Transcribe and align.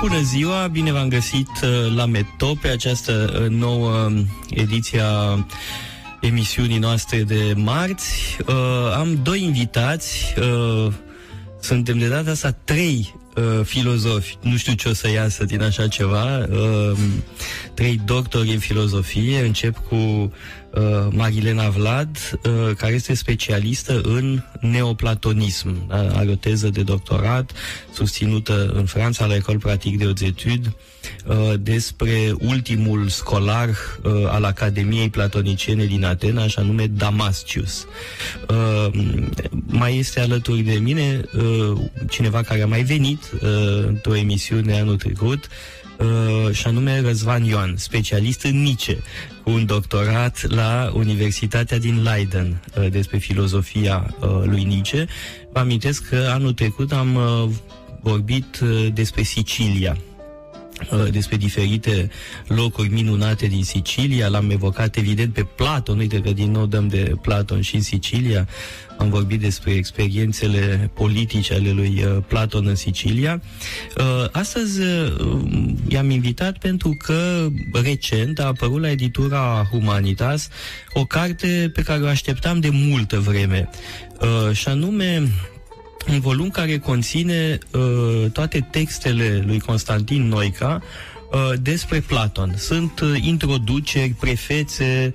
Bună 0.00 0.20
ziua, 0.20 0.66
bine 0.66 0.92
v-am 0.92 1.08
găsit 1.08 1.48
uh, 1.62 1.94
la 1.94 2.06
Meto 2.06 2.54
pe 2.60 2.68
această 2.68 3.40
uh, 3.42 3.48
nouă 3.48 3.90
um, 3.90 4.26
ediție 4.50 5.00
a 5.00 5.46
emisiunii 6.20 6.78
noastre 6.78 7.22
de 7.22 7.52
marți. 7.56 8.36
Uh, 8.46 8.94
am 8.96 9.18
doi 9.22 9.42
invitați, 9.42 10.34
uh, 10.38 10.92
suntem 11.60 11.98
de 11.98 12.08
data 12.08 12.30
asta 12.30 12.50
trei 12.64 13.14
uh, 13.36 13.64
filozofi. 13.64 14.36
Nu 14.40 14.56
știu 14.56 14.72
ce 14.72 14.88
o 14.88 14.92
să 14.92 15.10
iasă 15.10 15.44
din 15.44 15.62
așa 15.62 15.88
ceva. 15.88 16.46
Uh, 16.50 16.98
trei 17.74 18.00
doctori 18.04 18.52
în 18.52 18.58
filozofie. 18.58 19.40
Încep 19.40 19.76
cu 19.88 20.32
uh, 20.76 21.06
Marilena 21.10 21.68
Vlad, 21.68 22.38
uh, 22.42 22.74
care 22.76 22.92
este 22.92 23.14
specialistă 23.14 24.00
în 24.04 24.42
neoplatonism. 24.60 25.88
Da? 25.88 25.96
Are 25.96 26.30
o 26.30 26.34
teză 26.34 26.68
de 26.68 26.82
doctorat 26.82 27.52
susținută 27.92 28.72
în 28.74 28.84
Franța 28.84 29.26
la 29.26 29.34
École 29.34 29.58
Pratique 29.58 29.96
de 29.96 30.04
Hautes 30.04 30.28
Études 30.28 30.72
uh, 31.26 31.54
despre 31.60 32.34
ultimul 32.38 33.08
scolar 33.08 33.68
uh, 33.68 34.12
al 34.28 34.44
Academiei 34.44 35.10
Platoniciene 35.10 35.84
din 35.84 36.04
Atena, 36.04 36.42
așa 36.42 36.62
nume 36.62 36.86
Damascius. 36.86 37.86
Uh, 38.48 38.88
mai 39.66 39.96
este 39.98 40.20
alături 40.20 40.60
de 40.60 40.74
mine 40.74 41.24
uh, 41.36 41.78
cineva 42.08 42.42
care 42.42 42.62
a 42.62 42.66
mai 42.66 42.82
venit 42.82 43.30
uh, 43.32 43.84
într-o 43.86 44.16
emisiune 44.16 44.80
anul 44.80 44.96
trecut, 44.96 45.44
uh, 45.44 45.85
și 46.52 46.66
anume 46.66 47.00
Răzvan 47.00 47.44
Ioan, 47.44 47.74
specialist 47.76 48.42
în 48.42 48.62
Nice, 48.62 49.02
cu 49.44 49.50
un 49.50 49.66
doctorat 49.66 50.50
la 50.50 50.90
Universitatea 50.94 51.78
din 51.78 52.02
Leiden 52.02 52.62
uh, 52.78 52.90
despre 52.90 53.18
filozofia 53.18 54.14
uh, 54.20 54.28
lui 54.44 54.64
Nice. 54.64 55.06
Vă 55.52 55.58
amintesc 55.58 56.08
că 56.08 56.30
anul 56.32 56.52
trecut 56.52 56.92
am 56.92 57.14
uh, 57.14 57.48
vorbit 58.00 58.60
uh, 58.62 58.86
despre 58.92 59.22
Sicilia 59.22 59.96
uh, 59.98 60.15
despre 61.10 61.36
diferite 61.36 62.10
locuri 62.46 62.88
minunate 62.88 63.46
din 63.46 63.64
Sicilia. 63.64 64.28
L-am 64.28 64.50
evocat 64.50 64.96
evident 64.96 65.32
pe 65.32 65.42
Platon, 65.42 65.98
uite 65.98 66.20
că 66.20 66.30
din 66.30 66.50
nou 66.50 66.66
dăm 66.66 66.88
de 66.88 67.12
Platon 67.22 67.60
și 67.60 67.74
în 67.74 67.80
Sicilia. 67.80 68.48
Am 68.98 69.08
vorbit 69.08 69.40
despre 69.40 69.72
experiențele 69.72 70.90
politice 70.94 71.54
ale 71.54 71.70
lui 71.70 72.04
uh, 72.04 72.22
Platon 72.26 72.66
în 72.66 72.74
Sicilia. 72.74 73.42
Uh, 73.98 74.28
Astăzi 74.32 74.80
uh, 74.80 75.40
i-am 75.88 76.10
invitat 76.10 76.58
pentru 76.58 76.96
că 76.98 77.48
recent 77.72 78.38
a 78.38 78.46
apărut 78.46 78.80
la 78.80 78.90
editura 78.90 79.68
Humanitas 79.70 80.48
o 80.92 81.04
carte 81.04 81.70
pe 81.74 81.82
care 81.82 82.02
o 82.02 82.06
așteptam 82.06 82.60
de 82.60 82.68
multă 82.72 83.18
vreme. 83.18 83.68
Uh, 84.20 84.56
Și 84.56 84.68
anume 84.68 85.28
un 86.08 86.20
volum 86.20 86.50
care 86.50 86.78
conține 86.78 87.58
uh, 87.70 88.30
toate 88.32 88.68
textele 88.70 89.42
lui 89.46 89.60
Constantin 89.60 90.28
Noica 90.28 90.82
uh, 91.32 91.52
despre 91.62 92.00
Platon. 92.00 92.54
Sunt 92.56 93.00
uh, 93.00 93.14
introduceri, 93.20 94.14
prefețe, 94.20 95.12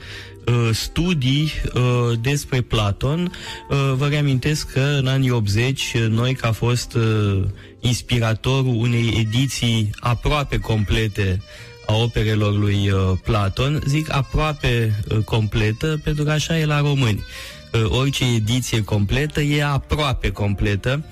uh, 0.47 0.69
studii 0.73 1.51
uh, 1.73 2.19
despre 2.21 2.61
Platon. 2.61 3.31
Uh, 3.69 3.93
vă 3.95 4.07
reamintesc 4.07 4.71
că 4.71 4.95
în 4.99 5.07
anii 5.07 5.31
80 5.31 5.93
uh, 5.95 6.07
Noica 6.09 6.47
a 6.47 6.51
fost 6.51 6.93
uh, 6.93 7.43
inspiratorul 7.79 8.75
unei 8.75 9.13
ediții 9.19 9.89
aproape 9.99 10.57
complete 10.57 11.41
a 11.85 11.95
operelor 11.95 12.53
lui 12.57 12.89
uh, 12.89 13.17
Platon. 13.23 13.81
Zic 13.87 14.13
aproape 14.13 15.03
uh, 15.09 15.17
completă 15.17 15.99
pentru 16.03 16.23
că 16.23 16.31
așa 16.31 16.57
e 16.57 16.65
la 16.65 16.79
români 16.79 17.17
uh, 17.17 17.60
orice 17.87 18.25
ediție 18.35 18.83
completă 18.83 19.41
e 19.41 19.63
aproape 19.63 20.31
completă, 20.31 21.03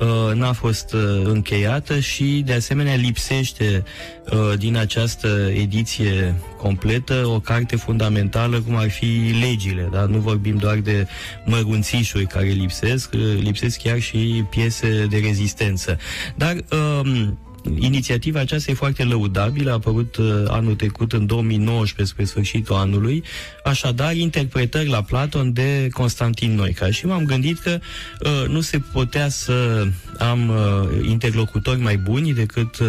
uh, 0.00 0.34
n-a 0.34 0.52
fost 0.52 0.92
uh, 0.92 1.00
încheiată 1.24 1.98
și 2.00 2.42
de 2.46 2.52
asemenea 2.52 2.94
lipsește 2.94 3.84
uh, 4.32 4.58
din 4.58 4.76
această 4.76 5.50
ediție 5.54 6.34
completă 6.56 7.26
o 7.26 7.40
carte 7.40 7.76
fundamentală 7.76 8.60
cum 8.60 8.76
ar 8.76 8.90
fi 8.90 9.36
legile, 9.40 9.88
da? 9.92 10.04
nu 10.04 10.18
vorbim 10.18 10.56
doar 10.56 10.76
de 10.76 11.06
mărunțișuri 11.44 12.26
care 12.26 12.46
lipsesc, 12.46 13.12
uh, 13.12 13.20
lipsesc 13.40 13.82
chiar 13.82 14.00
și 14.00 14.44
piese 14.50 15.06
de 15.10 15.18
rezistență. 15.18 15.98
Dar 16.36 16.56
um, 17.02 17.38
Inițiativa 17.78 18.40
aceasta 18.40 18.70
e 18.70 18.74
foarte 18.74 19.04
lăudabilă, 19.04 19.70
a 19.70 19.74
apărut 19.74 20.16
uh, 20.16 20.44
anul 20.48 20.74
trecut, 20.74 21.12
în 21.12 21.26
2019, 21.26 22.14
spre 22.14 22.24
sfârșitul 22.24 22.76
anului, 22.76 23.24
așadar 23.64 24.16
interpretări 24.16 24.88
la 24.88 25.02
Platon 25.02 25.52
de 25.52 25.88
Constantin 25.92 26.54
Noica. 26.54 26.90
Și 26.90 27.06
m-am 27.06 27.24
gândit 27.24 27.58
că 27.58 27.78
uh, 28.20 28.48
nu 28.48 28.60
se 28.60 28.78
putea 28.78 29.28
să 29.28 29.86
am 30.18 30.48
uh, 30.48 31.08
interlocutori 31.08 31.80
mai 31.80 31.96
buni 31.96 32.32
decât 32.32 32.78
uh, 32.78 32.86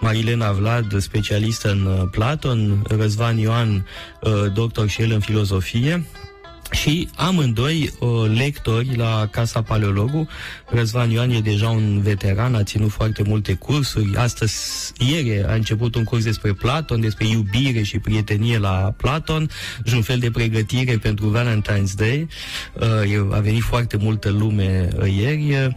Marilena 0.00 0.52
Vlad, 0.52 1.00
specialistă 1.00 1.70
în 1.70 1.86
uh, 1.86 2.02
Platon, 2.10 2.82
Răzvan 2.88 3.38
Ioan, 3.38 3.86
uh, 4.20 4.52
doctor 4.52 4.88
și 4.88 5.02
el 5.02 5.10
în 5.12 5.20
filozofie, 5.20 6.04
și 6.74 7.08
amândoi 7.16 7.90
uh, 7.98 8.08
lectori 8.36 8.96
la 8.96 9.28
Casa 9.30 9.62
Paleologu. 9.62 10.28
Răzvan 10.66 11.10
Ioan 11.10 11.30
e 11.30 11.40
deja 11.40 11.68
un 11.68 12.00
veteran, 12.02 12.54
a 12.54 12.62
ținut 12.62 12.90
foarte 12.90 13.22
multe 13.22 13.54
cursuri. 13.54 14.16
Astăzi, 14.16 14.92
ieri, 14.98 15.44
a 15.44 15.54
început 15.54 15.94
un 15.94 16.04
curs 16.04 16.24
despre 16.24 16.52
Platon, 16.52 17.00
despre 17.00 17.26
iubire 17.26 17.82
și 17.82 17.98
prietenie 17.98 18.58
la 18.58 18.94
Platon 18.96 19.50
și 19.84 19.94
un 19.94 20.02
fel 20.02 20.18
de 20.18 20.30
pregătire 20.30 20.96
pentru 20.96 21.36
Valentine's 21.38 21.94
Day. 21.96 22.28
Uh, 22.80 23.34
a 23.34 23.38
venit 23.38 23.62
foarte 23.62 23.96
multă 23.96 24.30
lume 24.30 24.88
uh, 24.98 25.14
ieri. 25.16 25.76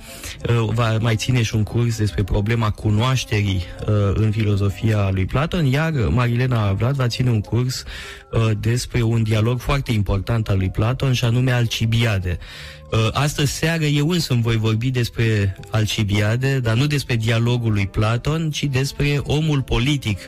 Uh, 0.50 0.70
va 0.74 0.98
mai 0.98 1.16
ține 1.16 1.42
și 1.42 1.56
un 1.56 1.64
curs 1.64 1.98
despre 1.98 2.24
problema 2.24 2.72
cunoașterii 2.72 3.64
uh, 3.88 4.12
în 4.14 4.32
filozofia 4.32 5.10
lui 5.10 5.26
Platon, 5.26 5.66
iar 5.66 5.92
Marilena 5.92 6.72
Vlad 6.72 6.96
va 6.96 7.08
ține 7.08 7.30
un 7.30 7.42
curs 7.42 7.84
uh, 8.32 8.50
despre 8.60 9.02
un 9.02 9.24
dialog 9.24 9.60
foarte 9.60 9.92
important 9.92 10.50
al 10.50 10.58
lui 10.58 10.70
Platon 10.70 11.14
și 11.14 11.26
anume 11.26 11.52
Alcibiade. 11.52 12.38
Uh, 12.92 13.08
Astăzi 13.14 13.52
seară 13.52 13.84
eu 13.84 14.10
însumi 14.10 14.42
voi 14.42 14.58
vorbi 14.58 14.90
despre 14.90 15.58
Alcibiade, 15.72 16.60
dar 16.60 16.76
nu 16.76 16.88
despre 16.88 17.16
dialogul 17.16 17.74
lui 17.74 17.88
Platon, 17.88 18.52
ci 18.52 18.64
despre 18.64 19.22
omul 19.24 19.62
politic 19.62 20.20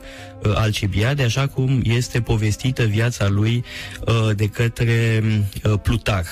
uh, 0.44 0.52
Alcibiade, 0.56 1.24
așa 1.24 1.48
cum 1.48 1.82
este 1.84 2.22
povestită 2.22 2.84
viața 2.84 3.28
lui 3.28 3.64
uh, 4.06 4.30
de 4.36 4.48
către 4.48 5.24
uh, 5.64 5.74
Plutarh. 5.84 6.28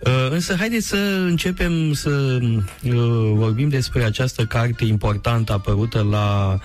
Uh, 0.00 0.30
însă 0.30 0.54
haideți 0.58 0.86
să 0.86 0.96
începem 1.26 1.92
să 1.92 2.38
uh, 2.40 2.92
vorbim 3.34 3.68
despre 3.68 4.04
această 4.04 4.44
carte 4.44 4.84
importantă 4.84 5.52
apărută 5.52 6.06
la 6.10 6.52
uh, 6.52 6.60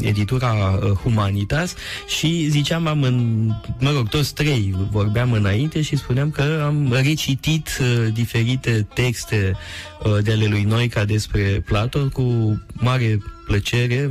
editura 0.00 0.52
uh, 0.52 0.90
Humanitas 0.90 1.74
și 2.18 2.46
ziceam, 2.48 2.86
am 2.86 3.02
în, 3.02 3.46
mă 3.78 3.90
rog, 3.90 4.08
toți 4.08 4.34
trei 4.34 4.74
vorbeam 4.90 5.32
înainte 5.32 5.82
și 5.82 5.96
spuneam 5.96 6.30
că 6.30 6.62
am 6.64 6.92
recitit 6.92 7.68
uh, 7.80 8.12
diferite 8.12 8.86
texte 8.94 9.56
uh, 10.04 10.18
de 10.22 10.32
ale 10.32 10.46
lui 10.46 10.62
Noica 10.62 11.04
despre 11.04 11.62
Platon 11.66 12.08
cu 12.08 12.58
mare 12.72 13.18
plăcere. 13.46 14.10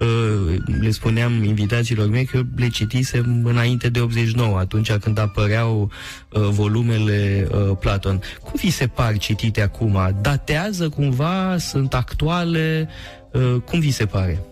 Uh, 0.00 0.56
le 0.80 0.90
spuneam 0.90 1.42
invitațiilor 1.42 2.08
mei 2.08 2.24
că 2.24 2.42
le 2.56 2.68
citisem 2.68 3.40
înainte 3.44 3.88
de 3.88 4.00
89, 4.00 4.58
atunci 4.58 4.92
când 4.92 5.18
apăreau 5.18 5.90
uh, 6.32 6.42
volumele 6.42 7.48
uh, 7.50 7.76
Platon. 7.80 8.20
Cum 8.42 8.52
vi 8.62 8.70
se 8.70 8.86
par 8.86 9.18
citite 9.18 9.62
acum? 9.62 10.16
Datează 10.20 10.88
cumva? 10.88 11.56
Sunt 11.58 11.94
actuale? 11.94 12.88
Uh, 13.32 13.56
cum 13.64 13.80
vi 13.80 13.90
se 13.90 14.06
pare? 14.06 14.44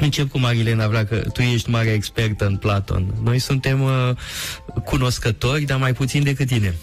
Încep 0.00 0.30
cu 0.30 0.38
Marilena 0.38 0.88
Vrea, 0.88 1.06
că 1.06 1.16
tu 1.16 1.42
ești 1.42 1.70
mare 1.70 1.88
expertă 1.88 2.46
în 2.46 2.56
Platon. 2.56 3.14
Noi 3.22 3.38
suntem 3.38 3.82
uh, 3.82 4.10
cunoscători, 4.84 5.64
dar 5.64 5.78
mai 5.78 5.92
puțin 5.92 6.22
decât 6.22 6.46
tine. 6.46 6.74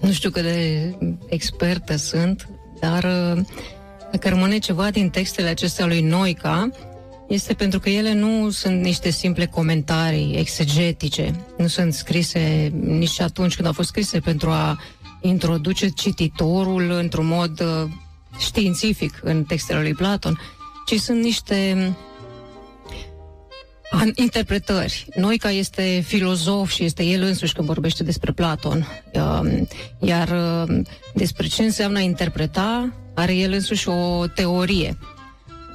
Nu 0.00 0.12
știu 0.12 0.30
cât 0.30 0.42
de 0.42 0.94
expertă 1.28 1.96
sunt, 1.96 2.48
dar 2.80 3.04
uh, 3.04 3.44
dacă 4.12 4.28
rămâne 4.28 4.58
ceva 4.58 4.90
din 4.90 5.08
textele 5.08 5.48
acestea 5.48 5.86
lui 5.86 6.00
Noica, 6.00 6.70
este 7.28 7.54
pentru 7.54 7.80
că 7.80 7.88
ele 7.88 8.12
nu 8.12 8.50
sunt 8.50 8.82
niște 8.82 9.10
simple 9.10 9.46
comentarii 9.46 10.36
exegetice, 10.36 11.44
nu 11.58 11.66
sunt 11.66 11.94
scrise 11.94 12.72
nici 12.74 13.20
atunci 13.20 13.54
când 13.54 13.66
au 13.66 13.72
fost 13.72 13.88
scrise 13.88 14.20
pentru 14.20 14.50
a 14.50 14.80
introduce 15.20 15.88
cititorul 15.88 16.90
într-un 16.90 17.26
mod 17.26 17.60
uh, 17.60 17.90
științific 18.38 19.20
în 19.22 19.44
textele 19.44 19.80
lui 19.80 19.94
Platon, 19.94 20.40
ci 20.86 21.00
sunt 21.00 21.22
niște 21.22 21.92
an- 23.90 24.12
interpretări. 24.14 25.06
Noica 25.16 25.50
este 25.50 26.02
filozof 26.06 26.70
și 26.70 26.84
este 26.84 27.04
el 27.04 27.22
însuși 27.22 27.52
când 27.52 27.66
vorbește 27.66 28.02
despre 28.02 28.32
Platon. 28.32 28.86
Um, 29.12 29.68
Iar 30.00 30.28
um, 30.68 30.86
despre 31.14 31.46
ce 31.46 31.62
înseamnă 31.62 31.98
a 31.98 32.02
interpreta, 32.02 32.92
are 33.14 33.34
el 33.34 33.52
însuși 33.52 33.88
o 33.88 34.26
teorie. 34.26 34.98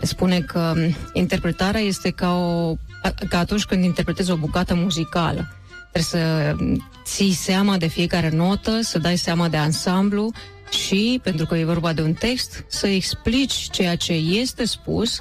Spune 0.01 0.39
că 0.39 0.73
um, 0.75 0.95
interpretarea 1.13 1.81
este 1.81 2.09
ca, 2.09 2.37
o, 2.37 2.75
a- 3.01 3.13
ca 3.29 3.37
atunci 3.39 3.63
când 3.65 3.83
interpretezi 3.83 4.31
o 4.31 4.35
bucată 4.35 4.75
muzicală. 4.75 5.47
Trebuie 5.91 6.21
să 6.23 6.55
um, 6.59 6.89
ții 7.03 7.33
seama 7.33 7.77
de 7.77 7.87
fiecare 7.87 8.29
notă, 8.29 8.79
să 8.81 8.99
dai 8.99 9.17
seama 9.17 9.47
de 9.49 9.57
ansamblu 9.57 10.31
și, 10.71 11.19
pentru 11.23 11.45
că 11.45 11.55
e 11.55 11.63
vorba 11.63 11.93
de 11.93 12.01
un 12.01 12.13
text, 12.13 12.65
să 12.67 12.87
explici 12.87 13.69
ceea 13.71 13.95
ce 13.95 14.13
este 14.13 14.65
spus 14.65 15.19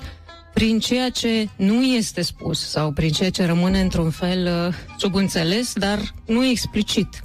prin 0.54 0.78
ceea 0.78 1.10
ce 1.10 1.48
nu 1.56 1.82
este 1.82 2.22
spus 2.22 2.68
sau 2.68 2.92
prin 2.92 3.12
ceea 3.12 3.30
ce 3.30 3.46
rămâne 3.46 3.80
într-un 3.80 4.10
fel 4.10 4.46
uh, 4.46 4.74
subînțeles, 4.98 5.72
dar 5.74 5.98
nu 6.26 6.46
explicit. 6.46 7.24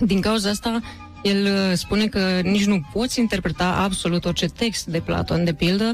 Din 0.00 0.20
cauza 0.20 0.50
asta, 0.50 0.80
el 1.22 1.44
uh, 1.44 1.76
spune 1.76 2.06
că 2.06 2.40
nici 2.42 2.66
nu 2.66 2.80
poți 2.92 3.20
interpreta 3.20 3.68
absolut 3.68 4.24
orice 4.24 4.46
text 4.46 4.86
de 4.86 5.00
Platon, 5.00 5.44
de 5.44 5.52
pildă, 5.52 5.92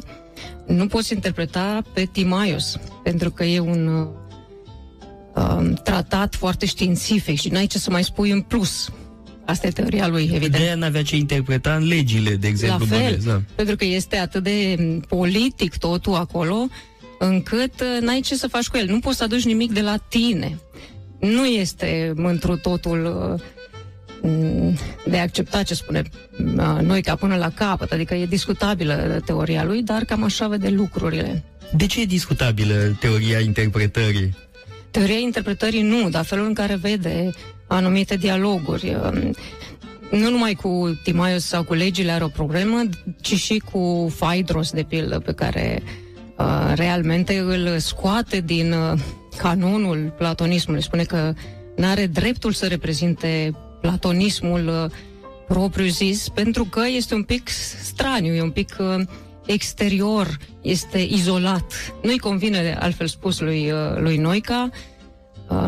nu 0.67 0.87
poți 0.87 1.13
interpreta 1.13 1.83
pe 1.93 2.05
Timaios, 2.13 2.79
pentru 3.03 3.31
că 3.31 3.45
e 3.45 3.59
un 3.59 3.87
uh, 3.87 4.09
um, 5.35 5.73
tratat 5.73 6.35
foarte 6.35 6.67
științific 6.67 7.39
și 7.39 7.49
n-ai 7.49 7.67
ce 7.67 7.79
să 7.79 7.91
mai 7.91 8.05
spui 8.05 8.31
în 8.31 8.41
plus. 8.41 8.91
Asta 9.45 9.67
e 9.67 9.71
teoria 9.71 10.09
lui, 10.09 10.23
evident. 10.23 10.53
De 10.53 10.59
aia 10.59 10.75
n-avea 10.75 11.03
ce 11.03 11.17
interpreta 11.17 11.75
în 11.75 11.87
legile, 11.87 12.35
de 12.35 12.49
exemplu. 12.49 12.87
La 12.91 12.97
fel, 12.97 13.05
bănesc, 13.05 13.27
da. 13.27 13.43
pentru 13.55 13.77
că 13.77 13.85
este 13.85 14.17
atât 14.17 14.43
de 14.43 14.77
politic 15.09 15.77
totul 15.77 16.15
acolo, 16.15 16.69
încât 17.19 17.81
uh, 17.81 18.01
n-ai 18.01 18.21
ce 18.21 18.35
să 18.35 18.49
faci 18.49 18.69
cu 18.69 18.77
el. 18.77 18.87
Nu 18.87 18.99
poți 18.99 19.17
să 19.17 19.25
aduci 19.25 19.45
nimic 19.45 19.73
de 19.73 19.81
la 19.81 19.97
tine. 19.97 20.59
Nu 21.21 21.47
este 21.47 22.13
întru 22.15 22.57
totul 22.57 23.31
uh, 23.33 24.31
mm, 24.31 24.79
de 25.07 25.19
acceptat 25.19 25.65
ce 25.65 25.75
spune 25.75 26.03
uh, 26.57 26.79
noi 26.81 27.03
ca 27.03 27.15
până 27.15 27.37
la 27.37 27.51
capăt, 27.51 27.93
adică 27.93 28.15
e 28.15 28.27
discutabilă 28.27 29.23
teoria 29.25 29.65
lui, 29.65 29.83
dar 29.83 30.05
cam 30.05 30.23
așa 30.23 30.49
vede 30.49 30.69
lucrurile. 30.69 31.45
De 31.77 31.87
ce 31.87 32.01
e 32.01 32.05
discutabilă 32.05 32.97
teoria 33.01 33.39
interpretării? 33.39 34.37
Teoria 34.91 35.19
interpretării 35.19 35.83
nu, 35.83 36.09
dar 36.11 36.25
felul 36.25 36.47
în 36.47 36.55
care 36.55 36.75
vede 36.75 37.31
anumite 37.73 38.17
dialoguri. 38.17 38.97
um, 39.05 39.35
Nu 40.11 40.31
numai 40.31 40.55
cu 40.55 41.01
Timaios 41.03 41.45
sau 41.45 41.65
cu 41.65 41.75
legile 41.75 42.13
are 42.13 42.25
o 42.25 42.29
problemă, 42.29 42.83
ci 43.21 43.35
și 43.35 43.63
cu 43.73 44.13
Phaedros, 44.19 44.71
de 44.71 44.83
pildă, 44.83 45.19
pe 45.19 45.33
care 45.33 45.83
uh, 46.39 46.73
realmente 46.75 47.39
îl 47.39 47.79
scoate 47.79 48.41
din 48.41 48.73
uh, 48.73 48.99
canonul 49.37 50.15
platonismului. 50.17 50.83
Spune 50.83 51.03
că 51.03 51.33
nu 51.77 51.87
are 51.87 52.07
dreptul 52.07 52.53
să 52.53 52.67
reprezinte 52.67 53.55
platonismul 53.81 54.69
uh, 54.69 54.91
propriu 55.49 55.87
zis, 55.87 56.29
pentru 56.29 56.65
că 56.65 56.83
este 56.87 57.15
un 57.15 57.23
pic 57.23 57.49
straniu, 57.83 58.35
e 58.35 58.43
un 58.43 58.51
pic 58.51 58.77
uh, 58.79 59.01
exterior, 59.47 60.39
este 60.63 60.99
izolat. 60.99 61.95
Nu-i 62.03 62.19
convine, 62.19 62.77
altfel 62.81 63.07
spus, 63.07 63.41
lui, 63.41 63.71
uh, 63.71 63.99
lui 63.99 64.17
Noica 64.17 64.71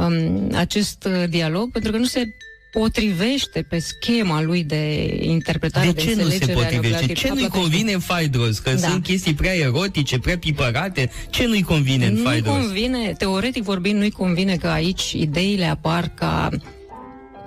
um, 0.09 0.51
acest 0.55 1.05
uh, 1.05 1.29
dialog, 1.29 1.71
pentru 1.71 1.91
că 1.91 1.97
nu 1.99 2.05
se 2.05 2.35
potrivește 2.73 3.63
pe 3.69 3.79
schema 3.79 4.43
lui 4.43 4.65
de 4.65 5.15
interpretare, 5.21 5.87
De 5.87 5.93
de, 5.93 6.01
ce 6.01 6.07
nu 6.09 6.15
se 6.15 6.23
înțelegere 6.23 6.53
a 6.53 6.63
potrivește? 6.63 7.05
Platon- 7.13 7.17
Ce 7.17 7.29
a 7.29 7.33
nu-i 7.33 7.41
platonismului. 7.41 7.61
convine 7.61 7.93
în 7.93 8.01
Phaedros? 8.01 8.59
Că 8.59 8.71
Da. 8.71 8.77
sunt 8.89 9.03
chestii 9.03 9.35
prea 9.35 9.55
erotice, 9.55 10.19
prea 10.19 10.39
pipărate. 10.39 11.11
Ce 11.31 11.47
nu-i 11.47 11.63
convine 11.63 12.07
în 12.07 12.15
Nu 12.15 12.23
Phaedros? 12.23 12.55
convine, 12.55 13.13
teoretic 13.19 13.63
vorbind, 13.63 13.99
nu-i 13.99 14.11
convine 14.11 14.57
că 14.57 14.67
aici 14.69 15.13
ideile 15.13 15.65
apar 15.65 16.09
ca 16.15 16.49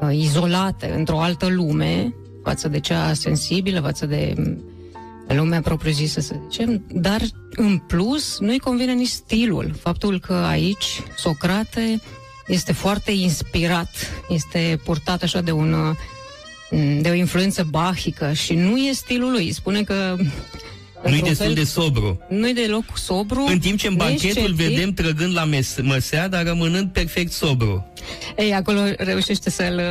uh, 0.01 0.10
izolate 0.18 0.94
într-o 0.98 1.19
altă 1.19 1.48
lume 1.48 2.13
față 2.44 2.68
de 2.68 2.80
cea 2.80 3.13
sensibilă, 3.13 3.80
față 3.80 4.06
de 4.06 4.33
mm, 4.38 4.62
lumea 5.36 5.62
propriu-zisă, 5.62 6.19
să 6.19 6.36
zicem, 6.50 6.83
dar 6.92 7.22
în 7.56 7.78
plus 7.78 8.40
nu-i 8.40 8.60
convine 8.60 8.94
nici 8.94 9.07
stilul. 9.07 9.75
Faptul 9.80 10.19
că 10.19 10.33
aici 10.33 11.01
Socrate 11.18 12.01
este 12.48 12.74
foarte 12.74 13.12
inspirat, 13.12 13.90
este 14.30 14.80
purtat 14.84 15.24
așa 15.24 15.42
de 15.42 15.52
un 15.52 15.74
uh, 15.74 15.96
de 17.02 17.10
o 17.10 17.14
influență 17.14 17.68
bahică 17.70 18.34
și 18.34 18.54
nu 18.54 18.78
e 18.78 18.92
stilul 18.92 19.32
lui. 19.32 19.52
Spune 19.52 19.84
că 19.84 20.16
Nu-i 20.18 20.26
într-un 21.04 21.28
destul 21.28 21.46
fel, 21.46 21.54
de 21.54 21.64
sobru. 21.64 22.20
nu-i 22.30 22.54
deloc 22.54 22.84
sobru. 22.98 23.46
În 23.50 23.60
timp 23.60 23.78
ce 23.80 23.88
în 23.88 23.96
banchetul 23.96 24.42
îl 24.42 24.50
nesceptic. 24.50 24.76
vedem 24.76 24.94
trăgând 24.94 25.34
la 25.36 25.44
mes- 25.46 25.82
măsea, 25.82 26.28
dar 26.28 26.46
rămânând 26.46 26.90
perfect 26.92 27.32
sobru. 27.32 27.86
Ei, 28.38 28.54
acolo 28.54 28.80
reușește 28.98 29.50
să-l 29.50 29.82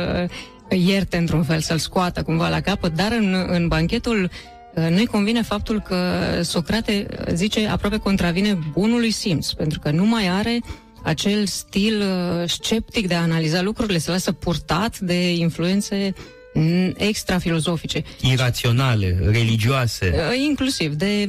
uh, 0.69 0.79
ierte 0.79 1.17
într-un 1.17 1.43
fel, 1.43 1.59
să-l 1.59 1.77
scoată 1.77 2.21
cumva 2.23 2.49
la 2.49 2.61
capăt, 2.61 2.93
dar 2.95 3.11
în, 3.11 3.45
în 3.47 3.67
banchetul 3.67 4.29
uh, 4.75 4.87
nu-i 4.89 5.05
convine 5.05 5.41
faptul 5.41 5.81
că 5.81 5.97
Socrate 6.43 7.05
uh, 7.11 7.33
zice 7.33 7.67
aproape 7.67 7.97
contravine 7.97 8.57
bunului 8.73 9.11
simț, 9.11 9.51
pentru 9.51 9.79
că 9.79 9.91
nu 9.91 10.05
mai 10.05 10.27
are 10.27 10.59
acel 11.07 11.45
stil 11.45 12.01
uh, 12.01 12.49
sceptic 12.49 13.07
de 13.07 13.13
a 13.13 13.21
analiza 13.21 13.61
lucrurile, 13.61 13.97
se 13.97 14.11
lasă 14.11 14.31
purtat 14.31 14.99
de 14.99 15.33
influențe 15.33 16.13
mm, 16.53 16.93
extrafilozofice. 16.97 18.03
Iraționale, 18.21 19.19
religioase. 19.31 20.13
Uh, 20.15 20.39
inclusiv 20.47 20.93
de 20.93 21.25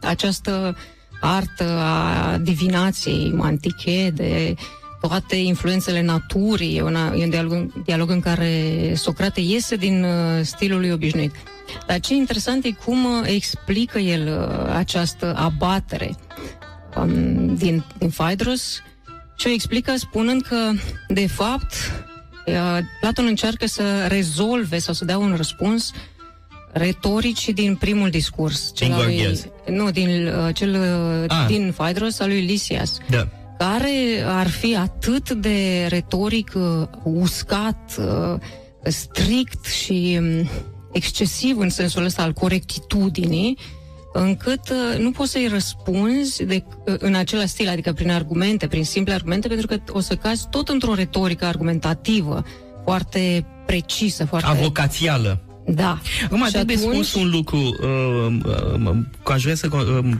această 0.00 0.76
artă 1.20 1.64
a 1.64 2.38
divinației 2.42 3.34
antiche, 3.40 4.10
de 4.14 4.54
toate 5.00 5.36
influențele 5.36 6.02
naturii. 6.02 6.76
E, 6.76 6.82
una, 6.82 7.12
e 7.16 7.24
un 7.24 7.30
dialog, 7.30 7.82
dialog 7.84 8.10
în 8.10 8.20
care 8.20 8.92
Socrate 8.94 9.40
iese 9.40 9.76
din 9.76 10.04
uh, 10.04 10.10
stilul 10.42 10.80
lui 10.80 10.90
obișnuit. 10.90 11.32
Dar 11.86 12.00
ce 12.00 12.14
interesant 12.14 12.64
e 12.64 12.70
cum 12.84 13.04
uh, 13.04 13.10
explică 13.24 13.98
el 13.98 14.26
uh, 14.26 14.74
această 14.74 15.34
abatere 15.36 16.16
um, 16.96 17.54
din, 17.54 17.84
din 17.98 18.10
Phaedros 18.10 18.82
și 19.36 19.46
o 19.46 19.50
explică 19.50 19.94
spunând 19.96 20.42
că, 20.42 20.72
de 21.08 21.26
fapt, 21.26 21.72
uh, 22.46 22.78
Platon 23.00 23.26
încearcă 23.26 23.66
să 23.66 24.06
rezolve 24.08 24.78
sau 24.78 24.94
să 24.94 25.04
dea 25.04 25.18
un 25.18 25.34
răspuns 25.36 25.92
retoricii 26.72 27.52
din 27.52 27.74
primul 27.76 28.10
discurs. 28.10 28.72
Din 28.72 28.92
al 28.92 29.04
lui, 29.04 29.16
Gorgias. 29.16 29.46
nu, 29.68 29.90
din 29.90 30.26
uh, 30.26 30.54
cel 30.54 30.70
uh, 30.74 31.24
Ah. 31.28 31.46
din 31.46 31.72
Phaedros 31.76 32.18
al 32.20 32.28
lui 32.28 32.40
Lysias 32.40 32.98
Da. 33.10 33.28
care 33.58 34.22
ar 34.26 34.48
fi 34.48 34.76
atât 34.76 35.30
de 35.30 35.86
retoric 35.88 36.52
uh, 36.54 36.86
uscat, 37.02 37.96
uh, 37.98 38.40
strict 38.82 39.64
și 39.66 40.18
um, 40.20 40.48
excesiv 40.92 41.58
în 41.58 41.68
sensul 41.70 42.04
ăsta 42.04 42.22
al 42.22 42.32
corectitudinii, 42.32 43.58
încât 44.22 44.60
uh, 44.70 44.98
nu 44.98 45.10
poți 45.10 45.30
să-i 45.30 45.48
răspunzi 45.52 46.44
de, 46.44 46.64
uh, 46.86 46.94
în 46.98 47.14
același 47.14 47.48
stil, 47.48 47.68
adică 47.68 47.92
prin 47.92 48.10
argumente, 48.10 48.66
prin 48.66 48.84
simple 48.84 49.14
argumente, 49.14 49.48
pentru 49.48 49.66
că 49.66 49.76
o 49.92 50.00
să 50.00 50.14
cazi 50.14 50.46
tot 50.50 50.68
într-o 50.68 50.94
retorică 50.94 51.44
argumentativă, 51.44 52.44
foarte 52.84 53.46
precisă, 53.66 54.24
foarte... 54.24 54.46
Avocațială. 54.48 55.40
Da. 55.68 55.98
Acum, 56.24 56.44
Și 56.44 56.52
trebuie 56.52 56.76
atunci- 56.76 56.92
spus 56.94 57.14
un 57.22 57.30
lucru, 57.30 57.56
uh, 57.56 58.36
uh, 58.86 58.96
că 59.24 59.32
aș 59.32 59.42
vrea 59.42 59.54
să 59.54 59.68
uh, 59.72 60.10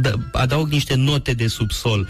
da, 0.00 0.10
adaug 0.32 0.68
niște 0.70 0.94
note 0.94 1.32
de 1.32 1.46
subsol, 1.46 2.08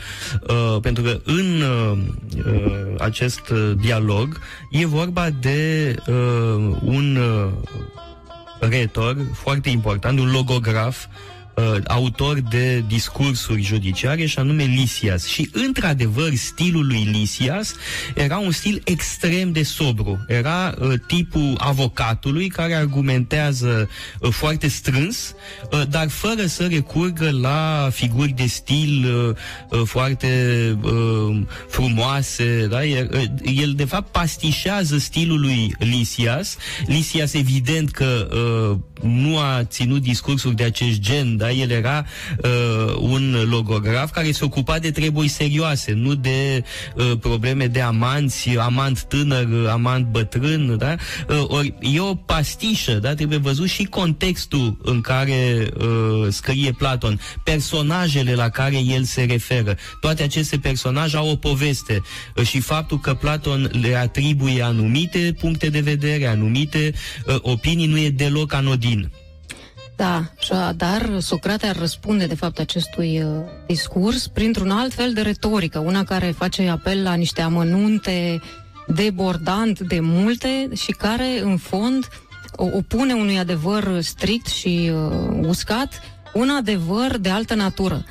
uh, 0.48 0.80
pentru 0.80 1.02
că 1.02 1.20
în 1.24 1.60
uh, 1.62 1.98
uh, 2.46 2.94
acest 2.98 3.48
uh, 3.52 3.72
dialog 3.80 4.38
e 4.70 4.86
vorba 4.86 5.30
de 5.40 5.94
uh, 6.08 6.14
un 6.84 7.16
uh, 7.16 7.52
retor 8.58 9.16
foarte 9.32 9.70
important, 9.70 10.18
un 10.18 10.30
logograf, 10.30 11.06
uh, 11.56 11.76
autor 11.86 12.40
de 12.40 12.84
discursuri 12.86 13.62
judiciare 13.62 14.26
și 14.26 14.38
anume 14.38 14.62
Lisias. 14.64 15.26
Și 15.26 15.50
într-adevăr 15.52 16.34
stilul 16.34 16.86
lui 16.86 17.08
Lisias 17.12 17.74
era 18.14 18.38
un 18.38 18.50
stil 18.50 18.82
extrem 18.84 19.52
de 19.52 19.62
sobru. 19.62 20.24
Era 20.28 20.74
uh, 20.78 20.92
tipul 21.06 21.54
avocatului 21.58 22.48
care 22.48 22.74
argumentează 22.74 23.88
uh, 24.20 24.30
foarte 24.30 24.68
strâns, 24.68 25.34
uh, 25.72 25.82
dar 25.90 26.08
fără 26.08 26.46
să 26.46 26.66
recurgă 26.66 27.30
la 27.30 27.88
figuri 27.92 28.32
de 28.32 28.46
stil 28.46 29.04
uh, 29.70 29.78
uh, 29.80 29.86
foarte 29.86 30.28
uh, 30.82 31.40
frumoase. 31.68 32.66
Da? 32.70 32.84
El, 32.84 33.10
uh, 33.14 33.54
el 33.56 33.72
de 33.74 33.84
fapt 33.84 34.12
pastișează 34.12 34.98
stilul 34.98 35.40
lui 35.40 35.74
Lisias. 35.78 36.56
Lisias 36.86 37.34
evident 37.34 37.90
că 37.90 38.28
uh, 38.32 38.76
nu 39.02 39.38
a 39.38 39.64
ținut 39.64 40.02
discursuri 40.02 40.54
de 40.54 40.64
acest 40.64 41.00
gen, 41.00 41.36
da? 41.36 41.45
El 41.50 41.70
era 41.70 42.06
uh, 42.44 42.94
un 42.98 43.36
logograf 43.50 44.10
care 44.10 44.32
se 44.32 44.44
ocupa 44.44 44.78
de 44.78 44.90
treburi 44.90 45.28
serioase, 45.28 45.92
nu 45.92 46.14
de 46.14 46.64
uh, 46.96 47.12
probleme 47.20 47.66
de 47.66 47.80
amanți, 47.80 48.56
amant 48.56 49.02
tânăr, 49.02 49.46
amant 49.70 50.06
bătrân, 50.06 50.76
da? 50.78 50.94
Uh, 51.28 51.44
ori 51.48 51.74
e 51.80 52.00
o 52.00 52.14
pastișă, 52.14 52.92
da? 52.92 53.14
Trebuie 53.14 53.38
văzut 53.38 53.68
și 53.68 53.84
contextul 53.84 54.78
în 54.82 55.00
care 55.00 55.68
uh, 55.80 56.26
scrie 56.28 56.72
Platon, 56.72 57.20
personajele 57.44 58.34
la 58.34 58.48
care 58.48 58.78
el 58.78 59.04
se 59.04 59.24
referă. 59.24 59.76
Toate 60.00 60.22
aceste 60.22 60.58
personaje 60.58 61.16
au 61.16 61.28
o 61.28 61.36
poveste 61.36 62.02
uh, 62.36 62.44
și 62.44 62.60
faptul 62.60 62.98
că 62.98 63.14
Platon 63.14 63.70
le 63.80 63.94
atribuie 63.94 64.62
anumite 64.62 65.34
puncte 65.40 65.68
de 65.68 65.80
vedere, 65.80 66.26
anumite 66.26 66.92
uh, 67.26 67.36
opinii, 67.40 67.86
nu 67.86 67.98
e 67.98 68.10
deloc 68.10 68.52
anodin. 68.52 69.10
Da, 69.96 70.24
și 70.38 70.52
a- 70.52 70.72
dar 70.72 71.20
Socrate 71.20 71.66
ar 71.66 71.76
răspunde 71.76 72.26
de 72.26 72.34
fapt 72.34 72.58
acestui 72.58 73.22
uh, 73.22 73.30
discurs 73.66 74.26
printr-un 74.26 74.70
alt 74.70 74.92
fel 74.92 75.12
de 75.12 75.20
retorică, 75.20 75.78
una 75.78 76.04
care 76.04 76.26
face 76.26 76.68
apel 76.68 77.02
la 77.02 77.14
niște 77.14 77.42
amănunte 77.42 78.40
debordant 78.86 79.80
de 79.80 80.00
multe 80.00 80.68
și 80.74 80.92
care 80.92 81.40
în 81.42 81.56
fond 81.56 82.08
opune 82.56 83.12
unui 83.12 83.38
adevăr 83.38 84.00
strict 84.00 84.46
și 84.46 84.90
uh, 84.92 85.38
uscat 85.46 86.00
un 86.32 86.48
adevăr 86.50 87.16
de 87.20 87.28
altă 87.28 87.54
natură, 87.54 88.04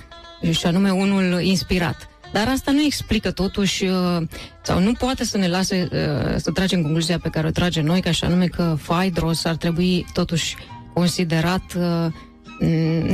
și 0.52 0.66
anume 0.66 0.92
unul 0.92 1.42
inspirat. 1.42 2.10
Dar 2.34 2.48
asta 2.48 2.72
nu 2.72 2.82
explică 2.82 3.32
totuși, 3.32 3.84
uh, 3.86 4.22
sau 4.62 4.80
nu 4.80 4.94
poate 4.94 5.26
să 5.26 5.38
ne 5.38 5.48
lase 5.48 5.88
uh, 5.92 6.36
să 6.38 6.52
tragem 6.52 6.82
concluzia 6.82 7.20
pe 7.20 7.30
care 7.30 7.48
o 7.48 7.52
trage 7.52 7.82
noi, 7.82 8.02
ca 8.02 8.12
și 8.12 8.24
anume 8.24 8.46
că 8.46 8.78
Phaedros 8.88 9.46
ar 9.46 9.56
trebui 9.56 10.06
totuși 10.14 10.56
considerat 10.96 11.64
uh, 11.78 12.14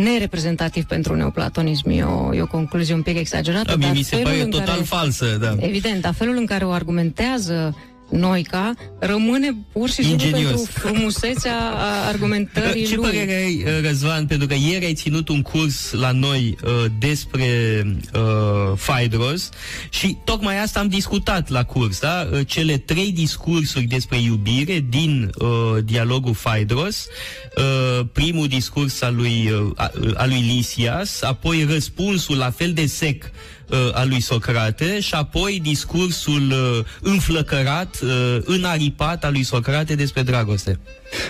nereprezentativ 0.04 0.84
pentru 0.86 1.16
neoplatonism. 1.16 1.90
E 1.90 2.04
o, 2.04 2.34
e 2.34 2.42
o 2.42 2.48
concluzie 2.48 2.94
un 2.94 3.02
pic 3.02 3.18
exagerată. 3.18 3.76
Da, 3.76 3.88
mi 3.88 4.02
se 4.02 4.16
pare 4.16 4.46
total 4.46 4.66
care, 4.66 4.82
falsă, 4.82 5.38
da. 5.40 5.56
Evident, 5.60 6.02
dar 6.02 6.14
felul 6.14 6.38
în 6.38 6.46
care 6.46 6.66
o 6.66 6.72
argumentează 6.72 7.76
Noica 8.12 8.74
rămâne 9.00 9.56
pur 9.72 9.90
și 9.90 10.04
simplu 10.04 10.26
Ingenios. 10.26 10.52
pentru 10.52 10.72
frumusețea 10.80 11.58
argumentării 12.08 12.86
Ce 12.86 12.96
lui. 12.96 13.06
Ce 13.06 13.12
părere 13.12 13.36
ai, 13.36 13.64
uh, 13.66 13.86
Răzvan, 13.88 14.26
pentru 14.26 14.48
că 14.48 14.54
ieri 14.54 14.86
ai 14.86 14.94
ținut 14.94 15.30
un 15.30 15.42
curs 15.42 15.92
la 15.92 16.12
noi 16.12 16.58
uh, 16.64 16.86
despre 17.00 17.46
uh, 18.14 18.78
Phaedros 18.86 19.50
și 19.90 20.18
tocmai 20.24 20.62
asta 20.62 20.80
am 20.80 20.88
discutat 20.88 21.50
la 21.50 21.64
curs, 21.64 22.00
da? 22.00 22.28
Uh, 22.32 22.40
cele 22.48 22.78
trei 22.78 23.12
discursuri 23.12 23.86
despre 23.86 24.22
iubire 24.22 24.86
din 24.90 25.32
uh, 25.40 25.48
dialogul 25.84 26.34
Phaedros, 26.34 27.08
uh, 27.58 28.06
primul 28.14 28.48
discurs 28.48 29.02
al 29.02 29.16
lui, 29.16 29.52
uh, 29.52 29.90
al 30.16 30.30
lui 30.30 30.54
Lysias, 30.56 31.22
apoi 31.22 31.66
răspunsul 31.70 32.38
la 32.38 32.50
fel 32.50 32.74
de 32.74 32.86
sec 32.86 33.32
uh, 33.72 33.90
al 33.94 34.08
lui 34.10 34.20
Socrate 34.20 35.00
și 35.00 35.14
apoi 35.14 35.60
discursul 35.60 36.52
uh, 36.52 36.86
înflăcărat, 37.02 38.00
uh, 38.04 38.38
înaripat 38.46 39.24
al 39.24 39.32
lui 39.32 39.44
Socrate 39.44 39.96
despre 39.96 40.22
dragoste. 40.22 40.80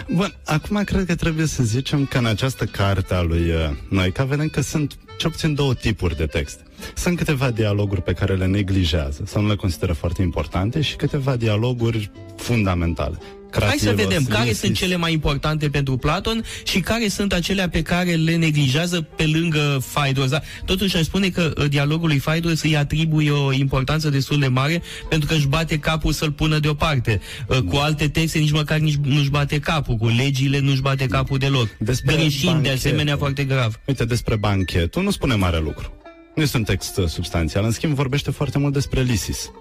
Bun, 0.07 0.35
acum 0.45 0.83
cred 0.83 1.05
că 1.05 1.15
trebuie 1.15 1.45
să 1.45 1.63
zicem 1.63 2.05
că 2.05 2.17
în 2.17 2.25
această 2.25 2.65
carte 2.65 3.13
a 3.13 3.21
lui 3.21 3.49
uh, 3.49 3.69
Noica 3.89 4.23
vedem 4.23 4.47
că 4.47 4.61
sunt 4.61 4.97
cel 5.17 5.29
puțin 5.29 5.53
două 5.53 5.73
tipuri 5.73 6.17
de 6.17 6.25
texte. 6.25 6.63
Sunt 6.95 7.17
câteva 7.17 7.51
dialoguri 7.51 8.01
pe 8.01 8.13
care 8.13 8.35
le 8.35 8.45
neglijează 8.45 9.23
sau 9.25 9.41
nu 9.41 9.47
le 9.47 9.55
consideră 9.55 9.93
foarte 9.93 10.21
importante 10.21 10.81
și 10.81 10.95
câteva 10.95 11.35
dialoguri 11.35 12.11
fundamentale. 12.37 13.17
Hai 13.59 13.77
să 13.77 13.93
vedem 13.95 14.23
care 14.25 14.53
sunt 14.53 14.75
cele 14.75 14.95
mai 14.95 15.11
importante 15.13 15.69
pentru 15.69 15.97
Platon 15.97 16.43
și 16.63 16.79
care 16.79 17.07
sunt 17.07 17.33
acelea 17.33 17.69
pe 17.69 17.81
care 17.81 18.11
le 18.11 18.35
neglijează 18.35 19.01
pe 19.01 19.25
lângă 19.25 19.83
Phaedrus. 19.93 20.29
Da? 20.29 20.41
Totuși 20.65 20.97
aș 20.97 21.03
spune 21.03 21.29
că 21.29 21.53
uh, 21.57 21.69
dialogul 21.69 22.07
lui 22.07 22.17
Phaedrus 22.17 22.61
îi 22.61 22.77
atribuie 22.77 23.31
o 23.31 23.53
importanță 23.53 24.09
destul 24.09 24.39
de 24.39 24.47
mare 24.47 24.81
pentru 25.09 25.27
că 25.27 25.33
își 25.33 25.47
bate 25.47 25.79
capul 25.79 26.11
să-l 26.11 26.31
pună 26.31 26.59
deoparte. 26.59 27.21
Uh, 27.47 27.57
cu 27.57 27.75
alte 27.75 28.07
texte 28.07 28.39
nici 28.39 28.51
măcar 28.51 28.77
nici 28.77 28.97
nu-și 29.03 29.29
bate 29.29 29.59
capul, 29.59 29.95
cu 29.95 30.07
legile 30.07 30.59
nu-și 30.59 30.81
bate 30.81 31.05
capul 31.05 31.37
deloc. 31.37 31.67
Despre 31.79 32.15
Greșind 32.15 32.63
de 32.63 32.69
asemenea 32.69 33.17
foarte 33.17 33.43
grav. 33.43 33.79
Uite, 33.85 34.05
despre 34.05 34.35
banchetul 34.35 35.03
nu 35.03 35.11
spune 35.11 35.35
mare 35.35 35.59
lucru. 35.59 35.93
Nu 36.35 36.41
este 36.41 36.57
un 36.57 36.63
text 36.63 36.97
uh, 36.97 37.07
substanțial, 37.07 37.63
în 37.63 37.71
schimb 37.71 37.93
vorbește 37.93 38.31
foarte 38.31 38.57
mult 38.57 38.73
despre 38.73 39.01
Lisis. 39.01 39.51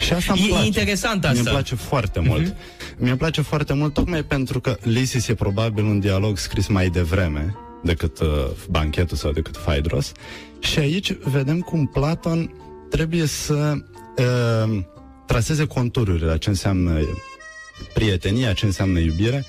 Și 0.00 0.12
asta 0.12 0.32
îmi 0.32 0.46
place. 0.46 0.62
E 0.62 0.66
interesant 0.66 1.24
asta. 1.24 1.40
Mi-e 1.42 1.50
place 1.50 1.74
foarte 1.74 2.20
uh-huh. 2.20 2.26
mult. 2.26 2.56
Mi-e 2.96 3.16
place 3.16 3.40
foarte 3.40 3.72
mult 3.72 3.94
tocmai 3.94 4.22
pentru 4.22 4.60
că 4.60 4.76
Lysis 4.82 5.28
e 5.28 5.34
probabil 5.34 5.84
un 5.84 6.00
dialog 6.00 6.38
scris 6.38 6.66
mai 6.66 6.88
devreme 6.88 7.54
decât 7.82 8.20
uh, 8.20 8.28
banchetul 8.68 9.16
sau 9.16 9.32
decât 9.32 9.56
Phaedros. 9.56 10.12
Și 10.58 10.78
aici 10.78 11.12
vedem 11.12 11.60
cum 11.60 11.86
Platon 11.86 12.54
trebuie 12.90 13.26
să 13.26 13.74
uh, 14.16 14.78
traseze 15.26 15.66
contururile 15.66 16.26
la 16.26 16.36
ce 16.36 16.48
înseamnă 16.48 17.00
prietenia, 17.94 18.52
ce 18.52 18.64
înseamnă 18.64 18.98
iubire. 18.98 19.44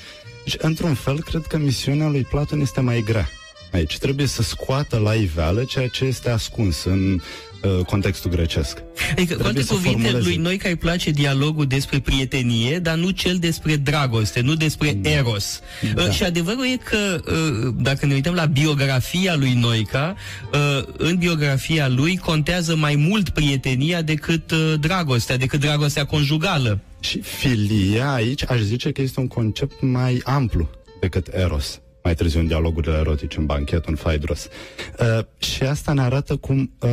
Și, 0.45 0.57
într-un 0.61 0.93
fel, 0.93 1.21
cred 1.21 1.45
că 1.45 1.57
misiunea 1.57 2.07
lui 2.07 2.23
Platon 2.23 2.59
este 2.59 2.81
mai 2.81 3.01
grea. 3.05 3.29
Aici 3.71 3.97
trebuie 3.97 4.25
să 4.25 4.41
scoată 4.41 4.97
la 4.97 5.13
iveală 5.13 5.63
ceea 5.63 5.87
ce 5.87 6.05
este 6.05 6.29
ascuns 6.29 6.83
în 6.83 7.21
Uh, 7.65 7.85
contextul 7.85 8.31
grecesc. 8.31 8.83
Adică, 9.11 9.35
cu 9.35 9.45
alte 9.45 9.65
cuvinte, 9.65 10.11
lui 10.11 10.35
noi 10.35 10.57
care 10.57 10.69
îi 10.69 10.75
place 10.79 11.11
dialogul 11.11 11.65
despre 11.65 11.99
prietenie, 11.99 12.79
dar 12.79 12.95
nu 12.95 13.09
cel 13.09 13.37
despre 13.37 13.75
dragoste, 13.75 14.41
nu 14.41 14.55
despre 14.55 14.93
da. 14.93 15.09
eros. 15.09 15.61
Da. 15.95 16.03
Uh, 16.03 16.09
și 16.11 16.23
adevărul 16.23 16.65
e 16.65 16.77
că, 16.83 17.21
uh, 17.31 17.73
dacă 17.77 18.05
ne 18.05 18.13
uităm 18.13 18.33
la 18.33 18.45
biografia 18.45 19.35
lui 19.35 19.53
Noica, 19.53 20.15
uh, 20.53 20.83
în 20.97 21.15
biografia 21.15 21.87
lui 21.87 22.17
contează 22.17 22.75
mai 22.75 22.95
mult 22.95 23.29
prietenia 23.29 24.01
decât 24.01 24.51
uh, 24.51 24.73
dragostea, 24.79 25.37
decât 25.37 25.59
dragostea 25.59 26.05
conjugală. 26.05 26.79
Și 26.99 27.21
filia 27.21 28.13
aici 28.13 28.49
aș 28.49 28.59
zice 28.59 28.91
că 28.91 29.01
este 29.01 29.19
un 29.19 29.27
concept 29.27 29.81
mai 29.81 30.21
amplu 30.23 30.69
decât 30.99 31.27
eros 31.33 31.79
mai 32.05 32.15
târziu 32.15 32.39
în 32.39 32.47
dialogurile 32.47 32.97
erotice, 32.97 33.39
în 33.39 33.45
banchet, 33.45 33.85
în 33.85 33.95
Phaedros. 33.95 34.47
Uh, 34.99 35.25
și 35.37 35.63
asta 35.63 35.93
ne 35.93 36.01
arată 36.01 36.35
cum 36.35 36.71
uh, 36.79 36.89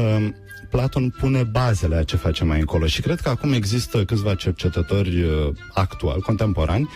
Platon 0.72 1.10
pune 1.10 1.42
bazele 1.42 1.96
a 1.96 2.02
ce 2.02 2.16
face 2.16 2.44
mai 2.44 2.58
încolo 2.58 2.86
și 2.86 3.00
cred 3.00 3.20
că 3.20 3.28
acum 3.28 3.52
există 3.52 4.04
câțiva 4.04 4.34
cercetători 4.34 5.22
uh, 5.22 5.48
actuali, 5.72 6.20
contemporani, 6.20 6.88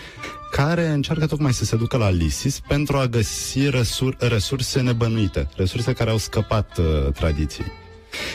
care 0.51 0.87
încearcă 0.87 1.25
tocmai 1.25 1.53
să 1.53 1.65
se 1.65 1.75
ducă 1.75 1.97
la 1.97 2.09
Lisis 2.09 2.59
pentru 2.59 2.97
a 2.97 3.05
găsi 3.07 3.69
resur- 3.69 4.17
resurse 4.19 4.81
nebănuite, 4.81 5.49
resurse 5.55 5.93
care 5.93 6.09
au 6.09 6.17
scăpat 6.17 6.77
uh, 6.77 7.11
tradiției. 7.13 7.71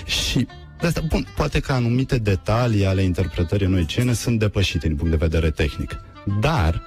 Și 0.04 0.46
de 0.80 0.86
asta, 0.86 1.00
bun, 1.08 1.26
poate 1.36 1.60
că 1.60 1.72
anumite 1.72 2.18
detalii 2.18 2.86
ale 2.86 3.02
interpretării 3.02 3.66
noiciene 3.66 4.12
sunt 4.12 4.38
depășite 4.38 4.86
din 4.86 4.96
punct 4.96 5.10
de 5.10 5.26
vedere 5.26 5.50
tehnic. 5.50 5.96
Dar 6.40 6.82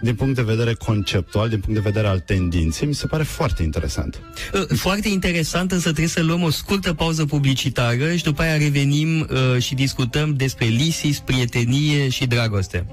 din 0.00 0.14
punct 0.14 0.34
de 0.34 0.42
vedere 0.42 0.74
conceptual, 0.74 1.48
din 1.48 1.60
punct 1.60 1.74
de 1.74 1.90
vedere 1.90 2.06
al 2.06 2.18
tendinței, 2.20 2.86
mi 2.86 2.94
se 2.94 3.06
pare 3.06 3.22
foarte 3.22 3.62
interesant. 3.62 4.20
Uh, 4.52 4.76
foarte 4.76 5.08
interesant, 5.08 5.72
însă 5.72 5.84
trebuie 5.84 6.08
să 6.08 6.22
luăm 6.22 6.42
o 6.42 6.50
scurtă 6.50 6.94
pauză 6.94 7.24
publicitară 7.24 8.14
și 8.14 8.22
după 8.22 8.42
aia 8.42 8.56
revenim 8.56 9.20
uh, 9.20 9.62
și 9.62 9.74
discutăm 9.74 10.34
despre 10.34 10.66
lisis, 10.66 11.18
prietenie 11.18 12.08
și 12.08 12.26
dragoste. 12.26 12.86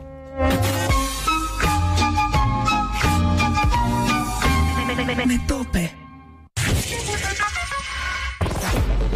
Metope. 5.27 5.95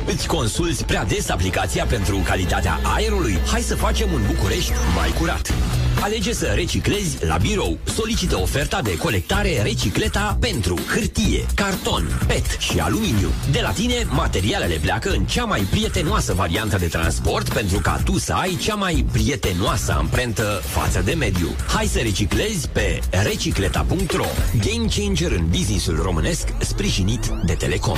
Îți 0.05 0.27
consulți 0.27 0.86
prea 0.86 1.05
des 1.05 1.29
aplicația 1.29 1.86
pentru 1.86 2.22
calitatea 2.25 2.79
aerului? 2.84 3.38
Hai 3.51 3.62
să 3.62 3.75
facem 3.75 4.13
un 4.13 4.22
București 4.27 4.72
mai 4.96 5.10
curat. 5.10 5.53
Alege 6.01 6.34
să 6.34 6.46
reciclezi 6.46 7.25
la 7.25 7.38
birou. 7.38 7.77
Solicită 7.84 8.39
oferta 8.41 8.81
de 8.81 8.98
colectare 8.98 9.62
Recicleta 9.62 10.38
pentru 10.39 10.79
hârtie, 10.93 11.46
carton, 11.55 12.08
PET 12.27 12.46
și 12.60 12.79
aluminiu. 12.79 13.29
De 13.51 13.60
la 13.62 13.72
tine, 13.72 14.08
materialele 14.10 14.75
pleacă 14.75 15.10
în 15.10 15.25
cea 15.25 15.43
mai 15.43 15.62
prietenoasă 15.62 16.34
variantă 16.34 16.77
de 16.77 16.88
transport 16.88 17.53
pentru 17.53 17.79
ca 17.79 18.01
tu 18.05 18.17
să 18.17 18.34
ai 18.34 18.55
cea 18.55 18.75
mai 18.75 19.05
prietenoasă 19.12 19.96
amprentă 19.98 20.62
față 20.63 21.01
de 21.01 21.13
mediu. 21.13 21.55
Hai 21.67 21.86
să 21.86 22.00
reciclezi 22.00 22.69
pe 22.69 23.00
recicleta.ro 23.10 24.25
Game 24.67 24.88
changer 24.96 25.31
în 25.31 25.48
businessul 25.48 26.01
românesc 26.01 26.48
sprijinit 26.60 27.25
de 27.46 27.53
Telecom. 27.53 27.98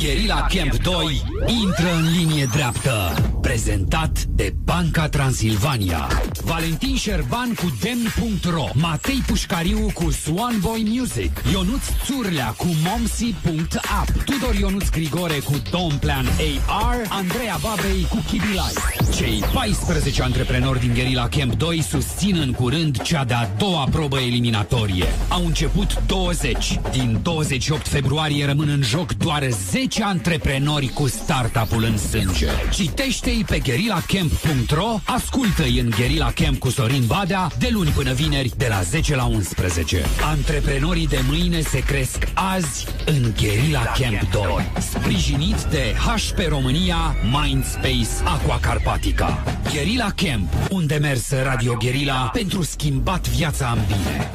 Guerilla 0.00 0.46
Camp 0.48 0.82
2 0.82 1.22
intră 1.62 1.94
în 1.94 2.10
linie 2.16 2.48
dreaptă. 2.52 3.14
Prezentat 3.40 4.22
de 4.22 4.54
Banca 4.64 5.08
Transilvania. 5.08 6.08
Valentin 6.44 6.96
Șerban 6.96 7.54
cu 7.54 7.76
Demn.ro 7.80 8.64
Matei 8.74 9.22
Pușcariu 9.26 9.90
cu 9.94 10.10
Swanboy 10.10 10.86
Music 10.88 11.42
Ionuț 11.52 11.82
Țurlea 12.04 12.46
cu 12.46 12.66
Momsi.app 12.84 14.22
Tudor 14.24 14.54
Ionuț 14.54 14.88
Grigore 14.88 15.38
cu 15.44 15.52
Domplan 15.70 16.26
AR 16.66 16.96
Andreea 17.08 17.56
Babei 17.62 18.06
cu 18.08 18.24
Kibilai 18.28 18.72
Cei 19.16 19.44
14 19.54 20.22
antreprenori 20.22 20.80
din 20.80 20.94
Guerilla 20.94 21.28
Camp 21.28 21.54
2 21.54 21.82
susțin 21.82 22.36
în 22.36 22.52
curând 22.52 23.02
cea 23.02 23.24
de-a 23.24 23.50
doua 23.58 23.88
probă 23.90 24.20
eliminatorie. 24.20 25.04
Au 25.28 25.44
început 25.44 26.02
20. 26.06 26.80
Din 26.90 27.18
28 27.22 27.88
februarie 27.88 28.46
rămân 28.46 28.68
în 28.68 28.82
joc 28.82 29.12
doar 29.12 29.48
10 29.50 29.89
10 29.90 30.02
antreprenori 30.02 30.88
cu 30.88 31.08
startup-ul 31.08 31.84
în 31.84 31.98
sânge. 31.98 32.46
Citește-i 32.70 33.44
pe 33.46 33.58
guerillacamp.ro, 33.58 35.00
ascultă-i 35.04 35.78
în 35.78 35.90
Guerilla 35.96 36.32
Camp 36.32 36.58
cu 36.58 36.68
Sorin 36.68 37.06
Badea, 37.06 37.50
de 37.58 37.68
luni 37.72 37.90
până 37.90 38.12
vineri, 38.12 38.52
de 38.56 38.66
la 38.68 38.82
10 38.82 39.14
la 39.14 39.24
11. 39.24 40.04
Antreprenorii 40.24 41.06
de 41.06 41.20
mâine 41.28 41.60
se 41.60 41.78
cresc 41.78 42.28
azi 42.34 42.86
în 43.04 43.32
Guerilla 43.40 43.82
Camp 43.82 44.30
2. 44.30 44.44
Sprijinit 44.78 45.62
de 45.62 45.94
HP 46.06 46.48
România, 46.48 47.16
Mindspace 47.22 48.24
Aqua 48.24 48.58
Carpatica. 48.60 49.42
Guerilla 49.72 50.10
Camp, 50.14 50.52
un 50.70 50.86
demers 50.86 51.32
Radio 51.42 51.74
Guerilla 51.74 52.30
pentru 52.32 52.62
schimbat 52.62 53.28
viața 53.28 53.76
în 53.76 53.82
bine. 53.86 54.30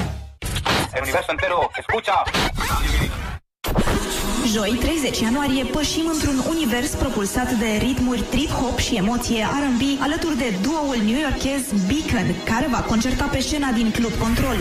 El 0.95 1.01
universo 1.01 1.31
entero 1.31 1.69
escucha. 1.77 2.24
Joi, 4.53 4.77
30 4.79 5.19
ianuarie, 5.19 5.63
pășim 5.63 6.07
într-un 6.13 6.43
univers 6.49 6.91
propulsat 6.91 7.51
de 7.51 7.65
ritmuri 7.79 8.23
trip-hop 8.33 8.77
și 8.77 8.95
emoție 8.95 9.43
R&B 9.43 9.81
alături 10.01 10.37
de 10.37 10.53
duoul 10.61 10.97
new-yorkez 11.03 11.61
Beacon, 11.87 12.35
care 12.43 12.67
va 12.71 12.77
concerta 12.77 13.25
pe 13.25 13.39
scena 13.39 13.71
din 13.71 13.91
Club 13.91 14.11
Control. 14.11 14.57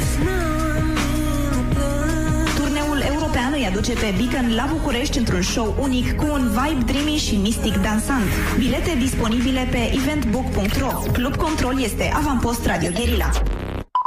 Turneul 2.57 3.01
european 3.13 3.53
îi 3.53 3.67
aduce 3.67 3.93
pe 3.93 4.15
Beacon 4.17 4.55
la 4.55 4.69
București 4.73 5.19
într-un 5.19 5.43
show 5.43 5.77
unic 5.81 6.17
cu 6.17 6.27
un 6.33 6.49
vibe 6.49 6.93
dreamy 6.93 7.17
și 7.17 7.35
mistic 7.35 7.77
dansant. 7.77 8.29
Bilete 8.59 8.97
disponibile 8.99 9.69
pe 9.71 9.93
eventbook.ro. 9.95 11.11
Club 11.13 11.37
Control 11.37 11.83
este 11.83 12.13
avampost 12.15 12.67
Radio 12.67 12.91
Guerilla. 12.91 13.31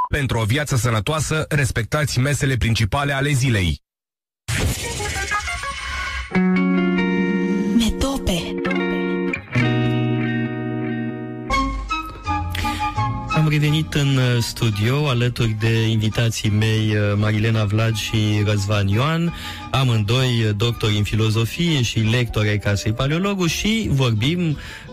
Pentru 0.09 0.39
o 0.39 0.43
viață 0.43 0.75
sănătoasă, 0.75 1.45
respectați 1.49 2.19
mesele 2.19 2.55
principale 2.57 3.13
ale 3.13 3.31
zilei. 3.31 3.85
Am 13.47 13.53
revenit 13.53 13.93
în 13.93 14.17
uh, 14.17 14.41
studio 14.41 15.07
alături 15.07 15.55
de 15.59 15.87
invitații 15.89 16.49
mei 16.49 16.95
uh, 16.95 17.17
Marilena 17.17 17.63
Vlad 17.63 17.95
și 17.95 18.43
Răzvan 18.45 18.87
Ioan, 18.87 19.33
amândoi 19.71 20.43
uh, 20.43 20.55
doctori 20.57 20.97
în 20.97 21.03
filozofie 21.03 21.81
și 21.81 21.99
lectori 21.99 22.49
ai 22.49 22.57
Casei 22.57 22.93
Paleologu 22.93 23.45
și 23.45 23.87
vorbim 23.91 24.49
uh, 24.49 24.86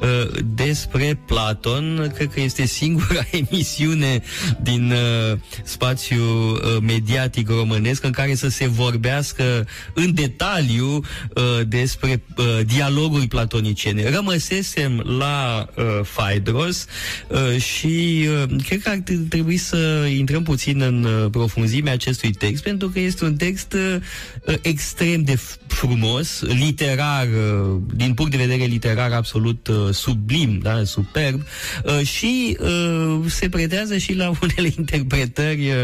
despre 0.55 1.19
Platon. 1.27 2.13
Cred 2.15 2.33
că 2.33 2.41
este 2.41 2.67
singura 2.67 3.27
emisiune 3.49 4.23
din 4.63 4.91
uh, 4.91 5.39
spațiu 5.63 6.23
uh, 6.23 6.59
mediatic 6.81 7.49
românesc 7.49 8.05
în 8.05 8.11
care 8.11 8.35
să 8.35 8.49
se 8.49 8.67
vorbească 8.67 9.67
în 9.95 10.15
detaliu 10.15 10.87
uh, 10.97 11.67
despre 11.67 12.23
uh, 12.37 12.61
dialoguri 12.67 13.27
platoniciene. 13.27 14.11
Rămăsesem 14.11 15.01
la 15.19 15.67
uh, 15.77 15.85
Phaedros 16.15 16.87
uh, 17.29 17.61
și 17.61 18.27
uh, 18.29 18.63
cred 18.67 18.83
că 18.83 18.89
ar 18.89 19.03
trebui 19.29 19.57
să 19.57 20.07
intrăm 20.17 20.43
puțin 20.43 20.81
în 20.81 21.05
uh, 21.05 21.31
profunzimea 21.31 21.93
acestui 21.93 22.31
text, 22.31 22.63
pentru 22.63 22.89
că 22.89 23.01
este 23.01 23.25
un 23.25 23.37
text 23.37 23.73
uh, 23.73 24.55
extrem 24.63 25.23
de 25.23 25.39
frumos, 25.67 26.41
literar, 26.41 27.27
uh, 27.27 27.81
din 27.95 28.15
punct 28.15 28.31
de 28.31 28.37
vedere 28.37 28.65
literar 28.65 29.13
absolut 29.13 29.67
uh, 29.67 29.84
sublim, 29.93 30.59
da, 30.59 30.85
superb, 30.85 31.43
uh, 31.85 32.07
și 32.07 32.59
uh, 32.61 33.21
se 33.27 33.49
pretează 33.49 33.97
și 33.97 34.15
la 34.15 34.33
unele 34.43 34.75
interpretări 34.77 35.71
uh, 35.71 35.75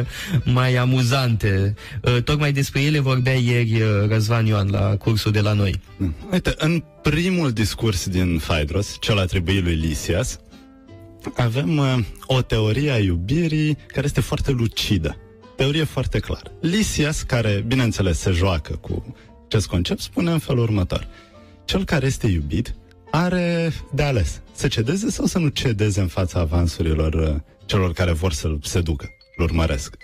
mai 0.45 0.75
amuzante. 0.75 1.75
Uh, 2.03 2.23
tocmai 2.23 2.53
despre 2.53 2.81
ele 2.81 2.99
vorbea 2.99 3.35
ieri 3.35 3.83
uh, 3.83 4.09
Răzvan 4.09 4.47
Ioan 4.47 4.69
la 4.71 4.97
cursul 4.97 5.33
de 5.33 5.41
la 5.41 5.53
noi. 5.53 5.81
Uite, 6.33 6.55
în 6.59 6.83
primul 7.03 7.53
discurs 7.53 8.09
din 8.09 8.39
Phaedros, 8.39 8.97
cel 9.01 9.19
atribuit 9.19 9.63
lui 9.63 9.75
Lysias, 9.75 10.39
avem 11.37 11.79
uh, 11.79 11.99
o 12.27 12.43
teorie 12.43 12.91
a 12.91 12.99
iubirii 12.99 13.77
care 13.87 14.07
este 14.07 14.21
foarte 14.21 14.51
lucidă. 14.51 15.17
Teorie 15.57 15.85
foarte 15.85 16.19
clară. 16.19 16.53
Lysias, 16.61 17.23
care, 17.23 17.65
bineînțeles, 17.67 18.19
se 18.19 18.31
joacă 18.31 18.73
cu 18.73 19.15
acest 19.47 19.67
concept, 19.67 20.01
spune 20.01 20.31
în 20.31 20.39
felul 20.39 20.63
următor. 20.63 21.07
Cel 21.65 21.85
care 21.85 22.07
este 22.07 22.27
iubit 22.27 22.75
are 23.11 23.73
de 23.95 24.03
ales 24.03 24.41
să 24.53 24.69
cedeze 24.69 25.11
sau 25.11 25.27
să 25.27 25.39
nu 25.39 25.49
cedeze 25.49 26.01
în 26.01 26.07
fața 26.07 26.41
avansurilor 26.41 27.15
uh, 27.15 27.35
celor 27.65 27.93
care 27.93 28.13
vor 28.13 28.33
să-l 28.33 28.59
seducă, 28.63 29.09
îl 29.37 29.45
urmăresc. 29.45 29.97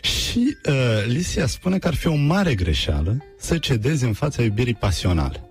Și 0.00 0.56
uh, 0.68 1.04
Lysias 1.06 1.52
spune 1.52 1.78
că 1.78 1.88
ar 1.88 1.94
fi 1.94 2.06
o 2.06 2.14
mare 2.14 2.54
greșeală 2.54 3.24
să 3.38 3.58
cedezi 3.58 4.04
în 4.04 4.12
fața 4.12 4.42
iubirii 4.42 4.74
pasionale. 4.74 5.48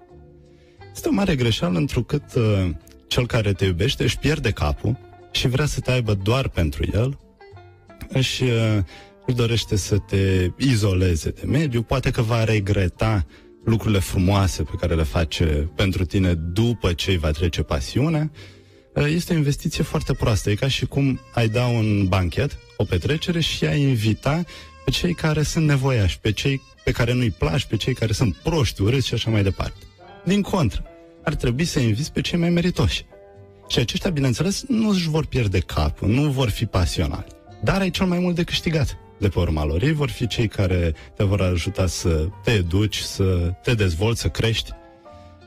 Este 0.93 1.07
o 1.07 1.11
mare 1.11 1.35
greșeală 1.35 1.77
întrucât 1.77 2.33
uh, 2.35 2.69
cel 3.07 3.27
care 3.27 3.53
te 3.53 3.65
iubește 3.65 4.03
își 4.03 4.17
pierde 4.17 4.51
capul 4.51 4.97
și 5.31 5.47
vrea 5.47 5.65
să 5.65 5.79
te 5.79 5.91
aibă 5.91 6.13
doar 6.13 6.47
pentru 6.47 6.85
el, 6.93 7.19
își, 8.09 8.43
uh, 8.43 8.77
își 9.25 9.35
dorește 9.35 9.75
să 9.75 9.97
te 9.97 10.49
izoleze 10.57 11.29
de 11.29 11.41
mediu, 11.45 11.81
poate 11.81 12.11
că 12.11 12.21
va 12.21 12.43
regreta 12.43 13.25
lucrurile 13.63 13.99
frumoase 13.99 14.63
pe 14.63 14.75
care 14.79 14.95
le 14.95 15.03
face 15.03 15.69
pentru 15.75 16.05
tine 16.05 16.33
după 16.33 16.93
ce 16.93 17.11
îi 17.11 17.17
va 17.17 17.31
trece 17.31 17.61
pasiunea, 17.61 18.31
Uh, 18.93 19.05
este 19.07 19.33
o 19.33 19.35
investiție 19.35 19.83
foarte 19.83 20.13
proastă. 20.13 20.49
E 20.49 20.55
ca 20.55 20.67
și 20.67 20.85
cum 20.85 21.19
ai 21.33 21.47
da 21.47 21.65
un 21.65 22.07
banchet, 22.07 22.57
o 22.77 22.83
petrecere 22.83 23.39
și 23.39 23.65
ai 23.65 23.81
invita 23.81 24.43
pe 24.85 24.91
cei 24.91 25.13
care 25.13 25.43
sunt 25.43 25.65
nevoiași, 25.65 26.19
pe 26.19 26.31
cei 26.31 26.61
pe 26.83 26.91
care 26.91 27.13
nu-i 27.13 27.31
placi, 27.31 27.65
pe 27.65 27.75
cei 27.75 27.93
care 27.93 28.13
sunt 28.13 28.35
proști, 28.35 28.81
urâți 28.81 29.07
și 29.07 29.13
așa 29.13 29.29
mai 29.29 29.43
departe. 29.43 29.77
Din 30.23 30.41
contră, 30.41 30.83
ar 31.23 31.35
trebui 31.35 31.65
să 31.65 31.79
inviți 31.79 32.11
pe 32.11 32.21
cei 32.21 32.39
mai 32.39 32.49
meritoși. 32.49 33.05
Și 33.69 33.79
aceștia, 33.79 34.09
bineînțeles, 34.09 34.63
nu 34.67 34.89
își 34.89 35.09
vor 35.09 35.25
pierde 35.25 35.59
capul, 35.59 36.07
nu 36.07 36.29
vor 36.29 36.49
fi 36.49 36.65
pasionali. 36.65 37.27
Dar 37.63 37.81
ai 37.81 37.89
cel 37.89 38.05
mai 38.05 38.19
mult 38.19 38.35
de 38.35 38.43
câștigat 38.43 38.97
de 39.23 39.29
pe 39.29 39.39
urma 39.39 39.65
lor. 39.65 39.81
Ei 39.83 39.93
vor 39.93 40.09
fi 40.09 40.27
cei 40.27 40.47
care 40.47 40.93
te 41.15 41.23
vor 41.23 41.41
ajuta 41.41 41.87
să 41.87 42.27
te 42.43 42.51
educi, 42.51 42.97
să 42.97 43.53
te 43.63 43.73
dezvolți, 43.73 44.21
să 44.21 44.27
crești. 44.27 44.71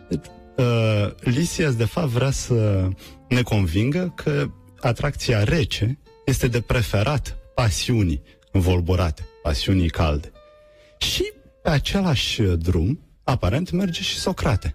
Deci, 0.09 0.25
uh, 0.57 1.11
Lysias, 1.21 1.75
de 1.77 1.85
fapt, 1.85 2.09
vrea 2.09 2.31
să 2.31 2.89
ne 3.29 3.43
convingă 3.43 4.12
că 4.15 4.51
atracția 4.81 5.45
rece 5.45 5.99
este 6.25 6.49
de 6.49 6.61
preferat 6.61 7.39
pasiunii 7.55 8.23
învolburate, 8.53 9.29
pasiunii 9.43 9.91
calde. 9.91 10.33
Și 10.99 11.33
pe 11.62 11.71
același 11.71 12.43
drum, 12.43 13.01
aparent, 13.25 13.71
merge 13.71 14.03
și 14.03 14.19
Socrate. 14.19 14.75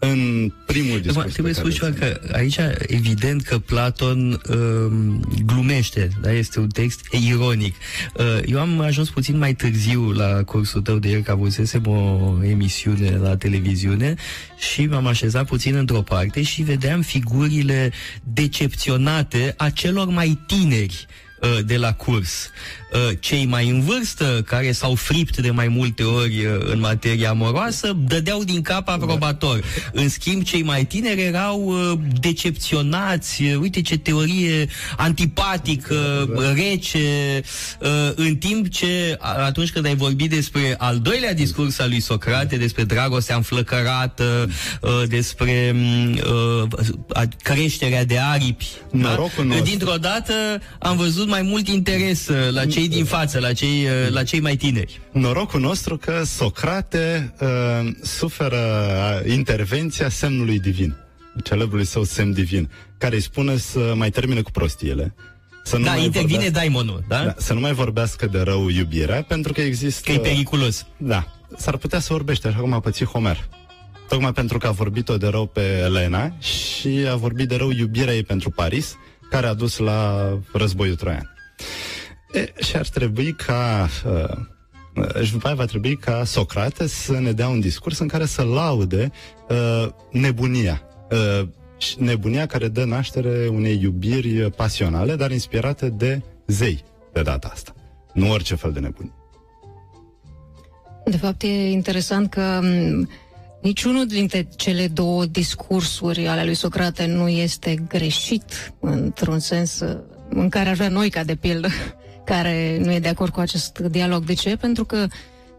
În 0.00 0.52
primul 0.66 1.00
discurs. 1.00 1.16
Acum, 1.16 1.30
trebuie 1.30 1.52
pe 1.52 1.58
spus 1.58 1.78
care 1.78 1.92
ceva 1.92 2.06
îl 2.06 2.20
că 2.20 2.34
aici 2.36 2.58
evident 2.86 3.42
că 3.42 3.58
Platon 3.58 4.40
um, 4.48 5.20
glumește, 5.46 6.08
da? 6.20 6.32
este 6.32 6.60
un 6.60 6.68
text 6.68 7.00
ironic. 7.28 7.74
Uh, 8.14 8.40
eu 8.46 8.60
am 8.60 8.80
ajuns 8.80 9.10
puțin 9.10 9.38
mai 9.38 9.54
târziu 9.54 10.10
la 10.10 10.42
cursul 10.42 10.80
tău 10.80 10.98
de 10.98 11.08
ieri, 11.08 11.22
că 11.22 11.30
avusesem 11.30 11.86
o 11.86 12.32
emisiune 12.44 13.16
la 13.16 13.36
televiziune 13.36 14.14
și 14.58 14.86
m-am 14.86 15.06
așezat 15.06 15.46
puțin 15.46 15.74
într-o 15.74 16.02
parte 16.02 16.42
și 16.42 16.62
vedeam 16.62 17.00
figurile 17.00 17.92
decepționate 18.22 19.54
a 19.56 19.70
celor 19.70 20.08
mai 20.08 20.38
tineri 20.46 21.06
uh, 21.40 21.58
de 21.64 21.76
la 21.76 21.92
curs. 21.92 22.50
Uh, 22.92 23.08
Cei 23.20 23.44
mai 23.46 23.68
în 23.68 23.80
vârstă, 23.80 24.42
care 24.46 24.72
s-au 24.72 24.94
fript 24.94 25.36
de 25.36 25.50
mai 25.50 25.68
multe 25.68 26.02
ori 26.02 26.44
uh, 26.44 26.52
în 26.72 26.80
materie 26.80 27.26
amoroasă, 27.26 27.96
dădeau 28.06 28.44
din 28.44 28.62
cap 28.62 28.88
aprobator. 28.88 29.62
În 29.92 30.08
schimb, 30.08 30.42
cei 30.42 30.62
mai 30.62 30.84
tineri 30.84 31.20
erau 31.22 31.60
uh, 31.66 31.98
decepționați. 32.20 33.42
Uh, 33.42 33.56
Uite 33.60 33.82
ce 33.82 33.98
teorie 33.98 34.68
antipatică, 34.96 36.28
rece, 36.54 37.42
uh, 37.80 37.88
în 38.14 38.36
timp 38.36 38.68
ce 38.70 39.16
a- 39.18 39.44
atunci 39.44 39.70
când 39.70 39.86
ai 39.86 39.94
vorbit 39.96 40.30
despre 40.30 40.74
al 40.78 40.98
doilea 40.98 41.34
discurs 41.34 41.78
al 41.78 41.88
lui 41.88 42.00
Socrate, 42.00 42.56
despre 42.56 42.82
dragostea 42.84 43.36
înflăcărată, 43.36 44.48
uh, 44.80 45.02
despre 45.08 45.70
mm, 45.74 46.12
uh, 46.12 46.68
a- 47.12 47.28
creșterea 47.42 48.04
de 48.04 48.18
aripi, 48.18 48.66
Norocul 48.90 49.44
nostru. 49.44 49.64
dintr-o 49.64 49.96
dată 50.00 50.32
am 50.78 50.96
văzut 50.96 51.28
mai 51.28 51.42
mult 51.42 51.68
interes 51.68 52.28
uh, 52.28 52.36
la 52.50 52.64
cei 52.78 52.88
din 52.88 53.04
față, 53.04 53.38
la 53.38 53.52
cei, 53.52 53.84
uh, 53.84 54.10
la 54.10 54.22
cei 54.22 54.40
mai 54.40 54.56
tineri. 54.56 55.00
Norocul 55.12 55.60
nostru 55.60 55.96
că 55.96 56.22
Socrate 56.24 57.34
uh, 57.40 57.90
suferă 58.02 58.56
uh, 59.24 59.32
intervenția 59.32 60.08
semnului 60.08 60.58
divin, 60.58 60.96
celebrului 61.44 61.84
său 61.84 62.04
semn 62.04 62.32
divin, 62.32 62.70
care 62.98 63.14
îi 63.14 63.20
spune 63.20 63.56
să 63.56 63.92
mai 63.96 64.10
termine 64.10 64.40
cu 64.40 64.50
prostiile. 64.50 65.14
Să 65.64 65.76
nu 65.76 65.84
Da, 65.84 65.90
mai 65.90 66.04
intervine 66.04 66.38
vorbească, 66.38 66.58
daimonul, 66.58 67.04
da? 67.08 67.24
da, 67.24 67.34
să 67.38 67.52
nu 67.52 67.60
mai 67.60 67.72
vorbească 67.72 68.26
de 68.26 68.40
rău 68.40 68.68
iubirea, 68.68 69.22
pentru 69.22 69.52
că 69.52 69.60
există... 69.60 70.10
Că 70.10 70.16
e 70.16 70.18
periculos. 70.18 70.86
Da, 70.96 71.26
s-ar 71.56 71.76
putea 71.76 71.98
să 71.98 72.12
vorbește 72.12 72.48
așa 72.48 72.58
cum 72.58 72.72
a 72.72 72.80
pățit 72.80 73.06
Homer. 73.06 73.48
Tocmai 74.08 74.32
pentru 74.32 74.58
că 74.58 74.66
a 74.66 74.70
vorbit-o 74.70 75.16
de 75.16 75.26
rău 75.26 75.46
pe 75.46 75.80
Elena 75.84 76.32
și 76.38 77.06
a 77.10 77.16
vorbit 77.16 77.48
de 77.48 77.56
rău 77.56 77.70
iubirea 77.70 78.14
ei 78.14 78.22
pentru 78.22 78.50
Paris, 78.50 78.96
care 79.30 79.46
a 79.46 79.54
dus 79.54 79.78
la 79.78 80.28
războiul 80.52 80.96
troian. 80.96 81.32
E, 82.32 82.52
și 82.62 82.76
ar 82.76 82.88
trebui 82.88 83.32
ca... 83.32 83.88
Uh, 84.06 85.22
și 85.22 85.32
după 85.32 85.46
aia 85.46 85.56
va 85.56 85.64
trebui 85.64 85.96
ca 85.96 86.24
Socrate 86.24 86.86
să 86.86 87.18
ne 87.18 87.32
dea 87.32 87.48
un 87.48 87.60
discurs 87.60 87.98
în 87.98 88.08
care 88.08 88.26
să 88.26 88.42
laude 88.42 89.12
uh, 89.48 89.88
nebunia. 90.10 90.82
Uh, 91.10 91.48
și 91.78 91.94
nebunia 91.98 92.46
care 92.46 92.68
dă 92.68 92.84
naștere 92.84 93.48
unei 93.52 93.78
iubiri 93.82 94.50
pasionale, 94.50 95.16
dar 95.16 95.30
inspirate 95.30 95.88
de 95.88 96.22
zei 96.46 96.84
de 97.12 97.22
data 97.22 97.50
asta. 97.52 97.74
Nu 98.12 98.30
orice 98.30 98.54
fel 98.54 98.72
de 98.72 98.80
nebunie. 98.80 99.12
De 101.04 101.16
fapt, 101.16 101.42
e 101.42 101.70
interesant 101.70 102.30
că 102.30 102.60
m, 102.62 103.08
niciunul 103.62 104.06
dintre 104.06 104.48
cele 104.56 104.88
două 104.88 105.24
discursuri 105.24 106.26
ale 106.26 106.44
lui 106.44 106.54
Socrate 106.54 107.06
nu 107.06 107.28
este 107.28 107.74
greșit, 107.88 108.72
într-un 108.80 109.38
sens 109.38 109.80
uh, 109.80 109.98
în 110.28 110.48
care 110.48 110.68
ar 110.68 110.74
vrea 110.74 110.88
noi, 110.88 111.10
ca 111.10 111.24
de 111.24 111.34
pildă, 111.34 111.68
care 112.28 112.78
nu 112.82 112.92
e 112.92 112.98
de 112.98 113.08
acord 113.08 113.32
cu 113.32 113.40
acest 113.40 113.78
dialog. 113.78 114.24
De 114.24 114.34
ce? 114.34 114.56
Pentru 114.56 114.84
că 114.84 115.06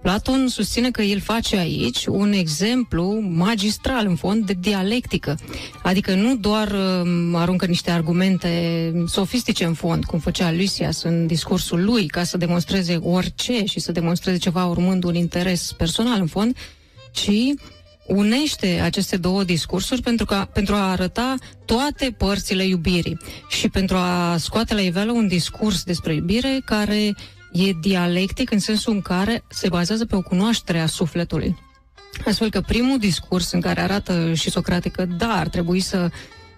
Platon 0.02 0.48
susține 0.48 0.92
că 0.92 1.02
el 1.02 1.20
face 1.20 1.58
aici 1.58 2.06
un 2.06 2.32
exemplu 2.32 3.20
magistral, 3.30 4.06
în 4.06 4.16
fond, 4.16 4.46
de 4.46 4.56
dialectică. 4.60 5.40
Adică 5.84 6.14
nu 6.14 6.36
doar 6.36 6.72
uh, 6.72 7.34
aruncă 7.34 7.66
niște 7.66 7.92
argumente 7.92 8.94
sofistice 9.08 9.66
în 9.66 9.74
fond, 9.74 10.06
cum 10.06 10.20
făcea 10.20 10.52
Lysias 10.52 11.04
în 11.04 11.28
discursul 11.28 11.84
lui, 11.84 12.08
ca 12.08 12.24
să 12.24 12.38
demonstreze 12.38 12.96
orice 12.96 13.66
și 13.66 13.80
să 13.80 13.92
demonstreze 13.92 14.38
ceva 14.38 14.66
urmând 14.66 15.04
un 15.04 15.16
interes 15.16 15.74
personal 15.78 16.20
în 16.20 16.28
fond, 16.28 16.56
ci 17.12 17.32
unește 18.10 18.80
aceste 18.84 19.18
două 19.18 19.44
discursuri 19.44 20.02
pentru, 20.02 20.26
ca, 20.26 20.46
pentru 20.54 20.76
a 20.76 20.92
arăta 20.92 21.36
toate 21.66 22.16
părțile 22.18 22.64
iubirii 22.66 23.18
și 23.50 23.70
pentru 23.70 23.96
a 23.96 24.38
scoate 24.38 24.74
la 24.74 24.82
iveală 24.82 25.12
un 25.12 25.28
discurs 25.28 25.84
despre 25.84 26.14
iubire 26.14 26.62
care 26.66 27.16
e 27.52 27.72
dialectic 27.82 28.52
în 28.52 28.60
sensul 28.60 28.94
în 28.94 29.02
care 29.02 29.44
se 29.50 29.70
bazează 29.70 30.06
pe 30.06 30.16
o 30.16 30.22
cunoaștere 30.22 30.80
a 30.80 30.86
sufletului. 30.86 31.58
Astfel 32.26 32.50
că 32.50 32.62
primul 32.62 32.98
discurs 32.98 33.52
în 33.52 33.62
care 33.62 33.82
arată 33.82 34.34
și 34.34 34.50
Socrate 34.50 34.90
că 34.90 35.06
da, 35.06 35.34
ar 35.34 35.48
trebui 35.48 35.80
să 35.80 36.10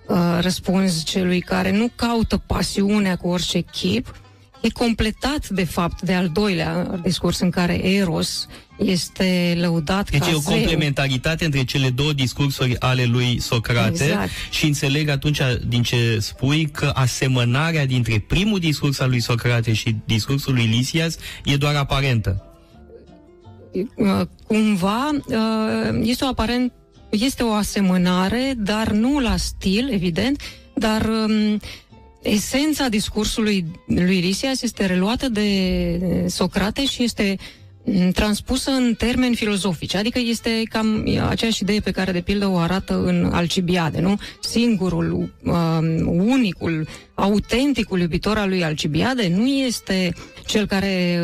uh, 0.07 0.37
răspunzi 0.39 1.03
celui 1.03 1.39
care 1.39 1.71
nu 1.71 1.91
caută 1.95 2.37
pasiunea 2.37 3.15
cu 3.15 3.27
orice 3.27 3.59
chip, 3.59 4.20
e 4.61 4.69
completat, 4.69 5.49
de 5.49 5.63
fapt, 5.63 6.01
de 6.01 6.13
al 6.13 6.29
doilea 6.29 6.99
discurs 7.03 7.39
în 7.39 7.49
care 7.49 7.85
Eros 7.85 8.47
este 8.77 9.57
lăudat 9.59 10.09
deci 10.09 10.19
ca 10.19 10.29
e 10.29 10.33
o 10.33 10.39
zeu. 10.39 10.53
complementaritate 10.53 11.45
între 11.45 11.63
cele 11.63 11.89
două 11.89 12.13
discursuri 12.13 12.79
ale 12.79 13.03
lui 13.03 13.39
Socrate 13.39 14.03
Exact. 14.03 14.29
și 14.49 14.65
înțeleg 14.65 15.09
atunci 15.09 15.41
din 15.67 15.83
ce 15.83 16.17
spui 16.19 16.69
că 16.69 16.91
asemănarea 16.93 17.85
dintre 17.85 18.19
primul 18.27 18.59
discurs 18.59 18.99
al 18.99 19.09
lui 19.09 19.19
Socrate 19.19 19.73
și 19.73 19.95
discursul 20.05 20.53
lui 20.53 20.65
Lysias 20.65 21.17
e 21.45 21.55
doar 21.55 21.75
aparentă. 21.75 22.45
Uh, 23.95 24.21
cumva 24.47 25.09
uh, 25.09 25.99
este 26.03 26.23
o 26.23 26.27
aparent 26.27 26.71
este 27.09 27.43
o 27.43 27.53
asemănare, 27.53 28.53
dar 28.57 28.91
nu 28.91 29.19
la 29.19 29.37
stil, 29.37 29.89
evident, 29.91 30.41
dar 30.73 31.05
um, 31.05 31.59
esența 32.21 32.87
discursului 32.89 33.65
lui 33.85 34.19
Lysias 34.19 34.61
este 34.61 34.85
reluată 34.85 35.29
de 35.29 36.25
Socrate 36.27 36.85
și 36.85 37.03
este 37.03 37.37
mm, 37.83 38.11
transpusă 38.11 38.71
în 38.71 38.93
termeni 38.97 39.35
filozofici, 39.35 39.95
adică 39.95 40.19
este 40.19 40.61
cam 40.69 41.05
aceeași 41.29 41.61
idee 41.61 41.79
pe 41.79 41.91
care 41.91 42.11
de 42.11 42.21
pildă 42.21 42.47
o 42.47 42.57
arată 42.57 43.03
în 43.03 43.29
Alcibiade, 43.33 43.99
nu? 43.99 44.19
Singurul, 44.41 45.33
um, 45.43 46.07
unicul, 46.07 46.87
autenticul 47.13 47.99
iubitor 47.99 48.37
al 48.37 48.49
lui 48.49 48.63
Alcibiade 48.63 49.27
nu 49.35 49.47
este 49.47 50.13
cel 50.45 50.65
care 50.65 51.19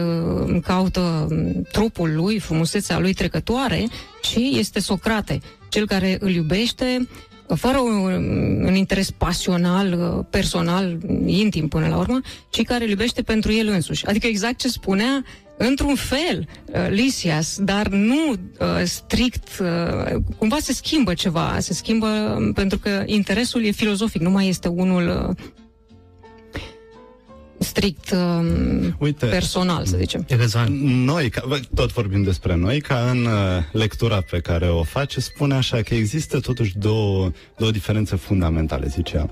uh, 0.45 0.61
caută 0.63 1.27
um, 1.29 1.61
trupul 1.71 2.15
lui, 2.15 2.39
frumusețea 2.39 2.99
lui 2.99 3.13
trecătoare, 3.13 3.87
ci 4.21 4.35
este 4.35 4.79
Socrate, 4.79 5.39
cel 5.69 5.87
care 5.87 6.17
îl 6.19 6.31
iubește 6.31 7.07
fără 7.55 7.77
un, 7.77 8.63
un 8.65 8.75
interes 8.75 9.11
pasional, 9.11 9.93
uh, 9.93 10.25
personal, 10.29 10.97
intim 11.25 11.67
până 11.67 11.87
la 11.87 11.97
urmă, 11.97 12.21
ci 12.49 12.63
care 12.63 12.83
îl 12.83 12.89
iubește 12.89 13.21
pentru 13.21 13.53
el 13.53 13.67
însuși. 13.67 14.05
Adică 14.05 14.27
exact 14.27 14.57
ce 14.57 14.67
spunea 14.67 15.23
într-un 15.57 15.95
fel 15.95 16.47
uh, 16.65 16.87
Lysias, 16.89 17.57
dar 17.59 17.87
nu 17.87 18.29
uh, 18.31 18.67
strict, 18.83 19.47
uh, 19.59 20.21
cumva 20.37 20.57
se 20.59 20.73
schimbă 20.73 21.13
ceva, 21.13 21.57
se 21.59 21.73
schimbă 21.73 22.07
um, 22.07 22.53
pentru 22.53 22.77
că 22.79 23.03
interesul 23.05 23.63
e 23.63 23.71
filozofic, 23.71 24.21
nu 24.21 24.29
mai 24.29 24.47
este 24.47 24.67
unul 24.67 25.27
uh, 25.29 25.35
strict 27.59 28.11
uh, 28.11 28.89
Uite, 28.99 29.25
personal, 29.25 29.85
să 29.85 29.97
zicem. 29.97 30.25
Răzvan. 30.29 30.73
Noi, 31.03 31.29
ca, 31.29 31.43
bă, 31.47 31.59
tot 31.75 31.91
vorbim 31.91 32.23
despre 32.23 32.55
noi, 32.55 32.81
ca 32.81 33.09
în 33.09 33.25
uh, 33.25 33.31
lectura 33.71 34.21
pe 34.21 34.39
care 34.39 34.69
o 34.69 34.83
face, 34.83 35.19
spune 35.19 35.53
așa 35.53 35.81
că 35.81 35.93
există 35.93 36.39
totuși 36.39 36.77
două, 36.77 37.31
două 37.57 37.71
diferențe 37.71 38.15
fundamentale, 38.15 38.87
zicea. 38.87 39.29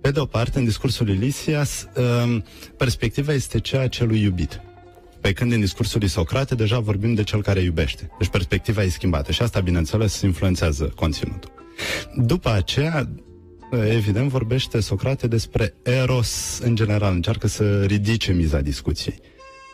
Pe 0.00 0.10
de 0.10 0.20
o 0.20 0.24
parte, 0.24 0.58
în 0.58 0.64
discursul 0.64 1.06
lui 1.06 1.16
Lysias, 1.16 1.86
um, 2.24 2.44
perspectiva 2.76 3.32
este 3.32 3.60
cea 3.60 3.80
a 3.80 3.88
celui 3.88 4.22
iubit. 4.22 4.60
Pe 5.20 5.32
când 5.32 5.52
în 5.52 5.60
discursul 5.60 5.98
lui 6.00 6.08
Socrate 6.08 6.54
deja 6.54 6.78
vorbim 6.78 7.14
de 7.14 7.22
cel 7.22 7.42
care 7.42 7.60
iubește. 7.60 8.10
Deci 8.18 8.28
perspectiva 8.28 8.82
e 8.82 8.88
schimbată 8.88 9.32
și 9.32 9.42
asta, 9.42 9.60
bineînțeles, 9.60 10.20
influențează 10.20 10.92
conținutul. 10.96 11.52
După 12.16 12.50
aceea, 12.50 13.08
evident, 13.72 14.28
vorbește 14.28 14.80
Socrate 14.80 15.26
despre 15.26 15.74
eros 15.82 16.58
în 16.62 16.74
general, 16.74 17.14
încearcă 17.14 17.46
să 17.46 17.84
ridice 17.84 18.32
miza 18.32 18.60
discuției. 18.60 19.20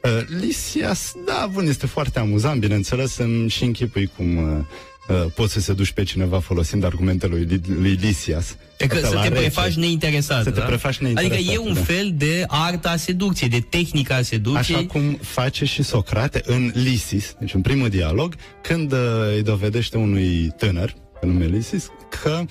Uh, 0.03 0.11
Lysias, 0.41 1.13
da, 1.27 1.49
bun, 1.53 1.67
este 1.67 1.87
foarte 1.87 2.19
amuzant, 2.19 2.61
bineînțeles, 2.61 3.17
îmi 3.17 3.49
și 3.49 3.65
închipui 3.65 4.11
cum 4.17 4.37
uh, 4.37 4.65
uh, 5.09 5.33
poți 5.35 5.53
să 5.53 5.61
se 5.61 5.73
duci 5.73 5.93
pe 5.93 6.03
cineva 6.03 6.41
folosind 6.41 6.85
argumentele 6.85 7.35
lui, 7.35 7.61
lui 7.79 7.99
Lysias. 8.01 8.57
E 8.79 8.87
că 8.87 8.95
Asta 8.95 9.09
să 9.09 9.15
la 9.15 9.23
te 9.23 9.29
rece. 9.29 9.41
prefaci 9.41 9.75
neinteresat. 9.75 10.43
Să 10.43 10.51
te 10.51 10.61
da? 10.61 10.67
prefaci 10.67 10.99
neinteresat, 10.99 11.37
Adică 11.37 11.53
e 11.53 11.59
un 11.59 11.75
da. 11.75 11.81
fel 11.81 12.13
de 12.17 12.45
arta 12.47 12.91
a 12.91 12.97
seducției, 12.97 13.49
de 13.51 13.61
tehnica 13.61 14.15
a 14.15 14.23
seducției. 14.23 14.77
Așa 14.77 14.87
cum 14.87 15.19
face 15.21 15.65
și 15.65 15.83
Socrate 15.83 16.43
în 16.45 16.73
Lysis, 16.75 17.35
deci 17.41 17.55
în 17.55 17.61
primul 17.61 17.89
dialog, 17.89 18.35
când 18.63 18.93
uh, 18.93 18.99
îi 19.35 19.43
dovedește 19.43 19.97
unui 19.97 20.53
tânăr, 20.57 20.95
pe 21.21 21.27
nume 21.27 21.45
Lysis, 21.45 21.87
că 22.23 22.41
uh, 22.41 22.47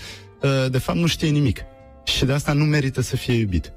de 0.70 0.78
fapt 0.78 0.98
nu 1.00 1.08
știe 1.08 1.30
nimic. 1.30 1.60
Și 2.04 2.26
de 2.26 2.34
asta 2.34 2.54
nu 2.54 2.64
merită 2.64 3.02
să 3.02 3.16
fie 3.16 3.34
iubit. 3.34 3.72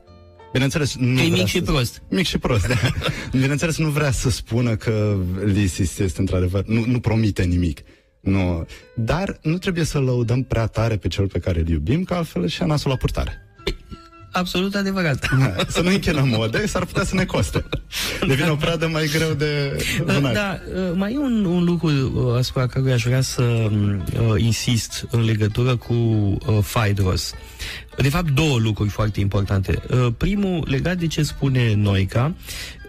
Bineînțeles, 0.52 0.96
nu 0.96 1.14
Că 1.16 1.20
e 1.22 1.26
vrea 1.28 1.36
mic 1.38 1.46
și 1.46 1.58
să- 1.58 1.64
prost. 1.72 2.02
Mic 2.10 2.26
și 2.26 2.38
prost, 2.38 2.66
da. 2.66 2.74
Bineînțeles, 3.40 3.78
nu 3.78 3.88
vrea 3.88 4.10
să 4.10 4.30
spună 4.30 4.76
că 4.76 5.16
Lysis 5.44 5.98
este 5.98 6.20
într-adevăr, 6.20 6.64
nu, 6.66 6.84
nu 6.86 7.00
promite 7.00 7.42
nimic. 7.42 7.80
Nu. 8.20 8.66
Dar 8.96 9.38
nu 9.42 9.58
trebuie 9.58 9.84
să 9.84 9.98
lăudăm 9.98 10.42
prea 10.42 10.66
tare 10.66 10.96
pe 10.96 11.08
cel 11.08 11.26
pe 11.28 11.38
care 11.38 11.60
îl 11.60 11.68
iubim, 11.68 12.04
că 12.04 12.14
altfel 12.14 12.46
și 12.48 12.62
a 12.62 12.66
nasul 12.66 12.90
la 12.90 12.96
purtare. 12.96 13.32
Absolut 14.36 14.74
adevărat. 14.74 15.28
Da, 15.38 15.54
să 15.68 15.80
nu 15.80 15.90
închinăm 15.90 16.28
mode, 16.28 16.66
s-ar 16.66 16.84
putea 16.84 17.04
să 17.04 17.14
ne 17.14 17.24
coste. 17.24 17.64
Devine 18.26 18.48
o 18.48 18.54
pradă 18.54 18.88
mai 18.88 19.10
greu 19.12 19.32
de 19.32 19.76
vânat. 20.04 20.32
Da, 20.32 20.58
uh, 20.74 20.90
mai 20.94 21.12
e 21.12 21.18
un, 21.18 21.44
un 21.44 21.64
lucru 21.64 21.88
uh, 21.88 22.38
asupra 22.38 22.66
căruia 22.66 22.94
aș 22.94 23.02
vrea 23.04 23.20
să 23.20 23.42
uh, 23.42 23.70
insist 24.36 25.06
în 25.10 25.24
legătură 25.24 25.76
cu 25.76 25.92
uh, 25.92 26.58
Phaedros. 26.72 27.34
De 27.96 28.08
fapt, 28.08 28.30
două 28.30 28.58
lucruri 28.58 28.90
foarte 28.90 29.20
importante. 29.20 29.82
Uh, 29.90 30.06
primul, 30.16 30.66
legat 30.68 30.96
de 30.96 31.06
ce 31.06 31.22
spune 31.22 31.74
Noica, 31.74 32.34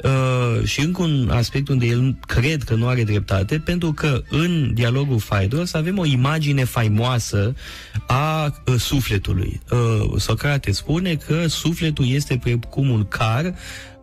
uh, 0.04 0.64
și 0.68 0.80
încă 0.82 1.02
un 1.02 1.30
aspect 1.32 1.68
unde 1.68 1.86
el 1.86 2.18
cred 2.28 2.64
că 2.64 2.76
nu 2.76 2.88
are 2.88 3.04
dreptate, 3.04 3.60
pentru 3.60 3.94
că 3.94 4.22
în 4.30 4.74
dialogul 4.74 5.18
Phaedros 5.18 5.74
avem 5.74 5.98
o 5.98 6.06
imagine 6.06 6.64
faimoasă 6.64 7.56
a 8.08 8.46
uh, 8.66 8.76
sufletului. 8.78 9.62
Uh, 9.72 10.20
Socrate 10.20 10.72
spune 10.72 11.16
că 11.16 11.48
sufletul 11.48 12.08
este 12.08 12.40
precum 12.44 12.90
un 12.90 13.06
car 13.08 13.56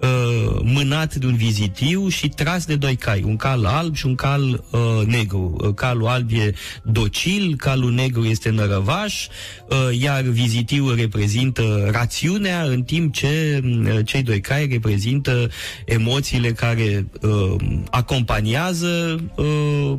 uh, 0.05 0.61
mânat 0.63 1.15
de 1.15 1.27
un 1.27 1.37
vizitiu 1.37 2.09
și 2.09 2.29
tras 2.29 2.67
de 2.67 2.77
doi 2.77 2.97
cai, 2.97 3.23
un 3.23 3.37
cal 3.37 3.65
alb 3.65 3.95
și 3.95 4.07
un 4.07 4.15
cal 4.15 4.65
uh, 4.71 5.07
negru. 5.07 5.57
Uh, 5.61 5.75
calul 5.75 6.07
alb 6.07 6.31
e 6.31 6.55
docil, 6.83 7.55
calul 7.57 7.93
negru 7.93 8.25
este 8.25 8.51
nărăvaș, 8.51 9.27
uh, 9.69 10.01
iar 10.01 10.23
vizitiul 10.23 10.95
reprezintă 10.95 11.89
rațiunea, 11.91 12.63
în 12.63 12.83
timp 12.83 13.15
ce 13.15 13.63
uh, 13.65 13.99
cei 14.05 14.23
doi 14.23 14.41
cai 14.41 14.67
reprezintă 14.67 15.51
emoțiile 15.85 16.53
care 16.53 17.07
uh, 17.21 17.55
acompaniază 17.91 19.21
uh, 19.37 19.95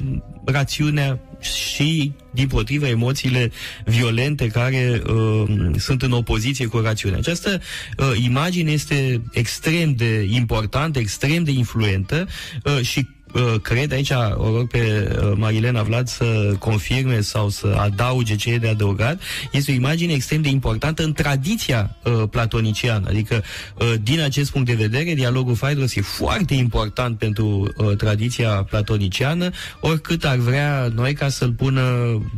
rațiunea 0.46 1.20
și, 1.54 2.12
din 2.32 2.48
potrivă, 2.48 2.88
emoțiile 2.88 3.52
violente 3.86 4.48
care 4.48 5.02
uh, 5.08 5.44
sunt 5.78 6.02
în 6.02 6.12
opoziție 6.12 6.66
cu 6.66 6.78
rațiunea. 6.78 7.20
Această 7.20 7.62
uh, 7.98 8.12
imagine 8.24 8.72
este 8.72 9.22
extrem 9.32 9.94
de 9.94 10.28
importantă, 10.30 11.00
extrem 11.00 11.44
de 11.44 11.52
influentă 11.52 12.28
uh, 12.64 12.82
și 12.82 13.00
uh, 13.00 13.15
cred, 13.62 13.92
aici 13.92 14.12
o 14.36 14.56
rog 14.56 14.68
pe 14.68 15.16
uh, 15.22 15.34
Marilena 15.36 15.82
Vlad 15.82 16.08
să 16.08 16.56
confirme 16.60 17.22
sau 17.22 17.50
să 17.50 17.76
adauge 17.78 18.36
ce 18.36 18.52
e 18.52 18.58
de 18.58 18.68
adăugat, 18.68 19.22
este 19.52 19.72
o 19.72 19.76
imagine 19.76 20.14
extrem 20.14 20.42
de 20.42 20.50
importantă 20.50 21.04
în 21.04 21.14
tradiția 21.14 21.98
uh, 22.04 22.24
platoniciană. 22.30 23.08
Adică, 23.10 23.44
uh, 23.80 23.94
din 24.04 24.22
acest 24.22 24.52
punct 24.52 24.68
de 24.68 24.74
vedere, 24.74 25.14
dialogul 25.14 25.56
Phaedros 25.56 25.96
e 25.96 26.02
foarte 26.02 26.54
important 26.54 27.18
pentru 27.18 27.74
uh, 27.78 27.96
tradiția 27.96 28.50
platoniciană, 28.50 29.50
oricât 29.80 30.26
ar 30.26 30.38
vrea 30.38 30.92
noi 30.96 31.14
ca 31.14 31.30
să-l 31.30 31.52
pună 31.52 31.82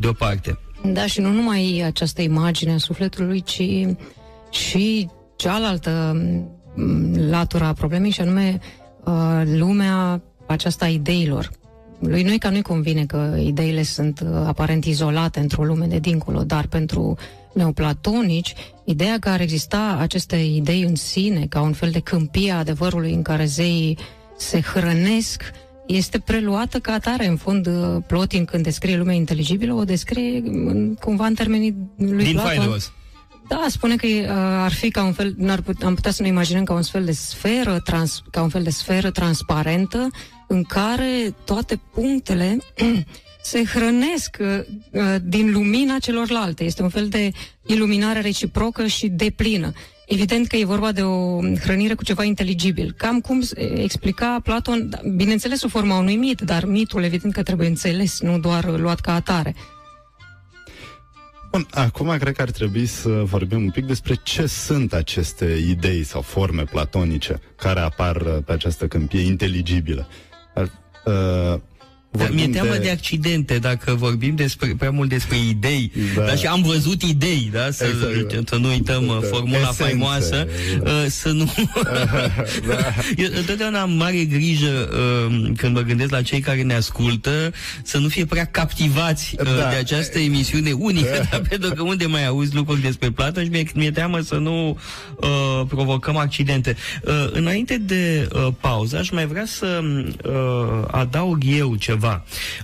deoparte. 0.00 0.58
Da, 0.84 1.06
și 1.06 1.20
nu 1.20 1.32
numai 1.32 1.82
această 1.86 2.22
imagine 2.22 2.72
a 2.72 2.78
sufletului, 2.78 3.42
ci 3.42 3.62
și 4.50 5.08
cealaltă 5.36 6.12
m, 6.74 7.14
latură 7.28 7.64
a 7.64 7.72
problemei, 7.72 8.10
și 8.10 8.20
anume 8.20 8.58
uh, 9.04 9.42
lumea 9.44 10.22
aceasta 10.48 10.84
a 10.84 10.88
ideilor. 10.88 11.50
Lui 11.98 12.22
Noica 12.22 12.50
nu-i 12.50 12.62
convine 12.62 13.06
că 13.06 13.36
ideile 13.40 13.82
sunt 13.82 14.20
uh, 14.20 14.28
aparent 14.46 14.84
izolate 14.84 15.40
într-o 15.40 15.64
lume 15.64 15.86
de 15.86 15.98
dincolo, 15.98 16.42
dar 16.42 16.66
pentru 16.66 17.16
neoplatonici, 17.52 18.54
ideea 18.84 19.18
că 19.18 19.28
ar 19.28 19.40
exista 19.40 19.96
aceste 20.00 20.36
idei 20.36 20.82
în 20.82 20.94
sine, 20.94 21.46
ca 21.48 21.60
un 21.60 21.72
fel 21.72 21.90
de 21.90 22.00
câmpie 22.00 22.52
a 22.52 22.58
adevărului 22.58 23.12
în 23.12 23.22
care 23.22 23.44
zeii 23.44 23.98
se 24.36 24.60
hrănesc, 24.60 25.42
este 25.86 26.18
preluată 26.18 26.78
ca 26.78 26.92
atare. 26.92 27.26
În 27.26 27.36
fond, 27.36 27.66
uh, 27.66 28.02
Plotin, 28.06 28.44
când 28.44 28.62
descrie 28.62 28.96
lumea 28.96 29.14
inteligibilă, 29.14 29.74
o 29.74 29.84
descrie 29.84 30.42
în, 30.44 30.94
cumva 30.94 31.26
în 31.26 31.34
termenii 31.34 31.76
lui 31.96 32.24
Din 32.24 32.32
Platon. 32.32 32.54
Phaedros. 32.54 32.92
Da, 33.48 33.66
spune 33.68 33.96
că 33.96 34.06
uh, 34.06 34.28
ar 34.64 34.72
fi 34.72 34.90
ca 34.90 35.04
un 35.04 35.12
fel, 35.12 35.34
n-ar 35.36 35.60
put, 35.60 35.82
am 35.82 35.94
putea 35.94 36.10
să 36.10 36.22
ne 36.22 36.28
imaginăm 36.28 36.64
ca 36.64 36.72
un 36.72 36.82
fel 36.82 37.04
de 37.04 37.12
sferă, 37.12 37.80
trans, 37.80 38.22
ca 38.30 38.42
un 38.42 38.48
fel 38.48 38.62
de 38.62 38.70
sferă 38.70 39.10
transparentă 39.10 40.08
în 40.48 40.62
care 40.62 41.34
toate 41.44 41.80
punctele 41.92 42.58
se 43.42 43.64
hrănesc 43.64 44.36
uh, 44.40 44.46
uh, 44.92 45.16
din 45.22 45.52
lumina 45.52 45.98
celorlalte. 45.98 46.64
Este 46.64 46.82
un 46.82 46.88
fel 46.88 47.08
de 47.08 47.30
iluminare 47.66 48.20
reciprocă 48.20 48.86
și 48.86 49.08
deplină. 49.08 49.72
Evident 50.06 50.46
că 50.46 50.56
e 50.56 50.64
vorba 50.64 50.92
de 50.92 51.02
o 51.02 51.40
hrănire 51.60 51.94
cu 51.94 52.04
ceva 52.04 52.24
inteligibil. 52.24 52.94
Cam 52.96 53.20
cum 53.20 53.40
s- 53.40 53.52
explica 53.74 54.40
Platon, 54.42 54.88
da, 54.90 54.98
bineînțeles 55.16 55.58
sub 55.58 55.70
forma 55.70 55.98
unui 55.98 56.16
mit, 56.16 56.40
dar 56.40 56.64
mitul 56.64 57.02
evident 57.02 57.32
că 57.32 57.42
trebuie 57.42 57.68
înțeles, 57.68 58.20
nu 58.20 58.38
doar 58.38 58.64
uh, 58.64 58.78
luat 58.78 59.00
ca 59.00 59.14
atare. 59.14 59.54
Bun, 61.50 61.66
acum 61.70 62.16
cred 62.18 62.34
că 62.34 62.42
ar 62.42 62.50
trebui 62.50 62.86
să 62.86 63.08
vorbim 63.08 63.62
un 63.62 63.70
pic 63.70 63.84
despre 63.86 64.14
ce 64.22 64.46
sunt 64.46 64.92
aceste 64.92 65.44
idei 65.68 66.02
sau 66.02 66.20
forme 66.20 66.62
platonice 66.62 67.40
care 67.56 67.80
apar 67.80 68.16
uh, 68.16 68.36
pe 68.44 68.52
această 68.52 68.86
câmpie 68.86 69.20
inteligibilă. 69.20 70.00
Ar- 70.00 70.27
Uh, 71.06 71.58
Dar 72.10 72.28
mi-e 72.28 72.36
vorbim 72.36 72.52
teamă 72.52 72.72
de... 72.72 72.78
de 72.78 72.90
accidente 72.90 73.58
dacă 73.58 73.94
vorbim 73.94 74.34
despre, 74.34 74.74
prea 74.78 74.90
mult 74.90 75.08
despre 75.08 75.36
idei. 75.48 75.92
Da. 76.14 76.20
Da. 76.20 76.26
Dar 76.26 76.38
și 76.38 76.46
am 76.46 76.62
văzut 76.62 77.02
idei, 77.02 77.48
da? 77.52 77.70
Să, 77.70 77.84
Exact. 77.84 78.48
să 78.48 78.56
nu 78.56 78.68
uităm 78.68 79.04
Da. 79.06 79.12
uh, 79.12 79.18
formula 79.30 79.58
Esențe, 79.58 79.82
faimoasă. 79.82 80.46
da. 80.82 80.90
uh, 80.90 81.04
Să 81.08 81.28
nu... 81.30 81.44
da. 82.68 82.76
Eu 83.22 83.28
întotdeauna 83.36 83.80
am 83.80 83.90
mare 83.90 84.24
grijă 84.24 84.88
uh, 84.92 85.50
când 85.56 85.74
mă 85.74 85.80
gândesc 85.80 86.10
la 86.10 86.22
cei 86.22 86.40
care 86.40 86.62
ne 86.62 86.74
ascultă 86.74 87.52
să 87.82 87.98
nu 87.98 88.08
fie 88.08 88.24
prea 88.24 88.44
captivați 88.44 89.34
uh, 89.38 89.44
Da. 89.44 89.68
de 89.68 89.74
această 89.76 90.18
emisiune 90.18 90.72
unică, 90.72 91.26
dar 91.30 91.40
pentru 91.48 91.70
că 91.74 91.82
unde 91.82 92.06
mai 92.06 92.26
auzi 92.26 92.54
lucruri 92.54 92.80
despre 92.80 93.10
plată 93.10 93.42
și 93.42 93.48
mi-e, 93.48 93.64
mi-e 93.74 93.90
teamă 93.90 94.20
să 94.20 94.34
nu 94.34 94.78
uh, 95.16 95.62
provocăm 95.68 96.16
accidente. 96.16 96.76
Uh, 97.04 97.28
înainte 97.32 97.78
de 97.78 98.28
uh, 98.32 98.48
pauză, 98.60 98.96
aș 98.98 99.10
mai 99.10 99.26
vrea 99.26 99.44
să 99.46 99.80
uh, 100.24 100.84
adaug 100.90 101.42
eu 101.58 101.74
ceva. 101.76 101.97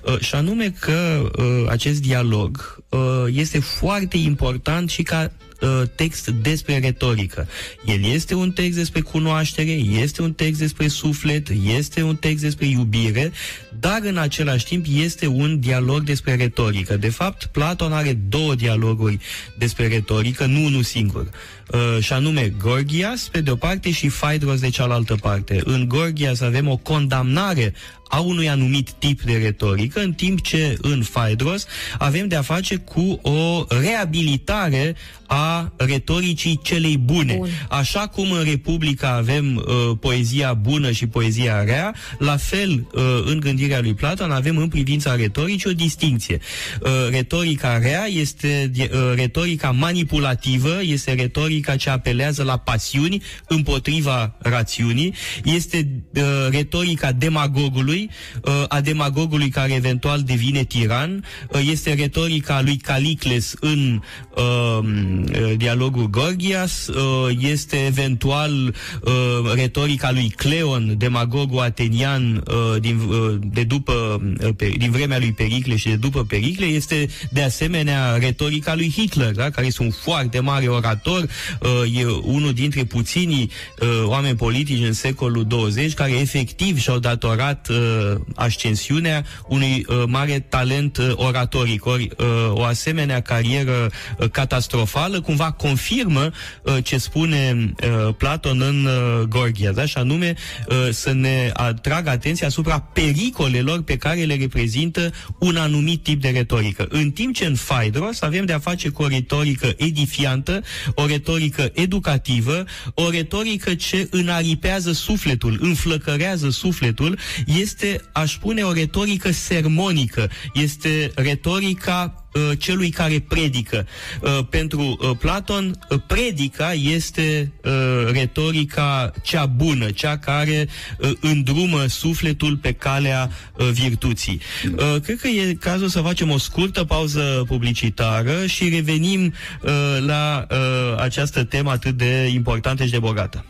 Uh, 0.02 0.18
și 0.20 0.34
anume 0.34 0.74
că 0.80 1.30
uh, 1.38 1.64
acest 1.68 2.00
dialog 2.00 2.82
uh, 2.88 3.00
este 3.26 3.60
foarte 3.60 4.16
important 4.16 4.90
și 4.90 5.02
ca 5.02 5.32
uh, 5.64 5.82
text 5.94 6.28
despre 6.28 6.78
retorică. 6.78 7.48
El 7.86 8.04
este 8.04 8.34
un 8.34 8.52
text 8.52 8.76
despre 8.76 9.00
cunoaștere, 9.00 9.70
este 9.70 10.22
un 10.22 10.32
text 10.32 10.60
despre 10.60 10.88
suflet, 10.88 11.48
este 11.78 12.02
un 12.02 12.16
text 12.16 12.42
despre 12.42 12.66
iubire, 12.66 13.32
dar 13.80 14.00
în 14.02 14.16
același 14.16 14.64
timp 14.64 14.86
este 14.90 15.26
un 15.26 15.60
dialog 15.60 16.02
despre 16.02 16.34
retorică. 16.34 16.96
De 16.96 17.08
fapt, 17.08 17.44
Platon 17.44 17.92
are 17.92 18.12
două 18.28 18.54
dialoguri 18.54 19.18
despre 19.58 19.88
retorică, 19.88 20.46
nu 20.46 20.64
unul 20.64 20.82
singur. 20.82 21.30
Uh, 21.72 22.02
și 22.02 22.12
anume 22.12 22.54
Gorgias 22.58 23.28
pe 23.28 23.40
de 23.40 23.50
o 23.50 23.56
parte 23.56 23.90
și 23.90 24.08
Phaedros 24.08 24.60
de 24.60 24.68
cealaltă 24.68 25.14
parte. 25.14 25.60
În 25.64 25.88
Gorgias 25.88 26.40
avem 26.40 26.68
o 26.68 26.76
condamnare 26.76 27.74
a 28.08 28.20
unui 28.20 28.48
anumit 28.48 28.90
tip 28.90 29.22
de 29.22 29.36
retorică, 29.36 30.00
în 30.00 30.12
timp 30.12 30.40
ce 30.40 30.76
în 30.80 31.02
Phaedros 31.12 31.66
avem 31.98 32.28
de 32.28 32.36
a 32.36 32.42
face 32.42 32.76
cu 32.76 33.18
o 33.22 33.64
reabilitare 33.68 34.96
a 35.26 35.53
retoricii 35.76 36.60
celei 36.62 36.96
bune. 36.98 37.34
Bun. 37.34 37.48
Așa 37.68 38.06
cum 38.06 38.30
în 38.30 38.44
Republica 38.44 39.14
avem 39.14 39.56
uh, 39.56 39.96
poezia 40.00 40.52
bună 40.54 40.90
și 40.90 41.06
poezia 41.06 41.64
rea, 41.64 41.94
la 42.18 42.36
fel 42.36 42.86
uh, 42.92 43.02
în 43.24 43.40
gândirea 43.40 43.80
lui 43.80 43.94
Platon 43.94 44.30
avem 44.30 44.56
în 44.56 44.68
privința 44.68 45.14
retoricii 45.14 45.70
o 45.70 45.72
distinție. 45.72 46.38
Uh, 46.80 46.90
retorica 47.10 47.78
rea 47.78 48.06
este 48.06 48.70
di- 48.72 48.88
uh, 48.92 49.12
retorica 49.14 49.70
manipulativă, 49.70 50.80
este 50.82 51.12
retorica 51.12 51.76
ce 51.76 51.90
apelează 51.90 52.42
la 52.42 52.56
pasiuni 52.56 53.22
împotriva 53.48 54.34
rațiunii, 54.38 55.14
este 55.44 56.02
uh, 56.14 56.22
retorica 56.50 57.12
demagogului, 57.12 58.10
uh, 58.42 58.64
a 58.68 58.80
demagogului 58.80 59.48
care 59.48 59.74
eventual 59.74 60.22
devine 60.22 60.64
tiran, 60.64 61.24
uh, 61.48 61.60
este 61.70 61.94
retorica 61.94 62.60
lui 62.62 62.76
Calicles 62.76 63.54
în 63.60 64.00
uh, 64.36 64.42
uh, 64.42 65.43
dialogul 65.56 66.10
Gorgias, 66.10 66.86
uh, 66.86 67.36
este 67.38 67.76
eventual 67.76 68.74
uh, 69.02 69.12
retorica 69.54 70.12
lui 70.12 70.28
Cleon, 70.36 70.94
demagogul 70.98 71.60
atenian 71.60 72.42
uh, 72.46 72.80
din, 72.80 73.00
uh, 73.08 73.34
de 73.40 73.62
după, 73.62 74.22
uh, 74.42 74.48
pe, 74.56 74.72
din 74.78 74.90
vremea 74.90 75.18
lui 75.18 75.32
Pericle 75.32 75.76
și 75.76 75.88
de 75.88 75.96
după 75.96 76.24
Pericle, 76.24 76.66
este 76.66 77.08
de 77.30 77.42
asemenea 77.42 78.16
retorica 78.16 78.74
lui 78.74 78.90
Hitler, 78.90 79.32
da? 79.32 79.50
care 79.50 79.66
este 79.66 79.82
un 79.82 79.90
foarte 79.90 80.40
mare 80.40 80.66
orator, 80.66 81.28
uh, 81.60 81.98
e 82.00 82.06
unul 82.22 82.52
dintre 82.52 82.84
puținii 82.84 83.50
uh, 83.80 83.88
oameni 84.04 84.36
politici 84.36 84.86
în 84.86 84.92
secolul 84.92 85.44
20 85.44 85.94
care 85.94 86.10
efectiv 86.10 86.78
și-au 86.78 86.98
datorat 86.98 87.68
uh, 87.68 88.20
ascensiunea 88.34 89.24
unui 89.48 89.86
uh, 89.88 90.02
mare 90.06 90.46
talent 90.48 90.96
uh, 90.96 91.12
oratoric. 91.14 91.86
Ori 91.86 92.08
uh, 92.18 92.26
o 92.50 92.62
asemenea 92.62 93.20
carieră 93.20 93.90
uh, 94.18 94.28
catastrofală 94.30 95.20
cumva 95.24 95.50
confirmă 95.50 96.30
uh, 96.62 96.76
ce 96.82 96.98
spune 96.98 97.74
uh, 97.82 98.14
Platon 98.14 98.60
în 98.60 98.84
uh, 98.84 99.26
Gorgia, 99.28 99.72
da? 99.72 99.86
și 99.86 99.96
anume 99.96 100.34
uh, 100.68 100.76
să 100.90 101.12
ne 101.12 101.50
atragă 101.52 102.10
atenția 102.10 102.46
asupra 102.46 102.78
pericolelor 102.80 103.82
pe 103.82 103.96
care 103.96 104.22
le 104.22 104.34
reprezintă 104.34 105.12
un 105.38 105.56
anumit 105.56 106.02
tip 106.02 106.20
de 106.20 106.28
retorică. 106.28 106.86
În 106.90 107.10
timp 107.10 107.34
ce 107.34 107.44
în 107.44 107.54
Phaedros 107.66 108.22
avem 108.22 108.44
de 108.44 108.52
a 108.52 108.58
face 108.58 108.88
cu 108.88 109.02
o 109.02 109.08
retorică 109.08 109.74
edifiantă, 109.76 110.62
o 110.94 111.06
retorică 111.06 111.70
educativă, 111.74 112.64
o 112.94 113.10
retorică 113.10 113.74
ce 113.74 114.08
înaripează 114.10 114.92
sufletul, 114.92 115.58
înflăcărează 115.60 116.50
sufletul, 116.50 117.18
este, 117.46 118.00
aș 118.12 118.32
spune, 118.32 118.62
o 118.62 118.72
retorică 118.72 119.30
sermonică, 119.32 120.30
este 120.54 121.12
retorica 121.14 122.14
uh, 122.18 122.23
celui 122.58 122.90
care 122.90 123.24
predică. 123.28 123.86
Uh, 124.20 124.38
pentru 124.50 124.80
uh, 124.80 125.10
Platon, 125.18 125.78
uh, 125.90 126.00
predica 126.06 126.72
este 126.72 127.52
uh, 127.64 128.12
retorica 128.12 129.12
cea 129.22 129.46
bună, 129.46 129.90
cea 129.90 130.18
care 130.18 130.68
uh, 130.98 131.10
îndrumă 131.20 131.86
sufletul 131.86 132.56
pe 132.56 132.72
calea 132.72 133.30
uh, 133.58 133.66
virtuții. 133.66 134.40
Uh, 134.64 135.00
cred 135.02 135.18
că 135.20 135.28
e 135.28 135.54
cazul 135.60 135.88
să 135.88 136.00
facem 136.00 136.30
o 136.30 136.38
scurtă 136.38 136.84
pauză 136.84 137.44
publicitară 137.46 138.46
și 138.46 138.68
revenim 138.68 139.34
uh, 139.62 139.70
la 140.06 140.46
uh, 140.50 140.56
această 141.02 141.44
temă 141.44 141.70
atât 141.70 141.96
de 141.96 142.30
importantă 142.32 142.84
și 142.84 142.90
de 142.90 142.98
bogată. 142.98 143.44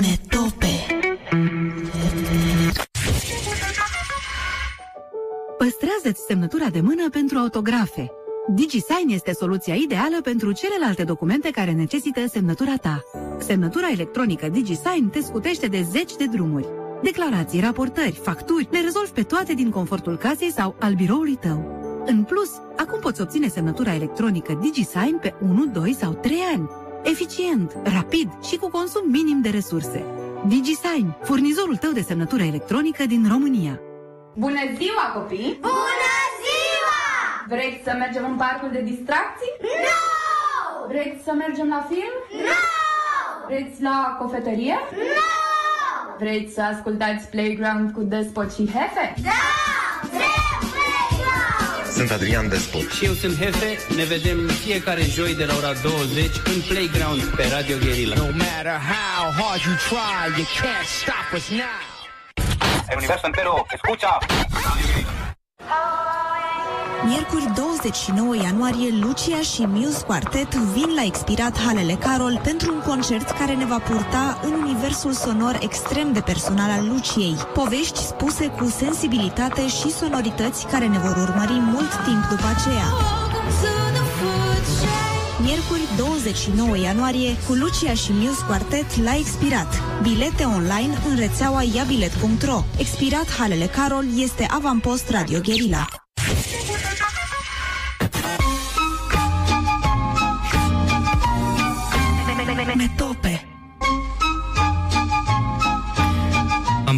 Metope. 0.00 0.93
Păstrează-ți 5.74 6.26
semnătura 6.26 6.68
de 6.68 6.80
mână 6.80 7.10
pentru 7.10 7.38
autografe. 7.38 8.10
DigiSign 8.54 9.08
este 9.08 9.32
soluția 9.32 9.74
ideală 9.74 10.20
pentru 10.22 10.52
celelalte 10.52 11.04
documente 11.04 11.50
care 11.50 11.72
necesită 11.72 12.26
semnătura 12.26 12.76
ta. 12.76 13.02
Semnătura 13.38 13.90
electronică 13.92 14.48
DigiSign 14.48 15.08
te 15.10 15.20
scutește 15.20 15.66
de 15.66 15.86
zeci 15.90 16.16
de 16.16 16.26
drumuri. 16.26 16.68
Declarații, 17.02 17.60
raportări, 17.60 18.20
facturi, 18.22 18.68
le 18.70 18.80
rezolvi 18.80 19.10
pe 19.10 19.22
toate 19.22 19.54
din 19.54 19.70
confortul 19.70 20.16
casei 20.16 20.52
sau 20.52 20.76
al 20.78 20.94
biroului 20.94 21.34
tău. 21.34 21.80
În 22.06 22.22
plus, 22.22 22.50
acum 22.76 23.00
poți 23.00 23.20
obține 23.20 23.48
semnătura 23.48 23.94
electronică 23.94 24.58
DigiSign 24.60 25.18
pe 25.20 25.34
1, 25.40 25.66
2 25.66 25.96
sau 26.00 26.12
3 26.12 26.36
ani. 26.54 26.70
Eficient, 27.02 27.76
rapid 27.82 28.28
și 28.42 28.56
cu 28.56 28.70
consum 28.70 29.10
minim 29.10 29.40
de 29.40 29.48
resurse. 29.48 30.04
DigiSign, 30.48 31.16
furnizorul 31.22 31.76
tău 31.76 31.92
de 31.92 32.00
semnătură 32.00 32.42
electronică 32.42 33.06
din 33.06 33.26
România. 33.30 33.80
Bună 34.36 34.62
ziua, 34.78 35.04
copii! 35.14 35.58
Bună 35.60 36.16
ziua! 36.42 37.02
Vreți 37.48 37.80
să 37.84 37.92
mergem 37.98 38.24
în 38.30 38.36
parcul 38.36 38.70
de 38.72 38.80
distracții? 38.80 39.52
Nu! 39.86 40.02
Vreți 40.92 41.24
să 41.24 41.32
mergem 41.32 41.68
la 41.68 41.86
film? 41.90 42.14
Nu! 42.48 42.60
Vreți 43.48 43.82
la 43.82 44.16
cofetărie? 44.20 44.76
Nu! 44.92 45.30
Vreți 46.18 46.54
să 46.54 46.62
ascultați 46.62 47.28
Playground 47.28 47.92
cu 47.92 48.00
Despot 48.02 48.54
și 48.54 48.64
Hefe? 48.74 49.14
Da! 49.28 49.44
Vrem 50.16 50.58
playground! 50.74 51.92
Sunt 51.96 52.10
Adrian 52.10 52.48
Despot. 52.48 52.88
Și 52.96 53.04
eu 53.04 53.12
sunt 53.12 53.34
Hefe, 53.42 53.70
ne 53.96 54.04
vedem 54.04 54.38
fiecare 54.64 55.02
joi 55.02 55.34
de 55.34 55.44
la 55.44 55.54
ora 55.56 55.72
20 55.82 56.36
în 56.52 56.58
Playground 56.68 57.22
pe 57.36 57.44
Radio 57.56 57.76
Guerilla. 57.84 58.16
No 58.16 58.30
matter 58.42 58.76
how 58.92 59.22
hard 59.40 59.60
you 59.66 59.74
try, 59.90 60.22
you 60.38 60.46
can't 60.60 60.88
stop 61.00 61.28
us 61.38 61.48
now. 61.50 61.93
El 62.90 62.98
universo 62.98 63.26
entero, 63.26 63.64
escucha. 63.72 64.18
Miercuri 67.04 67.52
29 67.54 68.36
ianuarie, 68.36 68.90
Lucia 69.00 69.40
și 69.40 69.66
Muse 69.66 70.04
Quartet 70.04 70.54
vin 70.54 70.94
la 70.94 71.02
expirat 71.02 71.58
Halele 71.58 71.94
Carol 71.94 72.40
pentru 72.42 72.72
un 72.74 72.80
concert 72.80 73.30
care 73.30 73.54
ne 73.54 73.64
va 73.64 73.78
purta 73.78 74.38
în 74.42 74.52
universul 74.52 75.12
sonor 75.12 75.58
extrem 75.60 76.12
de 76.12 76.20
personal 76.20 76.70
al 76.70 76.88
Luciei. 76.88 77.34
Povești 77.54 77.98
spuse 77.98 78.46
cu 78.46 78.64
sensibilitate 78.64 79.68
și 79.68 79.90
sonorități 79.90 80.66
care 80.66 80.86
ne 80.86 80.98
vor 80.98 81.16
urmări 81.16 81.52
mult 81.52 81.90
timp 82.04 82.24
după 82.30 82.46
aceea. 82.56 82.88
Miercuri 85.40 85.83
29 86.24 86.76
ianuarie 86.76 87.36
cu 87.46 87.52
Lucia 87.52 87.94
și 87.94 88.12
Muse 88.12 88.44
Quartet 88.46 89.02
la 89.02 89.16
Expirat. 89.16 90.00
Bilete 90.02 90.44
online 90.44 90.98
în 91.08 91.16
rețeaua 91.16 91.62
iabilet.ro. 91.62 92.64
Expirat 92.78 93.30
Halele 93.38 93.66
Carol 93.66 94.04
este 94.16 94.46
avampost 94.50 95.10
Radio 95.10 95.40
Guerilla. 95.40 96.03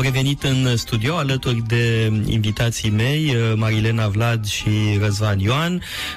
Revenit 0.07 0.42
în 0.42 0.77
studio 0.77 1.16
alături 1.16 1.62
de 1.66 2.12
invitații 2.27 2.90
mei, 2.90 3.35
uh, 3.35 3.53
Marilena 3.57 4.09
Vlad 4.09 4.47
și 4.47 4.69
Răzvan 5.01 5.38
Ioan. 5.38 5.75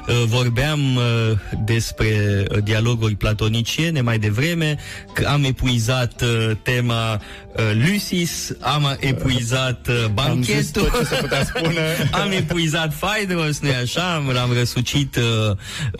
Uh, 0.08 0.15
Vorbeam 0.28 0.95
uh, 0.95 1.04
despre 1.65 2.43
dialoguri 2.63 3.15
platoniciene 3.15 4.02
mai 4.02 4.19
devreme, 4.19 4.78
că 5.13 5.28
am 5.28 5.43
epuizat 5.43 6.23
tema 6.63 7.21
Lucis, 7.88 8.52
am 8.60 8.97
epuizat 8.99 9.88
Am 9.88 9.95
zis 9.95 10.12
banchetul, 10.13 10.82
tot 10.82 10.99
ce 10.99 11.06
se 11.06 11.15
putea 11.21 11.43
spune. 11.45 11.82
am 12.23 12.32
epuizat 12.32 12.93
Phaedros, 12.95 13.60
nu 13.60 13.69
așa? 13.82 14.23
L-am 14.34 14.54
răsucit 14.54 15.15
uh, 15.15 15.23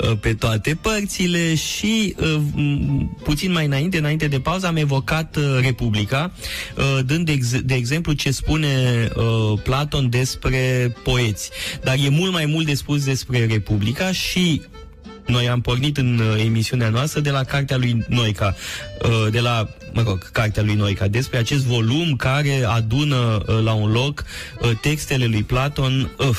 uh, 0.10 0.18
pe 0.20 0.34
toate 0.34 0.78
părțile 0.82 1.56
și 1.56 2.16
uh, 2.20 2.36
m- 2.56 3.24
puțin 3.24 3.52
mai 3.52 3.66
înainte, 3.66 3.98
înainte 3.98 4.28
de 4.28 4.40
pauză, 4.40 4.68
am 4.68 4.76
evocat 4.76 5.36
uh, 5.36 5.44
Republica, 5.62 6.32
uh, 6.78 7.00
dând 7.06 7.26
de, 7.26 7.32
ex- 7.32 7.62
de 7.62 7.74
exemplu 7.80 8.14
ce 8.14 8.32
spune 8.32 8.68
uh, 9.16 9.60
Platon 9.64 10.10
despre 10.10 10.94
poeți. 11.04 11.50
Dar 11.84 11.96
e 12.06 12.10
mult 12.10 12.32
mai 12.32 12.46
mult 12.46 12.66
de 12.66 12.74
spus 12.74 13.04
despre 13.04 13.46
Republica 13.46 14.12
și 14.12 14.62
noi 15.26 15.50
am 15.50 15.62
pornit 15.62 15.98
în 15.98 16.20
uh, 16.20 16.44
emisiunea 16.46 16.90
noastră 16.90 17.20
de 17.20 17.30
la 17.30 17.44
cartea 17.44 17.78
lui 17.78 18.06
Noica, 18.08 18.56
uh, 19.04 19.32
de 19.32 19.40
la, 19.40 19.68
mă 19.94 20.02
rog, 20.02 20.32
cartea 20.32 20.64
lui 20.64 20.74
Noica, 20.76 21.08
despre 21.08 21.38
acest 21.38 21.64
volum 21.64 22.16
care 22.16 22.64
adună 22.68 23.42
uh, 23.48 23.60
la 23.64 23.74
un 23.74 23.92
loc 23.92 24.24
uh, 24.62 24.72
textele 24.82 25.26
lui 25.26 25.44
Platon, 25.44 26.12
uh, 26.20 26.38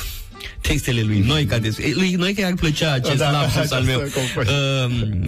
textele 0.61 1.01
lui 1.01 1.19
Noica, 1.19 1.57
despre, 1.57 1.91
lui 1.93 2.11
Noica 2.13 2.45
ar 2.47 2.53
plăcea 2.53 2.91
acest 2.91 3.17
Da, 3.17 3.25
da, 3.25 3.31
lapsus 3.31 3.55
această 3.55 3.75
al 3.75 3.83
meu, 3.83 3.99
companie. 3.99 4.53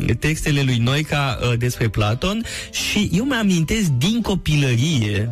uh, 0.10 0.16
textele 0.20 0.62
lui 0.62 0.78
Noica 0.78 1.40
uh, 1.42 1.58
despre 1.58 1.88
Platon 1.88 2.44
și 2.72 3.10
eu 3.14 3.24
mi-amintesc 3.24 3.88
din 3.88 4.22
copilărie 4.22 5.30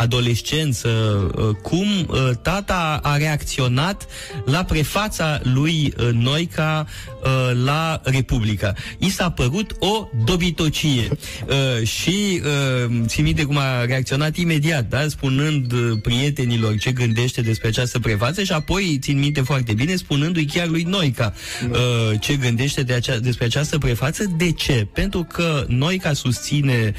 adolescență, 0.00 0.88
uh, 1.36 1.54
cum 1.62 1.86
uh, 2.08 2.30
tata 2.42 3.00
a 3.02 3.16
reacționat 3.16 4.06
la 4.44 4.64
prefața 4.64 5.40
lui 5.42 5.94
uh, 5.98 6.08
Noica 6.12 6.86
uh, 7.22 7.30
la 7.64 8.00
Republica. 8.04 8.72
I 8.98 9.10
s-a 9.10 9.30
părut 9.30 9.76
o 9.78 10.08
dobitocie 10.24 11.08
uh, 11.08 11.86
și 11.86 12.42
uh, 12.44 13.00
țin 13.06 13.24
minte 13.24 13.44
cum 13.44 13.56
a 13.56 13.84
reacționat 13.84 14.36
imediat, 14.36 14.88
da? 14.88 15.08
spunând 15.08 15.72
uh, 15.72 15.98
prietenilor 16.02 16.76
ce 16.76 16.92
gândește 16.92 17.40
despre 17.40 17.68
această 17.68 17.98
prefață 17.98 18.42
și 18.42 18.52
apoi 18.52 18.98
țin 19.00 19.18
minte 19.18 19.40
foarte 19.40 19.72
bine 19.72 19.96
spunându-i 19.96 20.44
chiar 20.44 20.66
lui 20.66 20.82
Noica 20.82 21.34
uh, 21.70 22.20
ce 22.20 22.36
gândește 22.36 22.82
de 22.82 22.92
acea, 22.92 23.18
despre 23.18 23.44
această 23.44 23.78
prefață. 23.78 24.24
De 24.36 24.52
ce? 24.52 24.86
Pentru 24.92 25.22
că 25.22 25.64
Noica 25.68 26.12
susține 26.12 26.94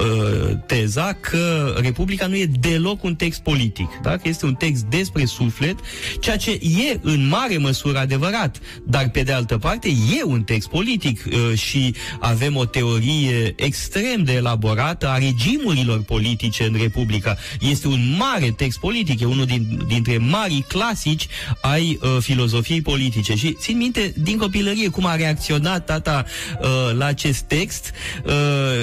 uh, 0.00 0.56
teza 0.66 1.12
că 1.20 1.74
Republica 1.82 2.26
nu 2.26 2.36
e 2.36 2.50
deloc 2.60 3.02
un 3.02 3.14
text 3.14 3.42
politic, 3.42 3.88
da? 4.02 4.16
că 4.16 4.28
este 4.28 4.46
un 4.46 4.54
text 4.54 4.82
despre 4.82 5.24
suflet, 5.24 5.76
ceea 6.20 6.36
ce 6.36 6.50
e 6.50 6.98
în 7.02 7.28
mare 7.28 7.56
măsură 7.56 7.98
adevărat, 7.98 8.60
dar 8.86 9.08
pe 9.08 9.22
de 9.22 9.32
altă 9.32 9.58
parte 9.58 9.88
e 9.88 10.24
un 10.24 10.42
text 10.42 10.68
politic 10.68 11.24
uh, 11.26 11.58
și 11.58 11.94
avem 12.20 12.56
o 12.56 12.64
teorie 12.64 13.52
extrem 13.56 14.24
de 14.24 14.32
elaborată 14.32 15.08
a 15.08 15.18
regimurilor 15.18 16.02
politice 16.02 16.64
în 16.64 16.76
Republica. 16.80 17.36
Este 17.60 17.88
un 17.88 18.16
mare 18.18 18.50
text 18.56 18.78
politic, 18.78 19.20
e 19.20 19.24
unul 19.24 19.44
din, 19.44 19.84
dintre 19.88 20.18
marii 20.18 20.64
clasici 20.68 21.26
ai 21.60 21.98
uh, 22.02 22.16
filozofiei 22.20 22.82
politice 22.82 23.34
și 23.34 23.52
țin 23.52 23.76
minte 23.76 24.12
din 24.16 24.36
copilărie 24.36 24.88
cum 24.88 25.06
a 25.06 25.16
reacționat 25.16 25.84
tata 25.84 26.24
uh, 26.60 26.96
la 26.96 27.04
acest 27.04 27.40
text 27.40 27.92
uh, 28.24 28.32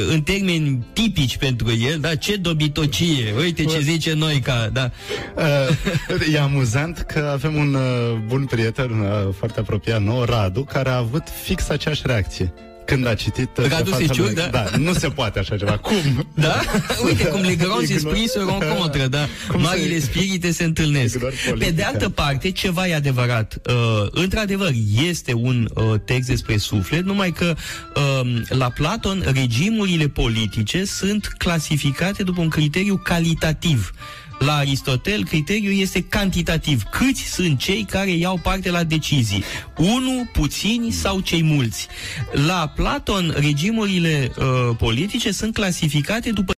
în 0.09 0.21
termeni 0.21 0.85
tipici 1.07 1.37
pentru 1.37 1.71
el, 1.71 1.99
da? 1.99 2.15
Ce 2.15 2.35
dobitocie, 2.35 3.33
uite 3.37 3.63
ce 3.65 3.79
zice 3.79 4.13
Noica, 4.13 4.69
da. 4.73 4.91
Uh, 5.35 6.33
e 6.33 6.39
amuzant 6.39 6.97
că 6.97 7.19
avem 7.19 7.55
un 7.55 7.73
uh, 7.73 8.17
bun 8.25 8.45
prieten 8.45 8.89
uh, 8.89 9.33
foarte 9.37 9.59
apropiat 9.59 10.01
nou, 10.01 10.23
Radu, 10.23 10.63
care 10.63 10.89
a 10.89 10.97
avut 10.97 11.23
fix 11.43 11.69
aceeași 11.69 12.01
reacție. 12.05 12.53
Când 12.87 13.07
a 13.07 13.13
citit... 13.13 13.57
uh, 13.57 13.65
Radu 13.69 13.83
prefața 13.83 13.97
Seciuc, 14.05 14.25
lui- 14.25 14.33
da? 14.33 14.47
Da, 14.51 14.77
nu 14.77 14.93
se 14.93 15.07
poate 15.09 15.39
așa 15.39 15.57
ceva. 15.57 15.77
Cum? 15.77 16.27
Da? 16.33 16.61
Uite 17.05 17.23
cum 17.25 17.41
les 17.41 17.55
grands 17.55 17.89
Ignor- 17.89 17.95
esprits 17.95 18.31
se 18.33 18.39
rencontră, 18.39 19.07
da? 19.07 19.27
Cum 19.51 19.61
Marile 19.61 19.99
se- 19.99 20.05
spirite 20.05 20.51
se 20.51 20.63
întâlnesc. 20.63 21.15
Ignor 21.15 21.31
Pe 21.31 21.49
politica. 21.49 21.71
de 21.75 21.83
altă 21.83 22.09
parte, 22.09 22.51
ceva 22.51 22.87
e 22.87 22.95
adevărat. 22.95 23.57
Uh, 23.69 24.07
într-adevăr, 24.11 24.71
este 25.09 25.33
un 25.33 25.67
uh, 25.73 25.83
text 26.05 26.27
despre 26.29 26.57
suflet, 26.57 27.03
numai 27.05 27.31
că 27.31 27.55
uh, 27.95 28.41
la 28.49 28.69
Platon 28.69 29.23
regimurile 29.33 30.07
politice 30.07 30.85
sunt 30.85 31.25
clasificate 31.37 32.23
după 32.23 32.41
un 32.41 32.49
criteriu 32.49 32.97
calitativ. 33.03 33.91
La 34.39 34.55
Aristotel, 34.55 35.25
criteriul 35.25 35.79
este 35.79 36.03
cantitativ. 36.03 36.83
Câți 36.83 37.21
sunt 37.21 37.59
cei 37.59 37.83
care 37.83 38.11
iau 38.11 38.39
parte 38.43 38.69
la 38.69 38.83
decizii? 38.83 39.43
Unu, 39.77 40.29
puțini 40.33 40.91
sau 40.91 41.19
cei 41.19 41.43
mulți? 41.43 41.87
La 42.31 42.71
Platon, 42.75 43.33
regimurile 43.37 44.31
uh, 44.37 44.75
politice 44.77 45.31
sunt 45.31 45.53
clasificate 45.53 46.31
după 46.31 46.56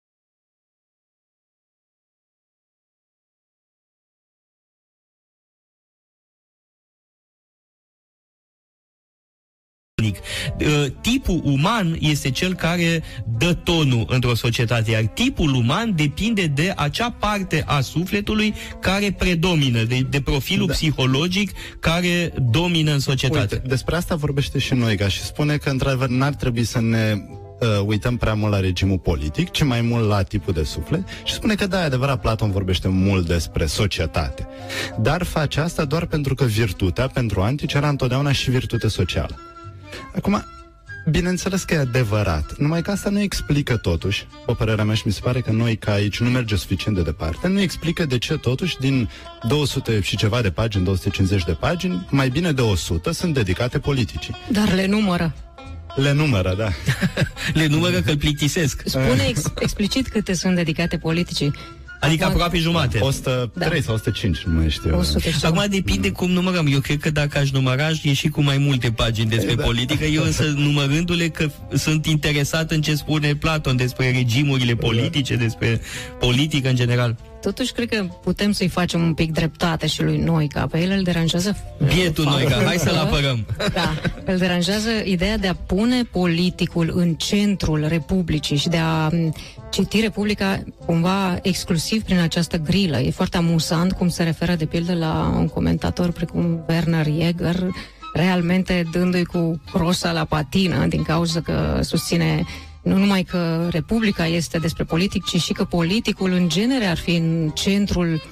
unic. 9.99 10.17
Uh, 10.61 10.87
Tipul 11.01 11.41
uman 11.45 11.97
este 12.01 12.31
cel 12.31 12.55
care 12.55 13.03
dă 13.39 13.53
tonul 13.53 14.07
într-o 14.09 14.35
societate, 14.35 14.91
iar 14.91 15.03
tipul 15.03 15.55
uman 15.55 15.93
depinde 15.97 16.47
de 16.47 16.73
acea 16.77 17.11
parte 17.11 17.65
a 17.67 17.81
sufletului 17.81 18.55
care 18.81 19.15
predomină, 19.19 19.83
de, 19.83 20.07
de 20.11 20.21
profilul 20.21 20.67
da. 20.67 20.73
psihologic 20.73 21.51
care 21.81 22.33
domină 22.51 22.93
în 22.93 22.99
societate. 23.01 23.55
Uite, 23.55 23.69
despre 23.69 23.97
asta 23.97 24.15
vorbește 24.15 24.59
și 24.59 24.75
Noica 24.75 25.09
și 25.09 25.23
spune 25.23 25.57
că, 25.57 25.71
într-adevăr, 25.71 26.09
n-ar 26.09 26.35
trebui 26.35 26.65
să 26.65 26.81
ne 26.81 27.15
uh, 27.61 27.69
uităm 27.87 28.17
prea 28.17 28.35
mult 28.35 28.53
la 28.53 28.61
regimul 28.61 28.99
politic, 28.99 29.51
ci 29.51 29.63
mai 29.63 29.81
mult 29.81 30.09
la 30.09 30.23
tipul 30.23 30.53
de 30.53 30.63
suflet 30.63 31.03
și 31.25 31.35
spune 31.35 31.55
că, 31.55 31.67
da, 31.67 31.81
e 31.81 31.85
adevărat, 31.85 32.21
Platon 32.21 32.51
vorbește 32.51 32.89
mult 32.89 33.27
despre 33.27 33.67
societate. 33.67 34.47
Dar 35.01 35.23
face 35.23 35.61
asta 35.61 35.85
doar 35.85 36.07
pentru 36.07 36.35
că 36.35 36.45
virtutea, 36.45 37.07
pentru 37.07 37.41
antici, 37.41 37.73
era 37.73 37.89
întotdeauna 37.89 38.33
și 38.33 38.51
virtute 38.51 38.89
socială. 38.89 39.39
Acum, 40.17 40.45
bineînțeles 41.11 41.63
că 41.63 41.75
e 41.75 41.79
adevărat, 41.79 42.57
numai 42.57 42.83
că 42.83 42.91
asta 42.91 43.11
nu 43.11 43.21
explică 43.21 43.77
totuși, 43.77 44.27
o 44.47 44.55
părerea 44.55 44.85
mea 44.85 44.95
și 44.95 45.03
mi 45.07 45.13
se 45.13 45.21
pare 45.23 45.41
că 45.41 45.51
noi 45.51 45.77
ca 45.77 45.93
aici 45.93 46.21
nu 46.21 46.31
merge 46.31 46.57
suficient 46.57 46.97
de 46.97 47.03
departe, 47.03 47.49
nu 47.49 47.61
explică 47.61 48.05
de 48.05 48.19
ce 48.19 48.37
totuși 48.37 48.77
din 48.79 49.11
200 49.49 50.01
și 50.01 50.17
ceva 50.17 50.41
de 50.41 50.51
pagini, 50.51 50.85
250 50.85 51.45
de 51.45 51.53
pagini, 51.53 52.07
mai 52.11 52.29
bine 52.29 52.53
de 52.53 52.61
100 52.61 53.13
sunt 53.13 53.35
dedicate 53.35 53.79
politicii. 53.79 54.37
Dar 54.53 54.75
le 54.75 54.87
numără. 54.87 55.35
Le 55.95 56.13
numără, 56.13 56.55
da. 56.59 56.69
Le 57.61 57.67
numără 57.67 58.01
că 58.01 58.11
îl 58.11 58.17
plictisesc. 58.17 58.83
Spune 58.85 59.25
ex- 59.29 59.53
explicit 59.59 60.09
câte 60.09 60.35
sunt 60.35 60.55
dedicate 60.55 60.99
politicii. 60.99 61.53
Adică 62.01 62.25
Acum- 62.25 62.35
aproape 62.35 62.59
jumate. 62.59 62.99
103 63.01 63.79
Da. 63.79 63.85
sau 63.85 63.95
105, 63.95 64.43
nu 64.43 64.53
mai 64.59 64.71
știu. 64.71 64.99
100 64.99 65.31
și 65.31 65.45
Acum 65.45 65.65
depinde 65.71 66.11
cum 66.11 66.31
numărăm. 66.31 66.67
Eu 66.73 66.81
cred 66.81 66.99
că 66.99 67.11
dacă 67.11 67.39
aș 67.39 67.51
număra, 67.51 67.87
aș 67.87 68.03
ieși 68.03 68.29
cu 68.29 68.43
mai 68.43 68.59
multe 68.59 68.91
pagini 68.91 69.29
despre 69.29 69.55
Da. 69.55 69.63
politică. 69.65 70.05
Eu 70.05 70.23
însă, 70.23 70.43
numărându-le, 70.57 71.29
că 71.29 71.49
sunt 71.75 72.07
interesat 72.07 72.71
în 72.71 72.81
ce 72.83 72.95
spune 72.95 73.35
Platon 73.35 73.77
despre 73.77 74.11
regimurile 74.11 74.75
politice, 74.75 75.35
despre 75.35 75.81
politică 76.19 76.69
în 76.69 76.75
general. 76.77 77.17
Totuși 77.41 77.73
cred 77.73 77.89
că 77.89 78.05
putem 78.23 78.53
să-i 78.53 78.69
facem 78.69 79.03
un 79.03 79.15
pic 79.15 79.33
dreptate 79.33 79.87
și 79.87 80.03
lui 80.03 80.17
Noica. 80.17 80.67
Pe 80.67 80.79
el 80.81 80.91
îl 80.91 81.03
deranjează... 81.03 81.57
Bietul 81.79 82.25
faptul 82.25 82.25
Noica, 82.25 82.65
hai 82.65 82.77
să-l 82.77 82.93
că- 82.93 82.99
apărăm. 82.99 83.47
Da, 83.73 83.95
îl 84.25 84.39
deranjează 84.39 84.89
ideea 85.05 85.39
de 85.39 85.47
a 85.47 85.55
pune 85.55 86.03
politicul 86.03 86.93
în 86.95 87.15
centrul 87.15 87.85
Republicii 87.89 88.57
și 88.57 88.69
de 88.69 88.77
a 88.77 89.09
m, 89.09 89.35
citi 89.71 90.01
Republica 90.01 90.63
cumva 90.87 91.39
exclusiv 91.43 92.03
prin 92.03 92.19
această 92.19 92.57
grilă. 92.57 92.99
E 92.99 93.11
foarte 93.11 93.37
amuzant 93.37 93.93
cum 93.93 94.09
se 94.09 94.23
referă 94.23 94.55
de 94.55 94.65
pildă 94.67 94.95
la 94.95 95.33
un 95.37 95.49
comentator 95.49 96.11
precum 96.11 96.65
Werner 96.69 97.07
Jäger, 97.07 97.67
realmente 98.15 98.85
dându-i 98.93 99.25
cu 99.25 99.61
crosa 99.73 100.13
la 100.13 100.25
patină 100.25 100.87
din 100.87 101.03
cauza 101.03 101.41
că 101.41 101.81
susține 101.83 102.45
nu 102.83 102.97
numai 102.97 103.23
că 103.23 103.69
Republica 103.71 104.27
este 104.27 104.59
despre 104.59 104.85
politic, 104.85 105.25
ci 105.25 105.41
și 105.41 105.53
că 105.53 105.65
politicul 105.65 106.33
în 106.33 106.49
genere 106.49 106.85
ar 106.85 106.97
fi 106.97 107.15
în 107.17 107.51
centrul 107.55 108.23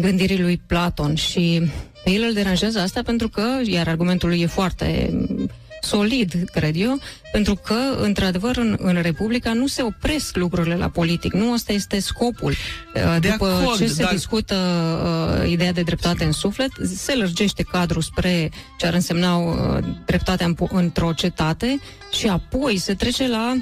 gândirii 0.00 0.40
lui 0.40 0.56
Platon. 0.66 1.14
Și 1.14 1.62
pe 2.04 2.10
el 2.10 2.22
îl 2.22 2.32
deranjează 2.32 2.78
asta 2.78 3.02
pentru 3.02 3.28
că, 3.28 3.42
iar 3.64 3.88
argumentul 3.88 4.28
lui 4.28 4.40
e 4.40 4.46
foarte 4.46 5.10
mm, 5.12 5.50
solid, 5.84 6.44
cred 6.52 6.76
eu, 6.76 6.98
pentru 7.32 7.54
că, 7.54 7.74
într-adevăr, 8.00 8.56
în, 8.56 8.76
în 8.78 9.02
Republica 9.02 9.52
nu 9.52 9.66
se 9.66 9.82
opresc 9.82 10.36
lucrurile 10.36 10.76
la 10.76 10.88
politic. 10.88 11.32
Nu 11.32 11.52
ăsta 11.52 11.72
este 11.72 12.00
scopul. 12.00 12.50
Uh, 12.94 13.16
De 13.20 13.28
După 13.28 13.46
acord, 13.46 13.78
ce 13.78 13.86
se 13.86 14.02
dar- 14.02 14.12
discută 14.12 14.54
uh, 15.42 15.50
ideea 15.50 15.72
de 15.72 15.82
dreptate 15.82 16.24
în 16.24 16.32
suflet, 16.32 16.70
se 16.96 17.14
lărgește 17.14 17.62
cadrul 17.62 18.02
spre 18.02 18.50
ce 18.78 18.86
ar 18.86 18.94
însemna 18.94 19.36
uh, 19.36 19.78
dreptatea 20.06 20.46
în, 20.46 20.54
po- 20.54 20.70
într-o 20.72 21.12
cetate 21.12 21.80
și 22.12 22.28
apoi 22.28 22.76
se 22.76 22.94
trece 22.94 23.28
la 23.28 23.56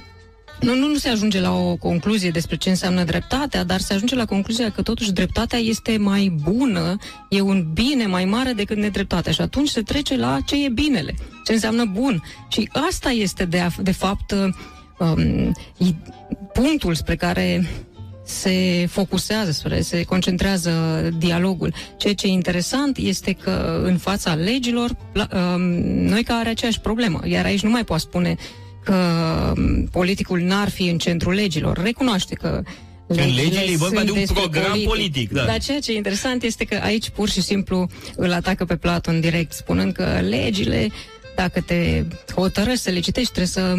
nu, 0.63 0.75
nu, 0.75 0.87
nu 0.87 0.95
se 0.95 1.09
ajunge 1.09 1.41
la 1.41 1.53
o 1.53 1.77
concluzie 1.77 2.31
despre 2.31 2.57
ce 2.57 2.69
înseamnă 2.69 3.05
dreptatea, 3.05 3.65
dar 3.65 3.81
se 3.81 3.95
ajunge 3.95 4.15
la 4.15 4.25
concluzia 4.25 4.71
că 4.71 4.83
totuși 4.83 5.13
dreptatea 5.13 5.59
este 5.59 5.97
mai 5.97 6.33
bună, 6.43 6.97
e 7.29 7.41
un 7.41 7.67
bine 7.73 8.07
mai 8.07 8.25
mare 8.25 8.53
decât 8.53 8.77
nedreptatea 8.77 9.33
și 9.33 9.41
atunci 9.41 9.69
se 9.69 9.83
trece 9.83 10.17
la 10.17 10.39
ce 10.47 10.65
e 10.65 10.69
binele, 10.69 11.15
ce 11.45 11.53
înseamnă 11.53 11.85
bun. 11.85 12.23
Și 12.49 12.69
asta 12.89 13.11
este 13.11 13.45
de, 13.45 13.59
a, 13.59 13.69
de 13.83 13.93
fapt 13.93 14.33
um, 14.99 15.55
i- 15.77 15.97
punctul 16.53 16.95
spre 16.95 17.17
care 17.17 17.67
se 18.25 18.87
focusează, 18.91 19.51
spre, 19.51 19.81
se 19.81 20.03
concentrează 20.03 20.71
dialogul. 21.19 21.75
Ceea 21.97 22.15
ce 22.15 22.27
e 22.27 22.31
interesant 22.31 22.97
este 22.97 23.33
că 23.33 23.83
în 23.85 23.97
fața 23.97 24.35
legilor, 24.35 24.97
la, 25.13 25.29
um, 25.35 25.61
noi 25.85 26.23
ca 26.23 26.35
are 26.35 26.49
aceeași 26.49 26.81
problemă, 26.81 27.21
iar 27.25 27.45
aici 27.45 27.63
nu 27.63 27.71
mai 27.71 27.85
poate 27.85 28.03
spune 28.03 28.37
că 28.85 28.95
um, 29.57 29.85
politicul 29.85 30.41
n-ar 30.41 30.71
fi 30.71 30.89
în 30.89 30.99
centrul 30.99 31.33
legilor. 31.33 31.79
Recunoaște 31.83 32.35
că 32.35 32.63
legile 33.07 33.61
e 33.61 33.77
vorba 33.77 33.95
sunt 33.95 34.05
de 34.05 34.11
un 34.11 34.19
despre 34.19 34.41
program 34.41 34.81
politic, 34.85 35.33
da. 35.33 35.45
Dar 35.45 35.59
ceea 35.59 35.81
ce 35.81 35.93
e 35.93 35.97
interesant 35.97 36.43
este 36.43 36.65
că 36.65 36.81
aici 36.83 37.09
pur 37.11 37.29
și 37.29 37.43
simplu 37.43 37.87
îl 38.17 38.33
atacă 38.33 38.65
pe 38.65 38.77
Platon 38.77 39.21
direct, 39.21 39.53
spunând 39.53 39.93
că 39.93 40.21
legile 40.29 40.89
dacă 41.35 41.61
te 41.61 42.05
hotărăști 42.35 42.83
să 42.83 42.91
le 42.91 43.01
citești, 43.01 43.33
trebuie 43.33 43.47
să 43.47 43.77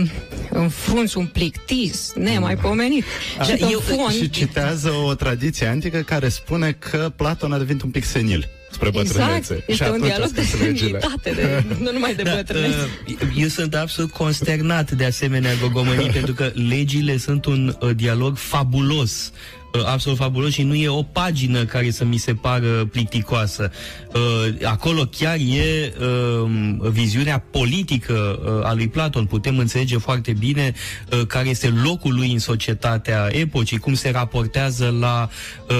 înfrunți 0.49 1.17
un 1.17 1.25
plictis 1.25 2.11
nemaipomenit. 2.15 3.03
A, 3.39 3.43
și 3.43 3.51
în 3.51 3.79
fond, 3.79 4.13
și 4.13 4.29
citează 4.29 4.89
o 5.05 5.13
tradiție 5.13 5.67
antică 5.67 5.97
care 5.97 6.29
spune 6.29 6.71
că 6.71 7.11
Platon 7.15 7.51
a 7.51 7.57
devenit 7.57 7.81
un 7.81 7.89
pic 7.89 8.03
senil 8.03 8.49
spre 8.74 8.89
bătrânețe. 8.89 9.38
Exact, 9.38 9.63
Și 9.63 9.71
este 9.71 9.84
un 9.84 9.89
atunci 9.89 10.05
dialog 10.07 10.28
a 10.30 10.32
de 10.34 10.41
scris 10.41 10.61
legile. 10.61 10.99
senilitate, 10.99 11.32
de, 11.32 11.63
nu 11.84 11.91
numai 11.91 12.15
de 12.15 12.24
Da, 12.24 12.34
bătrânețe. 12.36 12.76
uh, 13.07 13.17
eu 13.36 13.47
sunt 13.47 13.76
absolut 13.76 14.11
consternat 14.11 14.91
de 14.91 15.05
asemenea 15.05 15.51
gogomănii 15.61 16.09
pentru 16.19 16.34
că 16.34 16.51
legile 16.53 17.17
sunt 17.17 17.45
un 17.45 17.76
uh, 17.80 17.89
dialog 17.95 18.38
fabulos 18.38 19.32
uh, 19.34 19.62
absolut 19.86 20.17
fabulos 20.17 20.51
și 20.51 20.63
nu 20.63 20.74
e 20.74 20.88
o 20.88 21.03
pagină 21.03 21.65
care 21.65 21.91
să 21.91 22.05
mi 22.05 22.17
se 22.17 22.34
pară 22.34 22.86
plicticoasă. 22.91 23.71
Uh, 24.13 24.67
acolo 24.67 25.05
chiar 25.05 25.36
e 25.36 25.93
uh, 25.99 26.89
viziunea 26.89 27.39
politică 27.39 28.39
uh, 28.45 28.65
a 28.65 28.74
lui 28.74 28.88
Platon. 28.88 29.26
Putem 29.26 29.57
înțelege 29.57 29.97
foarte 29.97 30.34
bine 30.34 30.74
uh, 31.11 31.26
care 31.28 31.49
este 31.49 31.74
locul 31.84 32.13
lui 32.13 32.32
în 32.32 32.39
societatea 32.39 33.28
epocii, 33.32 33.78
cum 33.78 33.93
se 33.93 34.09
raportează 34.09 34.95
la, 34.99 35.30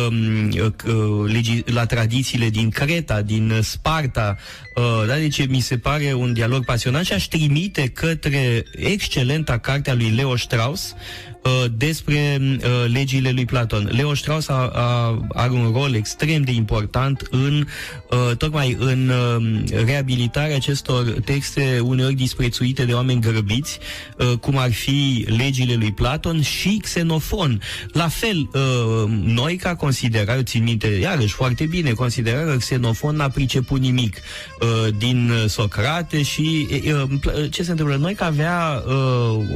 um, 0.08 0.48
uh, 0.48 1.32
legi- 1.32 1.64
la 1.66 1.86
tradițiile 1.86 2.50
din 2.50 2.70
Creta, 2.70 3.22
din 3.22 3.50
uh, 3.50 3.60
Sparta. 3.62 4.38
Uh, 4.76 5.08
da, 5.08 5.16
deci 5.16 5.48
mi 5.48 5.60
se 5.60 5.78
pare 5.78 6.14
un 6.14 6.34
dialog 6.34 6.66
pasionant 6.66 7.06
și 7.06 7.14
aș 7.14 7.24
trimite 7.24 7.88
către 7.88 8.64
excelenta 8.72 9.58
carte 9.58 9.90
a 9.90 9.94
lui 9.94 10.10
Leo 10.10 10.36
Strauss 10.36 10.92
uh, 10.92 11.33
despre 11.76 12.38
uh, 12.42 12.92
legile 12.92 13.32
lui 13.32 13.46
Platon. 13.46 13.90
Leo 13.92 14.14
Strauss 14.14 14.48
a, 14.48 14.72
a, 14.74 15.20
are 15.34 15.52
un 15.52 15.72
rol 15.74 15.94
extrem 15.94 16.42
de 16.42 16.52
important 16.52 17.28
în 17.32 17.68
uh, 18.10 18.38
tocmai 18.38 18.78
în 18.80 19.10
uh, 19.10 19.84
reabilitarea 19.86 20.56
acestor 20.56 21.04
texte 21.26 21.80
uneori 21.84 22.14
disprețuite 22.14 22.86
de 22.86 22.94
oameni 22.94 23.22
grăbiți, 23.22 23.80
uh, 24.18 24.38
cum 24.38 24.58
ar 24.58 24.72
fi 24.72 25.26
legile 25.38 25.74
lui 25.74 25.92
Platon 25.92 26.42
și 26.42 26.80
Xenofon. 26.82 27.62
La 27.92 28.08
fel, 28.08 28.50
uh, 28.54 29.10
noi 29.24 29.56
ca 29.56 29.76
considera, 29.76 30.36
eu 30.36 30.42
țin 30.42 30.64
minte, 30.64 30.88
iarăși 30.88 31.34
foarte 31.34 31.66
bine, 31.66 31.92
considera 31.92 32.44
că 32.44 32.56
Xenofon 32.56 33.16
n-a 33.16 33.30
priceput 33.30 33.80
nimic 33.80 34.18
uh, 34.62 34.94
din 34.98 35.30
uh, 35.30 35.50
Socrate 35.50 36.22
și 36.22 36.68
uh, 36.72 36.94
uh, 36.94 37.04
îmi 37.10 37.20
pl- 37.20 37.50
ce 37.50 37.64
se 37.64 37.72
întâmplă? 37.72 37.96
Noi 37.96 38.14
că 38.14 38.24
avea 38.24 38.84
uh, 38.88 38.94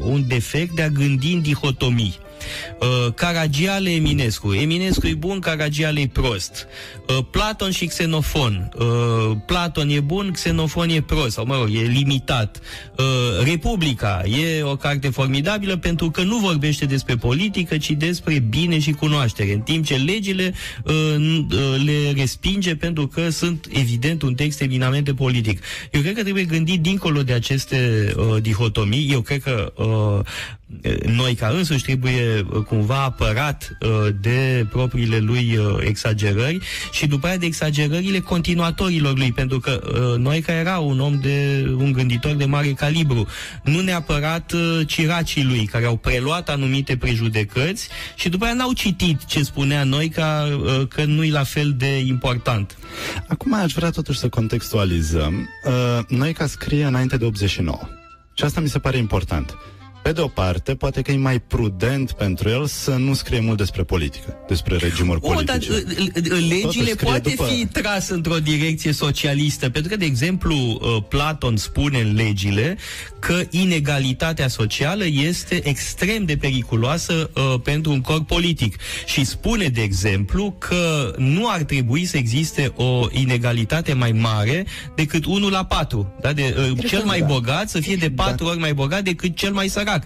un 0.02 0.24
defect 0.28 0.76
de 0.76 0.82
a 0.82 0.90
gândi 0.90 1.32
în 1.34 1.42
dihotomii. 1.80 2.27
Uh, 2.80 3.14
Caragiale 3.14 3.90
Eminescu.Eminescu 3.90 5.08
e 5.08 5.14
bun, 5.14 5.40
Caragiale 5.40 6.00
e 6.00 6.08
prost. 6.08 6.68
Uh, 7.08 7.18
Platon 7.32 7.72
și 7.72 7.86
Xenofon. 7.86 8.70
Uh, 8.80 9.38
Platon 9.46 9.90
e 9.90 10.00
bun, 10.00 10.32
Xenofon 10.32 10.90
e 10.90 11.02
prost, 11.02 11.32
sau 11.32 11.46
mă 11.46 11.56
rog, 11.56 11.70
e 11.76 11.80
limitat. 11.80 12.60
Uh, 12.98 13.06
Republica 13.44 14.24
e 14.26 14.64
o 14.64 14.76
carte 14.76 15.10
formidabilă 15.10 15.78
pentru 15.78 16.12
că 16.12 16.22
nu 16.22 16.38
vorbește 16.38 16.86
despre 16.86 17.16
politică, 17.16 17.78
ci 17.78 17.92
despre 17.92 18.40
bine 18.40 18.80
și 18.80 18.92
cunoaștere, 18.92 19.54
în 19.54 19.60
timp 19.60 19.86
ce 19.86 19.96
legile 19.96 20.54
uh, 20.84 20.94
n- 21.18 21.54
uh, 21.54 21.82
le 21.86 22.12
respinge 22.16 22.76
pentru 22.76 23.08
că 23.08 23.30
sunt 23.30 23.68
evident 23.72 24.22
un 24.22 24.34
text 24.36 24.62
eminamente 24.62 25.14
politic. 25.14 25.64
Eu 25.92 26.02
cred 26.02 26.16
că 26.16 26.22
trebuie 26.22 26.44
gândit 26.44 26.82
dincolo 26.82 27.24
de 27.24 27.34
aceste 27.34 28.14
uh, 28.18 28.42
dihotomii. 28.42 29.10
Eu 29.12 29.22
cred 29.22 29.42
că 29.42 29.74
uh, 29.76 30.26
noi 31.06 31.34
ca 31.36 31.48
însuși 31.48 31.84
trebuie 31.84 32.27
uh, 32.50 32.64
cumva 32.64 33.04
apărat 33.04 33.78
uh, 33.82 33.90
de 34.22 34.68
propriile 34.70 35.18
lui 35.18 35.58
uh, 35.58 35.78
exagerări 35.80 36.60
și 36.92 37.08
după 37.08 37.28
aia 37.28 37.38
de 37.38 37.46
exagerările 37.46 38.20
continuatorilor 38.20 39.18
lui, 39.18 39.32
pentru 39.32 39.60
că 39.60 39.82
uh, 39.84 40.20
noi 40.20 40.42
ca 40.42 40.54
era 40.54 40.78
un 40.78 41.00
om 41.00 41.20
de 41.20 41.66
un 41.78 41.92
gânditor 41.92 42.32
de 42.32 42.46
mare 42.46 42.72
calibru, 42.72 43.28
nu 43.64 43.82
neapărat 43.82 44.52
uh, 44.52 44.80
ciracii 44.88 45.44
lui 45.44 45.66
care 45.66 45.86
au 45.86 45.96
preluat 45.96 46.50
anumite 46.50 46.98
prejudecăți 46.98 47.88
și 48.16 48.30
după 48.30 48.46
aia 48.46 48.54
n-au 48.54 48.74
citit 48.74 49.26
ce 49.26 49.44
spunea 49.44 49.84
noi 49.84 50.10
ca 50.10 50.48
uh, 50.50 50.88
că 50.88 51.04
nu 51.04 51.24
e 51.24 51.32
la 51.32 51.44
fel 51.44 51.74
de 51.78 51.98
important. 51.98 52.78
Acum 53.28 53.54
aș 53.54 53.74
vrea 53.74 53.90
totuși 53.90 54.20
să 54.20 54.30
contextualizăm. 54.30 55.50
Uh, 55.66 56.00
noi 56.08 56.34
ca 56.34 56.48
scrie 56.48 56.86
înainte 56.86 57.18
de 57.18 57.26
89. 57.26 57.80
Și 58.34 58.44
asta 58.44 58.62
mi 58.62 58.70
se 58.70 58.80
pare 58.80 58.98
important. 58.98 59.58
Pe 60.08 60.14
de 60.14 60.22
o 60.22 60.28
parte, 60.28 60.76
poate 60.76 61.02
că 61.02 61.12
e 61.12 61.18
mai 61.18 61.40
prudent 61.40 62.12
pentru 62.12 62.50
el 62.50 62.66
să 62.66 62.92
nu 62.92 63.14
scrie 63.14 63.40
mult 63.40 63.58
despre 63.58 63.84
politică, 63.84 64.36
despre 64.48 64.76
regimuri 64.76 65.20
O, 65.22 65.34
dar 65.34 65.44
politice. 65.44 65.72
uh, 65.72 66.08
uh, 66.16 66.32
legile 66.32 66.62
Totuși 66.62 66.80
scrie 66.80 66.96
poate 66.96 67.30
după- 67.30 67.44
fi 67.44 67.66
tras 67.66 68.10
într-o 68.10 68.38
direcție 68.38 68.92
socialistă, 68.92 69.70
pentru 69.70 69.92
că, 69.92 69.98
de 69.98 70.06
exemplu, 70.06 70.56
uh, 70.56 71.04
Platon 71.10 71.58
spune 71.58 72.00
în 72.00 72.16
legile 72.16 72.78
că 73.20 73.42
inegalitatea 73.50 74.48
socială 74.48 75.04
este 75.06 75.68
extrem 75.68 76.26
de 76.26 76.38
periculoasă 76.38 77.30
uh, 77.36 77.60
pentru 77.64 77.92
un 77.92 78.02
corp 78.02 78.28
politic 78.28 78.76
și 79.06 79.26
spune, 79.26 79.68
de 79.68 79.82
exemplu, 79.82 80.56
că 80.58 81.14
nu 81.18 81.50
ar 81.50 81.64
trebui 81.64 82.06
să 82.06 82.18
existe 82.18 82.74
o 82.76 83.08
inegalitate 83.12 83.94
mai 83.94 84.12
mare 84.12 84.66
decât 84.96 85.26
1 85.26 85.50
la 85.50 85.66
4, 85.66 86.14
da? 86.22 86.34
de, 86.34 86.56
uh, 86.72 86.88
cel 86.88 87.04
mai 87.04 87.20
da. 87.20 87.26
bogat 87.26 87.70
să 87.70 87.80
fie 87.80 87.96
de 87.96 88.12
4 88.12 88.46
ori 88.46 88.60
mai 88.60 88.74
bogat 88.74 89.04
decât 89.04 89.36
cel 89.36 89.54
mai 89.54 89.68
sărac. 89.68 89.97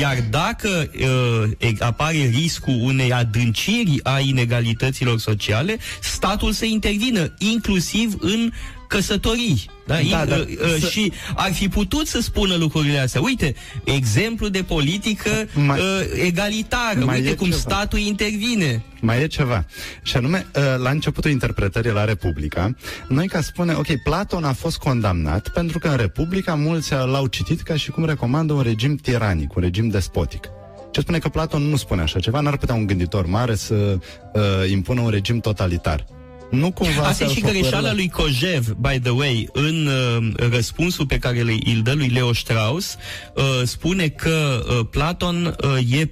Iar 0.00 0.24
dacă 0.30 0.90
uh, 0.94 1.50
e- 1.58 1.72
apare 1.78 2.30
riscul 2.34 2.78
unei 2.80 3.12
adânciri 3.12 4.00
a 4.02 4.18
inegalităților 4.18 5.18
sociale, 5.18 5.76
statul 6.00 6.52
să 6.52 6.64
intervină, 6.64 7.34
inclusiv 7.38 8.16
în 8.20 8.52
căsătorii. 8.88 9.70
Da? 9.86 9.94
Da, 9.94 10.00
In- 10.00 10.10
dar 10.28 10.38
uh, 10.38 10.46
uh, 10.46 10.76
să- 10.80 10.88
Și 10.88 11.12
ar 11.36 11.52
fi 11.52 11.68
putut 11.68 12.06
să 12.06 12.20
spună 12.20 12.54
lucrurile 12.56 12.98
astea. 12.98 13.20
Uite, 13.20 13.54
exemplu 13.84 14.48
de 14.48 14.62
politică 14.62 15.30
Mai- 15.54 15.78
uh, 15.78 15.84
egalitară. 16.24 17.04
mai 17.04 17.16
Uite 17.16 17.28
e 17.30 17.34
cum 17.34 17.46
ceva. 17.46 17.58
statul 17.58 17.98
intervine. 17.98 18.82
Mai 19.00 19.22
e 19.22 19.26
ceva. 19.26 19.64
Și 20.02 20.16
anume, 20.16 20.46
uh, 20.56 20.62
la 20.82 20.90
începutul 20.90 21.30
interpretării 21.30 21.90
la 21.92 22.04
Republica, 22.04 22.74
noi 23.08 23.26
ca 23.28 23.40
spune, 23.40 23.72
ok, 23.72 23.86
Platon 24.02 24.44
a 24.44 24.52
fost 24.52 24.78
condamnat 24.78 25.48
pentru 25.48 25.78
că 25.78 25.88
în 25.88 25.96
Republica 25.96 26.54
mulți 26.54 26.92
l-au 26.92 27.26
citit 27.26 27.60
ca 27.60 27.76
și 27.76 27.90
cum 27.90 28.04
recomandă 28.04 28.52
un 28.52 28.62
regim 28.62 28.96
tiranic, 28.96 29.54
un 29.54 29.62
regim 29.62 29.88
despotic. 29.88 30.48
Ce 30.92 31.00
spune 31.00 31.18
că 31.18 31.28
Platon 31.28 31.62
nu 31.62 31.76
spune 31.76 32.02
așa 32.02 32.18
ceva, 32.20 32.40
n-ar 32.40 32.56
putea 32.56 32.74
un 32.74 32.86
gânditor 32.86 33.26
mare 33.26 33.54
să 33.54 33.74
uh, 33.74 34.70
impună 34.70 35.00
un 35.00 35.10
regim 35.10 35.40
totalitar. 35.40 36.04
Nu 36.50 36.72
cumva 36.72 37.02
Asta 37.02 37.24
e 37.24 37.26
să 37.26 37.32
și 37.32 37.40
făcură 37.40 37.58
greșeala 37.58 37.86
la- 37.88 37.94
lui 37.94 38.08
Kojev, 38.08 38.68
by 38.72 38.98
the 39.00 39.10
way, 39.10 39.48
în 39.52 39.86
uh, 39.86 40.16
răspunsul 40.50 41.06
pe 41.06 41.18
care 41.18 41.40
îl- 41.40 41.62
îl 41.74 41.82
dă 41.82 41.92
lui 41.92 42.08
Leo 42.08 42.32
Strauss, 42.32 42.96
uh, 43.34 43.42
spune 43.64 44.08
că 44.08 44.64
uh, 44.68 44.86
Platon 44.90 45.56
uh, 45.64 45.98
e 46.00 46.06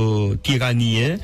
pro-tiranie. 0.00 1.18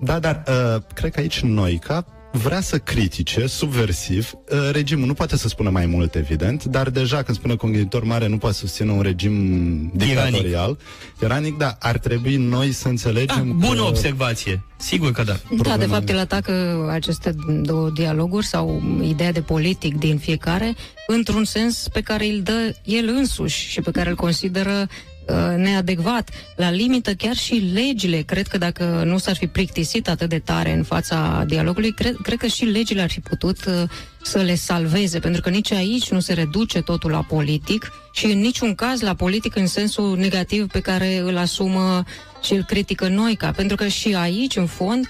Da, 0.00 0.18
dar 0.18 0.42
uh, 0.48 0.82
cred 0.94 1.12
că 1.12 1.20
aici 1.20 1.40
Noica 1.40 2.06
vrea 2.32 2.60
să 2.60 2.78
critique, 2.78 3.46
subversiv, 3.46 4.32
uh, 4.32 4.70
regimul. 4.72 5.06
Nu 5.06 5.14
poate 5.14 5.36
să 5.36 5.48
spună 5.48 5.70
mai 5.70 5.86
mult, 5.86 6.14
evident, 6.14 6.64
dar 6.64 6.90
deja 6.90 7.22
când 7.22 7.36
spune 7.36 7.54
că 7.56 7.66
un 7.66 7.72
gânditor 7.72 8.04
mare 8.04 8.26
nu 8.26 8.38
poate 8.38 8.56
susține 8.56 8.92
un 8.92 9.00
regim 9.00 9.90
dictatorial, 9.94 10.78
tiranic, 11.18 11.56
da, 11.56 11.76
ar 11.80 11.98
trebui 11.98 12.36
noi 12.36 12.72
să 12.72 12.88
înțelegem 12.88 13.58
Bună 13.58 13.80
că... 13.80 13.86
observație. 13.86 14.62
Sigur 14.76 15.12
că 15.12 15.22
da. 15.22 15.32
Da, 15.32 15.38
de 15.56 15.62
Problema 15.62 15.94
fapt, 15.94 16.08
e- 16.08 16.12
el 16.12 16.18
atacă 16.18 16.86
aceste 16.90 17.34
două 17.62 17.90
dialoguri 17.90 18.46
sau 18.46 18.82
ideea 19.02 19.32
de 19.32 19.40
politic 19.40 19.96
din 19.96 20.18
fiecare 20.18 20.74
într-un 21.06 21.44
sens 21.44 21.88
pe 21.92 22.00
care 22.00 22.26
îl 22.26 22.40
dă 22.42 22.74
el 22.84 23.08
însuși 23.08 23.68
și 23.68 23.80
pe 23.80 23.90
care 23.90 24.10
îl 24.10 24.16
consideră 24.16 24.70
uh, 24.70 25.07
neadecvat. 25.56 26.30
La 26.56 26.70
limită, 26.70 27.14
chiar 27.14 27.36
și 27.36 27.54
legile, 27.54 28.20
cred 28.20 28.46
că 28.46 28.58
dacă 28.58 29.02
nu 29.06 29.18
s-ar 29.18 29.36
fi 29.36 29.46
plictisit 29.46 30.08
atât 30.08 30.28
de 30.28 30.38
tare 30.38 30.72
în 30.72 30.82
fața 30.82 31.44
dialogului, 31.46 31.92
cred, 31.92 32.16
cred 32.22 32.38
că 32.38 32.46
și 32.46 32.64
legile 32.64 33.02
ar 33.02 33.10
fi 33.10 33.20
putut 33.20 33.64
uh, 33.64 33.82
să 34.22 34.38
le 34.38 34.54
salveze, 34.54 35.18
pentru 35.18 35.40
că 35.40 35.50
nici 35.50 35.72
aici 35.72 36.10
nu 36.10 36.20
se 36.20 36.32
reduce 36.32 36.80
totul 36.80 37.10
la 37.10 37.22
politic 37.22 37.92
și 38.12 38.26
în 38.26 38.38
niciun 38.38 38.74
caz 38.74 39.00
la 39.00 39.14
politic 39.14 39.56
în 39.56 39.66
sensul 39.66 40.16
negativ 40.16 40.66
pe 40.66 40.80
care 40.80 41.18
îl 41.18 41.36
asumă 41.36 42.04
și 42.42 42.52
îl 42.52 42.64
critică 42.64 43.08
Noica, 43.08 43.50
pentru 43.50 43.76
că 43.76 43.86
și 43.86 44.14
aici, 44.14 44.56
în 44.56 44.66
fond, 44.66 45.06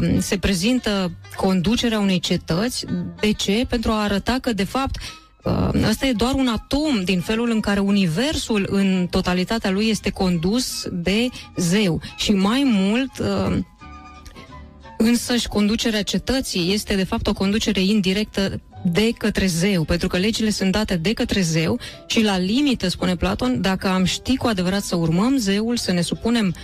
um, 0.00 0.20
se 0.20 0.38
prezintă 0.38 1.10
conducerea 1.36 1.98
unei 1.98 2.18
cetăți. 2.18 2.84
De 3.20 3.32
ce? 3.32 3.64
Pentru 3.68 3.90
a 3.90 4.02
arăta 4.02 4.38
că, 4.40 4.52
de 4.52 4.64
fapt, 4.64 4.96
uh, 5.74 5.88
ăsta 5.88 6.06
e 6.06 6.12
doar 6.12 6.34
un 6.34 6.46
atom 6.46 7.02
din 7.04 7.20
felul 7.20 7.50
în 7.50 7.60
care 7.60 7.80
universul 7.80 8.66
în 8.70 9.06
totalitatea 9.10 9.70
lui 9.70 9.88
este 9.88 10.10
condus 10.10 10.86
de 10.90 11.28
zeu. 11.56 12.00
Și 12.16 12.32
mai 12.32 12.62
mult, 12.64 13.18
uh, 13.18 13.58
însăși 14.98 15.48
conducerea 15.48 16.02
cetății 16.02 16.72
este 16.72 16.94
de 16.94 17.04
fapt 17.04 17.26
o 17.26 17.32
conducere 17.32 17.80
indirectă 17.80 18.60
de 18.84 19.12
către 19.18 19.46
zeu, 19.46 19.84
pentru 19.84 20.08
că 20.08 20.16
legile 20.16 20.50
sunt 20.50 20.72
date 20.72 20.96
de 20.96 21.12
către 21.12 21.40
zeu 21.40 21.78
și 22.06 22.22
la 22.22 22.38
limită, 22.38 22.88
spune 22.88 23.16
Platon, 23.16 23.60
dacă 23.60 23.88
am 23.88 24.04
ști 24.04 24.36
cu 24.36 24.46
adevărat 24.46 24.82
să 24.82 24.96
urmăm 24.96 25.36
zeul, 25.36 25.76
să 25.76 25.92
ne 25.92 26.00
supunem 26.00 26.54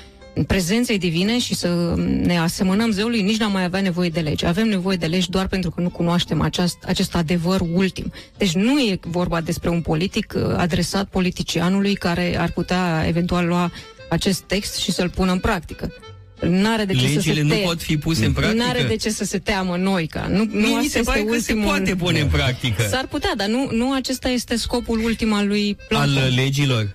prezenței 0.46 0.98
divine 0.98 1.38
și 1.38 1.54
să 1.54 1.94
ne 1.96 2.38
asemănăm 2.38 2.90
zeului, 2.90 3.22
nici 3.22 3.36
n-am 3.36 3.52
mai 3.52 3.64
avea 3.64 3.80
nevoie 3.80 4.08
de 4.08 4.20
legi. 4.20 4.46
Avem 4.46 4.68
nevoie 4.68 4.96
de 4.96 5.06
legi 5.06 5.30
doar 5.30 5.46
pentru 5.46 5.70
că 5.70 5.80
nu 5.80 5.88
cunoaștem 5.88 6.40
acest, 6.40 6.76
acest 6.86 7.14
adevăr 7.14 7.60
ultim. 7.72 8.12
Deci 8.36 8.52
nu 8.52 8.78
e 8.78 8.98
vorba 9.00 9.40
despre 9.40 9.68
un 9.68 9.80
politic 9.80 10.34
uh, 10.36 10.42
adresat 10.56 11.08
politicianului 11.08 11.94
care 11.94 12.38
ar 12.38 12.50
putea 12.50 13.04
eventual 13.06 13.46
lua 13.46 13.72
acest 14.08 14.40
text 14.40 14.76
și 14.76 14.92
să-l 14.92 15.08
pună 15.08 15.32
în 15.32 15.38
practică. 15.38 15.92
N-are 16.40 16.84
de 16.84 16.92
ce 16.92 17.06
să 17.06 17.14
Legile 17.14 17.34
se 17.34 17.42
nu 17.42 17.48
te... 17.48 17.60
pot 17.60 17.82
fi 17.82 17.96
puse 17.96 18.24
în 18.24 18.32
practică? 18.32 18.64
N-are 18.64 18.82
de 18.82 18.96
ce 18.96 19.10
să 19.10 19.24
se 19.24 19.38
teamă 19.38 19.76
noi, 19.76 20.06
ca 20.06 20.26
nu, 20.26 20.44
Mie 20.44 20.60
nu 20.60 20.66
mi 20.68 20.74
asta 20.74 20.80
se 20.80 20.98
este 20.98 21.00
pare 21.00 21.20
că 21.20 21.26
se 21.26 21.36
ultimul... 21.36 21.64
poate 21.64 21.94
pune 21.94 22.20
în 22.20 22.28
practică. 22.28 22.82
S-ar 22.82 23.06
putea, 23.06 23.32
dar 23.36 23.48
nu, 23.48 23.68
nu 23.72 23.92
acesta 23.92 24.28
este 24.28 24.56
scopul 24.56 25.04
ultim 25.04 25.32
al 25.32 25.46
lui 25.46 25.76
Platon. 25.88 26.16
al 26.16 26.24
uh, 26.24 26.34
legilor. 26.36 26.94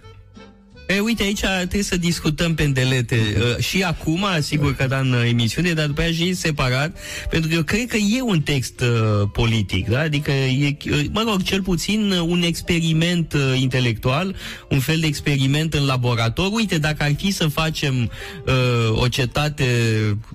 E, 0.96 1.00
uite, 1.00 1.24
aici 1.24 1.40
trebuie 1.40 1.84
să 1.84 1.98
discutăm 1.98 2.56
pendelete. 2.56 3.16
Uh, 3.38 3.64
și 3.64 3.84
acum, 3.84 4.26
sigur 4.40 4.76
că 4.76 4.88
da 4.88 5.00
în 5.00 5.12
uh, 5.12 5.28
emisiune, 5.28 5.72
dar 5.72 5.86
după 5.86 6.02
aia 6.02 6.12
și 6.12 6.34
separat, 6.34 6.98
pentru 7.30 7.50
că 7.50 7.56
eu 7.56 7.64
cred 7.64 7.88
că 7.88 7.98
e 7.98 8.22
un 8.22 8.42
text 8.42 8.82
uh, 8.82 9.30
politic, 9.34 9.88
da? 9.88 10.00
Adică 10.00 10.32
e, 10.32 10.78
uh, 10.92 11.02
mă 11.12 11.24
rog, 11.28 11.44
cel 11.44 11.62
puțin 11.62 12.12
uh, 12.12 12.20
un 12.28 12.42
experiment 12.42 13.34
uh, 13.34 13.62
intelectual, 13.62 14.36
un 14.70 14.80
fel 14.80 15.00
de 15.00 15.08
experiment 15.08 15.74
în 15.74 15.86
laborator. 15.86 16.50
Uite, 16.52 16.78
dacă 16.78 17.04
ar 17.04 17.14
fi 17.18 17.32
să 17.32 17.48
facem 17.48 18.12
uh, 18.46 19.02
o 19.02 19.08
cetate 19.08 19.66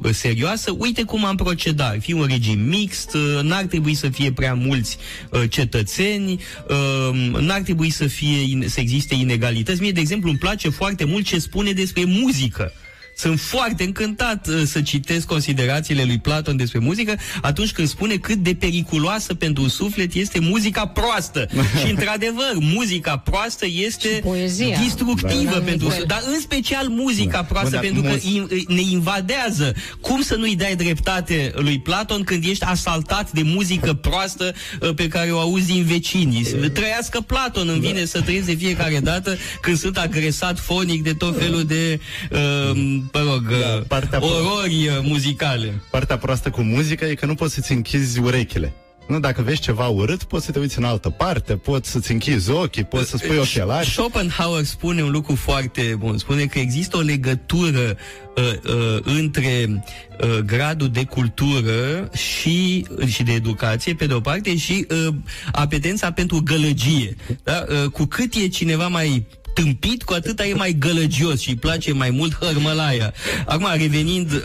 uh, 0.02 0.10
serioasă, 0.12 0.74
uite 0.78 1.02
cum 1.02 1.24
am 1.24 1.36
procedat. 1.36 1.90
Ar 1.90 2.00
fi 2.00 2.12
un 2.12 2.26
regim 2.28 2.60
mixt, 2.60 3.14
uh, 3.14 3.42
n-ar 3.42 3.64
trebui 3.64 3.94
să 3.94 4.08
fie 4.08 4.32
prea 4.32 4.54
mulți 4.54 4.96
uh, 5.30 5.42
cetățeni, 5.48 6.40
uh, 6.68 7.40
n-ar 7.40 7.60
trebui 7.60 7.90
să 7.90 8.06
fie 8.06 8.40
in, 8.48 8.64
să 8.68 8.80
existe 8.80 9.14
inegalități. 9.14 9.80
Mie, 9.80 9.90
de 9.90 10.00
exemplu, 10.00 10.28
îmi 10.28 10.38
place 10.44 10.68
foarte 10.68 11.04
mult 11.04 11.24
ce 11.24 11.38
spune 11.38 11.72
despre 11.72 12.04
muzică. 12.04 12.72
Sunt 13.16 13.40
foarte 13.40 13.84
încântat 13.84 14.46
uh, 14.48 14.62
să 14.64 14.82
citesc 14.82 15.26
considerațiile 15.26 16.04
lui 16.04 16.18
Platon 16.18 16.56
despre 16.56 16.78
muzică 16.78 17.14
atunci 17.42 17.72
când 17.72 17.88
spune 17.88 18.14
cât 18.16 18.36
de 18.36 18.54
periculoasă 18.54 19.34
pentru 19.34 19.68
suflet 19.68 20.14
este 20.14 20.38
muzica 20.40 20.86
proastă. 20.86 21.46
și 21.84 21.90
într-adevăr, 21.90 22.52
muzica 22.60 23.16
proastă 23.18 23.66
este 23.70 24.08
poezia. 24.22 24.78
distructivă 24.82 25.50
Da. 25.52 25.60
pentru 25.64 25.86
Da. 25.86 25.90
suflet. 25.90 26.08
Dar 26.08 26.22
în 26.34 26.40
special 26.40 26.88
muzica 26.88 27.30
Da. 27.36 27.42
proastă, 27.44 27.70
Bun, 27.70 27.80
dar 27.80 27.84
pentru 27.84 28.02
că 28.02 28.08
muz- 28.08 28.24
in- 28.24 28.64
ne 28.68 28.80
invadează. 28.80 29.74
Cum 30.00 30.22
să 30.22 30.34
nu-i 30.34 30.56
dai 30.56 30.76
dreptate 30.76 31.52
lui 31.56 31.80
Platon 31.80 32.22
când 32.22 32.44
ești 32.44 32.64
asaltat 32.64 33.30
de 33.32 33.42
muzică 33.42 33.92
proastă 33.94 34.54
uh, 34.80 34.94
pe 34.94 35.08
care 35.08 35.30
o 35.30 35.38
auzi 35.38 35.66
din 35.66 35.84
vecini? 35.84 36.42
Trăiască 36.72 37.20
Platon, 37.20 37.68
îmi 37.68 37.80
vine 37.80 38.04
să 38.04 38.20
trăiesc 38.20 38.46
de 38.46 38.54
fiecare 38.54 38.98
dată 39.02 39.36
când 39.60 39.78
sunt 39.78 39.96
agresat 39.98 40.58
fonic 40.58 41.02
de 41.02 41.12
tot 41.14 41.38
felul 41.38 41.64
de, 41.64 42.00
uh, 42.32 43.02
mă 43.12 43.20
rog, 43.20 43.48
Da, 43.48 43.74
uh, 43.76 43.82
partea 43.88 44.18
pro- 44.18 44.28
orori 44.28 44.88
uh, 44.88 44.98
muzicale. 45.02 45.80
Partea 45.90 46.18
proastă 46.18 46.50
cu 46.50 46.60
muzica 46.62 47.06
e 47.06 47.14
că 47.14 47.26
nu 47.26 47.34
poți 47.34 47.54
să-ți 47.54 47.72
închizi 47.72 48.18
urechile. 48.18 48.72
Nu, 49.08 49.20
dacă 49.20 49.42
vezi 49.42 49.60
ceva 49.60 49.86
urât, 49.86 50.22
poți 50.22 50.44
să 50.44 50.52
te 50.52 50.58
uiți 50.58 50.78
în 50.78 50.84
altă 50.84 51.10
parte, 51.10 51.56
poți 51.56 51.90
să-ți 51.90 52.12
închizi 52.12 52.50
ochii, 52.50 52.84
poți 52.84 53.10
să 53.10 53.16
spui 53.16 53.36
ochelari. 53.36 53.86
Schopenhauer 53.86 54.64
spune 54.64 55.02
un 55.02 55.10
lucru 55.10 55.34
foarte 55.34 55.96
bun. 55.98 56.18
Spune 56.18 56.44
că 56.44 56.58
există 56.58 56.96
o 56.96 57.00
legătură 57.00 57.96
uh, 58.36 58.44
uh, 58.74 58.98
între 59.02 59.82
uh, 60.20 60.38
gradul 60.38 60.88
de 60.88 61.04
cultură 61.04 62.10
și, 62.12 62.86
și 63.06 63.22
de 63.22 63.32
educație, 63.32 63.94
pe 63.94 64.06
de 64.06 64.14
o 64.14 64.20
parte, 64.20 64.56
și 64.56 64.86
uh, 64.90 65.14
apetența 65.52 66.12
pentru 66.12 66.40
gălăgie. 66.44 67.16
Da? 67.42 67.64
Uh, 67.68 67.90
cu 67.90 68.04
cât 68.04 68.34
e 68.34 68.48
cineva 68.48 68.88
mai 68.88 69.26
tâmpit, 69.54 70.02
cu 70.02 70.12
atâta 70.12 70.46
e 70.46 70.54
mai 70.54 70.76
gălăgios 70.78 71.40
și 71.40 71.48
îi 71.48 71.56
place 71.56 71.92
mai 71.92 72.10
mult 72.10 72.44
hărmălaia. 72.44 73.12
Acum, 73.46 73.66
revenind 73.76 74.32
uh, 74.32 74.40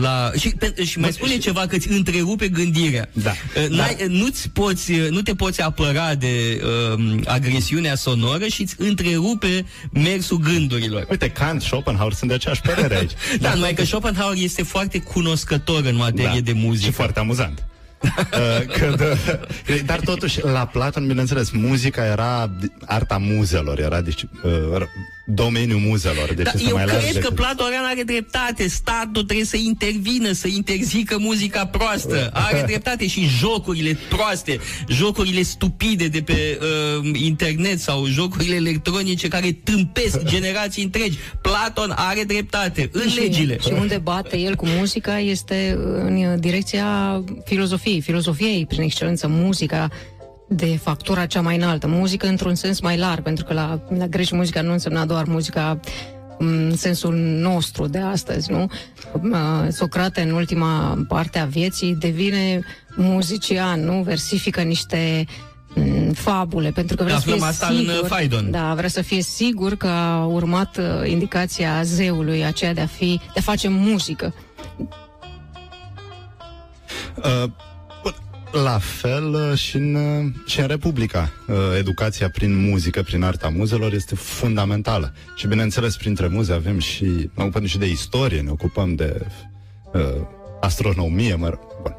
la... 0.00 0.30
Și, 0.38 0.48
pe, 0.48 0.84
și 0.84 0.98
mai 0.98 1.12
spune 1.12 1.38
ceva 1.38 1.66
că 1.66 1.74
îți 1.74 1.90
întrerupe 1.90 2.48
gândirea. 2.48 3.08
Da. 3.12 3.30
Uh, 3.30 3.68
n-ai, 3.68 3.96
nu-ți 4.08 4.48
poți, 4.48 4.92
uh, 4.92 5.08
nu 5.08 5.22
te 5.22 5.34
poți 5.34 5.62
apăra 5.62 6.14
de 6.14 6.62
uh, 6.94 7.20
agresiunea 7.24 7.94
sonoră 7.94 8.46
și 8.46 8.62
îți 8.62 8.74
întrerupe 8.78 9.64
mersul 9.92 10.38
gândurilor. 10.38 11.06
Uite, 11.10 11.28
Kant, 11.28 11.62
Schopenhauer 11.62 12.12
sunt 12.12 12.28
de 12.28 12.34
aceeași 12.34 12.60
părere 12.60 12.96
aici. 12.96 13.12
Da, 13.40 13.54
numai 13.54 13.74
că 13.74 13.84
Schopenhauer 13.84 14.36
este 14.40 14.62
foarte 14.62 14.98
cunoscător 14.98 15.84
în 15.84 15.96
materie 15.96 16.40
de 16.40 16.52
muzică. 16.52 16.80
Da. 16.80 16.86
Și 16.86 16.92
foarte 16.92 17.18
amuzant. 17.18 17.64
Uh, 18.34 18.66
Când, 18.78 19.00
uh, 19.00 19.80
dar 19.86 20.00
totuși, 20.00 20.44
la 20.44 20.66
Platon, 20.66 21.06
bineînțeles, 21.06 21.50
muzica 21.50 22.04
era 22.04 22.50
di- 22.60 22.72
arta 22.86 23.18
muzelor, 23.18 23.78
era 23.80 24.00
deci, 24.00 24.22
uh, 24.42 24.82
domeniul 25.26 25.78
muzelor. 25.78 26.34
Deci 26.34 26.44
Da, 26.44 26.50
este 26.54 26.68
eu 26.68 26.74
mai 26.76 26.86
larg 26.86 26.98
cred 27.00 27.12
că 27.12 27.18
decât- 27.18 27.34
Platon 27.34 27.66
are 27.92 28.02
dreptate. 28.02 28.68
Statul 28.68 29.22
trebuie 29.22 29.46
să 29.46 29.56
intervină, 29.56 30.32
să 30.32 30.48
interzică 30.48 31.18
muzica 31.18 31.66
proastă. 31.66 32.30
Are 32.32 32.62
dreptate 32.66 33.06
și 33.06 33.26
jocurile 33.38 33.98
proaste, 34.08 34.58
jocurile 34.88 35.42
stupide 35.42 36.06
de 36.08 36.22
pe 36.22 36.58
uh, 37.02 37.10
internet 37.24 37.80
sau 37.80 38.06
jocurile 38.06 38.54
electronice 38.54 39.28
care 39.28 39.52
tâmpesc 39.52 40.22
generații 40.22 40.82
întregi. 40.82 41.18
Platon 41.42 41.92
are 41.96 42.22
dreptate 42.26 42.88
în 42.92 43.08
și, 43.08 43.18
legile. 43.18 43.58
Și 43.60 43.72
unde 43.72 43.98
bate 44.02 44.38
el 44.38 44.54
cu 44.54 44.66
muzica 44.66 45.18
este 45.18 45.78
în 45.78 46.40
direcția 46.40 47.22
filozofiei. 47.44 48.00
Filozofiei, 48.00 48.66
prin 48.66 48.82
excelență, 48.82 49.28
muzica 49.28 49.90
de 50.48 50.78
factura 50.82 51.26
cea 51.26 51.40
mai 51.40 51.56
înaltă. 51.56 51.86
Muzică 51.86 52.26
într-un 52.26 52.54
sens 52.54 52.80
mai 52.80 52.98
larg, 52.98 53.22
pentru 53.22 53.44
că 53.44 53.52
la, 53.52 53.80
la 53.98 54.06
greci 54.06 54.32
muzica 54.32 54.62
nu 54.62 54.72
însemna 54.72 55.04
doar 55.04 55.24
muzica 55.24 55.80
în 56.38 56.76
sensul 56.76 57.14
nostru 57.16 57.86
de 57.86 57.98
astăzi, 57.98 58.50
nu? 58.50 58.66
Uh, 59.12 59.66
Socrate, 59.70 60.20
în 60.20 60.30
ultima 60.30 61.04
parte 61.08 61.38
a 61.38 61.44
vieții, 61.44 61.94
devine 61.94 62.60
muzician, 62.96 63.84
nu? 63.84 64.02
Versifică 64.02 64.60
niște 64.60 65.26
mm, 65.74 66.12
fabule, 66.12 66.70
pentru 66.70 66.96
că 66.96 67.02
vrea 67.02 67.16
Aflăm 67.16 67.38
să 67.38 67.44
fie 67.44 67.50
asta 67.50 67.66
în, 67.66 67.76
sigur, 67.76 67.94
uh, 68.02 68.08
Phaidon. 68.08 68.50
Da, 68.50 68.74
vrea 68.74 68.88
să 68.88 69.02
fie 69.02 69.22
sigur 69.22 69.76
că 69.76 69.86
a 69.86 70.24
urmat 70.24 70.76
uh, 70.76 71.10
indicația 71.10 71.82
zeului 71.82 72.44
aceea 72.44 72.74
de 72.74 72.80
a 72.80 72.86
fi, 72.86 73.20
de 73.32 73.38
a 73.38 73.42
face 73.42 73.68
muzică. 73.68 74.34
Uh, 77.16 77.44
bun, 77.44 77.73
La 78.62 78.78
fel 78.78 79.34
uh, 79.34 79.58
și 79.58 79.76
în, 79.76 79.94
uh, 79.94 80.32
și 80.46 80.60
în 80.60 80.66
Republica. 80.66 81.32
Uh, 81.48 81.56
Educația 81.78 82.30
prin 82.30 82.68
muzică, 82.68 83.02
prin 83.02 83.22
arta 83.22 83.48
muzelor 83.48 83.92
este 83.92 84.14
fundamentală. 84.14 85.12
Și 85.36 85.46
bineînțeles, 85.46 85.96
printre 85.96 86.26
muze 86.26 86.52
avem 86.52 86.78
și, 86.78 87.04
ne 87.04 87.42
ocupăm 87.42 87.66
și 87.66 87.78
de 87.78 87.86
istorie, 87.86 88.40
ne 88.40 88.50
ocupăm 88.50 88.94
de 88.94 89.26
uh, 89.92 90.00
astronomie, 90.60 91.34
mă 91.34 91.48
rog. 91.48 91.60
Bun. 91.82 91.94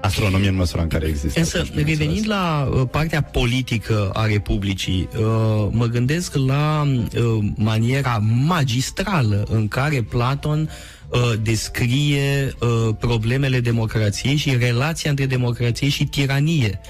Astronomie 0.00 0.48
în 0.48 0.54
măsura 0.54 0.82
în 0.82 0.88
care 0.88 1.06
există. 1.06 1.38
Însă, 1.38 1.56
atunci, 1.56 1.74
bineînțeles. 1.74 1.98
revenind 1.98 2.28
la 2.28 2.68
uh, 2.72 2.88
partea 2.90 3.22
politică 3.22 4.10
a 4.12 4.26
Republicii, 4.26 5.08
uh, 5.12 5.68
mă 5.70 5.86
gândesc 5.86 6.34
la 6.34 6.86
uh, 6.86 7.52
maniera 7.56 8.18
magistrală 8.46 9.46
în 9.50 9.68
care 9.68 10.02
Platon 10.02 10.70
uh, 11.14 11.32
descrie 11.42 12.54
uh, 12.58 12.94
problemele 12.98 13.60
democrației 13.60 14.36
și 14.36 14.56
relația 14.56 15.10
între 15.10 15.26
democrație 15.26 15.88
și 15.88 16.04
tiranie. 16.04 16.80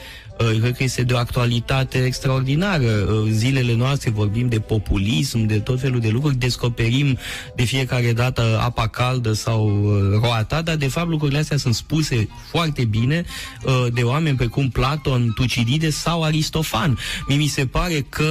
Uh, 0.40 0.60
Cred 0.60 0.76
că 0.76 0.82
este 0.82 1.02
de 1.02 1.12
o 1.12 1.16
actualitate 1.16 2.04
extraordinară. 2.04 2.84
Uh, 2.84 3.30
Zilele 3.30 3.74
noastre 3.74 4.10
vorbim 4.10 4.48
de 4.48 4.60
populism, 4.60 5.46
de 5.46 5.58
tot 5.58 5.80
felul 5.80 6.00
de 6.00 6.08
lucruri, 6.08 6.36
descoperim 6.36 7.18
de 7.56 7.62
fiecare 7.64 8.12
dată 8.12 8.60
apa 8.62 8.86
caldă 8.86 9.32
sau 9.32 9.66
uh, 9.84 10.18
roata, 10.22 10.62
dar 10.62 10.76
de 10.76 10.88
fapt 10.88 11.08
lucrurile 11.08 11.38
astea 11.38 11.56
sunt 11.56 11.74
spuse 11.74 12.28
foarte 12.50 12.84
bine 12.84 13.24
uh, 13.64 13.86
de 13.92 14.02
oameni 14.02 14.36
precum 14.36 14.70
Platon, 14.70 15.32
Tucidides 15.34 15.96
sau 15.96 16.22
Aristofan. 16.22 16.98
Mie 17.28 17.36
mi 17.36 17.46
se 17.46 17.66
pare 17.66 18.06
că, 18.08 18.24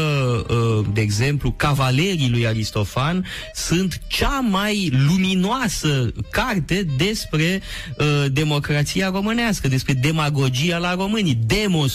uh, 0.50 0.86
de 0.94 1.02
exemplu, 1.02 1.52
cavalerii 1.52 2.30
lui 2.30 2.48
Aristofan 2.48 3.26
sunt 3.56 4.02
cea 4.08 4.40
mai 4.40 4.92
luminoasă 5.08 6.14
carte 6.32 6.88
despre 6.98 7.62
uh, 7.98 8.26
democrația 8.32 9.10
românească, 9.10 9.68
despre 9.68 9.94
demagogia 9.94 10.78
la 10.78 10.94
românii. 10.94 11.36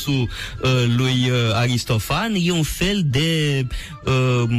Demosul 0.07 0.29
uh, 0.63 0.71
lui 0.97 1.31
uh, 1.31 1.55
Aristofan 1.55 2.35
e 2.41 2.51
un 2.51 2.63
fel 2.63 3.03
de 3.05 3.67
uh, 4.05 4.51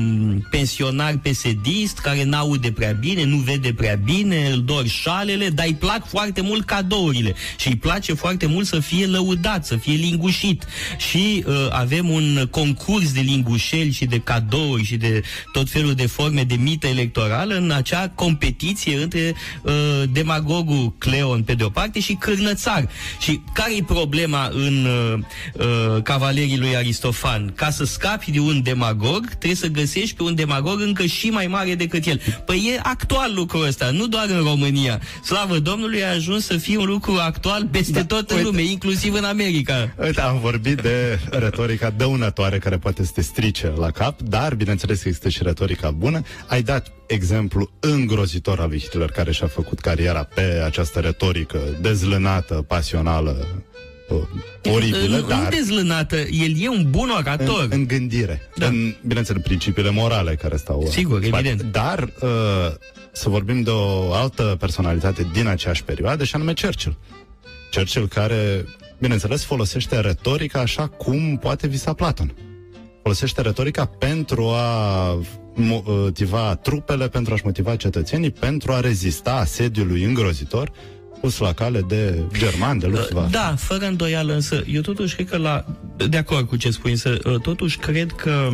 pensionar 0.49 1.17
pesedist 1.17 1.97
care 1.97 2.23
n-aude 2.23 2.71
prea 2.71 2.91
bine, 2.91 3.23
nu 3.23 3.37
vede 3.37 3.73
prea 3.73 3.95
bine, 3.95 4.49
îl 4.51 4.61
dor 4.61 4.87
șalele, 4.87 5.49
dar 5.49 5.65
îi 5.65 5.73
plac 5.73 6.07
foarte 6.07 6.41
mult 6.41 6.65
cadourile 6.65 7.35
și 7.57 7.67
îi 7.67 7.75
place 7.75 8.13
foarte 8.13 8.45
mult 8.45 8.67
să 8.67 8.79
fie 8.79 9.05
lăudat, 9.05 9.65
să 9.65 9.75
fie 9.75 9.95
lingușit. 9.95 10.65
Și 10.97 11.43
uh, 11.47 11.67
avem 11.69 12.09
un 12.09 12.47
concurs 12.51 13.11
de 13.11 13.19
lingușeli 13.19 13.91
și 13.91 14.05
de 14.05 14.19
cadouri 14.19 14.83
și 14.83 14.95
de 14.95 15.21
tot 15.51 15.69
felul 15.69 15.93
de 15.93 16.05
forme 16.05 16.43
de 16.43 16.55
mită 16.55 16.87
electorală 16.87 17.55
în 17.55 17.71
acea 17.71 18.09
competiție 18.15 19.01
între 19.01 19.35
uh, 19.61 19.73
demagogul 20.11 20.93
Cleon 20.97 21.43
pe 21.43 21.53
de 21.53 21.63
o 21.63 21.69
parte 21.69 21.99
și 21.99 22.13
Cârnățar. 22.13 22.89
Și 23.19 23.41
care 23.53 23.75
e 23.75 23.83
problema 23.83 24.49
în 24.53 24.85
uh, 24.85 25.19
uh, 25.53 26.03
Cavalerii 26.03 26.57
lui 26.57 26.75
Aristofan? 26.75 27.53
Ca 27.55 27.69
să 27.69 27.85
scapi 27.85 28.31
de 28.31 28.39
un 28.39 28.61
demagog, 28.63 29.27
trebuie 29.27 29.55
să 29.55 29.67
găsești 29.67 30.15
pe 30.15 30.23
un 30.23 30.35
demagog 30.35 30.81
încă 30.81 31.05
și 31.05 31.29
mai 31.29 31.47
mare 31.47 31.75
decât 31.75 32.05
el. 32.05 32.21
Păi 32.45 32.71
e 32.75 32.79
actual 32.83 33.33
lucrul 33.35 33.65
ăsta, 33.65 33.89
nu 33.91 34.07
doar 34.07 34.25
în 34.29 34.43
România. 34.43 35.01
Slavă 35.23 35.59
Domnului 35.59 36.03
a 36.03 36.11
ajuns 36.11 36.45
să 36.45 36.57
fie 36.57 36.77
un 36.77 36.85
lucru 36.85 37.17
actual 37.19 37.67
peste 37.71 37.91
da, 37.91 38.05
tot 38.05 38.29
în 38.29 38.37
uite. 38.37 38.49
lume, 38.49 38.61
inclusiv 38.61 39.13
în 39.13 39.23
America. 39.23 39.93
Uite, 40.01 40.21
am 40.21 40.39
vorbit 40.39 40.81
de 40.81 41.19
retorica 41.29 41.89
dăunătoare 41.89 42.57
care 42.57 42.77
poate 42.77 43.05
să 43.05 43.11
te 43.13 43.21
strice 43.21 43.73
la 43.77 43.91
cap, 43.91 44.21
dar 44.21 44.55
bineînțeles 44.55 45.01
că 45.01 45.07
există 45.07 45.29
și 45.29 45.43
retorica 45.43 45.91
bună. 45.91 46.21
Ai 46.47 46.61
dat 46.61 46.91
exemplu 47.07 47.71
îngrozitor 47.79 48.59
al 48.59 48.69
lui 48.69 48.79
Hitler 48.79 49.11
care 49.11 49.31
și-a 49.31 49.47
făcut 49.47 49.79
cariera 49.79 50.23
pe 50.23 50.61
această 50.65 50.99
retorică 50.99 51.59
dezlânată, 51.81 52.53
pasională, 52.67 53.47
uh, 54.09 54.73
oribilă, 54.73 55.17
nu, 55.17 55.27
dar 55.27 55.43
nu 55.43 55.49
dezlânată, 55.49 56.15
el 56.15 56.53
e 56.61 56.69
un 56.69 56.87
bun 56.89 57.09
orator. 57.09 57.63
în, 57.63 57.69
în 57.71 57.87
gândire, 57.87 58.41
Da. 58.55 58.65
în, 58.65 58.95
bineînțeles, 59.07 59.41
principiile 59.41 59.89
morale 59.89 60.35
care 60.35 60.57
stau 60.57 60.81
uh, 60.81 60.87
Sigur, 60.89 61.17
în 61.17 61.27
spate. 61.27 61.47
evident. 61.47 61.71
Dar 61.71 62.09
uh, 62.21 62.29
să 63.11 63.29
vorbim 63.29 63.61
de 63.61 63.69
o 63.69 64.13
altă 64.13 64.55
personalitate 64.59 65.27
din 65.33 65.47
aceeași 65.47 65.83
perioadă 65.83 66.23
și 66.23 66.35
anume 66.35 66.53
Churchill. 66.61 66.97
Churchill 67.71 68.07
care, 68.07 68.65
bineînțeles, 68.99 69.43
folosește 69.43 69.99
retorica 69.99 70.59
așa 70.59 70.87
cum 70.87 71.37
poate 71.37 71.67
visa 71.67 71.93
Platon. 71.93 72.33
Folosește 73.01 73.41
retorica 73.41 73.85
pentru 73.85 74.43
a 74.47 75.19
motiva 75.53 76.55
trupele, 76.55 77.07
pentru 77.07 77.33
a-și 77.33 77.45
motiva 77.45 77.75
cetățenii, 77.75 78.31
pentru 78.31 78.71
a 78.71 78.79
rezista 78.79 79.33
asediului 79.33 80.03
îngrozitor 80.03 80.71
pus 81.21 81.37
la 81.37 81.53
cale 81.53 81.81
de 81.87 82.23
germani, 82.37 82.79
de 82.79 82.87
Luftwaffe. 82.87 83.31
Da, 83.31 83.55
fără 83.57 83.85
îndoială, 83.85 84.33
însă 84.33 84.63
eu 84.67 84.81
totuși 84.81 85.15
cred 85.15 85.29
că 85.29 85.37
la... 85.37 85.65
De 86.09 86.17
acord 86.17 86.47
cu 86.47 86.55
ce 86.55 86.71
spui, 86.71 86.91
însă 86.91 87.17
uh, 87.25 87.35
totuși 87.41 87.77
cred 87.77 88.11
că 88.11 88.49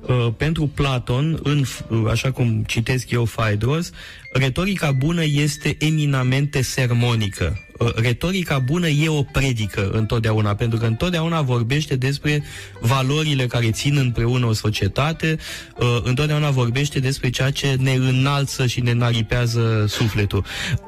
uh, 0.00 0.28
pentru 0.36 0.66
Platon, 0.66 1.38
în, 1.42 1.64
f- 1.64 1.88
uh, 1.88 2.10
așa 2.10 2.30
cum 2.30 2.64
citesc 2.66 3.10
eu 3.10 3.24
Phaedros, 3.24 3.90
retorica 4.32 4.92
bună 4.92 5.24
este 5.24 5.76
eminamente 5.78 6.62
sermonică. 6.62 7.62
Uh, 7.78 7.94
Retorica 7.94 8.58
bună 8.58 8.88
e 8.88 9.08
o 9.08 9.22
predică 9.22 9.90
întotdeauna, 9.90 10.54
pentru 10.54 10.78
că 10.78 10.86
întotdeauna 10.86 11.42
vorbește 11.42 11.96
despre 11.96 12.42
valorile 12.80 13.46
care 13.46 13.70
țin 13.70 13.96
împreună 13.96 14.46
o 14.46 14.52
societate, 14.52 15.38
uh, 15.78 16.00
întotdeauna 16.02 16.50
vorbește 16.50 16.98
despre 16.98 17.30
ceea 17.30 17.50
ce 17.50 17.76
ne 17.78 17.92
înalță 17.92 18.66
și 18.66 18.80
ne 18.80 18.92
naripează 18.92 19.84
sufletul. 19.88 20.44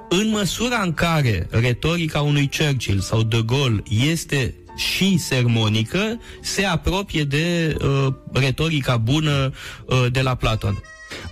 În 0.08 0.28
măsura 0.28 0.80
în 0.82 0.92
care 0.92 1.46
retorica 1.50 2.20
unui 2.20 2.50
Churchill 2.58 3.00
sau 3.00 3.22
de 3.22 3.42
Gaulle 3.46 3.82
este 4.10 4.54
și 4.76 5.18
sermonică, 5.18 6.20
se 6.40 6.64
apropie 6.64 7.24
de 7.24 7.76
uh, 7.80 8.14
retorica 8.32 8.96
bună 8.96 9.52
uh, 9.84 10.06
de 10.10 10.20
la 10.20 10.34
Platon. 10.34 10.82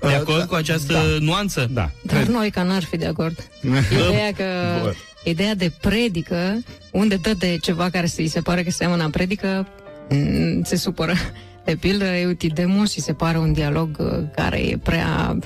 De 0.00 0.14
acord 0.14 0.38
da, 0.38 0.46
cu 0.46 0.54
această 0.54 0.92
da. 0.92 1.00
nuanță? 1.20 1.68
Da. 1.72 1.90
Dar 2.02 2.22
noi 2.22 2.50
ca 2.50 2.62
n-ar 2.62 2.84
fi 2.84 2.96
de 2.96 3.06
acord. 3.06 3.48
Ideea 4.08 4.32
că 4.36 4.44
Bun. 4.82 4.94
ideea 5.24 5.54
de 5.54 5.72
predică, 5.80 6.62
unde 6.92 7.14
dă 7.16 7.34
de 7.38 7.56
ceva 7.60 7.90
care 7.90 8.06
se, 8.06 8.20
îi 8.22 8.28
se 8.28 8.40
pare 8.40 8.62
că 8.62 8.70
seamănă 8.70 9.02
a 9.02 9.10
predică, 9.10 9.68
mm, 10.08 10.62
se 10.62 10.76
supără. 10.76 11.14
De 11.64 11.76
pildă, 11.76 12.04
Eutidemos 12.04 12.96
îi 12.96 13.02
se 13.02 13.12
pare 13.12 13.38
un 13.38 13.52
dialog 13.52 13.96
uh, 13.98 14.06
care 14.34 14.58
e 14.58 14.76
prea 14.82 15.38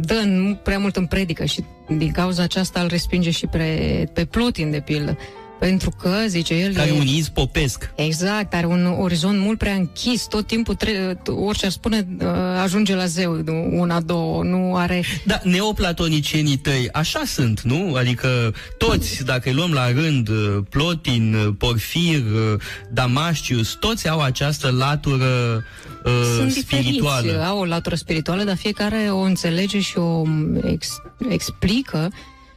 dă 0.00 0.14
în- 0.14 0.58
prea 0.62 0.78
mult 0.78 0.96
în 0.96 1.06
predică 1.06 1.44
și 1.44 1.64
din 1.88 2.10
cauza 2.12 2.42
aceasta 2.42 2.80
îl 2.80 2.88
respinge 2.88 3.30
și 3.30 3.46
pe, 3.46 4.08
pe 4.12 4.24
Plotin, 4.24 4.70
de 4.70 4.80
pildă. 4.80 5.18
Pentru 5.58 5.90
că, 5.90 6.10
zice 6.26 6.54
el, 6.54 6.72
Care 6.74 6.88
e- 6.88 6.92
un 6.98 7.06
iz 7.06 7.28
popesc. 7.28 7.90
Exact, 7.94 8.54
are 8.54 8.66
un 8.66 8.86
orizont 8.98 9.38
mult 9.38 9.58
prea 9.58 9.74
închis, 9.74 10.26
tot 10.26 10.46
timpul 10.46 10.74
tre- 10.74 11.18
orice 11.26 11.64
ar 11.66 11.70
spune 11.72 12.06
uh, 12.20 12.26
ajunge 12.62 12.94
la 12.94 13.06
zeu, 13.06 13.32
nu 13.44 13.68
una, 13.80 14.00
două, 14.00 14.42
nu 14.42 14.76
are... 14.76 15.04
Da, 15.24 15.40
neoplatonicienii 15.44 16.56
tăi, 16.56 16.88
așa 16.92 17.22
sunt, 17.26 17.60
nu? 17.60 17.94
Adică 17.94 18.54
toți, 18.78 19.24
dacă 19.24 19.48
îi 19.48 19.54
luăm 19.54 19.72
la 19.72 19.90
rând, 19.92 20.28
uh, 20.28 20.58
Plotin, 20.70 21.34
uh, 21.34 21.54
Porfir, 21.58 22.18
uh, 22.18 22.60
Damascius, 22.92 23.76
toți 23.80 24.08
au 24.08 24.20
această 24.20 24.70
latură 24.70 25.64
uh, 26.04 26.12
Sunt 26.36 26.52
spirituală. 26.52 27.20
diferiți, 27.20 27.44
au 27.46 27.58
o 27.58 27.64
latură 27.64 27.94
spirituală, 27.94 28.42
dar 28.42 28.56
fiecare 28.56 28.96
o 29.10 29.18
înțelege 29.18 29.80
și 29.80 29.98
o 29.98 30.22
ex- 30.64 31.02
explică 31.28 32.12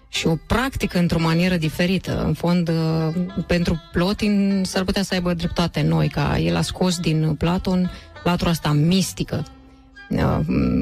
și 0.09 0.27
o 0.27 0.35
practică 0.47 0.99
într-o 0.99 1.19
manieră 1.19 1.55
diferită. 1.55 2.23
În 2.25 2.33
fond, 2.33 2.69
uh, 2.69 3.13
pentru 3.47 3.81
Plotin 3.91 4.63
s-ar 4.65 4.83
putea 4.83 5.03
să 5.03 5.13
aibă 5.13 5.33
dreptate 5.33 5.81
noi, 5.81 6.07
ca 6.07 6.39
el 6.39 6.55
a 6.55 6.61
scos 6.61 6.97
din 6.97 7.35
Platon 7.35 7.91
latura 8.23 8.49
asta 8.49 8.71
mistică, 8.71 9.45
uh, 10.09 10.39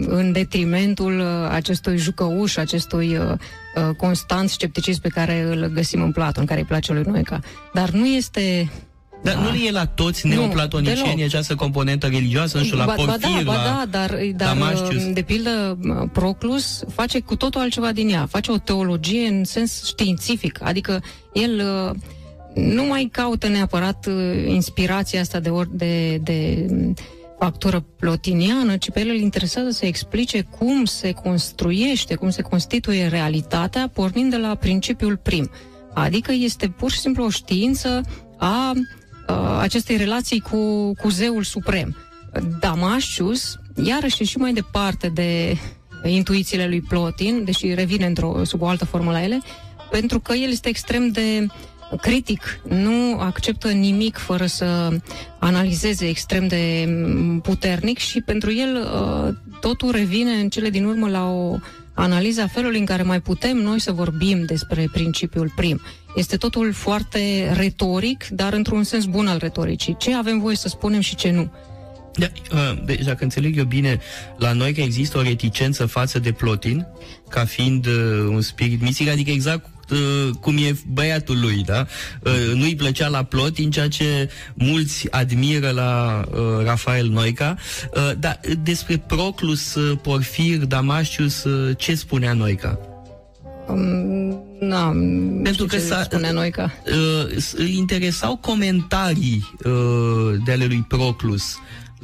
în 0.07 0.31
detrimentul 0.31 1.19
uh, 1.19 1.49
acestui 1.49 1.97
jucăuș, 1.97 2.55
acestui 2.55 3.17
uh, 3.17 3.31
uh, 3.31 3.95
constant 3.95 4.49
scepticism 4.49 5.01
pe 5.01 5.09
care 5.09 5.41
îl 5.41 5.65
găsim 5.65 6.01
în 6.01 6.11
Platon, 6.11 6.45
care 6.45 6.59
îi 6.59 6.65
place 6.65 6.93
lui 6.93 7.03
Noica. 7.05 7.39
Dar 7.73 7.89
nu 7.89 8.05
este... 8.05 8.71
Dar 9.27 9.43
Da. 9.43 9.49
nu 9.49 9.55
e 9.55 9.71
la 9.71 9.85
toți 9.85 10.27
Nu, 10.27 10.33
neoplatonicienii 10.33 11.15
deloc. 11.15 11.25
această 11.25 11.55
componentă 11.55 12.07
religioasă, 12.07 12.57
nu 12.57 12.63
știu, 12.63 12.77
la 12.77 12.85
ba, 12.85 12.93
Porfir, 12.93 13.19
ba 13.19 13.27
da, 13.35 13.41
ba 13.43 13.53
la 13.53 13.63
da, 13.63 13.85
dar, 13.89 14.19
dar 14.35 14.47
Damascius. 14.55 15.13
de 15.13 15.21
pildă 15.21 15.77
Proclus 16.13 16.83
face 16.93 17.19
cu 17.19 17.35
totul 17.35 17.61
altceva 17.61 17.91
din 17.91 18.09
ea, 18.09 18.25
face 18.29 18.51
o 18.51 18.57
teologie 18.57 19.27
în 19.27 19.43
sens 19.43 19.85
științific, 19.85 20.59
adică 20.63 21.03
el 21.33 21.61
uh, 21.89 21.95
nu 22.63 22.83
mai 22.85 23.09
caută 23.11 23.47
neapărat 23.47 24.05
uh, 24.07 24.45
inspirația 24.47 25.21
asta 25.21 25.39
de, 25.39 25.49
or, 25.49 25.67
de, 25.71 26.17
de 26.17 26.65
mm, 26.69 26.93
factură 27.39 27.85
plotiniană, 27.99 28.77
ci 28.77 28.91
pe 28.91 28.99
el 28.99 29.09
îl 29.09 29.19
interesează 29.19 29.69
să 29.69 29.85
explice 29.85 30.47
cum 30.59 30.85
se 30.85 31.11
construiește, 31.11 32.15
cum 32.15 32.29
se 32.29 32.41
constituie 32.41 33.07
realitatea, 33.07 33.89
pornind 33.93 34.31
de 34.31 34.37
la 34.37 34.55
principiul 34.55 35.17
prim. 35.17 35.49
Adică 35.93 36.31
este 36.31 36.67
pur 36.67 36.91
și 36.91 36.99
simplu 36.99 37.23
o 37.23 37.29
știință 37.29 38.01
a, 38.37 38.71
a 39.27 39.59
acestei 39.59 39.97
relații 39.97 40.39
cu, 40.39 40.93
cu 40.93 41.09
zeul 41.09 41.43
suprem. 41.43 41.95
Damascius, 42.59 43.59
iarăși 43.83 44.21
e 44.21 44.25
și 44.25 44.37
mai 44.37 44.53
departe 44.53 45.07
de 45.07 45.57
intuițiile 46.05 46.67
lui 46.67 46.81
Plotin, 46.81 47.43
deși 47.43 47.73
revine 47.73 48.05
într-o, 48.05 48.43
sub 48.43 48.61
o 48.61 48.67
altă 48.67 48.85
formă 48.85 49.11
la 49.11 49.23
ele, 49.23 49.41
pentru 49.91 50.19
că 50.19 50.33
el 50.33 50.49
este 50.49 50.69
extrem 50.69 51.07
de 51.07 51.47
critic, 52.01 52.59
nu 52.63 53.19
acceptă 53.19 53.67
nimic 53.67 54.17
fără 54.17 54.45
să 54.45 54.89
analizeze 55.39 56.07
extrem 56.07 56.47
de 56.47 56.85
mm, 56.87 57.39
puternic 57.39 57.97
și 57.97 58.21
pentru 58.21 58.53
el 58.53 58.75
uh, 58.75 59.33
totul 59.59 59.91
revine 59.91 60.31
în 60.31 60.49
cele 60.49 60.69
din 60.69 60.85
urmă 60.85 61.09
la 61.09 61.29
o 61.29 61.57
analiză 61.97 62.41
a 62.41 62.47
felului 62.47 62.79
în 62.79 62.85
care 62.85 63.03
mai 63.03 63.21
putem 63.21 63.57
noi 63.57 63.79
să 63.79 63.91
vorbim 63.91 64.43
despre 64.45 64.87
principiul 64.91 65.51
prim. 65.55 65.81
Este 66.15 66.37
totul 66.37 66.73
foarte 66.73 67.51
retoric, 67.53 68.27
dar 68.27 68.53
într-un 68.53 68.83
sens 68.83 69.05
bun 69.05 69.27
al 69.27 69.37
retoricii. 69.37 69.95
Ce 69.99 70.15
avem 70.15 70.39
voie 70.39 70.55
să 70.55 70.67
spunem 70.67 70.99
și 70.99 71.15
ce 71.15 71.31
nu. 71.31 71.51
Da, 72.13 72.27
uh, 72.51 72.83
deci 72.85 73.03
dacă 73.03 73.23
înțeleg 73.23 73.57
eu 73.57 73.63
bine, 73.63 73.99
la 74.37 74.53
noi 74.53 74.73
că 74.73 74.81
există 74.81 75.17
o 75.17 75.21
reticență 75.21 75.85
față 75.85 76.19
de 76.19 76.31
Plotin, 76.31 76.87
ca 77.29 77.45
fiind 77.45 77.85
uh, 77.85 77.93
un 78.29 78.41
spirit 78.41 78.81
mistic, 78.81 79.09
adică 79.09 79.31
exact 79.31 79.69
uh, 79.91 80.29
cum 80.41 80.57
e 80.57 80.77
băiatul 80.87 81.39
lui, 81.39 81.63
da? 81.65 81.87
Uh, 82.23 82.53
nu-i 82.53 82.75
plăcea 82.75 83.07
la 83.07 83.23
Plotin, 83.23 83.71
ceea 83.71 83.87
ce 83.87 84.29
mulți 84.53 85.11
admiră 85.11 85.69
la 85.69 86.23
uh, 86.31 86.37
Rafael 86.65 87.07
Noica. 87.07 87.55
Uh, 87.95 88.11
dar 88.19 88.39
despre 88.63 88.97
Proclus, 89.07 89.75
uh, 89.75 89.97
Porfir, 90.01 90.57
Damascius, 90.57 91.43
uh, 91.43 91.77
ce 91.77 91.95
spunea 91.95 92.33
Noica? 92.33 92.79
Um, 93.67 94.41
na, 94.59 94.89
Pentru 95.43 95.65
că 95.65 95.75
ce 95.75 95.81
s-a, 95.81 96.03
spune 96.03 96.31
Noica. 96.31 96.73
uh, 96.85 97.37
s- 97.37 97.51
îl 97.57 97.67
interesau 97.67 98.35
comentarii 98.37 99.49
uh, 99.63 99.71
de 100.45 100.51
ale 100.51 100.65
lui 100.65 100.85
Proclus 100.87 101.43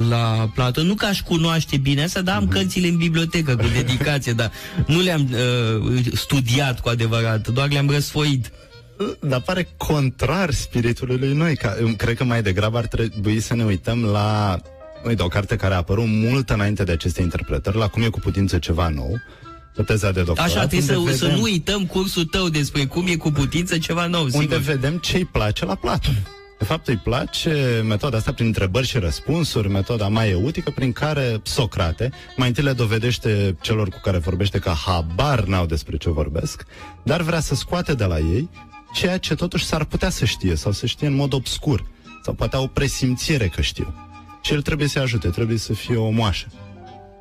la 0.10 0.50
Platon. 0.54 0.86
Nu 0.86 0.94
că 0.94 1.06
aș 1.06 1.22
cunoaște 1.22 1.78
bine 1.78 2.04
asta, 2.04 2.22
dar 2.22 2.36
am 2.36 2.48
cărțile 2.48 2.88
în 2.88 2.98
bibliotecă 2.98 3.56
cu 3.56 3.66
dedicație, 3.74 4.34
dar 4.34 4.52
nu 4.88 5.00
le-am 5.02 5.30
uh, 5.86 6.06
studiat 6.14 6.80
cu 6.80 6.90
adevărat, 6.90 7.48
doar 7.48 7.72
le-am 7.72 7.90
răsfoit. 7.90 8.52
Dar 9.20 9.42
pare 9.42 9.68
contrar 9.78 10.52
spiritului 10.54 11.18
lui 11.18 11.34
noi. 11.34 11.56
Ca, 11.56 11.76
îmi- 11.80 11.96
cred 11.96 12.16
că 12.18 12.24
mai 12.24 12.42
degrabă 12.42 12.78
ar 12.78 12.86
trebui 12.88 13.40
să 13.40 13.56
ne 13.56 13.64
uităm 13.64 14.04
la 14.04 14.60
uite, 15.08 15.24
o 15.24 15.28
carte 15.28 15.56
care 15.56 15.74
a 15.74 15.78
apărut 15.78 16.06
mult 16.08 16.50
înainte 16.50 16.84
de 16.84 16.92
aceste 16.92 17.22
interpretări, 17.22 17.78
la 17.78 17.88
cum 17.88 18.02
e 18.02 18.08
cu 18.08 18.20
putință 18.20 18.58
ceva 18.58 18.88
nou, 18.90 19.20
pe 19.76 19.84
teza 19.84 20.12
de 20.12 20.22
doctorat. 20.24 20.50
Așa, 20.50 20.68
trebuie 20.68 20.96
unde 20.98 21.12
să, 21.12 21.18
să 21.18 21.24
vedem- 21.26 21.38
nu 21.40 21.44
uităm 21.44 21.86
cursul 21.86 22.26
tău 22.26 22.50
despre 22.50 22.86
cum 22.86 23.08
e 23.08 23.16
cu 23.16 23.32
putință 23.32 23.78
ceva 23.78 24.06
nou, 24.08 24.22
unde 24.24 24.38
sigur. 24.38 24.58
vedem 24.58 24.98
ce 24.98 25.18
îi 25.18 25.26
place 25.26 25.66
la 25.66 25.76
Platon. 25.76 26.16
De 26.60 26.66
fapt, 26.66 26.88
îi 26.88 26.98
place 26.98 27.84
metoda 27.88 28.18
asta 28.18 28.34
prin 28.34 28.46
întrebări 28.46 28.88
și 28.88 28.98
răspunsuri, 28.98 29.70
metoda 29.70 30.08
mai 30.08 30.30
eutică, 30.30 30.72
prin 30.76 30.92
care 30.92 31.40
Socrate 31.44 32.12
mai 32.36 32.48
întâi 32.48 32.64
le 32.64 32.74
dovedește 32.74 33.56
celor 33.62 33.90
cu 33.90 34.00
care 34.04 34.18
vorbește 34.18 34.60
că 34.60 34.70
habar 34.86 35.44
n-au 35.44 35.66
despre 35.66 35.98
ce 35.98 36.10
vorbesc, 36.10 36.66
dar 37.04 37.22
vrea 37.22 37.40
să 37.40 37.56
scoate 37.56 37.94
de 37.94 38.06
la 38.06 38.18
ei 38.18 38.50
ceea 38.94 39.18
ce 39.18 39.36
totuși 39.36 39.66
s-ar 39.66 39.84
putea 39.84 40.10
să 40.10 40.26
știe 40.26 40.56
sau 40.56 40.72
să 40.72 40.86
știe 40.86 41.08
în 41.08 41.16
mod 41.16 41.34
obscur 41.34 41.86
sau 42.24 42.34
poate 42.34 42.56
au 42.56 42.64
o 42.64 42.68
presimțire 42.68 43.48
că 43.48 43.62
știu. 43.62 43.94
Și 44.42 44.54
el 44.54 44.62
trebuie 44.62 44.88
să 44.88 45.00
ajute, 45.00 45.28
trebuie 45.28 45.58
să 45.58 45.74
fie 45.74 45.96
o 45.96 46.10
moașă. 46.10 46.48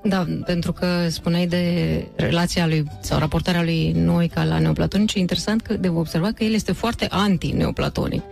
Da, 0.05 0.26
pentru 0.45 0.72
că 0.72 1.09
spuneai 1.09 1.47
de 1.47 2.07
relația 2.16 2.66
lui 2.66 2.85
sau 3.01 3.18
raportarea 3.18 3.62
lui 3.62 3.93
Noica 3.93 4.45
la 4.45 4.59
neoplatonici, 4.59 5.14
e 5.14 5.18
interesant 5.18 5.62
că 5.62 5.74
de 5.74 5.89
observat 5.89 6.33
că 6.33 6.45
el 6.45 6.53
este 6.53 6.72
foarte 6.72 7.07
anti-neoplatonic. 7.11 8.22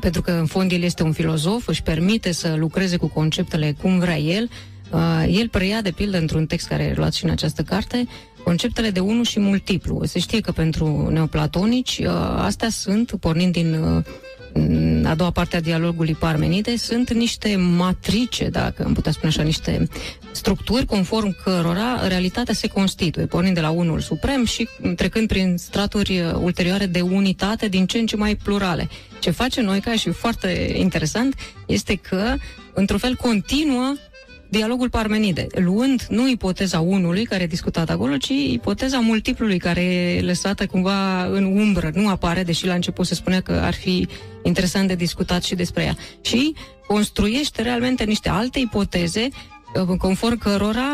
Pentru 0.00 0.22
că 0.22 0.30
în 0.30 0.46
fond 0.46 0.72
el 0.72 0.82
este 0.82 1.02
un 1.02 1.12
filozof, 1.12 1.68
își 1.68 1.82
permite 1.82 2.32
să 2.32 2.54
lucreze 2.56 2.96
cu 2.96 3.06
conceptele 3.06 3.74
cum 3.80 3.98
vrea 3.98 4.18
el. 4.18 4.50
Uh, 4.90 5.24
el 5.28 5.48
preia, 5.48 5.80
de 5.80 5.90
pildă, 5.90 6.18
într-un 6.18 6.46
text 6.46 6.68
care 6.68 6.82
e 6.82 6.94
luat 6.96 7.12
și 7.12 7.24
în 7.24 7.30
această 7.30 7.62
carte, 7.62 8.06
conceptele 8.44 8.90
de 8.90 9.00
unu 9.00 9.22
și 9.22 9.40
multiplu. 9.40 10.04
Se 10.04 10.18
știe 10.18 10.40
că 10.40 10.52
pentru 10.52 11.08
neoplatonici 11.10 11.98
uh, 11.98 12.08
astea 12.36 12.68
sunt, 12.68 13.12
pornind 13.20 13.52
din 13.52 13.74
uh, 13.74 14.04
în 14.54 15.04
a 15.06 15.14
doua 15.14 15.30
parte 15.30 15.56
a 15.56 15.60
dialogului 15.60 16.14
Parmenide, 16.14 16.76
sunt 16.76 17.12
niște 17.12 17.56
matrice, 17.56 18.48
dacă 18.48 18.84
am 18.84 18.92
putea 18.92 19.12
spune 19.12 19.32
așa, 19.32 19.42
niște 19.42 19.88
structuri 20.32 20.86
conform 20.86 21.36
cărora 21.44 22.06
realitatea 22.06 22.54
se 22.54 22.68
constituie, 22.68 23.26
pornind 23.26 23.54
de 23.54 23.60
la 23.60 23.70
unul 23.70 24.00
suprem 24.00 24.44
și 24.44 24.68
trecând 24.96 25.28
prin 25.28 25.56
straturi 25.56 26.20
uh, 26.20 26.32
ulterioare 26.40 26.86
de 26.86 27.00
unitate 27.00 27.68
din 27.68 27.86
ce 27.86 27.98
în 27.98 28.06
ce 28.06 28.16
mai 28.16 28.36
plurale. 28.36 28.88
Ce 29.20 29.30
face 29.30 29.60
Noica 29.60 29.94
și 29.94 30.10
foarte 30.10 30.74
interesant 30.76 31.34
este 31.66 31.94
că, 31.94 32.34
într-un 32.72 32.98
fel, 32.98 33.14
continuă 33.14 33.94
dialogul 34.54 34.90
Parmenide, 34.90 35.46
luând 35.50 36.06
nu 36.08 36.28
ipoteza 36.28 36.80
unului 36.80 37.24
care 37.24 37.42
e 37.42 37.46
discutat 37.46 37.90
acolo, 37.90 38.16
ci 38.16 38.28
ipoteza 38.28 38.98
multiplului 38.98 39.58
care 39.58 39.80
e 39.80 40.20
lăsată 40.20 40.66
cumva 40.66 41.24
în 41.24 41.44
umbră, 41.44 41.90
nu 41.94 42.08
apare, 42.08 42.42
deși 42.42 42.66
la 42.66 42.74
început 42.74 43.06
se 43.06 43.14
spunea 43.14 43.40
că 43.40 43.52
ar 43.52 43.74
fi 43.74 44.08
interesant 44.42 44.88
de 44.88 44.94
discutat 44.94 45.42
și 45.42 45.54
despre 45.54 45.82
ea. 45.82 45.96
Și 46.20 46.54
construiește 46.86 47.62
realmente 47.62 48.04
niște 48.04 48.28
alte 48.28 48.58
ipoteze 48.58 49.28
uh, 49.88 49.96
conform 49.98 50.38
cărora 50.38 50.92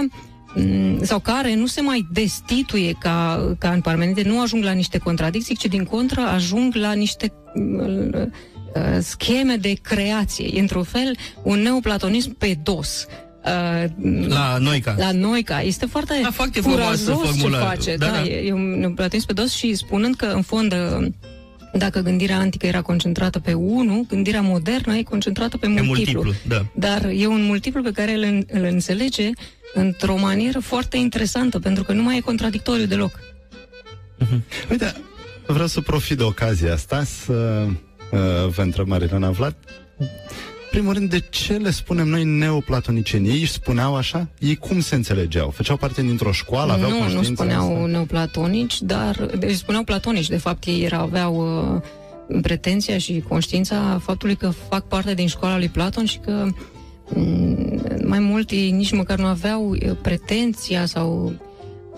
mm, 0.54 0.98
sau 1.02 1.18
care 1.18 1.54
nu 1.54 1.66
se 1.66 1.80
mai 1.80 2.06
destituie 2.12 2.92
ca, 2.98 3.54
ca 3.58 3.70
în 3.70 3.80
Parmenide, 3.80 4.22
nu 4.22 4.40
ajung 4.40 4.64
la 4.64 4.72
niște 4.72 4.98
contradicții, 4.98 5.56
ci 5.56 5.66
din 5.66 5.84
contră 5.84 6.20
ajung 6.20 6.74
la 6.74 6.92
niște 6.92 7.32
mm, 7.54 8.10
uh, 8.74 8.98
scheme 9.00 9.56
de 9.56 9.72
creație. 9.82 10.50
E 10.52 10.60
într-un 10.60 10.84
fel 10.84 11.16
un 11.42 11.58
neoplatonism 11.58 12.36
pe 12.38 12.58
dos. 12.62 13.06
Uh, 13.44 13.84
La 14.28 14.56
Noica. 14.60 14.94
La 14.98 15.12
Noica. 15.12 15.60
Este 15.62 15.86
foarte, 15.86 16.20
Da, 16.22 16.30
foarte 16.30 16.60
frumoasă 16.60 17.10
curajos 17.10 17.32
ce 17.34 17.38
formulare. 17.38 17.64
face. 17.64 17.96
Da, 17.96 18.06
Da, 18.06 18.12
da. 18.12 18.22
E, 18.24 18.46
e 18.46 18.52
un 18.52 18.78
neoplatonism 18.78 19.26
pe 19.26 19.32
dos 19.32 19.52
și 19.52 19.74
spunând 19.74 20.14
că, 20.16 20.26
în 20.26 20.42
fond, 20.42 20.72
uh, 20.72 21.06
dacă 21.72 22.00
gândirea 22.00 22.38
antică 22.38 22.66
era 22.66 22.80
concentrată 22.82 23.38
pe 23.38 23.52
unu, 23.52 24.04
gândirea 24.08 24.40
modernă 24.40 24.94
e 24.96 25.02
concentrată 25.02 25.56
pe 25.56 25.66
Pe 25.74 25.80
multiplu. 25.80 26.22
multiplu, 26.22 26.56
da. 26.56 26.66
Dar 26.74 27.10
e 27.16 27.26
un 27.26 27.42
multiplu 27.44 27.82
pe 27.82 27.90
care 27.92 28.12
îl, 28.12 28.44
îl 28.52 28.64
înțelege 28.64 29.30
într-o 29.74 30.16
manieră 30.16 30.58
foarte 30.58 30.96
interesantă, 30.96 31.58
pentru 31.58 31.84
că 31.84 31.92
nu 31.92 32.02
mai 32.02 32.16
e 32.16 32.20
contradictoriu 32.20 32.86
deloc. 32.86 33.18
Uite, 34.70 34.94
vreau 35.46 35.66
să 35.66 35.80
profit 35.80 36.16
de 36.16 36.22
ocazia 36.22 36.72
asta 36.72 37.04
să 37.24 37.66
uh, 38.12 38.48
vă 38.54 38.62
întreb, 38.62 38.86
Marilena 38.86 39.30
Vlad, 39.30 39.56
primul 40.70 40.92
rând, 40.92 41.10
de 41.10 41.18
ce 41.30 41.52
le 41.52 41.70
spunem 41.70 42.08
noi 42.08 42.24
neoplatonicenii? 42.24 43.30
Ei 43.30 43.40
își 43.40 43.52
spuneau 43.52 43.96
așa? 43.96 44.28
Ei 44.38 44.56
cum 44.56 44.80
se 44.80 44.94
înțelegeau? 44.94 45.50
Făceau 45.50 45.76
parte 45.76 46.02
dintr-o 46.02 46.32
școală? 46.32 46.72
Aveau 46.72 46.90
nu, 46.90 46.96
nu 46.96 47.02
conștiința 47.02 47.42
spuneau 47.42 47.74
asta? 47.74 47.86
neoplatonici, 47.86 48.80
dar 48.80 49.26
deci 49.38 49.54
spuneau 49.54 49.84
platonici. 49.84 50.28
De 50.28 50.36
fapt, 50.36 50.64
ei 50.64 50.82
erau, 50.82 51.02
aveau 51.02 51.34
uh, 52.26 52.40
pretenția 52.42 52.98
și 52.98 53.24
conștiința 53.28 54.00
faptului 54.02 54.36
că 54.36 54.50
fac 54.68 54.88
parte 54.88 55.14
din 55.14 55.26
școala 55.26 55.58
lui 55.58 55.68
Platon 55.68 56.04
și 56.04 56.18
că 56.18 56.46
mm, 57.14 57.82
mai 58.04 58.18
mult 58.18 58.50
ei 58.50 58.70
nici 58.70 58.92
măcar 58.92 59.18
nu 59.18 59.26
aveau 59.26 59.70
uh, 59.70 59.96
pretenția 60.02 60.86
sau 60.86 61.32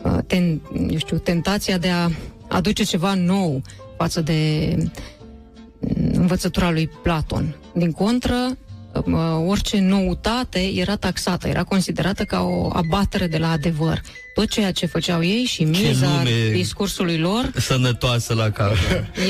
uh, 0.03 0.19
ten, 0.27 0.61
eu 0.91 0.99
știu, 0.99 1.19
tentația 1.19 1.79
de 1.79 1.89
a 1.89 2.11
aduce 2.49 2.83
ceva 2.83 3.15
nou 3.15 3.63
față 3.97 4.21
de 4.21 4.73
mm, 5.79 6.11
învățătura 6.13 6.71
lui 6.71 6.91
Platon. 7.03 7.57
Din 7.75 7.93
contră, 7.93 8.35
uh, 8.35 8.57
orice 9.47 9.81
noutate 9.81 10.73
era 10.75 10.97
taxată, 10.97 11.49
era 11.49 11.63
considerată 11.63 12.25
ca 12.25 12.41
o 12.41 12.71
abatere 12.73 13.27
de 13.27 13.39
la 13.39 13.51
adevăr. 13.51 14.01
Tot 14.35 14.49
ceea 14.51 14.73
ce 14.73 14.87
făceau 14.87 15.25
ei 15.25 15.45
și 15.45 15.65
miza 15.65 16.07
lume 16.07 16.51
discursului 16.53 17.19
lor 17.19 17.51
Sănătoasă 17.57 18.35
la 18.35 18.51
cap. 18.51 18.73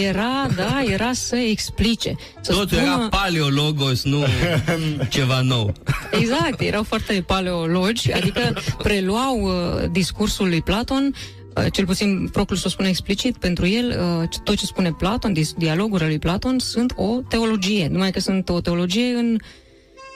era, 0.06 0.48
da, 0.56 0.82
era 0.92 1.12
să 1.12 1.36
explice. 1.36 2.14
Să 2.40 2.52
Totul 2.52 2.78
era 2.78 3.08
paleologos, 3.10 4.02
nu 4.02 4.24
ceva 5.08 5.40
nou. 5.40 5.72
Exact, 6.20 6.60
erau 6.60 6.82
foarte 6.82 7.24
paleologi, 7.26 8.12
adică 8.12 8.54
preluau 8.78 9.40
uh, 9.40 9.90
discursul 9.90 10.48
lui 10.48 10.62
Platon, 10.62 11.14
uh, 11.14 11.41
cel 11.72 11.84
puțin 11.86 12.28
Proclus 12.32 12.64
o 12.64 12.68
spune 12.68 12.88
explicit, 12.88 13.36
pentru 13.36 13.66
el 13.66 13.88
uh, 14.22 14.28
tot 14.44 14.56
ce 14.56 14.66
spune 14.66 14.92
Platon, 14.92 15.32
dis- 15.32 15.54
dialogurile 15.58 16.08
lui 16.08 16.18
Platon 16.18 16.58
sunt 16.58 16.92
o 16.96 17.20
teologie, 17.28 17.88
numai 17.88 18.10
că 18.10 18.20
sunt 18.20 18.48
o 18.48 18.60
teologie 18.60 19.06
în 19.06 19.38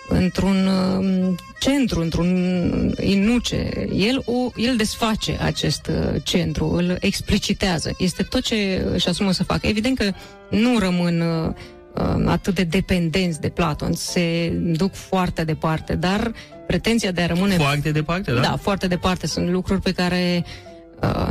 într-un 0.09 0.67
uh, 0.67 1.35
centru, 1.59 2.01
într-un 2.01 2.95
inuce. 3.01 3.87
El, 3.95 4.23
o, 4.25 4.51
el 4.57 4.77
desface 4.77 5.39
acest 5.41 5.87
uh, 5.87 6.23
centru, 6.23 6.71
îl 6.71 6.97
explicitează. 7.01 7.95
Este 7.99 8.23
tot 8.23 8.43
ce 8.43 8.87
își 8.93 9.09
asumă 9.09 9.33
să 9.33 9.45
facă. 9.45 9.67
Evident 9.67 9.99
că 9.99 10.13
nu 10.51 10.79
rămân 10.79 11.21
uh, 11.21 11.53
uh, 11.95 12.25
atât 12.27 12.55
de 12.55 12.63
dependenți 12.63 13.41
de 13.41 13.49
Platon, 13.49 13.93
se 13.93 14.49
duc 14.63 14.95
foarte 14.95 15.45
departe, 15.45 15.95
dar 15.95 16.33
pretenția 16.67 17.11
de 17.11 17.21
a 17.21 17.27
rămâne... 17.27 17.57
Foarte 17.57 17.91
departe, 17.91 18.33
da? 18.33 18.41
Da, 18.41 18.57
foarte 18.57 18.87
departe. 18.87 19.27
Sunt 19.27 19.49
lucruri 19.49 19.81
pe 19.81 19.93
care 19.93 20.45
uh, 20.45 20.76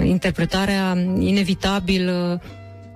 interpretarea 0.03 0.97
inevitabil 1.20 2.09
uh, 2.09 2.39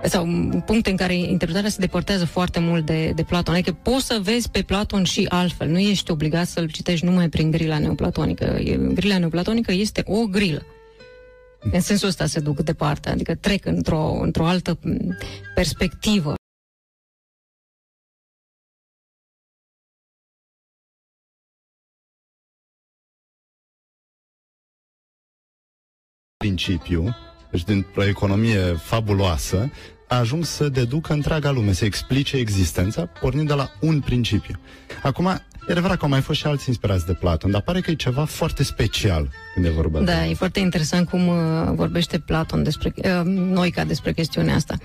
sau 0.04 0.26
puncte 0.66 0.90
în 0.90 0.96
care 0.96 1.16
interpretarea 1.16 1.70
se 1.70 1.80
depărtează 1.80 2.26
foarte 2.26 2.60
mult 2.60 2.86
de, 2.86 3.12
de 3.16 3.24
Platon. 3.24 3.54
Adică 3.54 3.72
poți 3.72 4.06
să 4.06 4.20
vezi 4.24 4.50
pe 4.50 4.62
Platon 4.62 5.04
și 5.04 5.26
altfel. 5.30 5.70
Nu 5.70 5.80
ești 5.80 6.12
obligat 6.12 6.48
să-l 6.48 6.70
citești 6.70 7.06
numai 7.06 7.30
prin 7.30 7.52
grila 7.52 7.80
neoplatonică. 7.80 8.46
E- 8.46 8.78
Grila 8.94 9.18
neoplatonică 9.18 9.72
este 9.72 10.04
o 10.06 10.26
grilă. 10.26 10.66
În 11.72 11.82
sensul 11.82 12.08
ăsta 12.08 12.26
se 12.26 12.40
duc 12.40 12.60
departe, 12.60 13.10
adică 13.10 13.36
trec 13.36 13.66
într-o, 13.66 14.18
într-o 14.22 14.46
altă 14.46 14.78
m, 14.82 15.18
perspectivă. 15.56 16.34
Principiu, 26.50 27.16
deci 27.52 27.64
dintr-o 27.64 28.06
economie 28.06 28.60
fabuloasă, 28.60 29.72
a 30.08 30.16
ajuns 30.18 30.50
să 30.50 30.70
deducă 30.70 31.14
întreaga 31.14 31.52
lume, 31.52 31.72
să 31.72 31.86
explice 31.86 32.38
existența, 32.38 33.06
pornind 33.06 33.48
de 33.48 33.54
la 33.54 33.72
un 33.80 34.00
principiu. 34.00 34.60
Acum, 35.04 35.26
e 35.26 35.72
adevărat 35.72 35.98
că 35.98 36.04
au 36.04 36.10
mai 36.10 36.22
fost 36.22 36.40
și 36.40 36.48
alți 36.48 36.68
inspirați 36.68 37.06
de 37.06 37.14
Platon, 37.14 37.52
dar 37.52 37.62
pare 37.62 37.80
că 37.80 37.92
e 37.92 37.96
ceva 37.96 38.26
foarte 38.26 38.64
special 38.64 39.30
când 39.54 39.66
e 39.66 39.70
vorba 39.70 40.00
de... 40.00 40.06
Da, 40.06 40.26
e 40.26 40.34
foarte 40.34 40.60
interesant 40.60 41.10
cum 41.10 41.28
uh, 41.28 41.36
vorbește 41.74 42.20
Platon 42.20 42.64
despre, 42.64 42.94
uh, 42.96 43.22
Noica 43.26 43.84
despre 43.84 44.14
chestiunea 44.14 44.56
asta. 44.56 44.76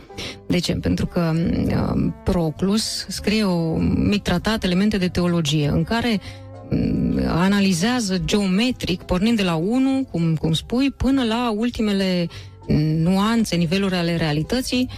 De 0.47 0.59
ce? 0.59 0.73
Pentru 0.73 1.07
că 1.07 1.33
uh, 1.35 2.13
Proclus 2.25 3.07
scrie 3.09 3.45
un 3.45 4.09
mic 4.09 4.23
tratat, 4.23 4.65
elemente 4.65 4.99
de 4.99 5.09
teologie, 5.09 5.69
în 5.69 5.85
care 5.85 6.21
mm, 6.21 6.44
analizează 7.27 8.19
geometric, 8.19 9.03
pornind 9.03 9.37
de 9.37 9.43
la 9.43 9.55
1, 9.55 10.07
cum, 10.11 10.35
cum 10.35 10.53
spui, 10.53 10.91
până 10.91 11.25
la 11.25 11.51
ultimele 11.57 12.27
mm, 12.69 12.79
nuanțe, 12.79 13.57
niveluri 13.57 13.95
ale 13.95 14.17
realității, 14.17 14.89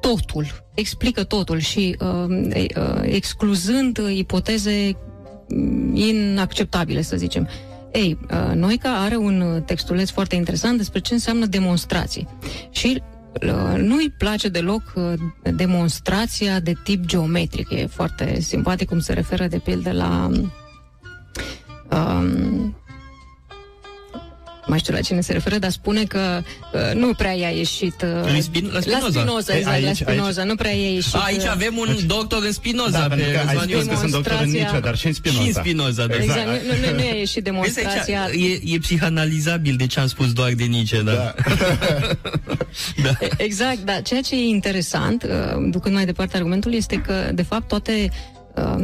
totul, 0.00 0.46
explică 0.74 1.24
totul 1.24 1.58
și 1.58 1.96
uh, 2.00 2.54
e- 2.54 2.80
uh, 2.80 3.00
excluzând 3.02 3.98
uh, 3.98 4.16
ipoteze 4.16 4.96
mm, 5.48 5.96
inacceptabile, 5.96 7.02
să 7.02 7.16
zicem. 7.16 7.48
Ei, 7.92 8.18
uh, 8.30 8.54
Noica 8.54 8.96
are 8.96 9.16
un 9.16 9.40
uh, 9.40 9.62
textuleț 9.62 10.10
foarte 10.10 10.34
interesant 10.34 10.76
despre 10.76 11.00
ce 11.00 11.12
înseamnă 11.12 11.46
demonstrație. 11.46 12.26
Și 12.70 13.02
uh, 13.42 13.80
nu-i 13.80 14.14
place 14.18 14.48
deloc 14.48 14.82
uh, 14.94 15.12
demonstrația 15.54 16.60
de 16.60 16.72
tip 16.84 17.04
geometric. 17.04 17.70
E 17.70 17.86
foarte 17.86 18.40
simpatic 18.40 18.88
cum 18.88 19.00
se 19.00 19.12
referă 19.12 19.46
de 19.46 19.58
pildă 19.58 19.92
la 19.92 20.30
um, 21.92 22.74
mai 24.66 24.78
știu 24.78 24.92
la 24.94 25.00
cine 25.00 25.20
se 25.20 25.32
referă, 25.32 25.58
dar 25.58 25.70
spune 25.70 26.04
că 26.04 26.42
uh, 26.72 26.94
nu 26.94 27.12
prea 27.12 27.32
i-a 27.32 27.48
ieșit... 27.48 28.02
Uh, 28.02 28.30
Lui 28.30 28.40
Spin- 28.42 28.70
la 28.72 28.80
Spinoza. 28.80 29.06
La 29.06 29.20
Spinoza, 29.20 29.52
Ei, 29.52 29.58
exact, 29.58 29.76
aici- 29.76 29.84
la 29.86 29.92
Spinoza. 29.92 30.40
aici- 30.40 30.48
Nu 30.48 30.54
prea 30.54 30.70
i-a 30.70 30.90
ieșit... 30.90 31.14
Aici 31.14 31.42
uh, 31.42 31.50
avem 31.50 31.76
un 31.76 31.96
doctor 32.06 32.42
în 32.44 32.52
Spinoza 32.52 32.90
Da, 32.90 32.98
pe 32.98 33.08
pentru 33.08 33.30
că 33.32 33.38
ai 33.38 33.44
Răzvan 33.46 33.68
spus 33.68 33.84
că 33.86 33.96
sunt 33.96 34.10
doctor 34.12 34.32
în 34.32 34.38
Demonstrația- 34.38 34.52
Nietzsche, 34.52 34.80
dar 34.80 34.96
și 34.96 35.06
în 35.06 35.12
Spinoza. 35.12 35.42
Și 35.42 35.46
în 35.48 35.52
Spinoza, 35.52 36.06
da. 36.06 36.14
Exact, 36.14 36.46
nu, 36.46 36.52
nu, 36.90 36.94
nu 36.96 37.04
i-a 37.04 37.14
ieșit 37.14 37.32
Vezi 37.34 37.40
demonstrația... 37.44 38.22
aici, 38.24 38.60
e, 38.64 38.74
e 38.74 38.78
psihanalizabil 38.78 39.76
de 39.76 39.86
ce 39.86 40.00
am 40.00 40.06
spus 40.06 40.32
doar 40.32 40.52
de 40.52 40.64
Nietzsche, 40.64 41.00
da. 41.02 41.12
Da. 41.12 41.34
da. 43.02 43.10
E- 43.26 43.28
Exact, 43.36 43.78
dar 43.84 44.02
ceea 44.02 44.20
ce 44.20 44.34
e 44.34 44.44
interesant, 44.46 45.22
uh, 45.22 45.30
ducând 45.70 45.94
mai 45.94 46.04
departe 46.04 46.36
argumentul, 46.36 46.74
este 46.74 46.96
că, 46.96 47.30
de 47.34 47.42
fapt, 47.42 47.68
toate 47.68 48.08
uh, 48.10 48.38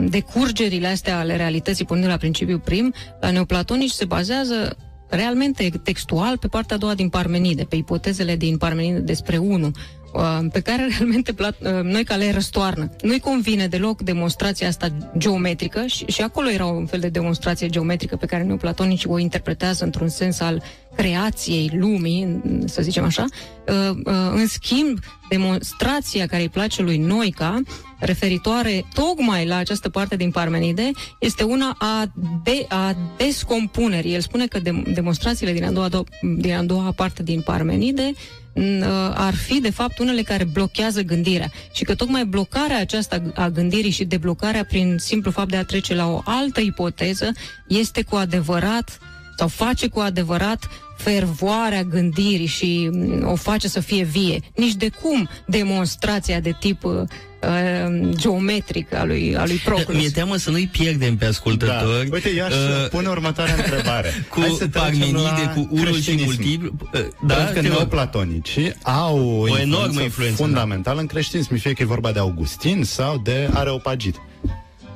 decurgerile 0.08 0.86
astea 0.86 1.18
ale 1.18 1.36
realității, 1.36 1.84
pornind 1.84 2.06
de 2.06 2.12
la 2.12 2.18
principiul 2.18 2.58
prim, 2.58 2.94
la 3.20 3.30
neoplatonici 3.30 3.90
se 3.90 4.04
bazează 4.04 4.76
realmente 5.08 5.70
textual 5.82 6.38
pe 6.38 6.46
partea 6.48 6.76
a 6.76 6.78
doua 6.78 6.94
din 6.94 7.08
Parmenide, 7.08 7.64
pe 7.64 7.76
ipotezele 7.76 8.36
din 8.36 8.56
Parmenide 8.56 8.98
despre 8.98 9.36
unul, 9.36 9.70
uh, 10.12 10.38
pe 10.52 10.60
care 10.60 10.86
realmente 10.96 11.32
Plat- 11.32 11.60
uh, 11.60 11.82
noi 11.82 12.04
ca 12.04 12.16
le 12.16 12.32
răstoarnă. 12.32 12.90
Nu-i 13.02 13.20
convine 13.20 13.66
deloc 13.66 14.02
demonstrația 14.02 14.68
asta 14.68 14.88
geometrică 15.18 15.86
și, 15.86 16.04
și 16.04 16.22
acolo 16.22 16.48
era 16.48 16.64
un 16.64 16.86
fel 16.86 17.00
de 17.00 17.08
demonstrație 17.08 17.68
geometrică 17.68 18.16
pe 18.16 18.26
care 18.26 18.42
neoplatonicii 18.42 19.10
o 19.10 19.18
interpretează 19.18 19.84
într-un 19.84 20.08
sens 20.08 20.40
al 20.40 20.62
creației 20.96 21.70
lumii, 21.74 22.40
să 22.64 22.82
zicem 22.82 23.04
așa. 23.04 23.24
Uh, 23.68 23.96
uh, 24.04 24.12
În 24.34 24.46
schimb, 24.46 24.98
demonstrația 25.28 26.26
care 26.26 26.42
îi 26.42 26.48
place 26.48 26.82
lui 26.82 26.96
Noica, 26.96 27.62
referitoare 27.98 28.84
tocmai 28.94 29.46
la 29.46 29.56
această 29.56 29.88
parte 29.88 30.16
din 30.16 30.30
Parmenide, 30.30 30.90
este 31.20 31.42
una 31.42 31.76
a, 31.78 32.04
de, 32.44 32.66
a 32.68 32.96
descompunerii. 33.16 34.14
El 34.14 34.20
spune 34.20 34.46
că 34.46 34.58
de, 34.58 34.82
demonstrațiile 34.86 35.52
din 35.52 35.64
a, 35.64 35.70
doua, 35.70 35.88
do- 35.88 36.20
din 36.36 36.54
a 36.54 36.62
doua 36.62 36.92
parte 36.92 37.22
din 37.22 37.40
Parmenide 37.40 38.12
n- 38.54 38.80
uh, 38.80 39.10
ar 39.14 39.34
fi, 39.34 39.60
de 39.60 39.70
fapt, 39.70 39.98
unele 39.98 40.22
care 40.22 40.44
blochează 40.44 41.02
gândirea. 41.02 41.50
Și 41.72 41.84
că 41.84 41.94
tocmai 41.94 42.24
blocarea 42.24 42.78
aceasta 42.80 43.22
a 43.34 43.48
gândirii 43.48 43.90
și 43.90 44.04
deblocarea 44.04 44.64
prin 44.64 44.96
simplu 44.98 45.30
fapt 45.30 45.50
de 45.50 45.56
a 45.56 45.64
trece 45.64 45.94
la 45.94 46.06
o 46.08 46.20
altă 46.24 46.60
ipoteză 46.60 47.32
este 47.68 48.02
cu 48.02 48.16
adevărat 48.16 48.98
sau 49.36 49.48
face 49.48 49.88
cu 49.88 50.00
adevărat 50.00 50.68
fervoarea 50.96 51.82
gândirii 51.82 52.46
și 52.46 52.88
mm, 52.92 53.28
o 53.28 53.34
face 53.34 53.68
să 53.68 53.80
fie 53.80 54.02
vie. 54.04 54.40
Nici 54.54 54.74
de 54.74 54.88
cum 55.02 55.28
demonstrația 55.46 56.40
de 56.40 56.56
tip 56.60 56.84
uh, 56.84 56.92
uh, 56.94 58.08
geometric 58.16 58.94
a 58.94 59.04
lui, 59.04 59.36
a 59.36 59.44
lui 59.46 59.56
Proclus. 59.64 59.96
Mi-e 59.96 60.08
teamă 60.10 60.36
să 60.36 60.50
nu-i 60.50 60.66
pierdem 60.66 61.16
pe 61.16 61.24
ascultători. 61.24 62.08
Da. 62.08 62.14
Uite, 62.14 62.30
eu 62.36 62.44
aș 62.44 62.52
Uh, 62.52 62.88
pune 62.90 63.08
următoarea 63.08 63.54
întrebare. 63.54 64.12
cu 64.30 64.40
Hai 64.40 64.54
să 64.58 64.66
trecem 64.66 64.80
Parmenide, 64.80 65.18
la 65.18 65.52
cu 65.54 65.68
unul 65.70 65.86
și 65.86 65.92
creștinism. 65.92 66.24
multiplu. 66.24 66.72
Uh, 66.94 67.00
Da, 67.26 67.34
Pentru 67.34 67.54
că 67.54 67.60
te 67.60 67.66
rog. 67.68 67.76
neoplatonicii 67.76 68.74
au 68.82 69.18
o, 69.18 69.40
O 69.40 69.58
enormă 69.58 69.82
influență 69.84 70.02
influență, 70.02 70.42
fundamentală 70.42 71.00
în 71.00 71.06
creștinism, 71.06 71.56
fie 71.56 71.72
că 71.72 71.82
e 71.82 71.86
vorba 71.86 72.12
de 72.12 72.18
Augustin 72.18 72.82
sau 72.84 73.20
de 73.24 73.50
Areopagit. 73.52 74.14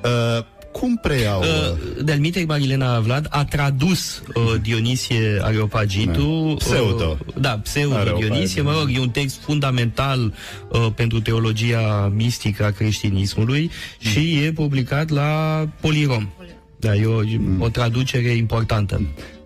Uh, 0.05 0.45
cum 0.73 0.97
preiau... 1.03 1.41
Uh, 1.41 1.47
Uh, 1.71 2.05
Delmitri 2.05 2.45
Marilena 2.45 2.99
Vlad 3.01 3.27
a 3.31 3.45
tradus 3.45 4.23
uh, 4.35 4.55
Dionisie 4.63 5.39
Areopagitu. 5.43 6.47
Da. 6.49 6.55
Pseudo. 6.65 7.19
Uh, 7.27 7.35
da, 7.41 7.59
pseudo 7.63 7.95
Areopag- 7.97 8.19
Dionisie, 8.19 8.63
mă 8.63 8.73
rog, 8.79 8.91
e 8.95 8.99
un 8.99 9.11
text 9.11 9.41
fundamental 9.41 10.35
uh, 10.73 10.87
pentru 10.95 11.21
teologia 11.21 12.13
mistică 12.15 12.65
a 12.65 12.71
creștinismului 12.71 13.71
și 13.99 14.39
e 14.45 14.53
publicat 14.53 15.09
la 15.09 15.65
Polirom. 15.81 16.29
Da, 16.77 16.95
e 16.95 17.05
o, 17.07 17.21
o 17.59 17.69
traducere 17.69 18.29
importantă. 18.31 19.01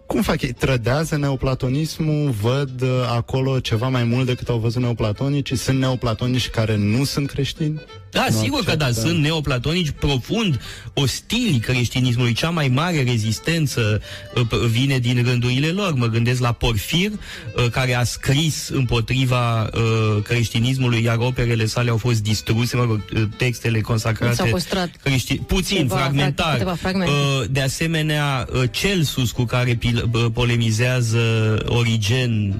cum 0.06 0.22
fac 0.22 0.42
ei? 0.42 0.52
Trădează 0.52 1.16
neoplatonismul? 1.16 2.30
Văd 2.30 2.82
uh, 2.82 2.88
acolo 3.16 3.60
ceva 3.60 3.88
mai 3.88 4.04
mult 4.04 4.26
decât 4.26 4.48
au 4.48 4.58
văzut 4.58 4.82
neoplatonicii? 4.82 5.56
Sunt 5.56 5.78
neoplatonici 5.78 6.48
care 6.48 6.76
nu 6.76 7.04
sunt 7.04 7.30
creștini? 7.30 7.80
Da, 8.14 8.26
Nu 8.30 8.36
sigur 8.42 8.64
că 8.64 8.76
da, 8.76 8.84
acceptă. 8.84 9.08
sunt 9.08 9.22
neoplatonici 9.22 9.90
profund 9.90 10.60
ostili 10.94 11.58
creștinismului. 11.58 12.32
Cea 12.32 12.50
mai 12.50 12.68
mare 12.68 13.02
rezistență 13.02 14.00
uh, 14.34 14.42
p- 14.46 14.68
vine 14.70 14.98
din 14.98 15.22
rândurile 15.26 15.66
lor. 15.68 15.94
Mă 15.94 16.06
gândesc 16.06 16.40
la 16.40 16.52
Porfir, 16.52 17.10
uh, 17.10 17.68
care 17.70 17.94
a 17.94 18.04
scris 18.04 18.68
împotriva 18.68 19.62
uh, 19.62 20.22
creștinismului, 20.22 21.02
iar 21.02 21.16
operele 21.18 21.66
sale 21.66 21.90
au 21.90 21.96
fost 21.96 22.22
distruse, 22.22 22.76
mă 22.76 22.82
rog, 22.84 23.00
uh, 23.14 23.22
textele 23.36 23.80
consacrate. 23.80 24.34
S-au 24.34 24.46
păstrat 24.46 24.90
crești- 25.04 25.40
puțin, 25.46 25.76
câteva 25.76 25.96
fragmentar. 26.00 26.46
frag- 26.46 26.52
câteva 26.52 26.74
fragmente. 26.74 27.10
Uh, 27.12 27.44
De 27.50 27.60
asemenea, 27.60 28.46
uh, 28.54 28.62
Celsus 28.70 29.30
cu 29.30 29.44
care 29.44 29.74
pil- 29.74 30.06
bă, 30.10 30.18
polemizează 30.18 31.18
Origen 31.66 32.54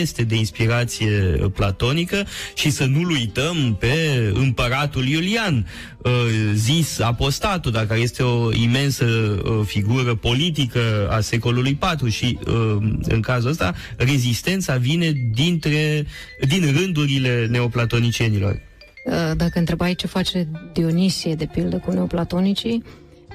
este 0.00 0.22
de 0.22 0.34
inspirație 0.36 1.38
uh, 1.42 1.50
platonică 1.54 2.26
și 2.54 2.70
să 2.70 2.84
nu-l 2.84 3.10
uităm 3.10 3.76
pe 3.78 3.94
împăratul 4.34 4.99
Iulian, 5.06 5.66
uh, 6.02 6.12
zis 6.54 7.00
apostatul, 7.00 7.72
dar 7.72 7.86
care 7.86 8.00
este 8.00 8.22
o 8.22 8.52
imensă 8.52 9.04
uh, 9.04 9.60
figură 9.64 10.14
politică 10.14 11.08
a 11.10 11.20
secolului 11.20 11.78
IV 12.00 12.10
și 12.10 12.38
uh, 12.46 12.76
în 13.02 13.20
cazul 13.20 13.50
ăsta 13.50 13.74
rezistența 13.96 14.76
vine 14.76 15.12
dintre, 15.34 16.06
din 16.48 16.72
rândurile 16.76 17.46
neoplatonicienilor. 17.50 18.60
Uh, 19.04 19.36
Dacă 19.36 19.58
întrebai 19.58 19.94
ce 19.94 20.06
face 20.06 20.48
Dionisie, 20.72 21.34
de 21.34 21.46
pildă, 21.46 21.76
cu 21.76 21.92
neoplatonicii, 21.92 22.82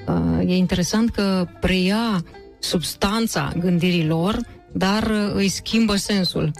uh, 0.06 0.50
e 0.50 0.56
interesant 0.56 1.10
că 1.10 1.46
preia 1.60 2.24
substanța 2.58 3.52
gândirii 3.58 4.06
lor, 4.06 4.38
dar 4.72 5.02
uh, 5.02 5.32
îi 5.34 5.48
schimbă 5.48 5.96
sensul. 5.96 6.50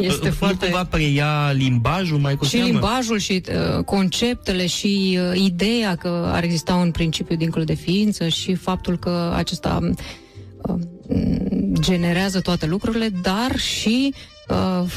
Este 0.00 0.28
Uh, 0.28 0.34
foarte... 0.34 0.64
Nu 0.64 0.70
cumva 0.70 0.84
preia 0.84 1.50
limbajul 1.52 2.18
mai 2.18 2.34
cu 2.36 2.44
și 2.44 2.50
seamă? 2.50 2.66
limbajul 2.66 3.18
și 3.18 3.42
uh, 3.48 3.84
conceptele 3.84 4.66
și 4.66 5.18
uh, 5.30 5.40
ideea 5.44 5.96
că 5.96 6.30
ar 6.32 6.42
exista 6.42 6.74
un 6.74 6.90
principiu 6.90 7.36
dincolo 7.36 7.64
de 7.64 7.74
ființă 7.74 8.28
și 8.28 8.54
faptul 8.54 8.98
că 8.98 9.32
acesta 9.36 9.78
uh, 9.82 10.74
m, 11.08 11.74
generează 11.80 12.40
toate 12.40 12.66
lucrurile, 12.66 13.08
dar 13.22 13.58
și 13.58 14.14
uh, 14.48 14.90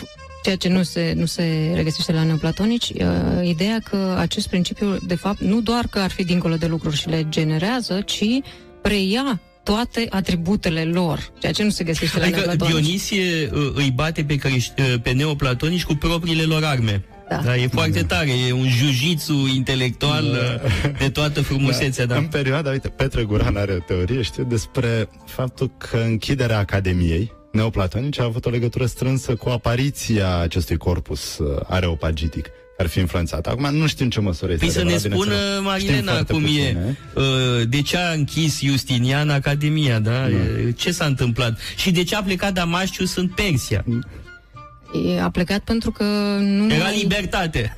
ceea 0.44 0.56
ce 0.56 0.70
nu 0.70 0.84
se, 0.84 1.14
nu 1.16 1.26
se 1.26 1.72
regăsește 1.76 2.12
la 2.12 2.24
neoplatonici, 2.24 2.90
uh, 2.90 3.48
ideea 3.48 3.80
că 3.90 4.16
acest 4.18 4.48
principiu, 4.48 4.98
de 5.08 5.16
fapt, 5.16 5.40
nu 5.42 5.62
doar 5.62 5.88
că 5.88 6.00
ar 6.00 6.12
fi 6.12 6.24
dincolo 6.24 6.56
de 6.56 6.68
lucruri 6.68 6.96
și 6.96 7.10
le 7.10 7.26
generează, 7.30 8.02
ci 8.02 8.26
preia 8.82 9.42
toate 9.64 10.08
atributele 10.10 10.84
lor, 10.84 11.32
ceea 11.40 11.52
ce 11.52 11.64
nu 11.64 11.70
se 11.70 11.84
găsește 11.84 12.20
la 12.20 12.24
Adică 12.24 12.40
neoplatonici. 12.40 12.84
Dionisie 12.84 13.50
uh, 13.54 13.72
îi 13.74 13.92
bate 13.96 14.24
pe, 14.24 14.36
crești, 14.36 14.82
uh, 14.82 14.94
pe 15.04 15.12
neoplatonici 15.12 15.84
cu 15.84 15.94
propriile 15.94 16.44
lor 16.44 16.64
arme. 16.64 17.04
Da. 17.30 17.42
Da, 17.44 17.58
e 17.58 17.68
foarte 17.68 18.04
tare, 18.04 18.30
e 18.48 18.52
un 18.52 18.70
jujitsu 18.70 19.34
intelectual 19.56 20.24
uh, 20.24 20.92
de 21.00 21.10
toată 21.10 21.42
frumusețea, 21.42 22.06
da. 22.06 22.16
În 22.16 22.28
perioada, 22.28 22.70
uite, 22.70 22.88
Petre 22.88 23.24
Guran 23.24 23.56
are 23.56 23.74
o 23.74 23.80
teorie, 23.80 24.22
știu, 24.22 24.44
despre 24.44 25.10
faptul 25.26 25.72
că 25.78 25.98
închiderea 25.98 26.58
Academiei 26.58 27.32
neoplatonice 27.52 28.22
a 28.22 28.24
avut 28.24 28.46
o 28.46 28.50
legătură 28.50 28.86
strânsă 28.86 29.36
cu 29.36 29.50
apariția 29.50 30.38
acestui 30.38 30.78
corpus 30.78 31.38
uh, 31.38 31.60
areopagitic. 31.68 32.50
Ar 32.78 32.88
fi 32.88 33.00
influențat. 33.00 33.48
Acum 33.48 33.76
nu 33.76 33.88
știm 33.88 34.10
ce 34.10 34.20
măsură 34.20 34.52
este 34.52 34.66
Păi 34.66 34.74
să 34.74 34.84
ne 34.84 34.94
adevărat, 34.94 35.18
spună 35.20 35.36
bineînțeles. 35.36 35.64
Marilena 35.64 35.98
Știm 36.00 36.06
foarte 36.14 36.34
cum 36.34 36.44
e, 36.44 36.48
puține. 36.48 36.98
uh, 37.14 37.68
de 37.70 37.82
ce 37.82 37.98
a 37.98 38.12
închis 38.12 38.60
Justinian 38.62 39.30
Academia, 39.30 40.00
da? 40.00 40.30
E, 40.30 40.72
Ce 40.78 40.92
s-a 40.92 41.06
întâmplat? 41.06 41.60
Și 41.76 41.92
de 41.92 42.04
ce 42.04 42.16
a 42.16 42.24
plecat 42.24 42.54
Damașciu 42.54 43.04
în 43.16 43.28
Persia? 43.28 43.86
E- 45.16 45.22
A 45.22 45.30
plecat 45.30 45.60
pentru 45.60 45.92
că 45.92 46.04
nu 46.40 46.74
Era 46.74 46.84
mai... 46.84 46.98
libertate. 47.02 47.76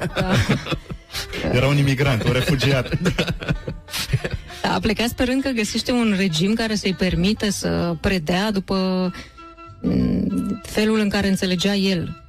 Era 1.53 1.67
un 1.67 1.77
imigrant, 1.77 2.23
un 2.23 2.31
refugiat. 2.31 2.89
Da, 4.61 4.73
a 4.73 4.79
plecat 4.79 5.07
sperând 5.07 5.41
că 5.43 5.49
găsește 5.49 5.91
un 5.91 6.13
regim 6.17 6.53
care 6.53 6.75
să-i 6.75 6.93
permite 6.93 7.51
să 7.51 7.95
predea 8.01 8.51
după 8.51 9.11
m, 9.81 10.61
felul 10.63 10.99
în 10.99 11.09
care 11.09 11.27
înțelegea 11.27 11.75
el 11.75 12.24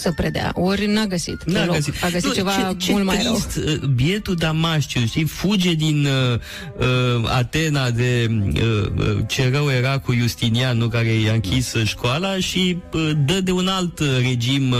să 0.00 0.12
predea. 0.12 0.52
Ori 0.54 0.86
n-a 0.86 1.06
găsit. 1.06 1.44
N-a 1.44 1.60
deloc. 1.60 1.74
găsit. 1.74 1.94
A 2.02 2.08
găsit 2.08 2.28
Nu, 2.28 2.32
ceva 2.34 2.50
ce, 2.52 2.84
ce 2.84 2.92
mult 2.92 3.04
mai 3.04 3.20
rău. 3.22 3.32
trist, 3.32 3.56
uh, 3.82 3.88
Bietul 3.88 4.34
Damașciu, 4.34 5.00
știi, 5.06 5.24
fuge 5.24 5.72
din 5.72 6.06
uh, 6.06 6.38
uh, 7.20 7.30
Atena 7.36 7.90
de 7.90 8.26
uh, 8.30 8.62
uh, 8.98 9.16
ce 9.28 9.50
rău 9.52 9.70
era 9.70 9.98
cu 9.98 10.12
Justinian, 10.12 10.76
nu, 10.78 10.88
care 10.88 11.08
i-a 11.08 11.32
închis 11.32 11.72
uh, 11.74 11.86
școala 11.86 12.38
și 12.38 12.76
uh, 12.92 13.10
dă 13.26 13.40
de 13.40 13.50
un 13.50 13.68
alt 13.68 13.98
uh, 13.98 14.06
regim 14.22 14.70
uh, 14.70 14.78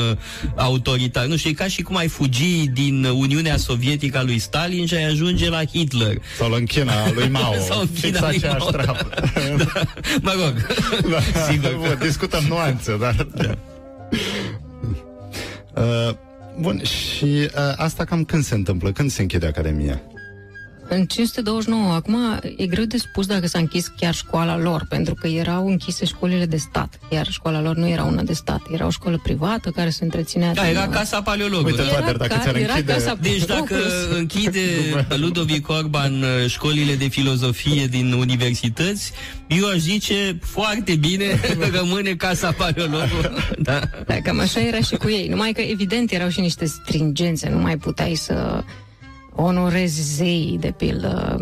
autoritar. 0.57 1.27
Nu 1.27 1.37
știu, 1.37 1.51
e 1.51 1.53
ca 1.53 1.67
și 1.67 1.83
cum 1.83 1.97
ai 1.97 2.09
fugi 2.09 2.67
din 2.73 3.05
Uniunea 3.05 3.57
Sovietică 3.57 4.19
a 4.19 4.23
lui 4.23 4.39
Stalin 4.39 4.87
și 4.87 4.95
ai 4.95 5.05
ajunge 5.05 5.49
la 5.49 5.65
Hitler. 5.65 6.15
Sau 6.39 6.51
în 6.53 6.65
China 6.65 7.11
lui 7.15 7.29
Mao. 7.39 7.55
Sau 7.69 7.81
în 7.81 7.87
Fix 7.93 8.03
China 8.17 8.21
lui 8.29 8.37
aceeași 8.37 8.59
Mao. 8.59 8.71
treabă. 8.71 9.09
da. 9.65 9.81
Mă 10.23 10.33
rog, 10.45 10.67
Da, 11.11 11.43
sigur. 11.51 11.75
Bun, 11.79 11.99
discutăm 12.03 12.45
nuanțe, 12.49 12.97
dar... 13.01 13.27
Da. 13.37 13.55
Uh, 15.81 16.15
bun, 16.61 16.83
și 16.83 17.25
uh, 17.25 17.73
asta 17.77 18.05
cam 18.05 18.25
când 18.25 18.45
se 18.45 18.55
întâmplă? 18.55 18.93
Când 18.93 19.11
se 19.11 19.23
închide 19.23 19.47
Academia? 19.47 20.03
În 20.93 21.05
529, 21.07 21.93
acum 21.95 22.17
e 22.57 22.67
greu 22.67 22.85
de 22.85 22.97
spus 22.97 23.27
dacă 23.27 23.47
s-a 23.47 23.59
închis 23.59 23.87
chiar 24.01 24.15
școala 24.15 24.59
lor, 24.59 24.87
pentru 24.89 25.15
că 25.15 25.27
erau 25.27 25.67
închise 25.69 26.05
școlile 26.05 26.47
de 26.47 26.57
stat, 26.57 26.99
iar 27.11 27.27
școala 27.31 27.61
lor 27.61 27.77
nu 27.77 27.89
era 27.89 28.05
una 28.05 28.23
de 28.23 28.33
stat, 28.33 28.61
era 28.73 28.87
o 28.87 28.91
școală 28.91 29.21
privată 29.23 29.71
care 29.71 29.91
se 29.91 30.05
întreținea 30.05 30.53
Da, 30.53 30.63
din, 30.63 30.71
era 30.71 30.85
uh, 30.89 30.93
casa 30.95 31.23
paleologului. 31.23 31.73
Uite, 31.79 31.83
Toader, 31.93 32.17
dacă 32.17 32.35
ca- 32.35 32.41
ți-ar 32.41 32.57
era 32.57 32.73
închide... 32.73 32.93
casa- 32.93 33.19
Deci 33.21 33.45
dacă 33.45 33.75
Focus. 33.75 34.17
închide 34.19 34.61
Ludovic 35.23 35.69
Orban 35.69 36.23
uh, 36.23 36.29
școlile 36.49 36.95
de 36.95 37.09
filozofie 37.09 37.87
din 37.87 38.13
universități, 38.13 39.13
eu 39.49 39.67
aș 39.69 39.77
zice 39.79 40.39
foarte 40.43 40.95
bine 40.97 41.41
rămâne 41.79 42.15
casa 42.15 42.53
paleologului. 42.53 43.31
Da. 43.63 43.81
Da, 44.07 44.15
cam 44.23 44.39
așa 44.41 44.61
era 44.61 44.81
și 44.81 44.95
cu 44.97 45.11
ei. 45.11 45.29
Numai 45.29 45.53
că, 45.53 45.61
evident, 45.61 46.13
erau 46.13 46.29
și 46.29 46.41
niște 46.41 46.65
stringențe. 46.65 47.49
Nu 47.49 47.59
mai 47.59 47.77
puteai 47.77 48.15
să 48.15 48.63
onorezi 49.43 50.15
zei, 50.15 50.57
de 50.61 50.71
pildă. 50.71 51.37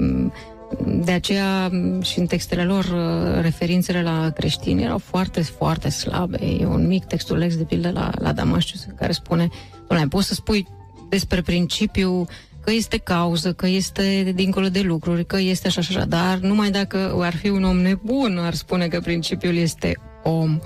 De 0.86 1.12
aceea 1.12 1.70
și 2.02 2.18
în 2.18 2.26
textele 2.26 2.64
lor 2.64 2.84
uh, 2.84 3.40
referințele 3.40 4.02
la 4.02 4.30
creștini 4.30 4.82
erau 4.82 4.98
foarte, 4.98 5.42
foarte 5.42 5.88
slabe. 5.88 6.38
E 6.60 6.66
un 6.66 6.86
mic 6.86 7.04
textulex, 7.04 7.56
de 7.56 7.64
pildă, 7.64 7.90
la, 7.90 8.10
la 8.18 8.32
Damascius, 8.32 8.86
care 8.96 9.12
spune, 9.12 9.48
nu 9.88 10.08
poți 10.08 10.26
să 10.26 10.34
spui 10.34 10.66
despre 11.08 11.40
principiu 11.40 12.26
că 12.68 12.74
este 12.74 12.96
cauză, 12.96 13.52
că 13.52 13.66
este 13.66 14.32
dincolo 14.34 14.68
de 14.68 14.80
lucruri, 14.80 15.26
că 15.26 15.38
este 15.38 15.66
așa 15.66 15.80
și 15.80 15.96
așa, 15.96 16.06
dar 16.06 16.38
numai 16.38 16.70
dacă 16.70 17.18
ar 17.20 17.36
fi 17.36 17.48
un 17.48 17.64
om 17.64 17.76
nebun, 17.76 18.38
ar 18.38 18.54
spune 18.54 18.88
că 18.88 19.00
principiul 19.00 19.56
este 19.56 19.96
om. 20.22 20.60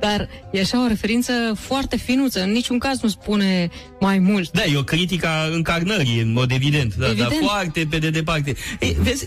Dar 0.00 0.28
e 0.50 0.60
așa 0.60 0.84
o 0.84 0.86
referință 0.86 1.32
foarte 1.56 1.96
finuță, 1.96 2.42
în 2.42 2.50
niciun 2.50 2.78
caz 2.78 3.00
nu 3.00 3.08
spune 3.08 3.70
mai 4.00 4.18
mult. 4.18 4.50
Da, 4.50 4.64
e 4.64 4.76
o 4.76 4.82
critică 4.82 5.26
a 5.26 5.46
încarnării, 5.52 6.20
în 6.20 6.32
mod 6.32 6.50
evident, 6.50 6.94
da, 6.94 7.06
Evident. 7.06 7.30
dar 7.30 7.38
foarte 7.42 7.86
pe 7.90 7.98
de 7.98 8.10
departe. 8.10 8.54
Ei, 8.80 8.96
vezi, 9.00 9.26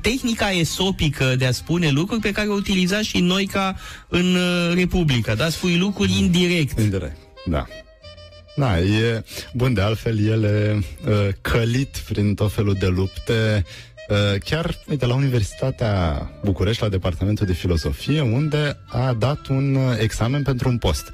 tehnica 0.00 0.50
esopică 0.50 1.34
de 1.38 1.46
a 1.46 1.52
spune 1.52 1.90
lucruri 1.90 2.20
pe 2.20 2.32
care 2.32 2.48
o 2.48 2.54
utiliza 2.54 3.00
și 3.02 3.18
noi 3.18 3.46
ca 3.46 3.76
în 4.08 4.34
uh, 4.34 4.74
Republica, 4.74 5.34
da? 5.34 5.48
Spui 5.48 5.76
lucruri 5.76 6.18
indirect. 6.18 6.78
Indirect, 6.78 7.16
da. 7.44 7.66
Da, 8.56 8.78
e 8.78 9.24
bun 9.52 9.74
de 9.74 9.80
altfel, 9.80 10.26
ele 10.26 10.82
uh, 11.06 11.28
călit 11.40 12.02
prin 12.08 12.34
tot 12.34 12.52
felul 12.52 12.76
de 12.78 12.86
lupte, 12.86 13.64
uh, 13.64 13.91
chiar, 14.44 14.78
uite, 14.88 15.06
la 15.06 15.14
Universitatea 15.14 16.30
București, 16.44 16.82
la 16.82 16.88
Departamentul 16.88 17.46
de 17.46 17.52
Filosofie, 17.52 18.20
unde 18.20 18.76
a 18.86 19.12
dat 19.18 19.46
un 19.46 19.74
uh, 19.74 19.82
examen 19.98 20.42
pentru 20.42 20.68
un 20.68 20.78
post. 20.78 21.12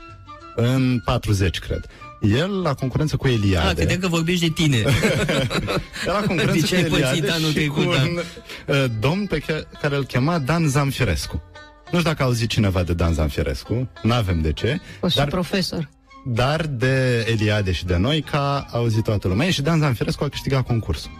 În 0.57 1.01
40, 1.05 1.59
cred. 1.59 1.86
El, 2.20 2.61
la 2.62 2.74
concurență 2.74 3.16
cu 3.16 3.26
Ah, 3.26 3.32
Eliade... 3.32 3.74
credeam 3.74 4.01
că 4.01 4.09
vorbești 4.09 4.46
de 4.46 4.53
tine. 4.55 4.76
Era 6.07 6.20
concurență 6.26 6.53
De 6.53 6.61
cu 6.61 6.66
ce 6.66 6.76
ai 6.76 6.82
pățit 6.84 7.05
Eliade 7.05 7.30
anul 7.30 7.49
și 7.49 7.55
trecut, 7.55 7.84
cu 7.84 7.92
da. 7.92 8.03
un 8.03 8.20
uh, 8.66 8.84
domn 9.01 9.26
pe 9.26 9.38
care, 9.38 9.64
care 9.80 9.96
îl 9.96 10.05
chema 10.05 10.38
Dan 10.38 10.68
Zamfirescu. 10.68 11.42
Nu 11.92 11.99
știu 11.99 12.11
dacă 12.11 12.22
a 12.22 12.26
auzit 12.26 12.49
cineva 12.49 12.82
de 12.82 12.94
Dan 12.94 13.12
Zamfirescu, 13.12 13.88
nu 14.03 14.12
avem 14.12 14.40
de 14.40 14.53
ce, 14.53 14.80
O 15.01 15.09
și 15.09 15.16
dar, 15.16 15.28
profesor. 15.28 15.88
dar 16.26 16.66
de 16.66 17.26
Eliade 17.30 17.72
și 17.72 17.84
de 17.84 17.96
noi, 17.96 18.20
ca 18.20 18.66
a 18.72 18.76
auzit 18.76 19.03
toată 19.05 19.28
lumea, 19.28 19.51
și 19.51 19.62
Dan 19.62 19.78
Zamfirescu 19.78 20.24
a 20.24 20.28
câștigat 20.28 20.66
concursul. 20.66 21.11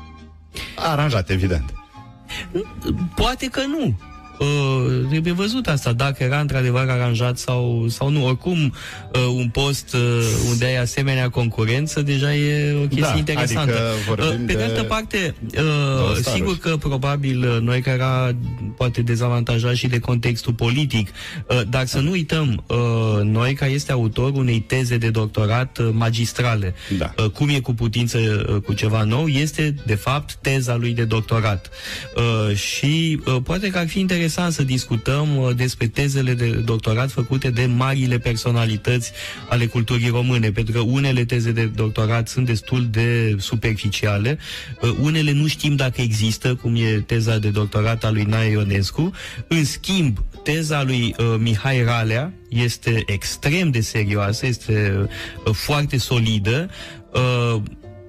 A 0.77 0.91
aranjat, 0.91 1.31
evident. 1.31 1.73
Poate 3.15 3.47
că 3.47 3.61
nu. 3.67 3.99
Uh, 4.39 4.47
trebuie 5.11 5.33
văzut 5.33 5.67
asta, 5.67 5.93
dacă 5.93 6.23
era 6.23 6.41
într-adevăr 6.41 6.89
aranjat 6.89 7.39
sau, 7.39 7.85
sau 7.89 8.09
nu. 8.11 8.27
Oricum, 8.27 8.59
uh, 9.15 9.21
un 9.35 9.49
post 9.49 9.95
uh, 9.95 10.01
unde 10.51 10.65
ai 10.65 10.77
asemenea 10.79 11.29
concurență, 11.29 12.03
deja 12.03 12.35
e 12.35 12.75
o 12.75 12.87
chestie 12.87 13.01
Da, 13.13 13.17
interesantă. 13.17 13.73
adică 13.73 13.85
vorbim 14.07 14.27
uh, 14.41 14.47
pe 14.47 14.53
de, 14.53 14.59
de 14.59 14.63
altă 14.63 14.83
parte, 14.83 15.35
două 15.55 16.11
uh, 16.11 16.17
staruri. 16.17 16.31
sigur 16.41 16.57
că 16.59 16.77
probabil 16.77 17.49
uh, 17.49 17.59
noi 17.61 17.81
care 17.81 17.97
era 17.97 18.35
poate 18.77 19.03
dezavantajat 19.03 19.75
și 19.75 19.87
de 19.87 19.99
contextul 19.99 20.53
politic, 20.53 21.09
uh, 21.49 21.61
dar 21.69 21.87
să 21.87 21.99
nu 22.01 22.11
uităm, 22.11 22.65
uh, 22.67 22.77
noi 23.23 23.53
ca 23.55 23.67
este 23.67 23.93
autor 23.93 24.33
unei 24.33 24.61
teze 24.61 24.97
de 24.97 25.11
doctorat 25.11 25.79
uh, 25.79 25.89
magistrale, 25.93 26.75
Da. 26.99 27.13
uh, 27.19 27.31
cum 27.31 27.49
e 27.49 27.61
cu 27.61 27.75
putință 27.75 28.19
uh, 28.49 28.57
cu 28.63 28.73
ceva 28.73 29.03
nou, 29.03 29.27
este 29.27 29.75
de 29.87 29.95
fapt 29.95 30.35
teza 30.35 30.77
lui 30.77 30.93
de 30.93 31.05
doctorat. 31.05 31.71
Uh, 32.17 32.57
și 32.57 33.21
uh, 33.27 33.37
poate 33.45 33.69
că 33.71 33.79
ar 33.79 33.89
fi 33.89 33.99
interesant 33.99 34.27
să 34.29 34.63
discutăm 34.63 35.37
uh, 35.37 35.55
despre 35.57 35.87
tezele 35.87 36.35
de 36.35 36.51
doctorat 36.51 37.11
făcute 37.11 37.51
de 37.51 37.67
marile 37.67 38.19
personalități 38.19 39.13
ale 39.49 39.67
culturii 39.67 40.09
române, 40.09 40.51
pentru 40.51 40.73
că 40.73 40.81
unele 40.81 41.25
teze 41.25 41.53
de 41.53 41.65
doctorat 41.65 42.29
sunt 42.29 42.47
destul 42.47 42.87
de 42.91 43.37
superficiale, 43.39 44.39
uh, 44.83 44.91
unele 45.01 45.33
nu 45.33 45.47
știm 45.47 45.77
dacă 45.77 46.01
există, 46.01 46.55
cum 46.55 46.75
e 46.77 47.05
teza 47.07 47.39
de 47.39 47.49
doctorat 47.49 48.05
a 48.05 48.11
lui 48.11 48.23
Nae 48.23 48.51
Ionescu, 48.51 49.13
în 49.49 49.65
schimb, 49.65 50.25
teza 50.43 50.83
lui 50.83 51.15
uh, 51.19 51.35
Mihai 51.39 51.85
Ralea 51.85 52.33
este 52.49 53.03
extrem 53.07 53.71
de 53.71 53.81
serioasă, 53.81 54.47
este 54.47 55.09
uh, 55.45 55.55
foarte 55.55 55.97
solidă, 55.99 56.71
uh, 57.13 57.63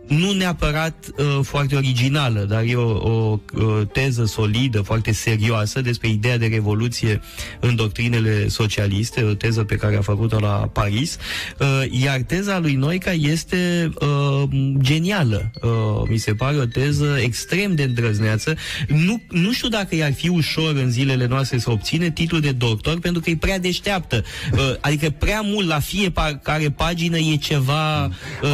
nu 0.10 0.32
neapărat 0.32 1.06
uh, 1.18 1.40
foarte 1.42 1.76
originală, 1.76 2.40
dar 2.40 2.64
e 2.64 2.76
o, 2.76 2.90
o 2.90 3.40
uh, 3.54 3.88
teză 3.92 4.26
solidă, 4.26 4.82
foarte 4.82 5.12
serioasă 5.12 5.82
despre 5.82 6.10
ideea 6.10 6.38
de 6.38 6.46
revoluție 6.46 7.22
în 7.60 7.76
doctrinele 7.76 8.48
socialiste, 8.48 9.24
o 9.24 9.34
teză 9.34 9.64
pe 9.64 9.76
care 9.76 9.98
a 9.98 10.02
făcut-o 10.02 10.40
la 10.40 10.70
Paris, 10.74 11.18
uh, 11.60 11.84
iar 11.90 12.20
teza 12.20 12.60
lui 12.60 12.74
Noica 12.74 13.12
este 13.12 13.92
uh, 14.00 14.44
genială. 14.78 15.52
Uh, 15.62 15.70
mi 16.10 16.18
se 16.18 16.34
pare 16.34 16.58
o 16.58 16.66
teză 16.66 17.18
extrem 17.22 17.76
de 17.76 17.84
îndrăzneață. 17.84 18.56
Nu, 18.88 19.22
nu 19.30 19.52
știu 19.52 19.68
dacă 19.68 19.96
i-ar 19.96 20.14
fi 20.14 20.30
ușor 20.30 20.76
în 20.76 20.92
zilele 20.92 21.26
noastre 21.28 21.58
să 21.58 21.72
obține 21.72 22.12
titlul 22.12 22.42
de 22.42 22.52
doctor, 22.52 23.00
pentru 23.00 23.22
că 23.22 23.30
e 23.30 23.36
prea 23.36 23.60
deșteaptă. 23.60 24.24
Uh, 24.52 24.60
adică 24.82 25.10
prea 25.10 25.42
mult 25.42 25.68
la 25.68 25.80
fiecare 25.80 26.70
pagină 26.70 27.18
e 27.18 27.36
ceva 27.36 28.06
uh, 28.06 28.12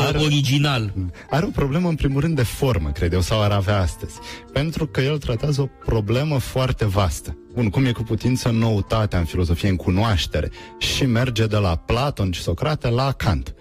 Are- 0.08 0.18
original. 0.18 0.94
Are 1.30 1.45
o 1.46 1.50
problemă, 1.50 1.90
în 1.90 1.96
primul 1.96 2.22
rând, 2.22 2.36
de 2.36 2.44
formă, 2.44 2.90
cred 2.90 3.14
eu, 3.14 3.22
sau 3.22 3.42
ar 3.42 3.52
avea 3.52 3.80
astăzi. 3.80 4.20
Pentru 4.54 4.88
că 4.88 5.02
el 5.02 5.18
tratează 5.18 5.62
o 5.62 5.70
problemă 5.86 6.38
foarte 6.38 6.86
vastă. 6.86 7.38
Bun, 7.54 7.70
cum 7.70 7.86
e 7.86 7.92
cu 7.92 8.04
putință 8.04 8.50
noutatea 8.50 9.20
în 9.20 9.26
filozofie, 9.26 9.70
în 9.70 9.76
cunoaștere, 9.76 10.52
și 10.78 11.06
merge 11.06 11.46
de 11.46 11.58
la 11.58 11.76
Platon 11.76 12.32
și 12.32 12.42
Socrate 12.42 12.90
la 12.90 13.12
Kant. 13.12 13.56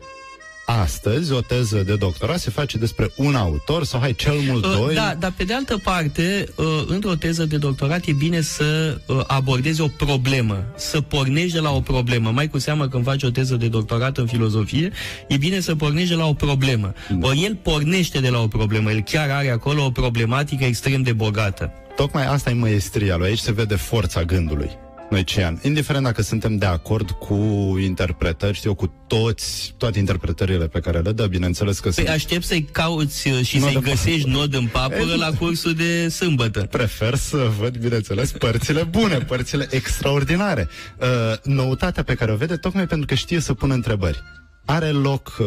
Astăzi, 0.67 1.33
o 1.33 1.41
teză 1.41 1.83
de 1.83 1.97
doctorat 1.97 2.39
se 2.39 2.51
face 2.51 2.79
despre 2.79 3.13
un 3.17 3.35
autor 3.35 3.85
sau, 3.85 4.01
hai, 4.01 4.15
cel 4.15 4.35
mult 4.47 4.65
Uh, 4.65 4.77
doi. 4.77 4.95
Da, 4.95 5.15
dar 5.19 5.33
pe 5.37 5.45
de 5.45 5.55
altă 5.55 5.81
parte, 5.83 6.45
uh, 6.57 6.65
într-o 6.87 7.15
teză 7.15 7.45
de 7.45 7.57
doctorat 7.57 8.07
e 8.07 8.13
bine 8.13 8.41
să 8.41 8.99
uh, 9.07 9.21
abordezi 9.27 9.81
o 9.81 9.89
problemă, 9.89 10.65
să 10.77 11.01
pornești 11.01 11.53
de 11.53 11.59
la 11.59 11.71
o 11.71 11.81
problemă. 11.81 12.31
Mai 12.31 12.49
cu 12.49 12.59
seamă 12.59 12.89
când 12.89 13.05
faci 13.05 13.23
o 13.23 13.31
teză 13.31 13.57
de 13.57 13.69
doctorat 13.69 14.19
în 14.19 14.27
filozofie, 14.27 14.91
e 15.29 15.37
bine 15.37 15.61
să 15.61 15.75
pornești 15.75 16.09
de 16.09 16.15
la 16.15 16.27
o 16.27 16.33
problemă. 16.35 16.93
Da. 17.11 17.29
Ori 17.29 17.45
el 17.45 17.55
pornește 17.63 18.21
de 18.21 18.29
la 18.29 18.41
o 18.41 18.47
problemă, 18.47 18.91
el 18.91 19.01
chiar 19.01 19.31
are 19.31 19.51
acolo 19.51 19.85
o 19.85 19.91
problematică 19.91 20.65
extrem 20.65 21.03
de 21.03 21.13
bogată. 21.13 21.73
Tocmai 21.97 22.27
asta 22.27 22.51
e 22.51 22.55
măestria 22.55 23.17
lui. 23.17 23.27
Aici 23.27 23.39
se 23.39 23.53
vede 23.53 23.75
forța 23.75 24.23
gândului. 24.23 24.71
Noician. 25.15 25.61
Indiferent 25.63 26.05
dacă 26.05 26.23
suntem 26.23 26.57
de 26.57 26.67
acord 26.67 27.11
cu 27.11 27.35
interpretări, 27.83 28.57
știu 28.57 28.71
eu, 28.71 28.77
cu 28.77 29.05
toți, 29.07 29.75
toate 29.77 29.99
interpretările 29.99 30.67
pe 30.67 30.81
care 30.81 30.99
le 30.99 31.13
dă, 31.13 31.27
bineînțeles 31.27 31.79
că 31.79 31.89
Păi 31.89 31.93
sunt... 31.93 32.09
aștept 32.09 32.45
să-i 32.45 32.63
cauți 32.63 33.29
uh, 33.29 33.41
și 33.43 33.59
Nod 33.59 33.67
să-i 33.67 33.75
în 33.75 33.81
găsești 33.81 34.29
nod 34.29 34.55
în 34.55 34.67
papură 34.67 35.15
la 35.17 35.31
cursul 35.39 35.75
de 35.75 36.09
sâmbătă. 36.09 36.61
Prefer 36.71 37.15
să 37.15 37.51
văd, 37.59 37.77
bineînțeles, 37.77 38.33
părțile 38.33 38.83
bune, 38.83 39.19
părțile 39.19 39.67
extraordinare. 39.71 40.69
Uh, 41.01 41.07
noutatea 41.43 42.03
pe 42.03 42.15
care 42.15 42.33
o 42.33 42.37
vede, 42.37 42.57
tocmai 42.57 42.87
pentru 42.87 43.07
că 43.07 43.15
știe 43.15 43.41
să 43.41 43.55
pună 43.55 43.75
întrebări. 43.75 44.23
Are 44.67 44.91
loc, 44.91 45.37
uh, 45.41 45.47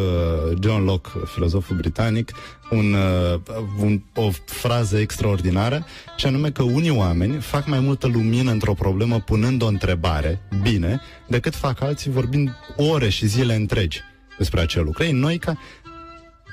John 0.62 0.84
Locke, 0.84 1.10
filozoful 1.26 1.76
britanic, 1.76 2.32
un, 2.70 2.94
uh, 2.94 3.40
un, 3.80 4.02
o 4.16 4.30
frază 4.46 4.98
extraordinară, 4.98 5.86
și 6.16 6.26
anume 6.26 6.52
că 6.52 6.64
unii 6.64 6.90
oameni 6.90 7.40
fac 7.40 7.68
mai 7.68 7.80
multă 7.80 8.08
lumină 8.08 8.52
într-o 8.52 8.74
problemă 8.74 9.20
punând 9.20 9.62
o 9.62 9.68
întrebare, 9.68 10.42
bine, 10.62 11.02
decât 11.28 11.56
fac 11.56 11.82
alții 11.82 12.12
vorbind 12.12 12.56
ore 12.76 13.10
și 13.10 13.26
zile 13.26 13.56
întregi 13.56 14.02
despre 14.38 14.62
acel 14.62 14.84
lucru. 14.84 15.04
Ei, 15.04 15.12
noi 15.12 15.38
ca 15.38 15.58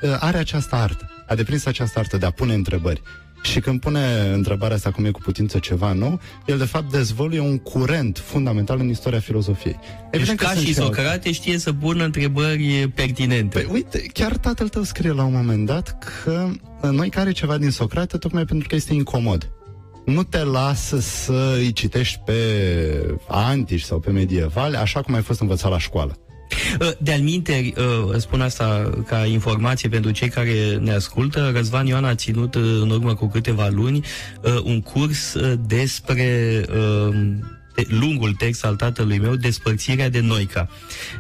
uh, 0.02 0.16
are 0.20 0.38
această 0.38 0.74
artă, 0.74 1.10
a 1.26 1.34
deprins 1.34 1.66
această 1.66 1.98
artă 1.98 2.16
de 2.16 2.26
a 2.26 2.30
pune 2.30 2.54
întrebări. 2.54 3.02
Și 3.44 3.60
când 3.60 3.80
pune 3.80 4.30
întrebarea 4.32 4.76
asta 4.76 4.90
cum 4.90 5.04
e 5.04 5.10
cu 5.10 5.20
putință 5.20 5.58
ceva 5.58 5.92
nou, 5.92 6.20
el 6.46 6.58
de 6.58 6.64
fapt 6.64 6.90
dezvăluie 6.90 7.40
un 7.40 7.58
curent 7.58 8.22
fundamental 8.24 8.78
în 8.80 8.88
istoria 8.88 9.20
filozofiei. 9.20 9.78
Deci 10.10 10.34
ca 10.34 10.46
sunt 10.48 10.66
și 10.66 10.72
și 10.72 10.78
alte- 10.80 10.94
Socrate 10.94 11.32
știe 11.32 11.58
să 11.58 11.72
pună 11.72 12.04
întrebări 12.04 12.90
pertinente. 12.94 13.58
Păi 13.58 13.68
uite, 13.72 14.02
chiar 14.12 14.36
tatăl 14.36 14.68
tău 14.68 14.82
scrie 14.82 15.12
la 15.12 15.24
un 15.24 15.32
moment 15.34 15.66
dat 15.66 15.98
că 15.98 16.48
uh, 16.82 16.90
noi 16.90 17.08
care 17.08 17.32
ceva 17.32 17.58
din 17.58 17.70
Socrate 17.70 18.16
tocmai 18.16 18.44
pentru 18.44 18.68
că 18.68 18.74
este 18.74 18.94
incomod. 18.94 19.50
Nu 20.04 20.22
te 20.22 20.44
lasă 20.44 21.00
să 21.00 21.54
îi 21.58 21.72
citești 21.72 22.18
pe 22.24 22.34
antici 23.28 23.82
sau 23.82 23.98
pe 23.98 24.10
medievali, 24.10 24.76
așa 24.76 25.00
cum 25.00 25.14
ai 25.14 25.22
fost 25.22 25.40
învățat 25.40 25.70
la 25.70 25.78
școală. 25.78 26.18
De-al 26.98 27.20
minteri, 27.20 27.74
uh, 27.76 28.16
spun 28.16 28.40
asta 28.40 28.90
ca 29.06 29.24
informație 29.26 29.88
pentru 29.88 30.10
cei 30.10 30.28
care 30.28 30.78
ne 30.80 30.92
ascultă, 30.92 31.50
Răzvan 31.54 31.86
Ioan 31.86 32.04
a 32.04 32.14
ținut 32.14 32.54
uh, 32.54 32.62
în 32.82 32.90
urmă 32.90 33.14
cu 33.14 33.28
câteva 33.28 33.68
luni 33.68 34.04
uh, 34.42 34.60
un 34.64 34.80
curs 34.80 35.34
uh, 35.34 35.52
despre 35.66 36.60
uh, 37.08 37.16
de- 37.74 37.86
lungul 37.88 38.32
text 38.32 38.64
al 38.64 38.74
tatălui 38.76 39.18
meu, 39.18 39.34
Despărțirea 39.34 40.08
de 40.08 40.20
Noica. 40.20 40.68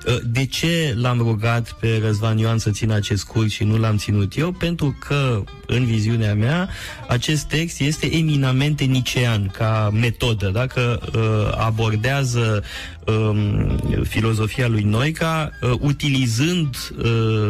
Uh, 0.06 0.16
De 0.24 0.46
ce 0.46 0.94
l-am 0.96 1.18
rugat 1.18 1.72
pe 1.80 2.00
Răzvan 2.04 2.38
Ioan 2.38 2.58
să 2.58 2.70
țină 2.70 2.94
acest 2.94 3.24
curs 3.24 3.52
și 3.52 3.64
nu 3.64 3.76
l-am 3.76 3.96
ținut 3.96 4.36
eu? 4.36 4.52
Pentru 4.52 4.96
că, 5.06 5.42
în 5.66 5.84
viziunea 5.84 6.34
mea, 6.34 6.68
acest 7.08 7.44
text 7.44 7.80
este 7.80 8.16
eminamente 8.16 8.84
nicean 8.84 9.48
ca 9.48 9.90
metodă. 9.92 10.48
Dacă 10.48 11.00
uh, 11.14 11.56
abordează 11.64 12.62
um, 13.06 13.78
filozofia 14.04 14.68
lui 14.68 14.82
Noica 14.82 15.50
uh, 15.62 15.70
utilizând 15.80 16.76
uh, 16.98 17.04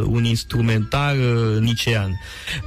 un 0.06 0.24
instrumentar 0.24 1.16
uh, 1.16 1.60
nicean. 1.60 2.20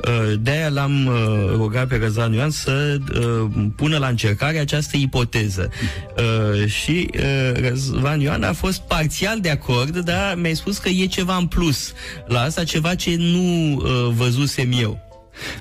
Uh, 0.07 0.33
de-aia 0.39 0.69
l-am 0.69 1.05
uh, 1.05 1.49
rugat 1.55 1.87
pe 1.87 1.97
Răzvan 1.97 2.33
Ioan 2.33 2.49
să 2.49 2.97
uh, 3.19 3.49
pună 3.75 3.97
la 3.97 4.07
încercare 4.07 4.57
această 4.57 4.97
ipoteză. 4.97 5.69
Uh, 6.17 6.67
și 6.67 7.09
uh, 7.13 7.69
Răzvan 7.69 8.19
Ioan 8.19 8.43
a 8.43 8.53
fost 8.53 8.81
parțial 8.81 9.39
de 9.39 9.49
acord, 9.49 9.97
dar 9.97 10.35
mi-a 10.35 10.53
spus 10.53 10.77
că 10.77 10.89
e 10.89 11.05
ceva 11.05 11.35
în 11.35 11.47
plus 11.47 11.93
la 12.25 12.41
asta, 12.41 12.63
ceva 12.63 12.95
ce 12.95 13.15
nu 13.15 13.73
uh, 13.75 14.13
văzusem 14.15 14.71
eu. 14.79 14.99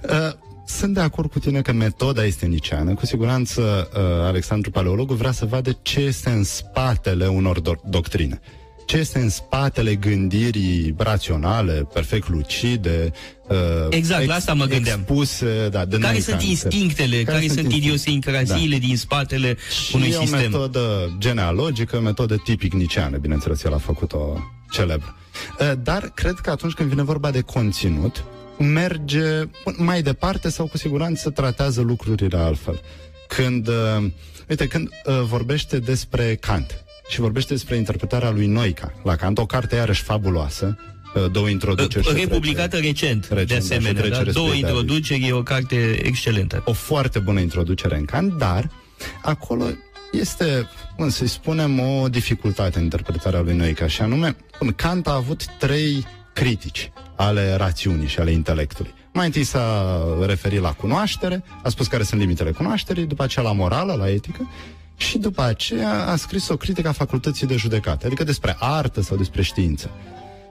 Uh, 0.02 0.44
sunt 0.66 0.94
de 0.94 1.00
acord 1.00 1.30
cu 1.30 1.38
tine 1.38 1.60
că 1.60 1.72
metoda 1.72 2.24
este 2.24 2.46
niceană. 2.46 2.94
Cu 2.94 3.06
siguranță 3.06 3.88
uh, 3.94 4.00
Alexandru 4.26 4.70
Paleologul 4.70 5.16
vrea 5.16 5.32
să 5.32 5.44
vadă 5.46 5.78
ce 5.82 6.00
este 6.00 6.30
în 6.30 6.44
spatele 6.44 7.26
unor 7.26 7.60
do- 7.60 7.80
doctrine. 7.90 8.40
Ce 8.86 8.96
este 8.96 9.18
în 9.18 9.28
spatele 9.28 9.94
gândirii 9.94 10.94
raționale, 10.96 11.86
perfect 11.92 12.28
lucide, 12.28 13.12
uh, 13.48 13.56
Exact, 13.90 14.26
la 14.26 14.34
asta 14.34 14.54
mă 14.54 14.64
gândeam. 14.64 14.98
expuse, 14.98 15.68
da, 15.70 15.84
de 15.84 15.98
Care 15.98 16.12
noi 16.12 16.20
sunt 16.20 16.36
ca- 16.38 16.44
instinctele, 16.44 17.22
care, 17.22 17.36
sunt 17.38 17.42
instinctele? 17.42 17.76
idiosincrasiile 17.76 18.78
din 18.78 18.96
spatele 18.96 19.56
Și 19.86 19.94
unui 19.96 20.08
e 20.08 20.16
o 20.16 20.20
sistem? 20.20 20.40
metodă 20.40 21.16
genealogică, 21.18 22.00
metodă 22.00 22.36
tipic 22.44 22.72
niceană, 22.72 23.16
bineînțeles, 23.16 23.64
el 23.64 23.72
a 23.74 23.78
făcut-o 23.78 24.38
celebră. 24.70 25.16
Uh, 25.60 25.72
Dar 25.82 26.10
cred 26.14 26.34
că 26.34 26.50
atunci 26.50 26.72
când 26.72 26.88
vine 26.88 27.02
vorba 27.02 27.30
de 27.30 27.40
conținut, 27.40 28.24
merge 28.58 29.42
mai 29.76 30.02
departe 30.02 30.48
sau 30.48 30.66
cu 30.66 30.76
siguranță 30.76 31.30
tratează 31.30 31.80
lucrurile 31.80 32.36
altfel. 32.36 32.80
Când, 33.28 33.68
uh, 33.68 34.04
uite, 34.48 34.66
când 34.66 34.88
uh, 34.88 35.20
vorbește 35.22 35.78
despre 35.78 36.34
Kant 36.34 36.84
și 37.08 37.20
vorbește 37.20 37.52
despre 37.52 37.76
interpretarea 37.76 38.30
lui 38.30 38.46
Noica 38.46 38.92
la 39.02 39.16
Kant, 39.16 39.38
o 39.38 39.46
carte 39.46 39.74
iarăși 39.74 40.02
fabuloasă, 40.02 40.78
uh, 41.14 41.30
două 41.30 41.48
introduceri. 41.48 42.04
și 42.04 42.10
o 42.12 42.16
Republicată 42.16 42.76
recent, 42.76 43.28
Recent, 43.30 43.48
de 43.48 43.54
da, 43.54 43.60
și 43.60 43.72
o 43.72 43.74
asemenea. 43.74 43.92
Da, 43.92 44.00
trecere 44.00 44.30
Două 44.30 44.46
spre 44.46 44.58
Italia. 44.58 44.78
introduceri, 44.78 45.26
e 45.26 45.32
o 45.32 45.42
carte 45.42 46.00
excelentă. 46.02 46.62
o 46.64 46.72
foarte 46.72 47.18
bună 47.18 47.40
introducere 47.40 47.96
în 47.96 48.04
Kant, 48.04 48.38
dar 48.38 48.70
acolo 49.22 49.64
este, 50.12 50.68
cum 50.96 51.08
să-i 51.08 51.28
spunem, 51.28 51.80
o 51.80 52.08
dificultate 52.08 52.78
în 52.78 52.84
interpretarea 52.84 53.40
lui 53.40 53.54
Noica, 53.54 53.86
și 53.86 54.02
anume, 54.02 54.36
bun, 54.58 54.72
Kant 54.72 55.06
a 55.06 55.14
avut 55.14 55.44
trei 55.58 56.06
critici 56.32 56.90
ale 57.16 57.54
rațiunii 57.54 58.06
și 58.06 58.18
ale 58.18 58.30
intelectului. 58.30 58.94
Mai 59.12 59.26
întâi 59.26 59.44
s-a 59.44 59.98
referit 60.26 60.60
la 60.60 60.72
cunoaștere, 60.72 61.44
a 61.62 61.68
spus 61.68 61.86
care 61.86 62.02
sunt 62.02 62.20
limitele 62.20 62.50
cunoașterii, 62.50 63.06
după 63.06 63.22
aceea 63.22 63.44
la 63.44 63.52
morală, 63.52 63.92
la 63.92 64.08
etică, 64.08 64.50
și 64.96 65.18
după 65.18 65.42
aceea 65.42 66.06
a 66.06 66.16
scris 66.16 66.48
o 66.48 66.56
critică 66.56 66.88
a 66.88 66.92
facultății 66.92 67.46
de 67.46 67.56
judecată, 67.56 68.06
adică 68.06 68.24
despre 68.24 68.56
artă 68.58 69.02
sau 69.02 69.16
despre 69.16 69.42
știință. 69.42 69.90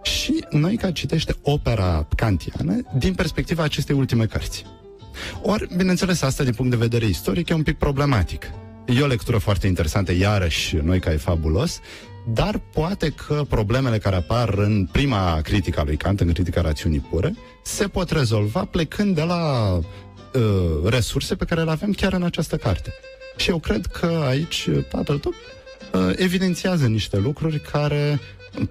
Și 0.04 0.46
Noica 0.50 0.92
citește 0.92 1.36
opera 1.42 2.08
kantiană 2.16 2.82
din 2.98 3.14
perspectiva 3.14 3.64
acestei 3.64 3.96
ultime 3.96 4.26
cărți. 4.26 4.66
Ori, 5.42 5.68
bineînțeles, 5.76 6.22
asta 6.22 6.44
din 6.44 6.54
punct 6.54 6.72
de 6.72 6.78
vedere 6.78 7.06
istoric 7.06 7.50
e 7.50 7.54
un 7.54 7.64
pic 7.64 7.78
problematic. 7.78 8.52
E 8.86 9.02
o 9.02 9.08
lectură 9.08 9.38
foarte 9.38 9.68
interesantă, 9.68 10.14
iarăși, 10.14 10.76
noi 10.76 11.00
ca 11.00 11.12
e 11.12 11.18
fabulos, 11.18 11.80
dar 12.28 12.62
poate 12.74 13.10
că 13.10 13.46
problemele 13.50 13.98
care 13.98 14.16
apar 14.16 14.50
în 14.50 14.88
prima 14.92 15.42
critică 15.42 15.80
a 15.80 15.84
lui 15.84 15.98
Kant, 15.98 16.20
în 16.20 16.34
critica 16.34 16.62
rațiunii 16.62 17.06
pure, 17.10 17.36
se 17.64 17.88
pot 17.88 18.10
rezolva 18.10 18.66
plecând 18.66 19.16
de 19.16 19.24
la 19.24 19.74
uh, 19.74 20.90
resurse 20.90 21.36
pe 21.36 21.46
care 21.46 21.64
le 21.64 21.72
avem 21.72 21.92
chiar 21.92 22.14
în 22.14 22.24
această 22.24 22.56
carte. 22.56 22.94
Și 23.38 23.50
eu 23.50 23.60
cred 23.60 23.86
că 23.86 24.24
aici 24.28 24.66
uh, 24.66 24.86
tatăl 24.90 25.18
tău 25.18 25.34
uh, 25.94 26.14
evidențiază 26.16 26.88
niște 26.88 27.18
lucruri 27.18 27.60
care 27.60 28.20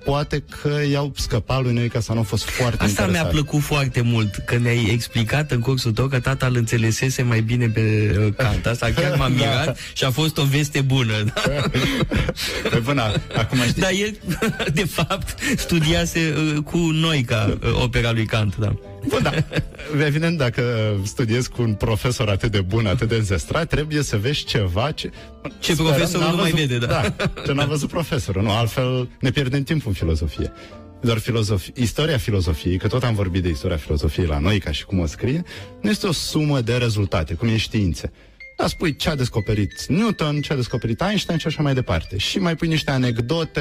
poate 0.04 0.44
că 0.62 0.80
i-au 0.90 1.12
scăpat 1.16 1.62
lui 1.62 1.72
Noica 1.72 2.00
sau 2.00 2.14
nu 2.14 2.20
au 2.20 2.26
fost 2.26 2.44
foarte 2.48 2.82
Asta 2.84 3.00
mi-a 3.00 3.06
interesate. 3.06 3.34
plăcut 3.34 3.60
foarte 3.60 4.00
mult, 4.00 4.34
că 4.46 4.58
mi-ai 4.60 4.88
explicat 4.92 5.50
în 5.50 5.60
cursul 5.60 5.92
tău 5.92 6.06
că 6.06 6.20
tata 6.20 6.46
îl 6.46 6.56
înțelesese 6.56 7.22
mai 7.22 7.40
bine 7.40 7.66
pe 7.68 8.16
uh, 8.26 8.34
Kant. 8.36 8.66
Asta 8.66 8.90
chiar 8.96 9.16
m-a 9.16 9.28
Da. 9.28 9.34
mirat 9.34 9.78
și 9.92 10.04
a 10.04 10.10
fost 10.10 10.38
o 10.38 10.44
veste 10.44 10.80
bună. 10.80 11.12
Da? 11.34 11.40
Păi 12.70 12.78
până 12.84 13.12
acum 13.36 13.58
știi. 13.58 13.80
Dar 13.82 13.90
el, 13.90 14.16
de 14.74 14.84
fapt, 14.84 15.34
studiase 15.56 16.34
uh, 16.36 16.62
cu 16.64 16.76
noi 16.78 17.22
ca 17.22 17.56
uh, 17.62 17.82
opera 17.82 18.12
lui 18.12 18.26
Kant. 18.26 18.56
Da. 18.56 18.74
Bă, 19.08 19.18
da. 19.22 19.32
Evident, 20.06 20.38
dacă 20.38 20.94
studiezi 21.04 21.50
cu 21.50 21.62
un 21.62 21.74
profesor 21.74 22.28
atât 22.28 22.50
de 22.50 22.60
bun, 22.60 22.86
atât 22.86 23.08
de 23.08 23.14
înzestrat, 23.14 23.68
trebuie 23.68 24.02
să 24.02 24.16
vezi 24.16 24.44
ceva 24.44 24.90
ce... 24.90 25.10
Ce 25.58 25.72
Sperăm, 25.72 25.92
profesorul 25.92 26.26
n-a 26.26 26.30
nu 26.32 26.36
mai 26.36 26.50
văzut- 26.50 26.66
vede, 26.68 26.86
da. 26.86 27.14
Da, 27.16 27.32
ce 27.46 27.52
n-a 27.52 27.64
văzut 27.64 27.88
profesorul. 27.88 28.42
Nu, 28.42 28.50
altfel 28.50 29.08
ne 29.20 29.30
pierdem 29.30 29.62
timpul 29.62 29.88
în 29.88 29.94
filozofie. 29.94 30.52
Doar 31.00 31.18
filozofi, 31.18 31.72
istoria 31.74 32.18
filozofiei, 32.18 32.78
că 32.78 32.88
tot 32.88 33.02
am 33.04 33.14
vorbit 33.14 33.42
de 33.42 33.48
istoria 33.48 33.76
filozofiei 33.76 34.26
la 34.26 34.38
noi, 34.38 34.58
ca 34.58 34.70
și 34.70 34.84
cum 34.84 34.98
o 34.98 35.06
scrie, 35.06 35.42
nu 35.82 35.90
este 35.90 36.06
o 36.06 36.12
sumă 36.12 36.60
de 36.60 36.76
rezultate, 36.76 37.34
cum 37.34 37.48
e 37.48 37.56
științe. 37.56 38.12
Da, 38.56 38.66
spui 38.66 38.96
ce 38.96 39.08
a 39.08 39.14
descoperit 39.14 39.86
Newton, 39.88 40.40
ce 40.40 40.52
a 40.52 40.56
descoperit 40.56 41.00
Einstein 41.00 41.38
și 41.38 41.46
așa 41.46 41.62
mai 41.62 41.74
departe. 41.74 42.16
Și 42.18 42.38
mai 42.38 42.54
pui 42.56 42.68
niște 42.68 42.90
anecdote 42.90 43.60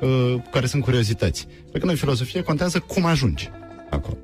uh, 0.00 0.34
care 0.50 0.66
sunt 0.66 0.82
curiozități. 0.82 1.46
Pe 1.72 1.78
când 1.78 1.90
în 1.90 1.96
filozofie 1.96 2.42
contează 2.42 2.78
cum 2.78 3.04
ajungi 3.04 3.50
acolo. 3.90 4.16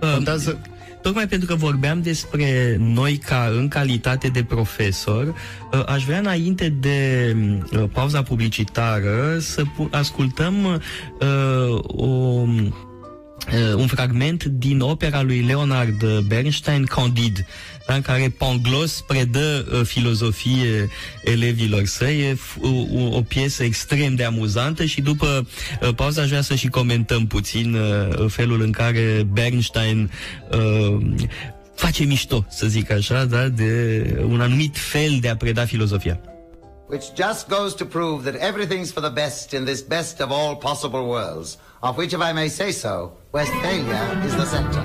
Contează... 0.00 0.58
Tocmai 1.02 1.28
pentru 1.28 1.48
că 1.48 1.54
vorbeam 1.54 2.02
despre 2.02 2.76
noi 2.78 3.16
ca 3.16 3.52
în 3.56 3.68
calitate 3.68 4.28
de 4.28 4.44
profesor, 4.44 5.26
uh, 5.26 5.82
aș 5.86 6.04
vrea 6.04 6.18
înainte 6.18 6.68
de 6.68 7.36
uh, 7.72 7.84
pauza 7.92 8.22
publicitară 8.22 9.38
să 9.38 9.62
pu- 9.76 9.88
ascultăm 9.92 10.64
uh, 10.64 11.78
o 11.86 12.06
uh, 12.06 13.74
un 13.74 13.86
fragment 13.86 14.44
din 14.44 14.80
opera 14.80 15.22
lui 15.22 15.40
Leonard 15.42 16.18
Bernstein, 16.18 16.84
Candide, 16.84 17.46
da, 17.46 17.77
în 17.94 18.00
care 18.02 18.34
Pangloss 18.38 19.00
predă 19.00 19.66
uh, 19.72 19.80
filozofie 19.84 20.88
elevilor 21.24 21.84
săi, 21.84 22.20
e 22.20 22.34
f- 22.34 22.60
o, 22.60 23.16
o 23.16 23.20
piesă 23.22 23.62
extrem 23.64 24.14
de 24.14 24.24
amuzantă 24.24 24.84
și 24.84 25.00
după 25.00 25.46
uh, 25.82 25.94
pauza 25.94 26.22
aș 26.22 26.28
vrea 26.28 26.40
să 26.42 26.54
și 26.54 26.68
comentăm 26.68 27.26
puțin 27.26 27.74
uh, 27.74 28.30
felul 28.30 28.60
în 28.60 28.70
care 28.72 29.26
Bernstein 29.32 30.10
uh, 30.52 30.96
face 31.74 32.04
mișto, 32.04 32.46
să 32.50 32.66
zic 32.66 32.90
așa, 32.90 33.24
da, 33.24 33.48
de 33.48 34.02
un 34.28 34.40
anumit 34.40 34.76
fel 34.76 35.18
de 35.20 35.28
a 35.28 35.36
preda 35.36 35.64
filozofia. 35.64 36.20
which 36.90 37.14
just 37.14 37.48
goes 37.48 37.74
to 37.74 37.84
prove 37.84 38.24
that 38.24 38.34
everything's 38.40 38.90
for 38.90 39.02
the 39.02 39.10
best 39.10 39.52
in 39.52 39.64
this 39.66 39.82
best 39.82 40.20
of 40.22 40.30
all 40.30 40.56
possible 40.56 41.06
worlds, 41.06 41.58
of 41.82 41.98
which, 41.98 42.14
if 42.14 42.20
I 42.20 42.32
may 42.32 42.48
say 42.48 42.70
so, 42.72 43.12
Westphalia 43.30 44.22
is 44.26 44.34
the 44.34 44.46
center. 44.46 44.82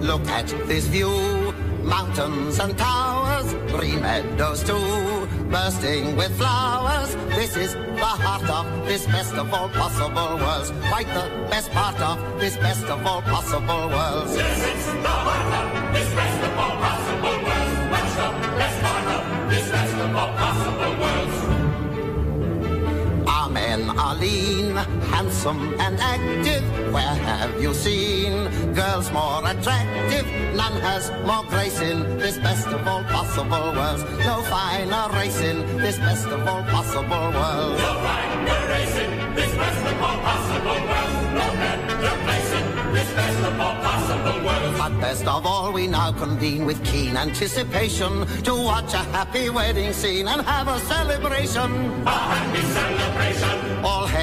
Look 0.00 0.24
at 0.28 0.46
this 0.68 0.84
view, 0.86 1.10
mountains 1.84 2.58
and 2.58 2.76
towers, 2.78 3.54
green 3.72 4.00
meadows 4.00 4.62
too, 4.62 5.28
bursting 5.50 6.16
with 6.16 6.36
flowers. 6.36 7.14
This 7.36 7.56
is 7.56 7.74
the 7.74 8.12
heart 8.24 8.48
of 8.48 8.86
this 8.86 9.06
best 9.06 9.34
of 9.34 9.52
all 9.52 9.68
possible 9.68 10.36
worlds, 10.36 10.72
quite 10.88 11.06
the 11.08 11.26
best 11.50 11.70
part 11.72 12.00
of 12.00 12.40
this 12.40 12.56
best 12.56 12.84
of 12.84 13.04
all 13.06 13.22
possible 13.22 13.88
worlds. 13.88 14.36
Yes, 14.36 14.66
it's 14.70 14.86
the 14.86 15.08
heart 15.08 15.52
of 15.60 15.94
this 15.94 16.10
best 16.14 16.42
of 16.46 16.58
all 16.58 16.76
possible 16.86 17.36
worlds. 17.46 17.74
Much 17.92 18.10
the 18.20 18.28
best 18.58 18.82
part 18.82 19.06
of 19.16 19.50
this 19.50 19.70
best 19.70 19.94
of 19.94 20.16
all 20.16 20.28
possible 20.28 20.40
worlds. 20.40 20.51
Are 24.12 24.20
lean, 24.20 24.76
handsome 25.12 25.74
and 25.80 25.98
active. 26.00 26.62
Where 26.92 27.16
have 27.30 27.60
you 27.60 27.74
seen 27.74 28.32
girls 28.74 29.10
more 29.12 29.40
attractive? 29.46 30.26
None 30.54 30.80
has 30.80 31.10
more 31.26 31.44
grace 31.44 31.80
in 31.80 32.18
this 32.18 32.38
best 32.38 32.66
of 32.66 32.86
all 32.86 33.04
possible 33.04 33.72
worlds. 33.72 34.02
No 34.24 34.42
finer 34.42 35.08
race 35.14 35.40
in 35.40 35.58
this 35.78 35.98
best 35.98 36.26
of 36.26 36.46
all 36.46 36.62
possible 36.64 37.26
worlds. 37.38 37.80
No 37.80 37.94
finer 38.06 38.60
race 38.72 38.96
in 39.04 39.34
this 39.34 39.54
best 39.54 39.86
of 39.90 40.02
all 40.02 40.18
possible 40.28 40.80
worlds. 40.90 41.16
No 41.40 41.48
better 41.62 42.16
place 42.26 42.52
in 42.58 42.94
this 42.94 43.10
best 43.18 43.38
of 43.48 43.60
all 43.60 43.76
possible 43.88 44.38
worlds. 44.46 44.78
But 44.78 45.00
best 45.00 45.26
of 45.26 45.46
all, 45.46 45.72
we 45.72 45.86
now 45.86 46.12
convene 46.12 46.66
with 46.66 46.84
keen 46.84 47.16
anticipation 47.16 48.26
to 48.42 48.54
watch 48.54 48.92
a 48.94 49.04
happy 49.16 49.48
wedding 49.48 49.92
scene 49.92 50.28
and 50.28 50.42
have 50.42 50.68
a 50.68 50.78
celebration. 50.80 51.70
A 52.06 52.10
happy 52.10 52.62
celebration. 52.78 53.71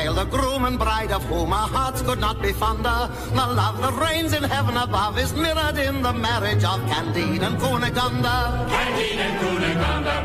Hail 0.09 0.25
the 0.25 0.25
groom 0.25 0.65
and 0.65 0.79
bride 0.79 1.11
of 1.11 1.23
whom 1.25 1.53
our 1.53 1.67
hearts 1.67 2.01
could 2.01 2.19
not 2.19 2.41
be 2.41 2.51
fonder. 2.51 3.09
The 3.29 3.45
love 3.61 3.79
that 3.81 3.93
reigns 3.93 4.33
in 4.33 4.41
heaven 4.41 4.75
above 4.75 5.19
is 5.19 5.33
mirrored 5.33 5.77
in 5.77 6.01
the 6.01 6.13
marriage 6.13 6.63
of 6.63 6.79
Candide 6.89 7.43
and 7.43 7.57
Cunegonde. 7.59 8.37
Candide 8.73 9.19
and 9.25 9.35
Cunegonde. 9.41 10.15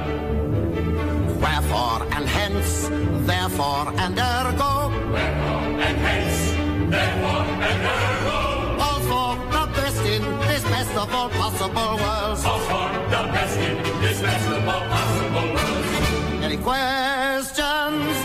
Wherefore 1.38 2.00
and 2.16 2.26
hence, 2.26 2.88
therefore 3.28 3.92
and 4.04 4.18
ergo. 4.18 4.88
Wherefore 5.12 5.66
and 5.86 5.98
hence, 6.06 6.38
therefore 6.90 7.44
and 7.68 7.84
ergo. 7.94 8.40
All 8.86 9.00
for 9.10 9.36
the 9.52 9.64
best 9.76 10.02
in 10.14 10.22
this 10.48 10.64
best 10.64 10.96
of 10.96 11.12
all 11.12 11.28
possible 11.28 11.98
worlds. 12.02 12.42
All 12.46 12.60
for 12.70 12.88
the 13.14 13.22
best 13.34 13.58
in 13.58 13.76
this 14.00 14.18
best 14.22 14.48
of 14.48 14.66
all 14.66 14.84
possible 14.96 15.46
worlds. 15.54 16.42
Any 16.42 16.56
questions? 16.56 18.23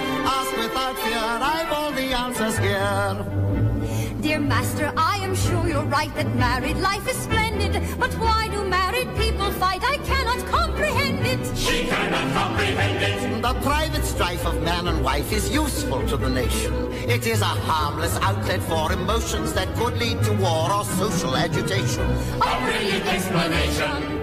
The 2.57 2.67
answers 2.67 4.07
here. 4.07 4.21
Dear 4.21 4.39
master, 4.39 4.93
I 4.97 5.17
am 5.17 5.35
sure 5.35 5.67
you're 5.67 5.85
right 5.85 6.13
that 6.15 6.35
married 6.35 6.77
life 6.77 7.07
is 7.09 7.17
splendid. 7.17 7.73
But 7.99 8.13
why 8.15 8.49
do 8.49 8.63
married 8.65 9.07
people 9.15 9.51
fight? 9.51 9.81
I 9.83 9.97
cannot 9.97 10.45
comprehend 10.47 11.25
it. 11.25 11.57
She 11.57 11.85
cannot 11.87 12.33
comprehend 12.33 13.01
it. 13.01 13.41
The 13.41 13.53
private 13.61 14.03
strife 14.03 14.45
of 14.45 14.61
man 14.61 14.87
and 14.87 15.03
wife 15.03 15.31
is 15.31 15.49
useful 15.49 16.05
to 16.07 16.17
the 16.17 16.29
nation. 16.29 16.73
It 17.09 17.25
is 17.25 17.41
a 17.41 17.45
harmless 17.45 18.17
outlet 18.17 18.61
for 18.63 18.91
emotions 18.91 19.53
that 19.53 19.73
could 19.75 19.97
lead 19.97 20.21
to 20.23 20.33
war 20.33 20.71
or 20.71 20.83
social 20.83 21.35
agitation. 21.35 22.05
A 22.41 22.59
brilliant 22.65 23.05
explanation. 23.05 24.17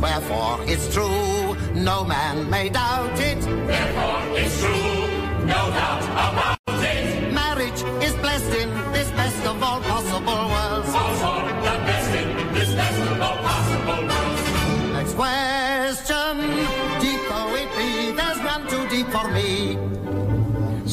Wherefore 0.00 0.58
it's 0.62 0.92
true, 0.92 1.54
no 1.74 2.04
man 2.04 2.50
may 2.50 2.68
doubt 2.68 3.18
it. 3.20 3.40
Therefore 3.40 4.22
it's 4.36 4.60
true, 4.60 5.46
no 5.46 5.70
doubt 5.70 6.02
about 6.02 6.56
it. 6.56 6.61
Of 9.56 9.62
all 9.62 9.91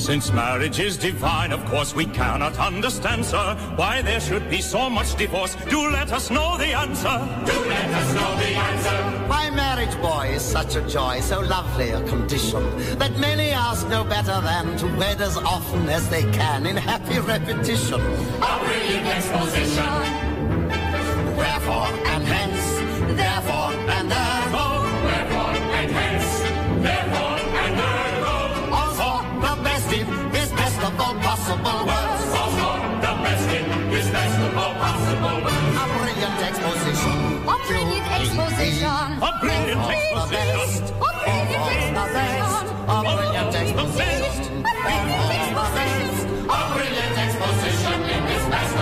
Since 0.09 0.33
marriage 0.33 0.79
is 0.79 0.97
divine, 0.97 1.51
of 1.51 1.63
course 1.65 1.93
we 1.93 2.07
cannot 2.07 2.57
understand, 2.57 3.23
sir, 3.23 3.53
why 3.75 4.01
there 4.01 4.19
should 4.19 4.49
be 4.49 4.59
so 4.59 4.89
much 4.89 5.13
divorce. 5.13 5.55
Do 5.69 5.87
let 5.91 6.11
us 6.11 6.31
know 6.31 6.57
the 6.57 6.73
answer. 6.73 7.15
Do 7.45 7.59
let 7.69 7.89
us 7.93 8.13
know 8.15 8.35
the 8.37 8.51
answer. 8.69 9.27
Why 9.27 9.51
marriage, 9.51 9.95
boy, 10.01 10.31
is 10.33 10.41
such 10.41 10.75
a 10.75 10.81
joy, 10.87 11.19
so 11.19 11.41
lovely 11.41 11.91
a 11.91 12.01
condition, 12.07 12.63
that 12.97 13.19
many 13.19 13.51
ask 13.51 13.87
no 13.87 14.03
better 14.03 14.41
than 14.41 14.75
to 14.79 14.87
wed 14.97 15.21
as 15.21 15.37
often 15.37 15.87
as 15.89 16.09
they 16.09 16.23
can 16.31 16.65
in 16.65 16.75
happy 16.75 17.19
repetition. 17.19 18.01
A 18.01 18.59
brilliant 18.65 19.05
exposition. 19.05 19.85
Wherefore 21.37 21.85
and 22.13 22.23
hence, 22.23 23.15
therefore 23.15 23.73
and 23.91 24.11
ergo. 24.11 24.28
Exposition. 38.81 39.23
A 39.23 39.39
brilliant 39.39 39.81
exposition. 39.91 40.95
A 40.95 41.13
brilliant 41.23 41.65
exposition. 41.79 42.79
A 42.87 43.03
brilliant 43.03 43.55
exposition. 43.55 44.59
A 46.49 46.73
brilliant 46.73 47.17
exposition 47.17 47.99
in 48.03 48.21
this 48.25 48.45
best 48.47 48.75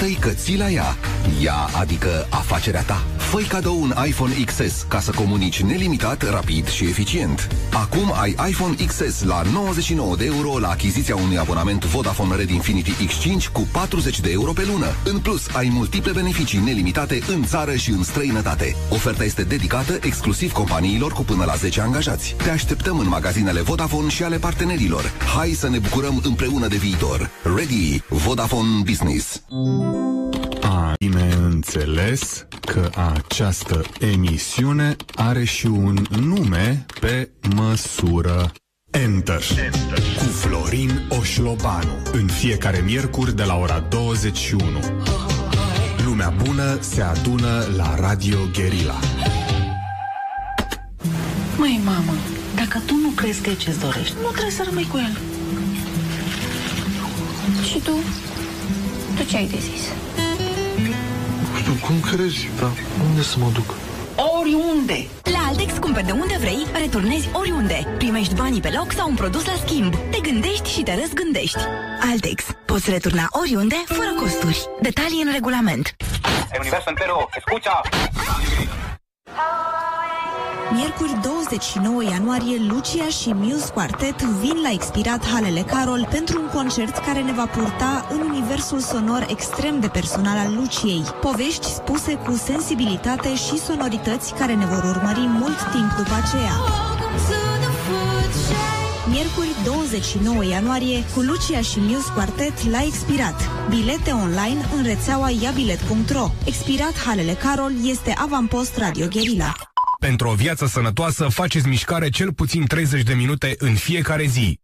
Arată-i 0.00 0.20
că 0.20 0.28
ții 0.28 0.58
la 0.58 0.70
ea. 0.70 0.96
Ea, 1.42 1.54
adică 1.54 2.26
afacerea 2.30 2.82
ta. 2.82 3.17
Fă-i 3.28 3.44
cadou 3.44 3.80
un 3.80 3.94
iPhone 4.06 4.32
XS 4.44 4.84
ca 4.88 5.00
să 5.00 5.10
comunici 5.10 5.62
nelimitat, 5.62 6.30
rapid 6.30 6.68
și 6.68 6.84
eficient. 6.84 7.48
Acum 7.72 8.12
ai 8.20 8.34
iPhone 8.48 8.74
XS 8.86 9.22
la 9.22 9.42
99 9.52 10.16
de 10.16 10.24
euro 10.24 10.58
la 10.58 10.68
achiziția 10.68 11.16
unui 11.16 11.38
abonament 11.38 11.84
Vodafone 11.84 12.36
Red 12.36 12.50
Infinity 12.50 12.90
X5 12.90 13.52
cu 13.52 13.68
40 13.72 14.20
de 14.20 14.30
euro 14.30 14.52
pe 14.52 14.64
lună. 14.72 14.86
În 15.04 15.18
plus, 15.18 15.46
ai 15.52 15.68
multiple 15.72 16.12
beneficii 16.12 16.58
nelimitate 16.58 17.20
în 17.34 17.44
țară 17.44 17.74
și 17.74 17.90
în 17.90 18.02
străinătate. 18.02 18.76
Oferta 18.90 19.24
este 19.24 19.42
dedicată 19.42 19.98
exclusiv 20.00 20.52
companiilor 20.52 21.12
cu 21.12 21.22
până 21.22 21.44
la 21.44 21.54
10 21.54 21.80
angajați. 21.80 22.34
Te 22.42 22.50
așteptăm 22.50 22.98
în 22.98 23.08
magazinele 23.08 23.60
Vodafone 23.60 24.08
și 24.08 24.22
ale 24.22 24.36
partenerilor. 24.36 25.12
Hai 25.36 25.50
să 25.50 25.68
ne 25.68 25.78
bucurăm 25.78 26.20
împreună 26.24 26.66
de 26.66 26.76
viitor. 26.76 27.30
Ready 27.56 28.02
Vodafone 28.08 28.82
Business. 28.84 29.42
A, 31.68 31.70
bine 31.70 31.84
înțeles 31.84 32.46
că 32.60 32.90
această 33.14 33.84
emisiune 34.00 34.96
are 35.14 35.44
și 35.44 35.66
un 35.66 36.06
nume 36.20 36.86
pe 37.00 37.30
măsură. 37.54 38.52
Enter. 38.90 39.42
Enter. 39.64 40.02
Cu 40.18 40.24
Florin 40.24 41.06
Oșlobanu. 41.08 41.92
În 42.12 42.26
fiecare 42.26 42.78
miercuri 42.78 43.36
de 43.36 43.42
la 43.42 43.56
ora 43.56 43.78
21. 43.78 44.62
Lumea 46.04 46.34
bună 46.44 46.78
se 46.80 47.02
adună 47.02 47.64
la 47.76 47.94
Radio 47.94 48.38
Guerilla. 48.52 48.98
Măi, 51.56 51.80
mamă, 51.84 52.12
dacă 52.54 52.82
tu 52.86 52.94
nu 52.94 53.08
crezi 53.08 53.40
că 53.40 53.50
e 53.50 53.54
ce-ți 53.54 53.80
dorești, 53.80 54.14
nu 54.22 54.28
trebuie 54.28 54.52
să 54.52 54.62
rămâi 54.64 54.86
cu 54.86 54.96
el. 54.96 55.18
Și 57.64 57.78
tu? 57.78 57.98
Tu 59.16 59.24
ce 59.24 59.36
ai 59.36 59.46
de 59.46 59.58
zis? 59.58 59.82
Nu 61.68 61.74
știu, 61.74 61.86
cum 61.86 62.00
crezi, 62.00 62.48
dar 62.60 62.70
unde 63.08 63.22
să 63.22 63.38
mă 63.38 63.50
duc? 63.52 63.74
Oriunde! 64.38 65.08
La 65.22 65.46
Altex 65.48 65.78
cumperi 65.78 66.06
de 66.06 66.12
unde 66.12 66.36
vrei, 66.40 66.66
returnezi 66.72 67.28
oriunde. 67.32 67.86
Primești 67.98 68.34
banii 68.34 68.60
pe 68.60 68.72
loc 68.76 68.92
sau 68.92 69.08
un 69.08 69.14
produs 69.14 69.44
la 69.46 69.52
schimb. 69.64 69.94
Te 70.10 70.20
gândești 70.20 70.70
și 70.70 70.82
te 70.82 70.94
răzgândești. 71.00 71.58
Altex. 72.10 72.44
Poți 72.66 72.90
returna 72.90 73.26
oriunde, 73.30 73.76
fără 73.86 74.10
costuri. 74.18 74.66
Detalii 74.80 75.22
în 75.22 75.32
regulament. 75.32 75.96
El 76.52 76.60
universo 76.60 76.88
entero, 76.88 77.28
escucha. 77.36 77.80
Miercuri 80.78 81.20
29 81.22 82.02
ianuarie, 82.02 82.56
Lucia 82.68 83.08
și 83.08 83.32
Muse 83.34 83.70
Quartet 83.72 84.22
vin 84.22 84.56
la 84.62 84.70
expirat 84.72 85.26
Halele 85.26 85.60
Carol 85.60 86.08
pentru 86.10 86.40
un 86.40 86.48
concert 86.54 86.96
care 86.96 87.22
ne 87.22 87.32
va 87.32 87.46
purta 87.46 88.06
în 88.10 88.20
universul 88.30 88.78
sonor 88.80 89.26
extrem 89.30 89.80
de 89.80 89.88
personal 89.88 90.36
al 90.46 90.54
Luciei. 90.54 91.02
Povești 91.20 91.66
spuse 91.66 92.14
cu 92.14 92.32
sensibilitate 92.32 93.34
și 93.34 93.58
sonorități 93.58 94.34
care 94.34 94.54
ne 94.54 94.66
vor 94.66 94.82
urmări 94.96 95.26
mult 95.40 95.58
timp 95.72 95.90
după 95.96 96.14
aceea. 96.22 96.56
Miercuri 99.10 99.54
29 99.64 100.44
ianuarie 100.44 101.04
cu 101.14 101.20
Lucia 101.20 101.60
și 101.60 101.78
Muse 101.80 102.12
Quartet 102.14 102.70
la 102.70 102.82
Expirat. 102.82 103.38
Bilete 103.68 104.10
online 104.10 104.68
în 104.76 104.82
rețeaua 104.82 105.30
iabilet.ro. 105.30 106.30
Expirat 106.44 106.98
Halele 107.06 107.32
Carol 107.32 107.72
este 107.84 108.14
avampost 108.18 108.76
Radio 108.76 109.06
Guerilla. 109.12 109.52
Pentru 109.98 110.28
o 110.28 110.34
viață 110.34 110.66
sănătoasă, 110.66 111.28
faceți 111.28 111.68
mișcare 111.68 112.08
cel 112.08 112.32
puțin 112.32 112.66
30 112.66 113.02
de 113.02 113.14
minute 113.14 113.54
în 113.58 113.74
fiecare 113.74 114.24
zi. 114.24 114.60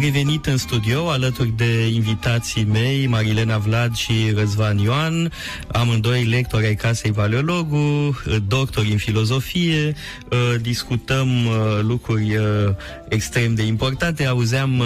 Revenit 0.00 0.46
în 0.46 0.56
studio 0.56 1.08
alături 1.08 1.52
de 1.56 1.86
invitații 1.86 2.64
mei, 2.64 3.06
Marilena 3.06 3.58
Vlad 3.58 3.94
și 3.94 4.12
Răzvan 4.34 4.78
Ioan, 4.78 5.32
amândoi 5.66 6.24
lectori 6.24 6.66
ai 6.66 6.74
Casei 6.74 7.12
Paleologu, 7.12 7.76
uh, 7.76 8.36
doctori 8.46 8.90
în 8.90 8.96
filozofie, 8.96 9.94
uh, 10.30 10.60
discutăm 10.60 11.28
lucruri 11.80 12.38
extrem 13.08 13.54
de 13.54 13.62
importante. 13.62 14.24
Auzeam 14.24 14.82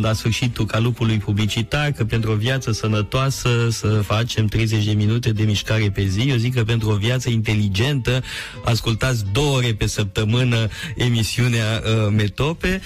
la 0.00 0.12
sfârșitul 0.12 0.66
calupului 0.66 1.16
publicitar 1.16 1.90
că 1.90 2.04
pentru 2.04 2.30
o 2.32 2.34
viață 2.34 2.72
sănătoasă 2.72 3.68
să 3.70 3.86
facem 3.88 4.46
30 4.46 4.84
de 4.84 4.92
minute 4.92 5.32
de 5.32 5.42
mișcare 5.42 5.90
pe 5.90 6.04
zi. 6.04 6.28
Eu 6.28 6.36
zic 6.36 6.54
că 6.54 6.64
pentru 6.64 6.90
o 6.90 6.94
viață 6.94 7.30
inteligentă 7.30 8.22
ascultați 8.64 9.24
două 9.32 9.56
ore 9.56 9.74
pe 9.74 9.86
săptămână 9.86 10.68
emisiunea 10.96 11.82
Metope, 12.10 12.80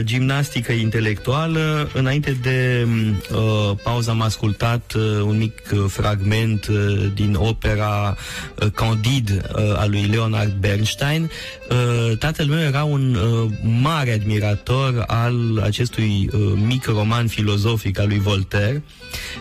gimnastică 0.00 0.63
intelectuală. 0.72 1.90
Înainte 1.92 2.36
de 2.42 2.86
uh, 3.32 3.76
pauză 3.82 4.10
am 4.10 4.20
ascultat 4.20 4.92
uh, 4.96 5.02
un 5.24 5.36
mic 5.38 5.60
uh, 5.72 5.84
fragment 5.88 6.66
uh, 6.66 7.06
din 7.14 7.34
opera 7.34 8.16
uh, 8.62 8.68
Candide 8.74 9.40
uh, 9.54 9.78
a 9.78 9.86
lui 9.86 10.02
Leonard 10.02 10.52
Bernstein. 10.52 11.30
Uh, 11.70 12.18
tatăl 12.18 12.46
meu 12.46 12.58
era 12.58 12.84
un 12.84 13.14
uh, 13.14 13.50
mare 13.80 14.12
admirator 14.12 15.04
al 15.06 15.60
acestui 15.62 16.30
uh, 16.32 16.40
mic 16.66 16.84
roman 16.84 17.26
filozofic 17.26 17.98
al 17.98 18.06
lui 18.08 18.18
Voltaire 18.18 18.82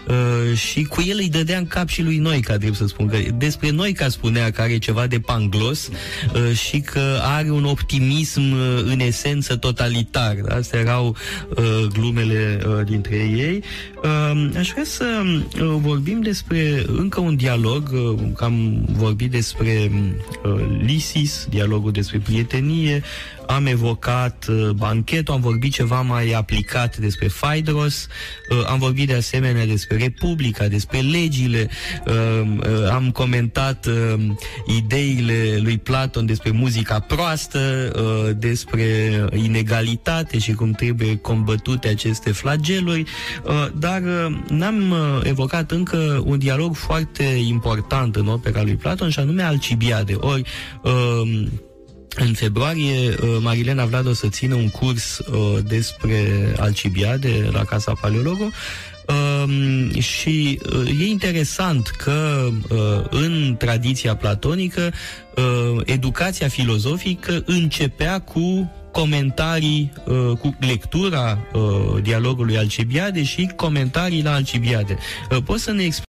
uh, 0.07 0.57
și 0.57 0.83
cu 0.83 1.03
el 1.07 1.17
îi 1.19 1.29
dădea 1.29 1.57
în 1.57 1.67
cap 1.67 1.87
și 1.87 2.01
lui 2.01 2.17
Noica, 2.17 2.53
trebuie 2.53 2.73
să 2.73 2.87
spun 2.87 3.07
că 3.07 3.17
despre 3.35 3.69
Noica 3.69 4.09
spunea 4.09 4.51
că 4.51 4.61
are 4.61 4.77
ceva 4.77 5.07
de 5.07 5.19
panglos 5.19 5.87
uh, 5.87 6.57
și 6.57 6.79
că 6.79 7.19
are 7.21 7.49
un 7.49 7.65
optimism 7.65 8.41
uh, 8.51 8.83
în 8.83 8.99
esență 8.99 9.55
totalitar. 9.55 10.35
Astea 10.49 10.79
erau 10.79 11.12
uh, 11.49 11.87
glumele 11.93 12.61
uh, 12.65 12.85
dintre 12.85 13.15
ei. 13.15 13.63
Uh, 14.03 14.49
aș 14.57 14.71
vrea 14.71 14.83
să 14.83 15.21
uh, 15.25 15.75
vorbim 15.81 16.21
despre 16.21 16.83
încă 16.87 17.19
un 17.19 17.35
dialog, 17.35 17.89
uh, 17.93 18.19
că 18.35 18.43
am 18.43 18.85
vorbit 18.91 19.31
despre 19.31 19.91
uh, 20.45 20.65
Lisis, 20.85 21.47
dialogul 21.49 21.91
despre 21.91 22.19
prietenie, 22.19 23.03
am 23.47 23.65
evocat 23.65 24.45
uh, 24.49 24.69
banchetul, 24.69 25.33
am 25.33 25.41
vorbit 25.41 25.73
ceva 25.73 26.01
mai 26.01 26.31
aplicat 26.31 26.97
despre 26.97 27.27
Phaedros, 27.27 28.07
uh, 28.49 28.65
am 28.67 28.79
vorbit 28.79 29.07
de 29.07 29.13
asemenea 29.13 29.65
despre 29.65 29.97
Republica, 29.97 30.67
despre 30.67 30.99
legile, 30.99 31.69
uh, 32.05 32.13
uh, 32.57 32.89
am 32.91 33.11
comentat 33.11 33.85
uh, 33.85 34.23
ideile 34.77 35.59
lui 35.61 35.77
Platon 35.77 36.25
despre 36.25 36.51
muzica 36.51 36.99
proastă, 36.99 37.91
uh, 37.95 38.35
despre 38.37 38.83
inegalitate 39.33 40.37
și 40.39 40.53
cum 40.53 40.71
trebuie 40.71 41.17
combătute 41.17 41.87
aceste 41.87 42.31
flageluri, 42.31 43.03
uh, 43.43 43.67
dar 43.75 44.01
uh, 44.01 44.37
n-am 44.49 44.91
uh, 44.91 45.19
evocat 45.23 45.71
încă 45.71 46.23
un 46.25 46.37
dialog 46.39 46.75
foarte 46.75 47.23
important 47.23 48.15
în 48.15 48.27
opera 48.27 48.63
lui 48.63 48.75
Platon 48.75 49.09
și 49.09 49.19
anume 49.19 49.41
Alcibiade. 49.43 50.13
Ori 50.13 50.43
uh, 50.83 51.47
în 52.15 52.33
februarie, 52.33 53.09
uh, 53.09 53.37
Marilena 53.39 53.85
Vlad 53.85 54.07
o 54.07 54.13
să 54.13 54.27
țină 54.27 54.55
un 54.55 54.69
curs 54.69 55.17
uh, 55.17 55.57
despre 55.67 56.53
Alcibiade 56.57 57.49
la 57.51 57.63
Casa 57.63 57.93
Paleologo 58.01 58.49
Um, 59.07 59.99
și 59.99 60.59
uh, 60.73 60.99
e 60.99 61.05
interesant 61.05 61.87
că 61.87 62.49
uh, 62.69 62.77
în 63.09 63.55
tradiția 63.57 64.15
platonică 64.15 64.93
uh, 65.35 65.81
educația 65.85 66.47
filozofică 66.47 67.43
începea 67.45 68.19
cu 68.19 68.71
comentarii 68.91 69.93
uh, 70.05 70.37
cu 70.39 70.55
lectura 70.59 71.37
uh, 71.53 72.01
dialogului 72.01 72.57
Alcibiade 72.57 73.23
și 73.23 73.51
comentarii 73.55 74.23
la 74.23 74.33
Alcibiade. 74.33 74.97
Uh, 75.31 75.37
poți 75.45 75.63
să 75.63 75.71
ne 75.71 75.83
explici 75.83 76.12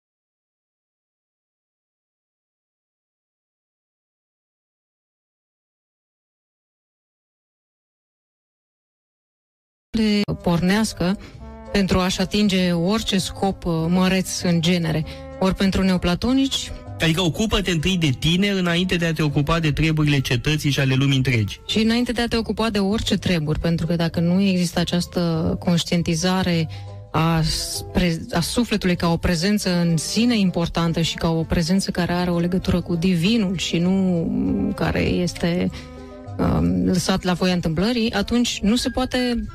pornească 10.41 11.17
pentru 11.71 11.99
a-și 11.99 12.21
atinge 12.21 12.71
orice 12.71 13.17
scop 13.17 13.65
uh, 13.65 13.73
măreț 13.87 14.41
în 14.41 14.61
genere. 14.61 15.05
Ori 15.39 15.55
pentru 15.55 15.83
neoplatonici, 15.83 16.71
Adică 16.99 17.21
ocupă-te 17.21 17.71
întâi 17.71 17.97
de 17.97 18.09
tine 18.19 18.49
înainte 18.49 18.95
de 18.95 19.05
a 19.05 19.13
te 19.13 19.21
ocupa 19.21 19.59
de 19.59 19.71
treburile 19.71 20.19
cetății 20.19 20.71
și 20.71 20.79
ale 20.79 20.93
lumii 20.93 21.17
întregi. 21.17 21.59
Și 21.67 21.79
înainte 21.79 22.11
de 22.11 22.21
a 22.21 22.27
te 22.27 22.37
ocupa 22.37 22.69
de 22.69 22.79
orice 22.79 23.17
treburi, 23.17 23.59
pentru 23.59 23.85
că 23.85 23.95
dacă 23.95 24.19
nu 24.19 24.41
există 24.41 24.79
această 24.79 25.55
conștientizare 25.59 26.67
a, 27.11 27.41
spre, 27.41 28.19
a 28.31 28.39
sufletului 28.39 28.95
ca 28.95 29.11
o 29.11 29.17
prezență 29.17 29.75
în 29.75 29.97
sine 29.97 30.37
importantă 30.37 31.01
și 31.01 31.15
ca 31.15 31.29
o 31.29 31.43
prezență 31.43 31.91
care 31.91 32.11
are 32.11 32.29
o 32.29 32.39
legătură 32.39 32.81
cu 32.81 32.95
divinul 32.95 33.57
și 33.57 33.77
nu 33.77 34.73
care 34.75 35.01
este 35.01 35.69
um, 36.37 36.85
lăsat 36.85 37.23
la 37.23 37.33
voia 37.33 37.53
întâmplării, 37.53 38.11
atunci 38.11 38.59
nu 38.61 38.75
se 38.75 38.89
poate 38.89 39.47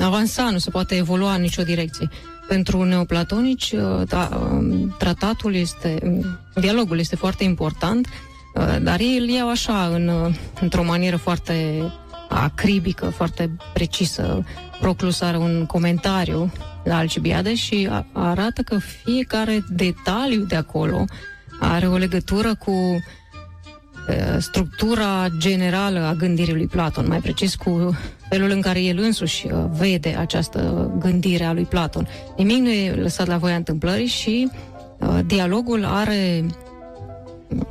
avansa, 0.00 0.50
nu 0.50 0.58
se 0.58 0.70
poate 0.70 0.96
evolua 0.96 1.34
în 1.34 1.40
nicio 1.40 1.62
direcție. 1.62 2.08
Pentru 2.48 2.82
neoplatonici, 2.82 3.72
uh, 3.72 4.06
da, 4.06 4.28
um, 4.52 4.94
tratatul 4.98 5.54
este, 5.54 5.98
um, 6.02 6.38
dialogul 6.54 6.98
este 6.98 7.16
foarte 7.16 7.44
important, 7.44 8.06
uh, 8.54 8.76
dar 8.82 9.00
ei 9.00 9.18
îl 9.18 9.28
iau 9.28 9.48
așa, 9.48 9.86
în, 9.86 10.08
uh, 10.08 10.34
într-o 10.60 10.84
manieră 10.84 11.16
foarte 11.16 11.82
acribică, 12.28 13.06
foarte 13.06 13.50
precisă. 13.72 14.44
Proclus 14.80 15.20
are 15.20 15.36
un 15.36 15.66
comentariu 15.66 16.52
la 16.84 16.96
Alcibiade 16.96 17.54
și 17.54 17.88
arată 18.12 18.62
că 18.62 18.78
fiecare 18.78 19.64
detaliu 19.68 20.44
de 20.44 20.56
acolo 20.56 21.04
are 21.60 21.86
o 21.88 21.96
legătură 21.96 22.54
cu 22.54 22.72
structura 24.38 25.26
generală 25.38 26.00
a 26.00 26.12
gândirii 26.12 26.54
lui 26.54 26.66
Platon, 26.66 27.06
mai 27.08 27.18
precis 27.20 27.54
cu 27.54 27.96
felul 28.28 28.50
în 28.50 28.60
care 28.60 28.80
el 28.80 28.98
însuși 28.98 29.46
uh, 29.46 29.64
vede 29.70 30.16
această 30.18 30.92
gândire 30.98 31.44
a 31.44 31.52
lui 31.52 31.64
Platon. 31.64 32.08
Nimic 32.36 32.58
nu 32.58 32.70
e 32.70 32.92
lăsat 32.92 33.26
la 33.26 33.36
voia 33.36 33.56
întâmplării 33.56 34.06
și 34.06 34.50
uh, 34.98 35.18
dialogul 35.26 35.84
are 35.84 36.44
mm, 37.48 37.66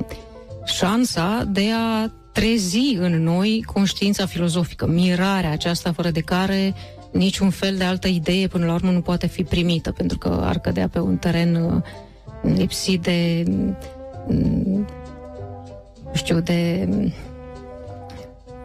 șansa 0.64 1.48
de 1.50 1.66
a 1.74 2.10
trezi 2.32 2.96
în 2.98 3.22
noi 3.22 3.64
conștiința 3.72 4.26
filozofică, 4.26 4.86
mirarea 4.86 5.50
aceasta 5.50 5.92
fără 5.92 6.10
de 6.10 6.20
care 6.20 6.74
niciun 7.12 7.50
fel 7.50 7.76
de 7.76 7.84
altă 7.84 8.08
idee 8.08 8.46
până 8.46 8.66
la 8.66 8.74
urmă 8.74 8.90
nu 8.90 9.00
poate 9.00 9.26
fi 9.26 9.42
primită, 9.42 9.92
pentru 9.92 10.18
că 10.18 10.40
ar 10.42 10.58
cădea 10.58 10.88
pe 10.88 10.98
un 10.98 11.16
teren 11.16 11.54
uh, 11.54 11.82
lipsit 12.42 13.02
de 13.02 13.44
mm, 14.28 14.86
știu, 16.14 16.40
de 16.40 16.88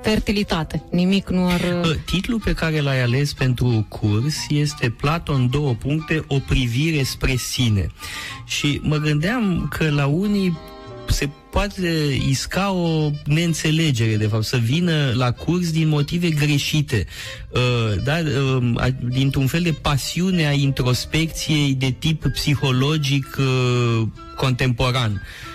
fertilitate. 0.04 0.84
Nimic 0.92 1.30
nu 1.30 1.48
ar... 1.48 1.62
Titlul 2.06 2.40
pe 2.40 2.54
care 2.54 2.80
l-ai 2.80 3.02
ales 3.02 3.34
pentru 3.34 3.86
curs 3.90 4.36
este 4.50 4.90
Platon 4.90 5.50
două 5.50 5.74
puncte, 5.74 6.24
o 6.28 6.40
privire 6.40 7.04
spre 7.04 7.36
sine. 7.36 7.88
Și 8.46 8.80
mă 8.84 8.98
gândeam 8.98 9.68
că 9.78 9.90
la 9.90 10.06
unii 10.06 10.58
se 11.08 11.30
poate 11.52 12.18
isca 12.28 12.72
o 12.72 13.10
neînțelegere, 13.26 14.16
de 14.16 14.28
fapt, 14.28 14.44
să 14.44 14.58
vină 14.58 15.12
la 15.16 15.32
curs 15.32 15.72
din 15.72 15.88
motive 15.88 16.30
greșite, 16.30 17.06
uh, 17.50 18.04
da? 18.04 18.18
uh, 18.18 18.88
dintr-un 19.10 19.48
fel 19.48 19.62
de 19.62 19.72
pasiune 19.82 20.48
a 20.48 20.52
introspecției 20.52 21.74
de 21.74 21.96
tip 22.00 22.28
psihologic 22.28 23.38
uh, 23.40 24.08
contemporan. 24.36 25.12
Uh, 25.12 25.53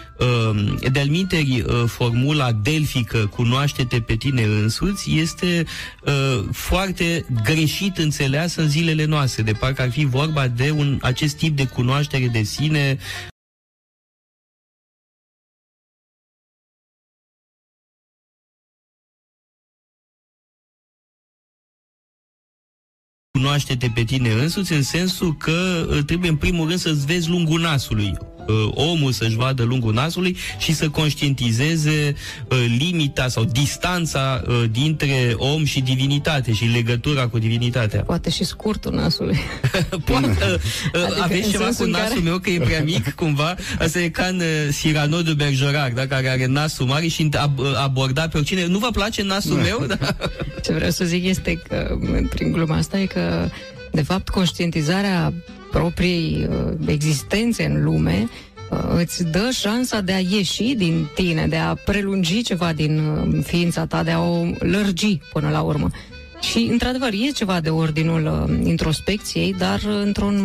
de-al 0.91 1.09
minteri, 1.09 1.61
uh, 1.61 1.85
formula 1.87 2.53
delfică, 2.53 3.27
cunoaște-te 3.27 4.01
pe 4.01 4.17
tine 4.17 4.43
însuți, 4.43 5.17
este 5.17 5.67
uh, 6.05 6.45
foarte 6.53 7.25
greșit 7.45 7.99
înțeleasă 7.99 8.61
în 8.61 8.69
zilele 8.69 9.05
noastre, 9.05 9.43
de 9.43 9.53
parcă 9.53 9.83
ar 9.83 9.91
fi 9.91 10.05
vorba 10.05 10.49
de 10.49 10.71
un, 10.71 10.99
acest 11.03 11.37
tip 11.37 11.57
de 11.57 11.67
cunoaștere 11.67 12.27
de 12.27 12.43
sine. 12.43 12.99
Cunoaște-te 23.31 23.91
pe 23.95 24.05
tine 24.05 24.33
însuți 24.33 24.73
în 24.73 24.83
sensul 24.83 25.37
că 25.37 25.87
uh, 25.91 26.05
trebuie 26.05 26.31
în 26.31 26.37
primul 26.37 26.67
rând 26.67 26.79
să-ți 26.79 27.07
vezi 27.07 27.29
lungul 27.29 27.61
nasului 27.61 28.17
uh, 28.49 28.71
omul 28.75 29.13
să-și 29.13 29.37
vadă 29.37 29.63
lungul 29.63 29.93
nasului 29.95 30.37
și 30.59 30.75
să 30.75 30.89
conștientizeze 30.89 32.15
uh, 32.51 32.65
limita 32.79 33.29
sau 33.29 33.45
distanța 33.45 34.43
uh, 34.49 34.65
dintre 34.71 35.33
om 35.37 35.65
și 35.65 35.81
divinitate 35.81 36.53
și 36.53 36.65
legătura 36.65 37.29
cu 37.29 37.39
divinitatea. 37.39 38.01
Poate 38.03 38.31
și 38.31 38.45
scurtul 38.45 38.95
nasului. 38.95 39.39
Poate, 40.05 40.27
uh, 40.27 40.33
uh, 40.95 41.03
Adică 41.05 41.23
aveți 41.23 41.45
în 41.45 41.51
ceva 41.51 41.65
cu 41.65 41.73
sensul 41.73 41.85
în 41.85 41.91
nasul 41.91 42.09
care- 42.09 42.21
meu 42.21 42.39
că 42.39 42.51
e 42.51 42.59
prea 42.61 42.83
mic, 42.83 43.11
cumva? 43.21 43.55
Asta 43.79 43.99
e 44.01 44.09
ca 44.09 44.25
în 44.27 44.37
uh, 44.41 44.75
Cyrano 44.81 45.23
de 45.23 45.33
Bergerac, 45.35 45.95
da? 45.95 46.07
care 46.07 46.29
are 46.29 46.47
nasul 46.47 46.87
mare 46.87 47.07
și 47.07 47.29
ab- 47.37 47.59
uh, 47.59 47.67
aborda 47.83 48.29
pe 48.29 48.37
oricine. 48.37 48.67
Nu 48.67 48.79
vă 48.79 48.91
place 48.91 49.23
nasul 49.23 49.57
meu? 49.57 49.85
Da. 49.87 50.17
Ce 50.63 50.73
vreau 50.73 50.91
să 50.91 51.05
zic 51.05 51.25
este 51.25 51.63
că, 51.69 51.99
prin 52.31 52.53
gluma 52.53 52.77
asta, 52.77 52.99
e 52.99 53.07
că, 53.07 53.49
de 53.93 54.03
fapt, 54.03 54.29
conștientizarea 54.29 55.33
propriei 55.71 56.49
uh, 56.51 56.73
existențe 56.87 57.65
în 57.65 57.85
lume 57.85 58.29
uh, 58.71 58.79
îți 58.97 59.25
dă 59.25 59.51
șansa 59.53 60.01
de 60.01 60.13
a 60.13 60.19
ieși 60.19 60.75
din 60.75 61.09
tine, 61.15 61.47
de 61.47 61.57
a 61.57 61.75
prelungi 61.75 62.43
ceva 62.43 62.73
din 62.73 62.99
uh, 62.99 63.45
ființa 63.45 63.87
ta, 63.87 64.03
de 64.03 64.11
a 64.11 64.21
o 64.21 64.45
lărgi 64.59 65.21
până 65.33 65.51
la 65.51 65.61
urmă. 65.61 65.91
Și, 66.41 66.69
într-adevăr, 66.71 67.13
e 67.13 67.31
ceva 67.35 67.61
de 67.61 67.71
ordinul 67.71 68.49
uh, 68.49 68.67
introspecției, 68.67 69.55
dar 69.59 69.79
uh, 69.79 70.01
într-un 70.05 70.37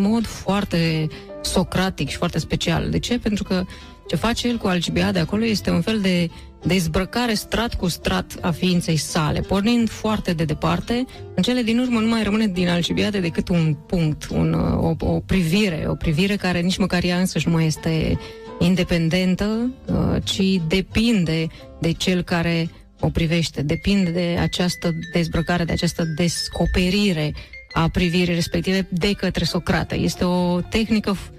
mod 0.00 0.26
foarte 0.26 1.08
socratic 1.42 2.08
și 2.08 2.16
foarte 2.16 2.38
special. 2.38 2.90
De 2.90 2.98
ce? 2.98 3.18
Pentru 3.18 3.44
că 3.44 3.64
ce 4.06 4.16
face 4.16 4.48
el 4.48 4.56
cu 4.56 4.66
Alcibiade 4.66 5.18
acolo 5.18 5.44
este 5.44 5.70
un 5.70 5.80
fel 5.80 6.00
de 6.00 6.30
dezbrăcare 6.66 7.34
strat 7.34 7.74
cu 7.74 7.88
strat 7.88 8.36
a 8.40 8.50
ființei 8.50 8.96
sale, 8.96 9.40
pornind 9.40 9.88
foarte 9.88 10.32
de 10.32 10.44
departe. 10.44 11.04
În 11.34 11.42
cele 11.42 11.62
din 11.62 11.78
urmă 11.78 12.00
nu 12.00 12.08
mai 12.08 12.22
rămâne 12.22 12.46
din 12.46 12.68
Alcibiade 12.68 13.20
decât 13.20 13.48
un 13.48 13.76
punct, 13.86 14.28
un, 14.28 14.52
uh, 14.52 14.96
o, 15.00 15.06
o 15.06 15.20
privire, 15.20 15.84
o 15.88 15.94
privire 15.94 16.36
care 16.36 16.60
nici 16.60 16.76
măcar 16.76 17.04
ea 17.04 17.18
însăși 17.18 17.48
nu 17.48 17.54
mai 17.54 17.66
este 17.66 18.18
independentă, 18.58 19.74
uh, 19.86 20.22
ci 20.24 20.60
depinde 20.66 21.46
de 21.80 21.92
cel 21.92 22.22
care 22.22 22.70
o 23.00 23.08
privește, 23.08 23.62
depinde 23.62 24.10
de 24.10 24.36
această 24.40 24.90
dezbrăcare, 25.12 25.64
de 25.64 25.72
această 25.72 26.04
descoperire 26.16 27.34
a 27.72 27.88
privirii 27.88 28.34
respective 28.34 28.88
de 28.90 29.12
către 29.12 29.44
Socrate. 29.44 29.94
Este 29.94 30.24
o 30.24 30.60
tehnică 30.60 31.16
f- 31.16 31.35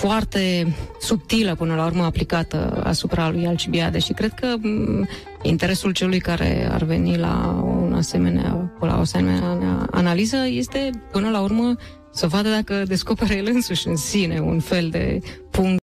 foarte 0.00 0.74
subtilă 1.00 1.54
până 1.54 1.74
la 1.74 1.84
urmă 1.84 2.04
aplicată 2.04 2.80
asupra 2.84 3.30
lui 3.30 3.46
Alcibiade 3.46 3.98
și 3.98 4.12
cred 4.12 4.32
că 4.32 4.46
m, 4.60 5.08
interesul 5.42 5.92
celui 5.92 6.20
care 6.20 6.68
ar 6.72 6.82
veni 6.82 7.16
la 7.16 7.62
un 7.64 7.92
asemenea, 7.94 8.72
la 8.80 8.96
o 8.96 9.00
asemenea 9.00 9.86
analiză 9.90 10.36
este 10.46 10.90
până 11.12 11.30
la 11.30 11.40
urmă 11.40 11.76
să 12.12 12.26
vadă 12.26 12.48
dacă 12.48 12.82
descoperă 12.86 13.32
el 13.32 13.48
însuși 13.52 13.88
în 13.88 13.96
sine 13.96 14.38
un 14.38 14.60
fel 14.60 14.88
de 14.90 15.20
punct 15.50 15.79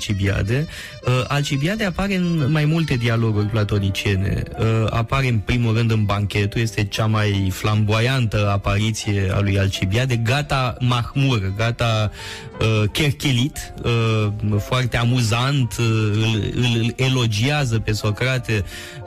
Alcibiade. 0.00 0.66
Uh, 1.06 1.24
Alcibiade 1.28 1.84
apare 1.84 2.14
în 2.16 2.50
mai 2.50 2.64
multe 2.64 2.94
dialoguri 2.94 3.46
platoniciene. 3.46 4.42
Uh, 4.58 4.64
apare 4.90 5.28
în 5.28 5.38
primul 5.38 5.76
rând 5.76 5.90
în 5.90 6.04
banchetul, 6.04 6.60
este 6.60 6.84
cea 6.84 7.06
mai 7.06 7.50
flamboiantă 7.52 8.50
apariție 8.50 9.30
a 9.34 9.40
lui 9.40 9.58
Alcibiade, 9.58 10.16
gata 10.16 10.76
mahmur, 10.78 11.52
gata 11.56 12.10
uh, 12.60 12.90
cherchelit, 12.92 13.72
uh, 13.82 14.58
foarte 14.58 14.96
amuzant, 14.96 15.76
uh, 15.78 15.86
îl, 16.12 16.52
îl 16.54 16.92
elogiază 16.96 17.78
pe 17.78 17.92
Socrate 17.92 18.64
uh, 18.64 18.99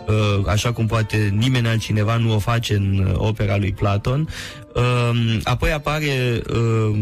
așa 0.47 0.71
cum 0.71 0.85
poate 0.85 1.34
nimeni 1.38 1.67
altcineva 1.67 2.17
nu 2.17 2.34
o 2.34 2.39
face 2.39 2.75
în 2.75 3.05
uh, 3.07 3.13
opera 3.17 3.57
lui 3.57 3.73
Platon. 3.73 4.27
Uh, 4.73 5.39
apoi 5.43 5.71
apare 5.71 6.41
uh, 6.49 6.99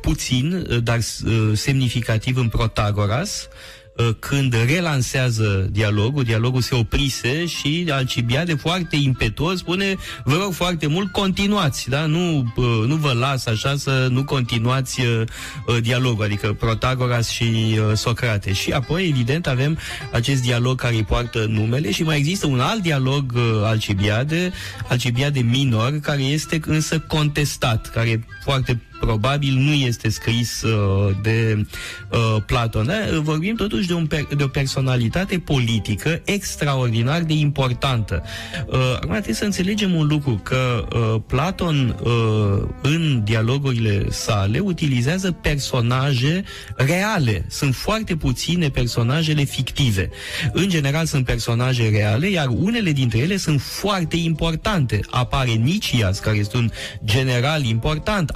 puțin, 0.00 0.66
uh, 0.70 0.82
dar 0.82 0.98
uh, 0.98 1.50
semnificativ 1.52 2.36
în 2.36 2.48
Protagoras, 2.48 3.48
uh, 3.50 3.81
când 4.18 4.54
relansează 4.66 5.68
dialogul, 5.70 6.24
dialogul 6.24 6.60
se 6.60 6.74
oprise 6.74 7.46
și 7.46 7.86
Alcibiade 7.90 8.54
foarte 8.54 8.96
impetuos 8.96 9.58
spune, 9.58 9.96
vă 10.24 10.36
rog 10.42 10.52
foarte 10.52 10.86
mult, 10.86 11.12
continuați, 11.12 11.88
da? 11.88 12.06
nu, 12.06 12.52
uh, 12.56 12.84
nu 12.86 12.94
vă 12.94 13.12
las 13.12 13.46
așa 13.46 13.76
să 13.76 14.08
nu 14.10 14.24
continuați 14.24 15.00
uh, 15.00 15.22
uh, 15.66 15.76
dialogul, 15.80 16.24
adică 16.24 16.52
Protagoras 16.52 17.28
și 17.28 17.44
uh, 17.44 17.96
Socrate. 17.96 18.52
Și 18.52 18.70
apoi, 18.70 19.08
evident, 19.08 19.46
avem 19.46 19.78
acest 20.12 20.42
dialog 20.42 20.80
care 20.80 20.94
îi 20.94 21.04
poartă 21.04 21.46
numele 21.48 21.90
și 21.90 22.02
mai 22.02 22.16
există 22.16 22.46
un 22.46 22.60
alt 22.60 22.82
dialog 22.82 23.32
uh, 23.34 23.42
Alcibiade, 23.64 24.52
Alcibiade 24.88 25.40
minor, 25.40 25.98
care 26.00 26.22
este 26.22 26.60
însă 26.66 26.98
contestat, 26.98 27.90
care 27.90 28.26
foarte 28.44 28.80
probabil 29.06 29.54
nu 29.54 29.72
este 29.72 30.08
scris 30.08 30.62
uh, 30.62 31.14
de 31.22 31.66
uh, 32.12 32.42
Platon. 32.46 32.86
Da? 32.86 32.94
Vorbim 33.20 33.54
totuși 33.56 33.86
de, 33.86 33.94
un 33.94 34.06
per- 34.06 34.28
de 34.36 34.42
o 34.42 34.46
personalitate 34.46 35.38
politică 35.38 36.20
extraordinar 36.24 37.22
de 37.22 37.32
importantă. 37.32 38.22
Uh, 38.66 38.78
acum 38.94 39.10
trebuie 39.10 39.34
să 39.34 39.44
înțelegem 39.44 39.94
un 39.94 40.06
lucru, 40.06 40.40
că 40.42 40.88
uh, 40.94 41.20
Platon 41.26 41.96
uh, 42.02 42.68
în 42.82 43.20
dialogurile 43.24 44.10
sale 44.10 44.58
utilizează 44.58 45.32
personaje 45.32 46.44
reale. 46.76 47.46
Sunt 47.48 47.74
foarte 47.74 48.16
puține 48.16 48.68
personajele 48.68 49.44
fictive. 49.44 50.10
În 50.52 50.68
general 50.68 51.06
sunt 51.06 51.24
personaje 51.24 51.88
reale, 51.88 52.28
iar 52.28 52.46
unele 52.48 52.92
dintre 52.92 53.18
ele 53.18 53.36
sunt 53.36 53.60
foarte 53.60 54.16
importante. 54.16 55.00
Apare 55.10 55.50
Nicias, 55.50 56.18
care 56.18 56.36
este 56.36 56.56
un 56.56 56.70
general 57.04 57.64
important, 57.64 58.30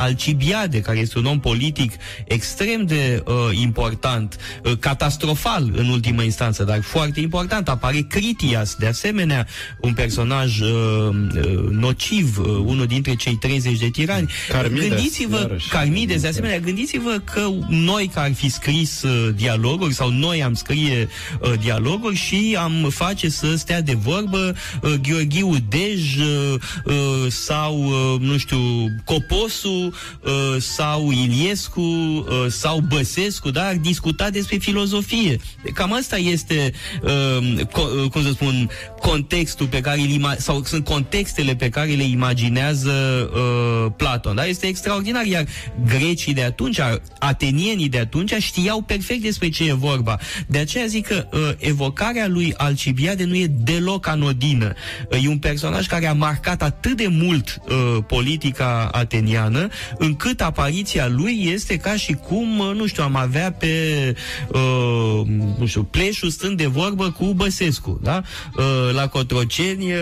Alcibiade, 0.56 0.80
care 0.80 0.98
este 0.98 1.18
un 1.18 1.24
om 1.24 1.40
politic 1.40 1.92
extrem 2.24 2.84
de 2.84 3.22
uh, 3.26 3.34
important, 3.60 4.36
uh, 4.64 4.72
catastrofal 4.78 5.72
în 5.76 5.88
ultimă 5.88 6.22
instanță, 6.22 6.64
dar 6.64 6.82
foarte 6.82 7.20
important. 7.20 7.68
Apare 7.68 8.00
Critias, 8.00 8.74
de 8.74 8.86
asemenea, 8.86 9.46
un 9.80 9.92
personaj 9.92 10.60
uh, 10.60 10.68
uh, 10.68 11.68
nociv, 11.70 12.38
uh, 12.38 12.46
unul 12.46 12.86
dintre 12.86 13.14
cei 13.14 13.34
30 13.34 13.78
de 13.78 13.88
tirani. 13.88 14.30
Carmides, 14.48 14.88
Gândiți-vă, 14.88 15.36
iarăși. 15.36 15.68
Carmides, 15.68 16.20
de 16.20 16.28
asemenea, 16.28 16.58
gândiți-vă 16.58 17.20
că 17.32 17.48
noi 17.68 18.10
care 18.14 18.28
ar 18.28 18.34
fi 18.34 18.50
scris 18.50 19.02
uh, 19.02 19.34
dialoguri 19.34 19.94
sau 19.94 20.10
noi 20.10 20.42
am 20.42 20.54
scrie 20.54 21.08
uh, 21.40 21.52
dialoguri 21.60 22.16
și 22.16 22.56
am 22.58 22.88
face 22.90 23.28
să 23.28 23.54
stea 23.56 23.80
de 23.80 23.94
vorbă 23.94 24.54
uh, 24.82 24.94
Gheorghiu 25.02 25.56
Dej 25.68 26.16
uh, 26.16 26.54
uh, 26.84 26.94
sau, 27.28 27.84
uh, 27.84 28.20
nu 28.20 28.38
știu, 28.38 28.58
Coposu 29.04 29.68
uh, 29.68 30.45
sau 30.58 31.10
Iliescu 31.10 31.80
uh, 31.80 32.46
sau 32.48 32.78
Băsescu, 32.78 33.50
da? 33.50 33.66
Ar 33.66 33.74
discuta 33.74 34.30
despre 34.30 34.56
filozofie. 34.56 35.40
Cam 35.74 35.92
asta 35.92 36.16
este, 36.16 36.72
uh, 37.02 37.60
co- 37.62 38.02
uh, 38.04 38.10
cum 38.10 38.22
să 38.22 38.30
spun, 38.30 38.70
contextul 39.00 39.66
pe 39.66 39.80
care 39.80 40.00
îl 40.00 40.08
ima- 40.08 40.38
sau 40.38 40.64
sunt 40.64 40.84
contextele 40.84 41.54
pe 41.54 41.68
care 41.68 41.90
le 41.90 42.04
imaginează 42.04 42.90
uh, 43.34 43.92
Platon. 43.96 44.34
Da? 44.34 44.46
Este 44.46 44.66
extraordinar, 44.66 45.24
iar 45.24 45.44
grecii 45.86 46.34
de 46.34 46.42
atunci, 46.42 46.78
atenienii 47.18 47.88
de 47.88 47.98
atunci 47.98 48.32
știau 48.34 48.80
perfect 48.82 49.22
despre 49.22 49.48
ce 49.48 49.64
e 49.68 49.72
vorba. 49.72 50.18
De 50.46 50.58
aceea 50.58 50.86
zic 50.86 51.06
că 51.06 51.26
uh, 51.32 51.50
evocarea 51.58 52.28
lui 52.28 52.54
Alcibiade 52.56 53.24
nu 53.24 53.36
e 53.36 53.46
deloc 53.46 54.06
anodină. 54.06 54.74
Uh, 55.10 55.24
e 55.24 55.28
un 55.28 55.38
personaj 55.38 55.86
care 55.86 56.06
a 56.06 56.12
marcat 56.14 56.62
atât 56.62 56.96
de 56.96 57.06
mult 57.06 57.60
uh, 57.68 58.04
politica 58.06 58.88
ateniană, 58.92 59.68
încât 59.98 60.25
încât 60.26 60.40
apariția 60.40 61.08
lui 61.08 61.48
este 61.52 61.76
ca 61.76 61.96
și 61.96 62.12
cum, 62.12 62.58
uh, 62.58 62.72
nu 62.74 62.86
știu, 62.86 63.02
am 63.02 63.16
avea 63.16 63.52
pe, 63.52 64.14
uh, 64.48 65.26
nu 65.58 65.66
știu, 65.66 65.82
pleșul 65.82 66.30
stând 66.30 66.56
de 66.56 66.66
vorbă 66.66 67.10
cu 67.10 67.24
Băsescu, 67.34 68.00
da? 68.02 68.22
Uh, 68.56 68.64
la 68.94 69.06
Cotroceni, 69.08 69.92
uh, 69.92 69.98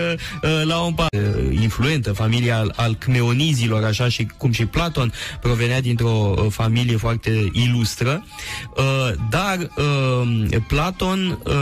la 0.63 0.79
un 0.79 0.93
pa- 0.93 1.17
uh, 1.17 1.57
influentă, 1.61 2.13
familia 2.13 2.57
al, 2.57 2.73
al 2.75 2.95
Cmeonizilor, 2.95 3.83
așa 3.83 4.09
și 4.09 4.27
cum 4.37 4.51
și 4.51 4.65
Platon 4.65 5.13
provenea 5.41 5.81
dintr-o 5.81 6.33
uh, 6.37 6.45
familie 6.49 6.97
foarte 6.97 7.49
ilustră, 7.53 8.25
uh, 8.77 8.83
dar 9.29 9.57
uh, 9.77 10.57
Platon 10.67 11.39
uh, 11.45 11.53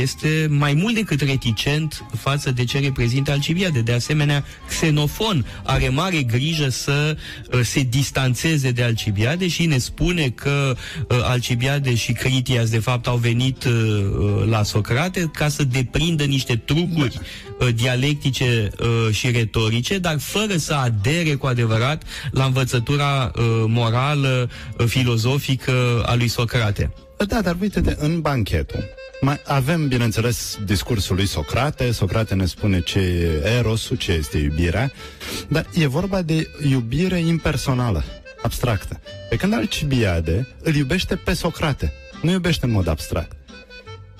este 0.00 0.46
mai 0.50 0.74
mult 0.74 0.94
decât 0.94 1.20
reticent 1.20 2.04
față 2.18 2.50
de 2.50 2.64
ce 2.64 2.78
reprezintă 2.78 3.30
Alcibiade. 3.30 3.80
De 3.80 3.92
asemenea, 3.92 4.44
Xenofon 4.68 5.46
are 5.64 5.88
mare 5.88 6.22
grijă 6.22 6.68
să 6.68 7.16
uh, 7.52 7.60
se 7.62 7.80
distanțeze 8.06 8.70
de 8.70 8.82
Alcibiade 8.82 9.48
și 9.48 9.66
ne 9.66 9.78
spune 9.78 10.28
că 10.28 10.76
uh, 11.08 11.18
Alcibiade 11.22 11.94
și 11.94 12.12
Critias 12.12 12.70
de 12.70 12.78
fapt 12.78 13.06
au 13.06 13.16
venit 13.16 13.64
uh, 13.64 13.72
uh, 13.72 14.46
la 14.48 14.62
Socrate 14.62 15.30
ca 15.34 15.48
să 15.48 15.64
deprindă 15.64 16.24
niște 16.24 16.56
trucuri 16.56 17.20
uh, 17.58 17.68
dialectice 17.74 18.70
uh, 18.80 19.14
și 19.14 19.30
retorice, 19.30 19.98
dar 19.98 20.18
fără 20.18 20.56
să 20.56 20.74
adere 20.74 21.34
cu 21.34 21.46
adevărat 21.46 22.02
la 22.30 22.44
învățătura 22.44 23.32
uh, 23.36 23.44
morală, 23.66 24.50
uh, 24.78 24.86
filozofică 24.86 26.02
a 26.06 26.14
lui 26.14 26.28
Socrate. 26.28 26.92
Da, 27.26 27.40
dar 27.40 27.56
uite-te, 27.60 27.96
în 27.98 28.20
banchetul 28.20 28.84
mai 29.20 29.40
avem, 29.44 29.88
bineînțeles, 29.88 30.58
discursul 30.64 31.16
lui 31.16 31.26
Socrate. 31.26 31.92
Socrate 31.92 32.34
ne 32.34 32.46
spune 32.46 32.80
ce 32.80 32.98
e 32.98 33.48
erosul, 33.58 33.96
ce 33.96 34.12
este 34.12 34.38
iubirea, 34.38 34.92
dar 35.48 35.66
e 35.74 35.86
vorba 35.86 36.22
de 36.22 36.50
iubire 36.68 37.18
impersonală, 37.18 38.04
abstractă. 38.42 39.00
Pe 39.28 39.36
când 39.36 39.54
Alcibiade 39.54 40.48
îl 40.62 40.74
iubește 40.74 41.16
pe 41.16 41.32
Socrate, 41.32 41.92
nu 42.22 42.30
iubește 42.30 42.66
în 42.66 42.72
mod 42.72 42.88
abstract. 42.88 43.36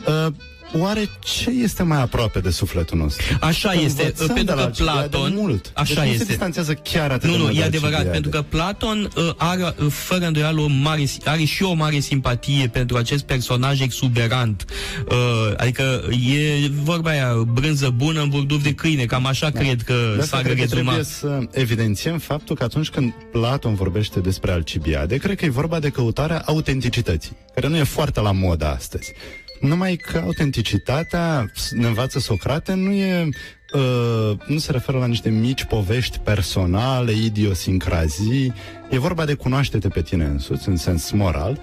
Uh, 0.06 0.32
Oare 0.74 1.08
ce 1.20 1.50
este 1.50 1.82
mai 1.82 2.00
aproape 2.00 2.40
de 2.40 2.50
sufletul 2.50 2.98
nostru? 2.98 3.24
Așa 3.40 3.68
Că 3.68 3.78
este, 3.84 4.02
învățăm 4.02 4.26
pentru 4.26 4.44
de 4.44 4.50
la 4.52 4.56
că 4.56 4.62
Alcibiade 4.66 5.08
Platon... 5.08 5.32
mult. 5.34 5.70
Așa 5.74 5.94
deci 5.94 6.02
nu 6.02 6.04
este. 6.10 6.18
se 6.18 6.24
distanțează 6.24 6.74
chiar 6.74 7.10
atât 7.10 7.24
Nu, 7.28 7.30
de 7.30 7.36
nu, 7.36 7.42
mult 7.44 7.54
de 7.56 7.60
e 7.60 7.64
adevărat, 7.64 7.94
Alcibiade. 7.98 8.20
pentru 8.28 8.40
că 8.40 8.56
Platon 8.56 9.10
uh, 9.16 9.30
are, 9.36 9.62
uh, 9.62 9.86
fără 9.90 10.26
îndoială, 10.26 10.60
o 10.60 10.66
mare, 10.66 11.04
are 11.24 11.44
și 11.44 11.62
o 11.62 11.72
mare 11.72 11.98
simpatie 11.98 12.68
pentru 12.68 12.96
acest 12.96 13.24
personaj 13.24 13.80
exuberant. 13.80 14.64
Uh, 15.08 15.16
adică 15.56 16.02
e 16.10 16.68
vorba 16.82 17.10
aia, 17.10 17.34
brânză 17.52 17.90
bună 17.96 18.20
în 18.22 18.28
burduf 18.28 18.62
de 18.62 18.74
câine, 18.74 19.04
cam 19.04 19.26
așa 19.26 19.50
Da. 19.50 19.58
cred 19.60 19.82
că 19.82 19.94
De 20.14 20.20
asta 20.22 20.36
s-a 20.36 20.42
cred 20.42 20.54
că 20.54 20.60
rezumat. 20.60 20.82
trebuie 20.84 21.04
să 21.04 21.38
evidențiem 21.50 22.18
faptul 22.18 22.56
că 22.56 22.62
atunci 22.64 22.88
când 22.88 23.12
Platon 23.32 23.74
vorbește 23.74 24.20
despre 24.20 24.50
Alcibiade, 24.52 25.16
cred 25.16 25.36
că 25.36 25.44
e 25.44 25.48
vorba 25.50 25.78
de 25.78 25.88
căutarea 25.88 26.42
autenticității, 26.46 27.36
care 27.54 27.68
nu 27.68 27.76
e 27.76 27.82
foarte 27.82 28.20
la 28.20 28.32
modă 28.32 28.66
astăzi. 28.66 29.12
Numai 29.60 29.96
că 29.96 30.18
autenticitatea, 30.18 31.50
ne 31.70 31.86
învață 31.86 32.18
Socrate, 32.18 32.74
nu 32.74 32.92
e 32.92 33.28
uh, 33.72 34.38
nu 34.46 34.58
se 34.58 34.72
referă 34.72 34.98
la 34.98 35.06
niște 35.06 35.30
mici 35.30 35.64
povești 35.64 36.18
personale, 36.18 37.12
idiosincrazii. 37.12 38.52
E 38.90 38.98
vorba 38.98 39.24
de 39.24 39.34
cunoaște-te 39.34 39.88
pe 39.88 40.02
tine 40.02 40.24
însuți, 40.24 40.68
în 40.68 40.76
sens 40.76 41.10
moral, 41.10 41.60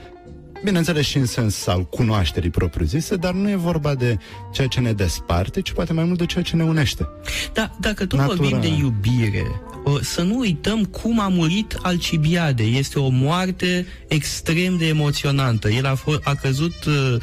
bineînțeles 0.64 1.06
și 1.06 1.18
în 1.18 1.26
sens 1.26 1.68
al 1.68 1.86
cunoașterii 1.86 2.50
propriu-zise, 2.50 3.16
dar 3.16 3.34
nu 3.34 3.50
e 3.50 3.56
vorba 3.56 3.96
de 3.96 4.18
ceea 4.52 4.68
ce 4.68 4.80
ne 4.80 4.94
desparte, 4.94 5.62
ci 5.62 5.72
poate 5.72 5.94
mai 5.94 6.04
mult 6.04 6.18
de 6.18 6.26
ceea 6.26 6.44
ce 6.44 6.56
ne 6.56 6.64
unește. 6.64 7.08
Da, 7.54 7.72
dacă 7.80 8.06
tot 8.06 8.20
Natura. 8.20 8.36
vorbim 8.38 8.62
de 8.62 8.68
iubire, 8.68 9.46
uh, 9.84 10.00
să 10.02 10.22
nu 10.22 10.38
uităm 10.38 10.84
cum 10.84 11.20
a 11.20 11.28
murit 11.28 11.78
Alcibiade. 11.82 12.64
Este 12.64 13.00
o 13.00 13.10
moarte 13.10 13.86
extrem 14.08 14.78
de 14.78 14.88
emoționantă. 14.88 15.70
El 15.70 15.86
a, 15.86 15.96
fost, 15.96 16.20
a 16.24 16.36
căzut 16.36 16.86
uh, 16.86 17.16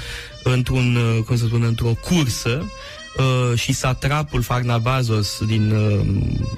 într-un, 0.45 0.97
uh, 0.97 1.25
cum 1.25 1.37
să 1.37 1.45
spun, 1.47 1.63
într-o 1.63 1.93
cursă 2.09 2.65
uh, 3.17 3.59
și 3.59 3.73
satrapul 3.73 4.43
Farnabazos 4.43 5.39
din 5.47 5.71
uh, 5.71 6.01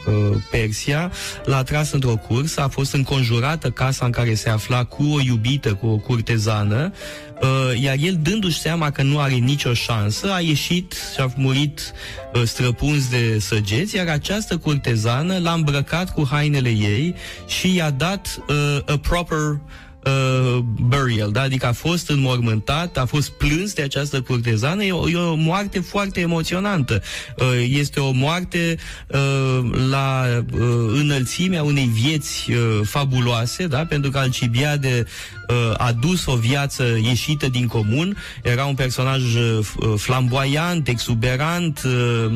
uh, 0.06 0.36
Persia 0.50 1.12
l-a 1.44 1.62
tras 1.62 1.92
într-o 1.92 2.16
cursă, 2.16 2.60
a 2.60 2.68
fost 2.68 2.92
înconjurată 2.92 3.70
casa 3.70 4.04
în 4.04 4.10
care 4.10 4.34
se 4.34 4.48
afla 4.48 4.84
cu 4.84 5.02
o 5.02 5.20
iubită, 5.20 5.74
cu 5.74 5.86
o 5.86 5.96
curtezană, 5.96 6.92
uh, 7.40 7.80
iar 7.82 7.96
el 8.00 8.18
dându-și 8.22 8.60
seama 8.60 8.90
că 8.90 9.02
nu 9.02 9.18
are 9.18 9.34
nicio 9.34 9.72
șansă, 9.72 10.32
a 10.32 10.40
ieșit 10.40 10.92
și 11.14 11.20
a 11.20 11.32
murit 11.36 11.92
uh, 12.34 12.42
străpuns 12.44 13.08
de 13.08 13.38
săgeți, 13.38 13.96
iar 13.96 14.08
această 14.08 14.56
curtezană 14.56 15.38
l-a 15.38 15.52
îmbrăcat 15.52 16.12
cu 16.12 16.26
hainele 16.30 16.68
ei 16.68 17.14
și 17.46 17.74
i-a 17.74 17.90
dat 17.90 18.38
uh, 18.48 18.78
a 18.86 18.98
proper 18.98 19.60
uh, 20.06 20.58
burial, 20.62 21.30
da? 21.30 21.40
adică 21.40 21.66
a 21.66 21.72
fost 21.72 22.08
înmormântat, 22.08 22.96
a 22.96 23.04
fost 23.04 23.30
plâns 23.30 23.72
de 23.72 23.82
această 23.82 24.20
curtezană, 24.20 24.84
e 24.84 24.92
o, 24.92 25.08
e 25.08 25.16
o 25.16 25.34
moarte 25.34 25.80
foarte 25.80 26.20
emoționantă. 26.20 27.02
Uh, 27.36 27.46
este 27.68 28.00
o 28.00 28.10
moarte 28.10 28.76
uh, 29.06 29.70
la 29.90 30.24
uh, 30.52 30.60
înălțimea 30.94 31.62
unei 31.62 31.90
vieți 31.92 32.50
uh, 32.50 32.80
fabuloase, 32.84 33.66
da? 33.66 33.84
pentru 33.84 34.10
că 34.10 34.18
Alcibiade 34.18 35.04
uh, 35.48 35.74
a 35.76 35.92
dus 35.92 36.26
o 36.26 36.36
viață 36.36 36.84
ieșită 37.02 37.48
din 37.48 37.66
comun, 37.66 38.16
era 38.42 38.64
un 38.64 38.74
personaj 38.74 39.34
uh, 39.34 39.58
f- 39.62 39.96
flamboyant, 39.96 40.88
exuberant, 40.88 41.82
uh, 41.84 42.32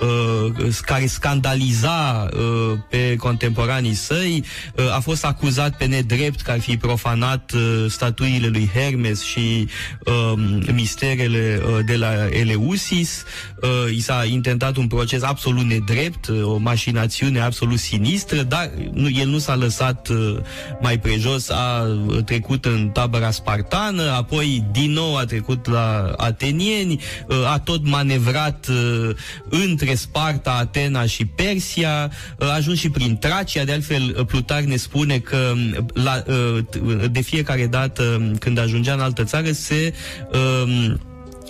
uh, 0.00 0.74
care 0.82 1.06
scandaliza 1.06 2.28
uh, 2.32 2.78
pe 2.90 3.16
contemporanii 3.16 3.94
săi, 3.94 4.44
uh, 4.74 4.94
a 4.94 5.00
fost 5.00 5.24
acuzat 5.24 5.76
pe 5.76 5.84
nedrept 5.84 6.40
că 6.40 6.50
ar 6.50 6.60
fi 6.60 6.76
profanat 7.06 7.52
uh, 7.52 7.84
statuile 7.88 8.46
lui 8.46 8.70
Hermes 8.74 9.22
și 9.22 9.68
uh, 10.04 10.32
misterele 10.72 11.60
uh, 11.62 11.78
de 11.84 11.96
la 11.96 12.28
Eleusis. 12.30 13.24
Uh, 13.62 13.94
i 13.94 14.00
s-a 14.00 14.24
intentat 14.24 14.76
un 14.76 14.86
proces 14.86 15.22
absolut 15.22 15.64
nedrept, 15.64 16.26
uh, 16.26 16.42
o 16.42 16.56
mașinațiune 16.56 17.40
absolut 17.40 17.78
sinistră, 17.78 18.42
dar 18.42 18.70
nu, 18.92 19.10
el 19.10 19.28
nu 19.28 19.38
s-a 19.38 19.54
lăsat 19.54 20.08
uh, 20.08 20.36
mai 20.80 20.98
prejos, 20.98 21.50
a 21.50 21.82
uh, 22.06 22.24
trecut 22.24 22.64
în 22.64 22.88
tabăra 22.92 23.30
spartană, 23.30 24.02
apoi 24.02 24.64
din 24.72 24.90
nou 24.90 25.16
a 25.16 25.24
trecut 25.24 25.66
la 25.68 26.14
atenieni, 26.16 27.00
uh, 27.28 27.50
a 27.52 27.58
tot 27.58 27.88
manevrat 27.88 28.66
uh, 28.68 29.10
între 29.48 29.94
Sparta, 29.94 30.56
Atena 30.60 31.06
și 31.06 31.24
Persia, 31.24 32.10
uh, 32.38 32.48
a 32.48 32.54
ajuns 32.54 32.78
și 32.78 32.90
prin 32.90 33.16
Tracia, 33.16 33.64
de 33.64 33.72
altfel 33.72 34.14
uh, 34.18 34.26
Plutar 34.26 34.60
ne 34.60 34.76
spune 34.76 35.18
că 35.18 35.52
um, 35.52 35.86
la, 35.94 36.22
uh, 36.26 36.58
t- 36.62 36.95
de 37.10 37.20
fiecare 37.20 37.66
dată 37.66 38.02
um, 38.02 38.36
când 38.36 38.58
ajungea 38.58 38.92
în 38.92 39.00
altă 39.00 39.24
țară 39.24 39.50
se 39.50 39.92
um, 40.32 41.00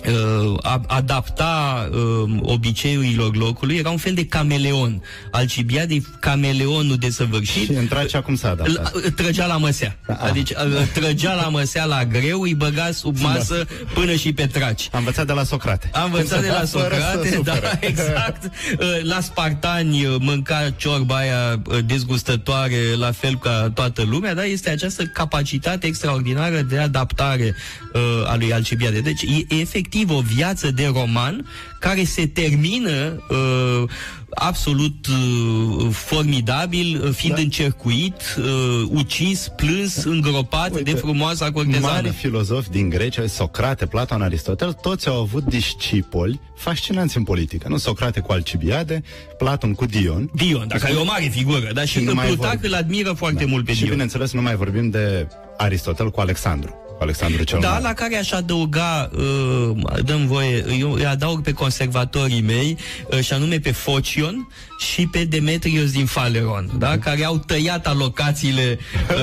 uh, 0.05 0.57
a- 0.61 0.81
adapta 0.87 1.89
uh, 1.91 2.39
obiceiurilor 2.41 3.35
locului, 3.35 3.75
era 3.77 3.89
un 3.89 3.97
fel 3.97 4.13
de 4.13 4.25
cameleon. 4.25 5.01
Alcibiade 5.31 5.93
e 5.93 6.01
cameleonul 6.19 6.95
desăvârșit. 6.97 7.63
Și 7.63 7.71
în 7.71 7.87
Tracia 7.87 8.21
cum 8.21 8.35
s-a 8.35 8.49
adaptat? 8.49 8.95
L- 8.95 9.09
Trăgea 9.09 9.45
la 9.45 9.57
măsea. 9.57 9.97
Adică 10.19 10.71
uh, 10.79 10.87
trăgea 10.93 11.33
la 11.33 11.47
măsea 11.49 11.85
la 11.85 12.05
greu, 12.05 12.41
îi 12.41 12.53
băga 12.55 12.91
sub 12.91 13.17
masă 13.19 13.65
până 13.93 14.15
și 14.15 14.33
pe 14.33 14.45
traci. 14.47 14.87
Am 14.91 14.99
învățat 14.99 15.25
de 15.25 15.33
la 15.33 15.43
Socrate. 15.43 15.89
Am 15.93 16.03
învățat 16.03 16.41
de 16.41 16.47
la 16.47 16.53
Fără 16.53 16.65
să 16.65 16.77
Socrate, 16.77 17.39
da, 17.43 17.53
sufere. 17.53 17.77
exact. 17.91 18.43
Uh, 18.79 18.85
La 19.03 19.19
spartani 19.21 20.05
uh, 20.05 20.15
mânca 20.19 20.69
ciorba 20.77 21.15
aia 21.15 21.61
uh, 21.67 21.77
dezgustătoare, 21.85 22.79
la 22.99 23.11
fel 23.11 23.37
ca 23.37 23.71
toată 23.73 24.03
lumea, 24.09 24.33
dar 24.33 24.45
este 24.45 24.69
această 24.69 25.03
capacitate 25.05 25.87
extraordinară 25.87 26.61
de 26.61 26.77
adaptare 26.77 27.55
uh, 27.93 28.01
a 28.31 28.35
lui 28.35 28.53
Alcibiade. 28.53 28.99
Deci 28.99 29.21
e 29.21 29.55
efectiv 29.59 29.85
o 30.09 30.19
viață 30.19 30.71
de 30.71 30.91
roman 30.93 31.45
care 31.79 32.03
se 32.03 32.27
termină 32.27 33.23
uh, 33.29 33.89
absolut 34.29 35.07
uh, 35.07 35.87
formidabil, 35.91 37.01
uh, 37.03 37.11
fiind 37.13 37.35
da. 37.35 37.41
încercuit, 37.41 38.13
uh, 38.37 38.43
ucis, 38.89 39.47
plâns, 39.55 40.03
îngropat 40.03 40.71
Uite, 40.73 40.91
de 40.91 40.97
frumoasa 40.97 41.51
cortezană. 41.51 41.85
Mari 41.87 42.09
filozofi 42.09 42.69
din 42.69 42.89
Grecia, 42.89 43.27
Socrate, 43.27 43.85
Platon, 43.85 44.21
Aristotel, 44.21 44.73
toți 44.73 45.07
au 45.07 45.21
avut 45.21 45.43
discipoli 45.43 46.39
fascinanți 46.55 47.17
în 47.17 47.23
politică. 47.23 47.67
Nu 47.67 47.77
Socrate 47.77 48.19
cu 48.19 48.31
Alcibiade, 48.31 49.03
Platon 49.37 49.73
cu 49.73 49.85
Dion. 49.85 50.29
Dion, 50.35 50.67
dacă 50.67 50.87
e 50.91 50.95
o 50.95 51.03
mare 51.03 51.27
figură, 51.31 51.71
dar 51.73 51.87
și 51.87 51.99
nu 51.99 52.13
mai 52.13 52.25
Plutarh 52.25 52.57
vorb- 52.59 52.63
îl 52.65 52.73
admiră 52.73 53.11
foarte 53.13 53.43
Da. 53.43 53.49
mult 53.49 53.65
pe 53.65 53.71
Și 53.71 53.77
Dion. 53.79 53.89
bineînțeles 53.91 54.31
nu 54.31 54.41
mai 54.41 54.55
vorbim 54.55 54.89
de 54.89 55.27
Aristotel 55.57 56.09
cu 56.11 56.19
Alexandru. 56.19 56.75
Alexandru 56.99 57.43
cel 57.43 57.59
Da, 57.61 57.69
Mare. 57.69 57.81
la 57.81 57.93
care 57.93 58.17
aș 58.17 58.31
adăuga, 58.31 59.09
uh, 59.15 60.03
dăm 60.05 60.27
voie, 60.27 60.65
eu 60.79 60.91
îi 60.91 61.05
adaug 61.05 61.41
pe 61.41 61.51
conservatorii 61.51 62.41
mei, 62.41 62.77
uh, 63.11 63.19
și 63.19 63.33
anume 63.33 63.59
pe 63.59 63.71
Focion 63.71 64.47
și 64.79 65.07
pe 65.07 65.23
Demetrios 65.23 65.91
din 65.91 66.05
Faleron, 66.05 66.69
da? 66.77 66.97
care 66.97 67.23
au 67.23 67.37
tăiat 67.37 67.87
alocațiile 67.87 68.77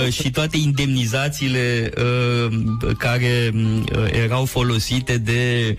uh, 0.06 0.12
și 0.12 0.30
toate 0.30 0.56
indemnizațiile 0.56 1.90
uh, 1.98 2.56
care 2.98 3.50
uh, 3.54 3.80
erau 4.24 4.44
folosite 4.44 5.18
de 5.18 5.76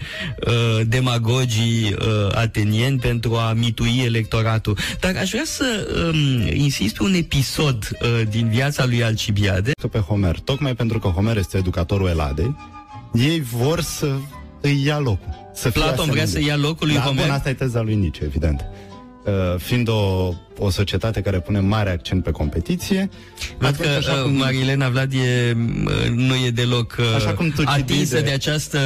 uh, 0.47 0.81
demagogii 0.87 1.95
uh, 1.99 2.35
atenieni 2.35 2.99
pentru 2.99 3.35
a 3.35 3.53
mitui 3.53 4.01
electoratul. 4.05 4.77
Dar 4.99 5.15
aș 5.15 5.29
vrea 5.29 5.43
să 5.45 5.87
um, 6.13 6.47
insist 6.53 6.95
pe 6.95 7.03
un 7.03 7.13
episod 7.13 7.89
uh, 8.01 8.21
din 8.29 8.49
viața 8.49 8.85
lui 8.85 9.03
Alcibiade. 9.03 9.71
Pe 9.91 9.99
Homer, 9.99 10.39
tocmai 10.39 10.75
pentru 10.75 10.99
că 10.99 11.07
Homer 11.07 11.37
este 11.37 11.59
educatorul 11.85 12.07
Eladei, 12.09 12.55
ei 13.13 13.41
vor 13.41 13.81
să 13.81 14.11
îi 14.61 14.83
ia 14.85 14.99
locul. 14.99 15.49
Să 15.53 15.69
fie 15.69 15.81
Platon 15.81 16.09
vrea 16.09 16.23
asemenea. 16.23 16.51
să 16.51 16.59
ia 16.59 16.67
locul 16.67 16.87
lui 16.87 16.95
da, 16.95 17.01
Homer? 17.01 17.23
Bun, 17.25 17.33
asta 17.33 17.49
e 17.49 17.53
teza 17.53 17.81
lui 17.81 17.95
Nietzsche, 17.95 18.25
evident. 18.25 18.65
Uh, 19.25 19.31
fiind 19.59 19.87
o, 19.87 20.33
o 20.59 20.69
societate 20.69 21.21
care 21.21 21.39
pune 21.39 21.59
mare 21.59 21.89
accent 21.91 22.23
pe 22.23 22.31
competiție, 22.31 23.09
Văd 23.57 23.67
atunci, 23.67 23.87
că 23.89 23.95
așa 23.95 24.13
uh, 24.13 24.21
cum- 24.21 24.31
Marilena 24.33 24.89
Vlad 24.89 25.13
e, 25.13 25.17
uh, 25.85 26.09
nu 26.15 26.35
e 26.35 26.49
deloc 26.49 26.95
uh, 26.99 27.05
Așa 27.15 27.33
cum 27.33 27.49
Tucidide- 27.49 27.71
atinsă 27.93 28.21
de 28.21 28.31
această 28.31 28.79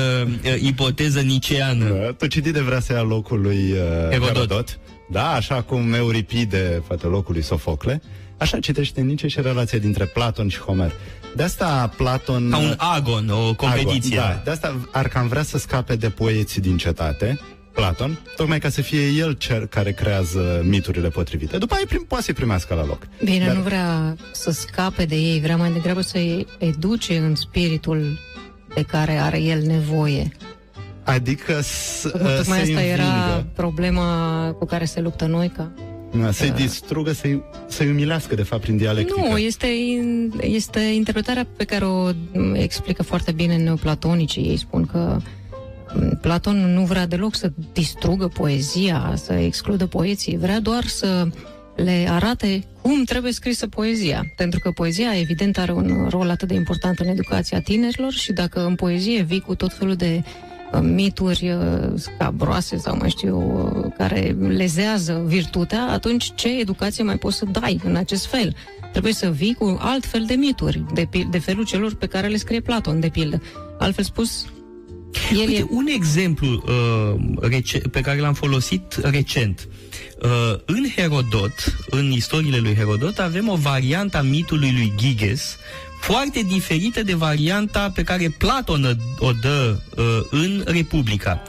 uh, 0.43 0.61
ipoteză 0.61 1.19
niceană. 1.19 1.85
Uh, 1.85 2.13
Tucidide 2.15 2.61
vrea 2.61 2.79
să 2.79 2.93
ia 2.93 3.01
locul 3.01 3.41
lui 3.41 3.71
uh, 3.71 3.77
Herodot. 4.09 4.33
Herodot. 4.33 4.79
Da, 5.11 5.29
așa 5.31 5.61
cum 5.61 5.93
Euripide 5.93 6.83
face 6.87 7.05
locul 7.07 7.33
lui 7.33 7.43
Sofocle. 7.43 8.01
Așa 8.37 8.59
citește 8.59 9.01
Nietzsche 9.01 9.27
și 9.27 9.41
relația 9.41 9.79
dintre 9.79 10.05
Platon 10.05 10.47
și 10.47 10.59
Homer. 10.59 10.91
De 11.35 11.43
asta 11.43 11.93
Platon... 11.97 12.49
Ca 12.49 12.57
un 12.57 12.73
agon, 12.77 13.29
o 13.29 13.55
competiție. 13.55 14.19
Agon, 14.19 14.31
da, 14.35 14.41
de 14.43 14.51
asta 14.51 14.75
ar 14.91 15.07
cam 15.07 15.27
vrea 15.27 15.43
să 15.43 15.57
scape 15.57 15.95
de 15.95 16.09
poeții 16.09 16.61
din 16.61 16.77
cetate, 16.77 17.39
Platon, 17.73 18.19
tocmai 18.35 18.59
ca 18.59 18.69
să 18.69 18.81
fie 18.81 19.07
el 19.07 19.33
cel 19.33 19.65
care 19.65 19.91
creează 19.91 20.61
miturile 20.63 21.09
potrivite. 21.09 21.57
După 21.57 21.73
aia 21.73 21.83
prim, 21.87 22.05
poate 22.07 22.23
să-i 22.23 22.33
primească 22.33 22.73
la 22.73 22.85
loc. 22.85 23.07
Bine, 23.23 23.45
Dar- 23.45 23.55
nu 23.55 23.61
vrea 23.61 24.15
să 24.31 24.51
scape 24.51 25.05
de 25.05 25.15
ei, 25.15 25.39
vrea 25.39 25.57
mai 25.57 25.71
degrabă 25.71 26.01
să-i 26.01 26.47
educe 26.57 27.17
în 27.17 27.35
spiritul 27.35 28.19
de 28.73 28.81
care 28.81 29.17
are 29.17 29.39
el 29.41 29.61
nevoie. 29.61 30.31
Adică 31.03 31.59
să, 31.61 32.09
Tocmai 32.09 32.43
să-i 32.43 32.49
asta 32.49 32.61
învingă, 32.61 32.81
era 32.81 33.45
problema 33.55 34.51
cu 34.59 34.65
care 34.65 34.85
se 34.85 35.01
luptă 35.01 35.25
Noica. 35.25 35.71
Da, 36.17 36.31
să-i 36.31 36.51
distrugă, 36.51 37.11
să-i, 37.11 37.41
să-i 37.67 37.87
umilească, 37.89 38.35
de 38.35 38.43
fapt, 38.43 38.61
prin 38.61 38.77
dialectică. 38.77 39.19
Nu, 39.29 39.37
este, 39.37 39.67
in- 39.67 40.41
este 40.41 40.79
interpretarea 40.79 41.47
pe 41.57 41.63
care 41.63 41.85
o 41.85 42.09
m, 42.33 42.53
explică 42.53 43.03
foarte 43.03 43.31
bine 43.31 43.57
neoplatonicii. 43.57 44.43
Ei 44.43 44.57
spun 44.57 44.85
că 44.85 45.17
m, 45.93 46.17
Platon 46.21 46.73
nu 46.73 46.81
vrea 46.85 47.07
deloc 47.07 47.35
să 47.35 47.51
distrugă 47.73 48.27
poezia, 48.27 49.13
să 49.15 49.33
excludă 49.33 49.85
poeții, 49.85 50.37
vrea 50.37 50.59
doar 50.59 50.85
să 50.85 51.27
le 51.75 52.07
arate 52.09 52.63
cum 52.81 53.03
trebuie 53.03 53.31
scrisă 53.31 53.67
poezia. 53.67 54.31
Pentru 54.35 54.59
că 54.59 54.71
poezia, 54.71 55.19
evident, 55.19 55.57
are 55.57 55.71
un 55.71 56.07
rol 56.09 56.29
atât 56.29 56.47
de 56.47 56.53
important 56.53 56.99
în 56.99 57.07
educația 57.07 57.61
tinerilor 57.61 58.11
și 58.11 58.31
dacă 58.31 58.65
în 58.65 58.75
poezie 58.75 59.21
vii 59.21 59.39
cu 59.39 59.55
tot 59.55 59.73
felul 59.73 59.95
de 59.95 60.23
uh, 60.23 60.48
mituri 60.81 61.51
uh, 61.51 61.91
scabroase 61.95 62.77
sau 62.77 62.97
mai 62.97 63.09
știu 63.09 63.27
eu, 63.27 63.71
uh, 63.75 63.91
care 63.97 64.35
lezează 64.47 65.23
virtutea, 65.25 65.87
atunci 65.89 66.31
ce 66.35 66.59
educație 66.59 67.03
mai 67.03 67.17
poți 67.17 67.37
să 67.37 67.45
dai 67.45 67.79
în 67.83 67.95
acest 67.95 68.25
fel? 68.25 68.55
Trebuie 68.91 69.13
să 69.13 69.29
vii 69.29 69.53
cu 69.53 69.77
alt 69.81 70.05
fel 70.05 70.23
de 70.27 70.33
mituri, 70.33 70.83
de, 70.93 71.07
pil- 71.09 71.27
de 71.31 71.39
felul 71.39 71.65
celor 71.65 71.95
pe 71.95 72.05
care 72.07 72.27
le 72.27 72.37
scrie 72.37 72.61
Platon, 72.61 72.99
de 72.99 73.09
pildă. 73.09 73.41
Altfel 73.79 74.03
spus, 74.03 74.45
el 75.31 75.39
Uite, 75.47 75.59
e... 75.59 75.65
un 75.69 75.85
exemplu 75.87 76.47
uh, 76.47 77.37
rece- 77.41 77.81
pe 77.91 78.01
care 78.01 78.19
l-am 78.19 78.33
folosit 78.33 78.99
recent. 79.03 79.67
Uh, 80.23 80.59
în 80.65 80.85
Herodot, 80.95 81.77
în 81.89 82.11
istoriile 82.11 82.57
lui 82.57 82.75
Herodot, 82.75 83.17
avem 83.17 83.47
o 83.49 83.55
variantă 83.55 84.17
a 84.17 84.21
mitului 84.21 84.71
lui 84.71 84.93
Giges, 84.95 85.57
foarte 85.99 86.41
diferită 86.47 87.03
de 87.03 87.13
varianta 87.13 87.91
pe 87.95 88.03
care 88.03 88.35
Platon 88.37 88.83
o- 89.19 89.25
o 89.25 89.31
dă 89.31 89.77
uh, 89.97 90.03
în 90.29 90.63
Republica. 90.65 91.41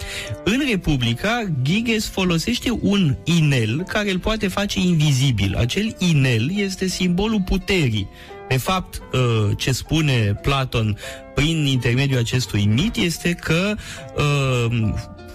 În 0.45 0.63
Republica, 0.71 1.45
Giges 1.63 2.09
folosește 2.09 2.79
un 2.81 3.17
inel 3.25 3.83
care 3.89 4.11
îl 4.11 4.19
poate 4.19 4.49
face 4.49 4.79
invizibil. 4.79 5.55
Acel 5.57 5.97
inel 5.99 6.51
este 6.57 6.87
simbolul 6.87 7.43
puterii. 7.45 8.09
De 8.49 8.57
fapt, 8.57 9.03
uh, 9.13 9.57
ce 9.57 9.73
spune 9.73 10.39
Platon 10.43 10.97
prin 11.35 11.67
intermediul 11.67 12.19
acestui 12.19 12.65
mit 12.67 12.97
este 12.97 13.33
că 13.33 13.75
uh, 14.17 14.93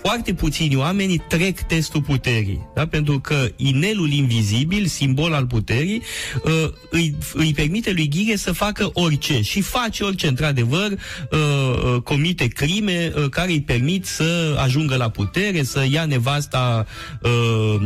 foarte 0.08 0.34
puțini 0.34 0.76
oameni 0.76 1.24
trec 1.28 1.60
testul 1.62 2.02
puterii, 2.02 2.70
da? 2.76 2.88
pentru 2.88 3.20
că 3.20 3.48
inelul 3.56 4.12
invizibil, 4.12 4.86
simbol 4.86 5.34
al 5.34 5.46
puterii, 5.46 6.02
uh, 6.44 6.70
îi, 6.90 7.16
îi 7.34 7.54
permite 7.54 7.92
lui 7.92 8.08
Ghire 8.10 8.36
să 8.36 8.52
facă 8.52 8.90
orice 8.94 9.42
și 9.42 9.62
face 9.62 10.04
orice, 10.04 10.28
într-adevăr, 10.28 10.92
uh, 10.92 11.40
uh, 11.40 12.02
comite 12.02 12.48
crime 12.48 13.14
uh, 13.16 13.30
care 13.30 13.52
îi 13.52 13.62
permit 13.62 14.06
să 14.06 14.58
ajungă 14.64 14.96
la 14.96 15.10
putere, 15.10 15.64
să 15.64 15.86
ia 15.92 16.06
nevasta 16.06 16.86
uh, 17.22 17.32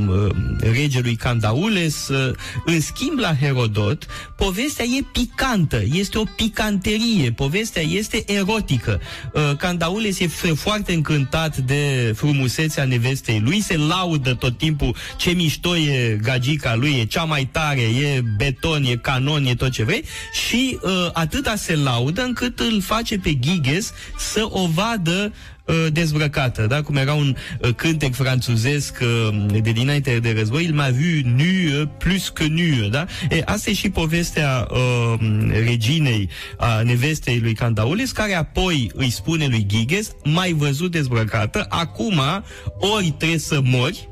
uh, 0.08 0.30
regelui 0.60 1.16
Candaules. 1.16 2.08
Uh, 2.08 2.36
în 2.66 2.82
schimb, 2.82 3.20
la 3.20 3.36
Herodot, 3.36 4.08
povestea 4.38 4.86
e 4.86 5.06
picantă, 5.12 5.82
este 5.94 6.18
o 6.18 6.24
picanterie, 6.36 7.32
povestea 7.36 7.82
este 7.82 8.24
erotică. 8.28 9.02
Uh, 9.34 9.56
Candaules 9.58 10.20
e 10.20 10.26
f- 10.26 10.56
foarte 10.56 10.94
încântat 10.94 11.58
de 11.58 12.09
frumusețea 12.12 12.84
nevestei 12.84 13.40
lui, 13.40 13.62
se 13.62 13.78
laudă 13.78 14.34
tot 14.34 14.58
timpul. 14.58 14.96
Ce 15.18 15.30
mișto 15.30 15.78
e 15.78 16.20
gagica 16.22 16.76
lui, 16.76 16.96
e 17.00 17.06
cea 17.06 17.24
mai 17.24 17.46
tare, 17.52 17.82
e 17.82 18.24
beton, 18.38 18.84
e 18.84 18.96
canon, 18.96 19.46
e 19.46 19.56
tot 19.56 19.72
ce 19.72 19.84
vrei. 19.84 20.04
Și 20.48 20.80
uh, 20.82 20.92
atâta 21.14 21.56
se 21.56 21.76
laudă 21.76 22.24
încât 22.24 22.60
îl 22.60 22.82
face 22.82 23.18
pe 23.18 23.40
Giges 23.40 23.94
să 24.18 24.48
o 24.50 24.68
vadă 24.68 25.34
uh, 25.34 25.59
dezbrăcată, 25.92 26.66
da? 26.68 26.82
Cum 26.82 26.96
era 26.96 27.14
un 27.14 27.36
uh, 27.62 27.70
cântec 27.76 28.14
franțuzesc 28.14 28.98
uh, 29.02 29.46
de 29.62 29.72
dinainte 29.72 30.20
de 30.20 30.34
război, 30.38 30.64
il 30.64 30.74
m'a 30.74 30.90
vu 30.90 31.30
nu 31.30 31.82
uh, 31.82 31.88
plus 31.98 32.30
que 32.30 32.48
nu, 32.48 32.88
da? 32.88 33.06
E, 33.30 33.42
asta 33.46 33.70
e 33.70 33.74
și 33.74 33.90
povestea 33.90 34.68
uh, 34.72 35.20
reginei, 35.66 36.30
a 36.58 36.82
nevestei 36.82 37.40
lui 37.40 37.54
Candaules, 37.54 38.12
care 38.12 38.34
apoi 38.34 38.92
îi 38.94 39.10
spune 39.10 39.48
lui 39.48 39.66
Giges, 39.66 40.12
mai 40.24 40.52
văzut 40.52 40.92
dezbrăcată, 40.92 41.66
acum 41.70 42.22
ori 42.78 43.14
trebuie 43.18 43.40
să 43.40 43.60
mori, 43.64 44.10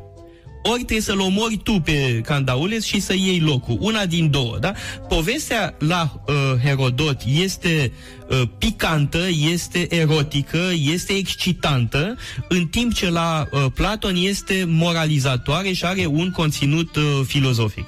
ori 0.64 0.76
trebuie 0.78 1.02
să-l 1.02 1.20
omori 1.20 1.58
tu 1.58 1.72
pe 1.72 2.22
Candaules 2.26 2.86
și 2.86 3.00
să 3.00 3.14
iei 3.14 3.40
locul. 3.40 3.78
Una 3.80 4.06
din 4.06 4.30
două, 4.30 4.58
da? 4.60 4.74
Povestea 5.08 5.76
la 5.80 6.22
uh, 6.28 6.34
Herodot 6.64 7.22
este 7.26 7.92
uh, 8.30 8.42
picantă, 8.58 9.28
este 9.52 9.96
erotică, 9.96 10.60
este 10.94 11.14
excitantă, 11.14 12.18
în 12.48 12.68
timp 12.68 12.94
ce 12.94 13.10
la 13.10 13.48
uh, 13.52 13.66
Platon 13.74 14.16
este 14.16 14.66
moralizatoare 14.68 15.72
și 15.72 15.86
are 15.86 16.06
un 16.06 16.32
conținut 16.32 16.96
uh, 16.96 17.04
filozofic. 17.26 17.88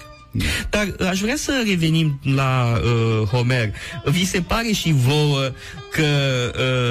Dar 0.70 0.88
uh, 1.00 1.08
aș 1.08 1.20
vrea 1.20 1.36
să 1.36 1.64
revenim 1.68 2.20
la 2.36 2.80
uh, 2.84 3.28
Homer. 3.28 3.72
Vi 4.06 4.26
se 4.26 4.42
pare 4.42 4.72
și 4.72 4.92
vouă 4.92 5.52
că 5.92 6.04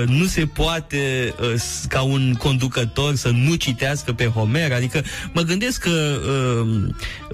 uh, 0.03 0.09
nu 0.09 0.25
se 0.25 0.47
poate 0.47 1.35
uh, 1.41 1.55
s- 1.57 1.85
ca 1.89 2.01
un 2.03 2.35
conducător 2.39 3.15
să 3.15 3.31
nu 3.31 3.55
citească 3.55 4.13
pe 4.13 4.25
Homer? 4.27 4.73
Adică 4.73 5.03
mă 5.33 5.41
gândesc 5.41 5.81
că 5.81 6.19
uh, 6.61 6.85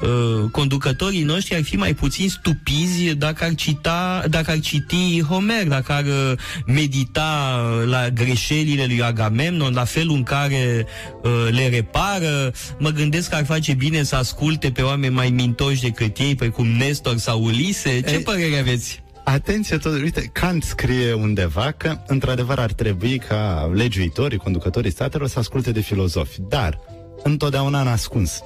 uh, 0.09 0.51
conducătorii 0.51 1.23
noștri 1.23 1.55
ar 1.55 1.63
fi 1.63 1.77
mai 1.77 1.95
puțin 1.95 2.29
stupizi 2.29 3.15
dacă 3.15 3.45
ar, 3.45 3.55
cita, 3.55 4.25
dacă 4.31 4.51
ar 4.51 4.59
citi 4.61 5.23
Homer, 5.29 5.67
dacă 5.67 5.93
ar 5.93 6.05
uh, 6.05 6.33
medita 6.67 7.61
la 7.87 8.09
greșelile 8.09 8.85
lui 8.87 9.03
Agamemnon, 9.03 9.73
la 9.75 9.85
felul 9.85 10.15
în 10.17 10.23
care 10.23 10.87
uh, 11.23 11.31
le 11.51 11.69
repară. 11.69 12.53
Mă 12.79 12.89
gândesc 12.91 13.29
că 13.29 13.35
ar 13.37 13.45
face 13.45 13.73
bine 13.75 14.03
să 14.03 14.17
asculte 14.17 14.71
pe 14.71 14.83
oameni 14.83 15.15
mai 15.15 15.29
mintoși 15.31 15.81
decât 15.97 16.19
ei, 16.19 16.35
precum 16.35 16.67
Nestor 16.67 17.17
sau 17.17 17.45
Ulise. 17.45 18.01
Ce 18.01 18.15
E- 18.15 18.19
părere 18.19 18.59
aveți? 18.59 19.03
Atenție 19.25 19.77
tot, 19.77 19.93
uite, 20.03 20.31
Kant 20.33 20.63
scrie 20.63 21.13
undeva 21.13 21.71
că, 21.77 21.97
într-adevăr, 22.07 22.59
ar 22.59 22.73
trebui 22.73 23.19
ca 23.19 23.71
legiuitorii, 23.75 24.39
conducătorii 24.39 24.91
statelor 24.91 25.29
să 25.29 25.39
asculte 25.39 25.73
de 25.73 25.81
filozofi, 25.81 26.41
dar 26.49 26.79
întotdeauna 27.23 27.81
în 27.81 27.87
ascuns. 27.87 28.43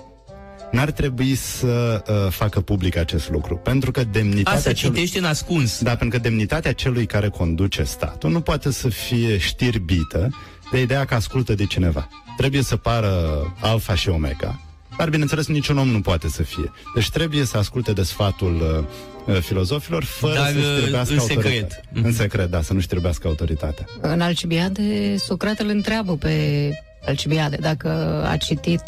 N-ar 0.73 0.91
trebui 0.91 1.35
să 1.35 2.03
uh, 2.09 2.33
facă 2.33 2.61
public 2.61 2.97
acest 2.97 3.31
lucru, 3.31 3.57
pentru 3.57 3.91
că 3.91 4.05
demnitatea... 4.05 4.59
Asta 4.59 4.73
celui- 4.73 4.95
citește 4.95 5.19
în 5.19 5.25
ascuns. 5.25 5.83
Da, 5.83 5.97
pentru 5.97 6.19
că 6.19 6.29
demnitatea 6.29 6.73
celui 6.73 7.07
care 7.07 7.29
conduce 7.29 7.83
statul 7.83 8.31
nu 8.31 8.41
poate 8.41 8.73
să 8.73 8.89
fie 8.89 9.39
știrbită 9.39 10.29
de 10.71 10.81
ideea 10.81 11.05
că 11.05 11.15
ascultă 11.15 11.55
de 11.55 11.65
cineva. 11.65 12.09
Trebuie 12.37 12.63
să 12.63 12.77
pară 12.77 13.17
alfa 13.61 13.95
și 13.95 14.09
omega 14.09 14.61
Dar, 14.99 15.09
bineînțeles, 15.09 15.47
niciun 15.47 15.79
om 15.79 15.89
nu 15.89 16.01
poate 16.01 16.29
să 16.29 16.43
fie. 16.43 16.71
Deci 16.95 17.11
trebuie 17.11 17.45
să 17.45 17.57
asculte 17.57 17.93
de 17.93 18.03
sfatul 18.03 18.85
uh, 19.27 19.35
uh, 19.35 19.41
filozofilor 19.43 20.05
fără 20.05 20.35
Dar, 20.35 20.47
să-și 20.47 20.65
uh, 20.67 20.77
trebuiască 20.81 21.13
în 21.13 21.19
autoritatea. 21.19 21.51
secret. 21.51 21.81
Mhm. 21.93 22.05
În 22.05 22.13
secret, 22.13 22.51
da, 22.51 22.63
să 22.63 22.73
nu-și 22.73 22.87
trebuiască 22.87 23.27
autoritatea. 23.29 23.87
În 24.01 24.21
Alcibiade, 24.21 25.17
Socrate 25.17 25.63
îl 25.63 25.69
întreabă 25.69 26.17
pe 26.17 26.71
Alcibiade 27.07 27.57
dacă 27.61 27.89
a 28.31 28.37
citit, 28.37 28.83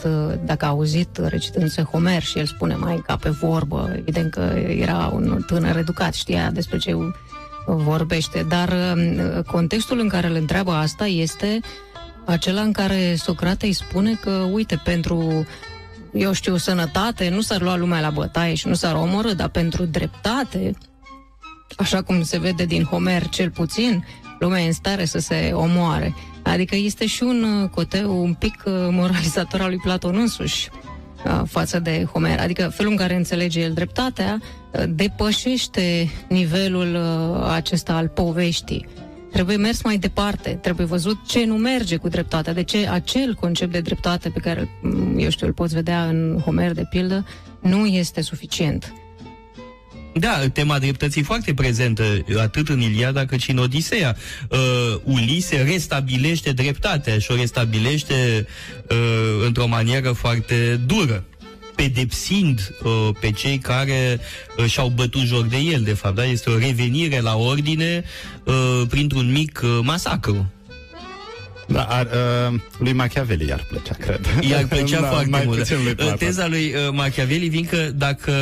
dacă 0.45 0.65
a 0.65 0.69
auzit 0.69 1.21
recitându-se 1.23 1.83
Homer 1.83 2.23
și 2.23 2.39
el 2.39 2.47
spune 2.47 2.75
mai 2.75 3.03
ca 3.07 3.17
pe 3.17 3.29
vorbă. 3.29 3.93
Evident 3.97 4.31
că 4.31 4.41
era 4.79 5.11
un 5.15 5.43
tânăr 5.47 5.77
educat, 5.77 6.15
știa 6.15 6.51
despre 6.51 6.79
ce 6.79 6.95
vorbește, 7.67 8.47
dar 8.49 8.69
uh, 8.69 9.45
contextul 9.45 9.99
în 9.99 10.09
care 10.09 10.27
îl 10.27 10.35
întreabă 10.35 10.73
asta 10.73 11.07
este 11.07 11.61
acela 12.27 12.61
în 12.61 12.73
care 12.73 13.15
Socrate 13.15 13.67
îi 13.67 13.73
spune 13.73 14.15
că, 14.15 14.31
uite, 14.31 14.81
pentru 14.85 15.47
eu 16.13 16.33
știu, 16.33 16.57
sănătate, 16.57 17.29
nu 17.29 17.41
s-ar 17.41 17.61
lua 17.61 17.77
lumea 17.77 18.01
la 18.01 18.11
bătaie 18.11 18.55
și 18.55 18.69
nu 18.69 18.75
s-ar 18.75 18.95
omorâ, 18.95 19.33
dar 19.33 19.49
pentru 19.49 19.85
dreptate, 19.85 20.73
așa 21.77 22.03
cum 22.03 22.23
se 22.23 22.39
vede 22.39 22.65
din 22.65 22.85
Homer 22.85 23.29
cel 23.29 23.51
puțin, 23.51 24.05
lumea 24.39 24.61
e 24.61 24.67
în 24.67 24.73
stare 24.73 25.05
să 25.05 25.19
se 25.19 25.51
omoare. 25.55 26.15
Adică 26.43 26.77
este 26.77 27.07
și 27.07 27.23
un 27.23 27.43
uh, 27.43 27.69
coteu 27.69 28.23
un 28.23 28.35
pic 28.35 28.63
uh, 28.65 28.73
moralizator 28.91 29.61
al 29.61 29.69
lui 29.69 29.79
Platon 29.79 30.17
însuși 30.17 30.69
uh, 31.25 31.43
față 31.47 31.79
de 31.79 32.07
Homer. 32.13 32.41
Adică 32.41 32.69
felul 32.69 32.91
în 32.91 32.97
care 32.97 33.15
înțelege 33.15 33.61
el 33.61 33.73
dreptatea 33.73 34.41
uh, 34.41 34.83
depășește 34.89 36.11
nivelul 36.29 36.95
uh, 36.95 37.51
acesta 37.53 37.93
al 37.93 38.09
poveștii. 38.09 38.87
Trebuie 39.33 39.57
mers 39.57 39.83
mai 39.83 39.97
departe, 39.97 40.59
trebuie 40.63 40.87
văzut 40.87 41.19
ce 41.27 41.45
nu 41.45 41.55
merge 41.55 41.97
cu 41.97 42.09
dreptatea, 42.09 42.53
de 42.53 42.63
ce 42.63 42.89
acel 42.89 43.35
concept 43.35 43.73
de 43.73 43.81
dreptate 43.81 44.29
pe 44.29 44.41
care, 44.41 44.69
mm, 44.83 45.19
eu 45.19 45.31
știu, 45.31 45.47
îl 45.47 45.53
poți 45.53 45.75
vedea 45.75 46.05
în 46.05 46.41
Homer, 46.45 46.73
de 46.73 46.87
pildă, 46.91 47.27
nu 47.61 47.87
este 47.87 48.21
suficient. 48.21 48.93
Da, 50.15 50.49
tema 50.53 50.79
dreptății 50.79 51.23
foarte 51.23 51.55
prezentă, 51.55 52.03
atât 52.39 52.69
în 52.69 52.81
Iliada 52.81 53.27
cât 53.27 53.41
și 53.41 53.51
în 53.51 53.59
Odiseea. 53.59 54.17
Uh, 54.51 54.59
Ulise 55.05 55.63
restabilește 55.63 56.53
dreptatea 56.53 57.19
și 57.19 57.31
o 57.31 57.35
restabilește 57.35 58.47
uh, 58.91 59.47
într-o 59.47 59.67
manieră 59.67 60.13
foarte 60.13 60.81
dură 60.87 61.25
pedepsind 61.81 62.75
uh, 62.83 63.09
pe 63.21 63.31
cei 63.31 63.59
care 63.59 64.21
uh, 64.59 64.65
și-au 64.65 64.89
bătut 64.89 65.21
joc 65.21 65.47
de 65.47 65.57
el, 65.57 65.83
de 65.83 65.93
fapt. 65.93 66.15
Da? 66.15 66.25
Este 66.25 66.51
o 66.51 66.59
revenire 66.59 67.21
la 67.21 67.37
ordine 67.37 68.05
uh, 68.45 68.83
printr-un 68.89 69.33
mic 69.33 69.61
uh, 69.65 69.79
masacru. 69.83 70.51
Da, 71.73 71.83
ar, 71.83 72.07
uh, 72.53 72.59
lui 72.79 72.93
Machiavelli 72.93 73.47
i-ar 73.49 73.65
plăcea, 73.69 73.95
cred. 74.01 74.21
I-ar 74.51 74.65
plăcea 74.67 75.01
Da, 75.05 75.07
foarte 75.07 75.29
mai 75.29 75.43
mult. 75.45 75.59
puțin 75.59 75.77
lui 75.83 75.91
Uh, 75.91 75.97
Platon. 75.97 76.17
Teza 76.17 76.47
lui 76.47 76.73
uh, 76.75 76.93
Machiavelli 76.93 77.49
vin 77.49 77.65
că 77.67 77.77
dacă 77.95 78.33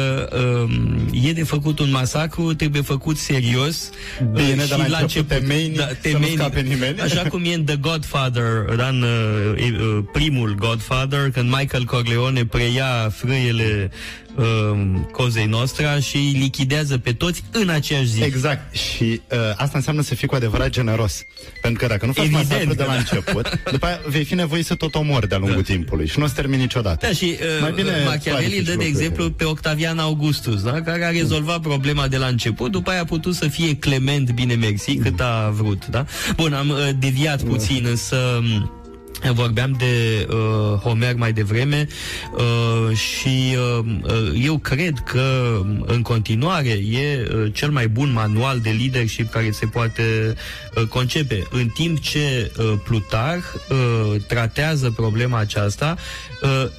uh, 0.67 1.25
e 1.29 1.33
de 1.33 1.43
făcut 1.43 1.79
un 1.79 1.91
masacru, 1.91 2.55
trebuie 2.55 2.83
făcut 2.83 3.17
serios. 3.19 3.91
Bine, 4.33 4.63
uh, 4.63 4.69
dar 4.69 4.85
și 4.85 4.91
la 4.91 4.99
început 4.99 5.29
temeinic, 5.29 5.79
să 5.81 5.87
nu 5.89 6.11
temeinic. 6.11 6.39
scape 6.39 6.61
nimeni. 6.61 7.01
Așa 7.01 7.23
cum 7.29 7.43
e 7.45 7.55
în 7.55 7.65
The 7.65 7.77
Godfather, 7.77 8.75
da, 8.77 8.89
în 8.89 9.03
uh, 9.03 9.63
e- 9.67 9.77
uh, 9.83 10.05
primul 10.13 10.55
Godfather, 10.59 11.31
când 11.31 11.55
Michael 11.59 11.85
Corleone 11.85 12.45
preia 12.45 13.13
frâiele 13.17 13.91
uh, 14.39 14.79
cozei 15.13 15.47
noastre 15.47 15.99
și 16.01 16.17
îi 16.17 16.31
lichidează 16.31 16.99
pe 16.99 17.13
toți 17.13 17.45
în 17.53 17.69
aceeași 17.69 18.07
zi. 18.07 18.23
Exact. 18.23 18.77
Și 18.77 19.21
uh, 19.31 19.39
asta 19.57 19.73
înseamnă 19.75 20.03
să 20.03 20.15
fii 20.15 20.29
cu 20.29 20.35
adevărat 20.35 20.69
generos. 20.69 21.25
Pentru 21.63 21.81
că 21.81 21.87
dacă 21.87 22.07
nu 22.07 22.13
faci 22.13 22.25
Evident 22.25 22.49
masacru 22.49 22.75
de 22.75 22.83
că 22.83 22.85
la 22.85 22.93
da. 22.93 22.99
început, 22.99 23.61
după 23.73 23.87
aia 23.87 24.01
vei 24.07 24.25
fi 24.25 24.35
nevoit 24.35 24.67
să 24.67 24.75
tot 24.75 24.95
omori 24.95 25.29
de-a 25.29 25.39
lungul 25.39 25.63
timpului 25.63 26.07
și 26.07 26.19
nu 26.19 26.25
o 26.25 26.29
să 26.29 26.35
termini 26.35 26.61
niciodată. 26.61 27.07
Da, 27.07 27.13
și 27.13 27.25
uh, 27.25 27.61
Mai 27.61 27.73
bine 27.73 27.91
Machiavelli 28.05 28.23
planifici 28.25 28.65
dă, 28.65 28.65
de 28.65 28.71
lucrurile. 28.73 28.85
exemplu, 28.85 29.31
pe 29.31 29.45
Octavian 29.45 29.99
Augustus, 29.99 30.63
da? 30.63 30.81
care 30.83 31.05
a 31.05 31.11
rezolvat 31.11 31.61
problema 31.61 32.09
de 32.09 32.17
la 32.17 32.27
început, 32.27 32.71
după 32.71 32.91
aia 32.91 33.01
a 33.01 33.05
putut 33.05 33.35
să 33.35 33.49
fie 33.49 33.77
clement, 33.77 34.31
bine 34.31 34.55
mersi, 34.55 34.97
cât 34.97 35.21
a 35.21 35.51
vrut. 35.53 35.87
Da? 35.87 36.05
Bun, 36.37 36.53
am 36.53 36.69
uh, 36.69 36.89
deviat 36.99 37.43
puțin, 37.43 37.87
însă 37.89 38.39
m, 38.43 38.78
Vorbeam 39.23 39.73
de 39.79 40.27
uh, 40.31 40.79
Homer 40.81 41.15
mai 41.15 41.33
devreme 41.33 41.89
uh, 42.33 42.97
și 42.97 43.57
uh, 43.79 43.85
uh, 44.03 44.45
eu 44.45 44.59
cred 44.59 44.93
că 45.05 45.59
în 45.87 46.03
continuare 46.03 46.69
e 46.69 47.29
uh, 47.35 47.53
cel 47.53 47.71
mai 47.71 47.89
bun 47.89 48.13
manual 48.13 48.61
de 48.61 48.71
leadership 48.71 49.31
care 49.31 49.51
se 49.51 49.67
poate 49.67 50.35
uh, 50.75 50.83
concepe. 50.83 51.47
În 51.51 51.69
timp 51.69 52.01
ce 52.01 52.53
uh, 52.59 52.73
Plutarh 52.85 53.45
uh, 53.71 54.21
tratează 54.27 54.91
problema 54.91 55.39
aceasta, 55.39 55.97
uh, 56.43 56.71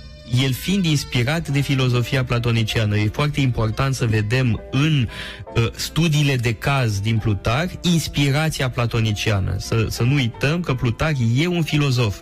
el 0.43 0.53
fiind 0.53 0.85
inspirat 0.85 1.47
de 1.47 1.59
filozofia 1.59 2.23
platoniciană. 2.23 2.97
E 2.97 3.09
foarte 3.13 3.41
important 3.41 3.95
să 3.95 4.05
vedem 4.05 4.61
în 4.71 5.07
uh, 5.55 5.67
studiile 5.75 6.35
de 6.35 6.53
caz 6.53 6.99
din 6.99 7.17
Plutarh 7.17 7.73
inspirația 7.81 8.69
platoniciană. 8.69 9.55
Să, 9.57 9.85
să 9.89 10.03
nu 10.03 10.13
uităm 10.13 10.59
că 10.59 10.73
Plutarh 10.73 11.17
e 11.35 11.47
un 11.47 11.63
filozof. 11.63 12.15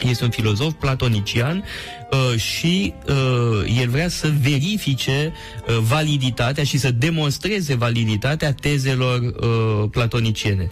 Este 0.00 0.24
un 0.24 0.30
filozof 0.30 0.72
platonician 0.72 1.64
uh, 2.10 2.38
și 2.40 2.94
uh, 3.06 3.78
el 3.80 3.88
vrea 3.88 4.08
să 4.08 4.32
verifice 4.40 5.32
uh, 5.68 5.76
validitatea 5.76 6.64
și 6.64 6.78
să 6.78 6.90
demonstreze 6.90 7.74
validitatea 7.74 8.52
tezelor 8.52 9.20
uh, 9.20 9.90
platoniciene 9.90 10.68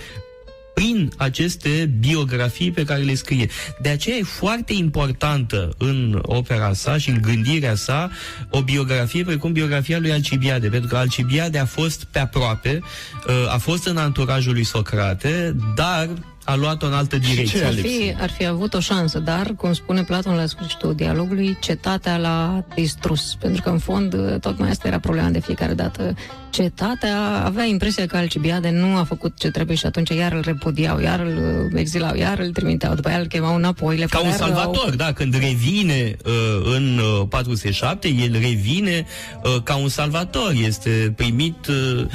prin 0.81 1.13
aceste 1.17 1.91
biografii 1.99 2.71
pe 2.71 2.85
care 2.85 3.03
le 3.03 3.15
scrie. 3.15 3.49
De 3.81 3.89
aceea 3.89 4.17
e 4.17 4.23
foarte 4.23 4.73
importantă 4.73 5.75
în 5.79 6.19
opera 6.23 6.73
sa 6.73 6.99
și 6.99 7.11
în 7.11 7.19
gândirea 7.21 7.75
sa 7.75 8.11
o 8.51 8.63
biografie 8.63 9.25
precum 9.25 9.53
biografia 9.53 9.99
lui 9.99 10.13
Alcibiade, 10.13 10.69
pentru 10.69 10.89
că 10.89 10.97
Alcibiade 10.97 11.59
a 11.59 11.65
fost 11.65 12.05
pe 12.05 12.19
aproape, 12.19 12.81
uh, 13.27 13.55
a 13.55 13.59
fost 13.59 13.87
în 13.87 13.97
anturajul 13.97 14.53
lui 14.53 14.65
Socrate, 14.65 15.57
dar 15.75 16.09
a 16.45 16.55
luat-o 16.55 16.87
în 16.87 16.93
altă 16.93 17.19
direcție. 17.19 17.65
Ar 17.65 17.73
fi, 17.73 18.15
ar 18.21 18.31
fi 18.31 18.47
avut 18.47 18.75
o 18.75 18.81
șansă, 18.81 19.19
dar, 19.19 19.55
cum 19.57 19.73
spune 19.73 20.03
Platon 20.03 20.35
la 20.35 20.47
sfârșitul 20.47 20.95
dialogului, 20.95 21.57
cetatea 21.61 22.17
l-a 22.17 22.65
distrus. 22.75 23.35
Pentru 23.35 23.63
că, 23.63 23.71
în 23.71 23.79
fond, 23.79 24.39
tocmai 24.41 24.71
asta 24.71 24.89
era 24.89 24.99
problema 24.99 25.29
de 25.29 25.41
fiecare 25.41 25.75
dată. 25.75 26.15
Cetatea 26.51 27.43
avea 27.45 27.65
impresia 27.65 28.07
că 28.07 28.17
Alcibiade 28.17 28.71
nu 28.71 28.97
a 28.97 29.05
făcut 29.05 29.39
ce 29.39 29.51
trebuie 29.51 29.77
și 29.77 29.87
atunci 29.87 30.09
iar 30.11 30.33
îl 30.33 30.41
repudiau, 30.45 31.01
iar 31.01 31.21
îl 31.21 31.71
exilau, 31.75 32.15
iar 32.15 32.39
îl 32.39 32.51
trimiteau, 32.53 32.95
după 32.95 33.09
aia 33.09 33.19
îl 33.19 33.27
chemau 33.27 33.55
înapoi. 33.55 33.97
Le 33.97 34.05
Ca 34.05 34.19
un 34.19 34.31
părea 34.31 34.47
rău. 34.47 34.55
salvator, 34.55 34.95
da, 34.97 35.13
când 35.13 35.35
revine 35.35 36.17
uh, 36.25 36.73
în 36.77 36.99
uh, 37.21 37.27
407, 37.29 38.09
el 38.09 38.33
revine 38.33 39.07
uh, 39.45 39.63
ca 39.63 39.77
un 39.77 39.89
salvator, 39.89 40.53
este 40.67 41.13
primit 41.17 41.67
uh, 41.67 42.07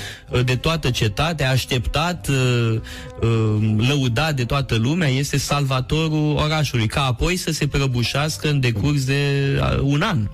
de 0.45 0.55
toată 0.55 0.89
cetatea, 0.89 1.49
așteptat, 1.49 2.27
uh, 2.27 2.79
uh, 3.21 3.85
lăudat 3.87 4.35
de 4.35 4.43
toată 4.43 4.75
lumea, 4.75 5.07
este 5.07 5.37
salvatorul 5.37 6.35
orașului, 6.35 6.87
ca 6.87 7.01
apoi 7.05 7.35
să 7.35 7.51
se 7.51 7.67
prăbușească 7.67 8.49
în 8.49 8.59
decurs 8.59 9.05
de 9.05 9.21
uh, 9.59 9.79
un 9.81 10.01
an. 10.01 10.27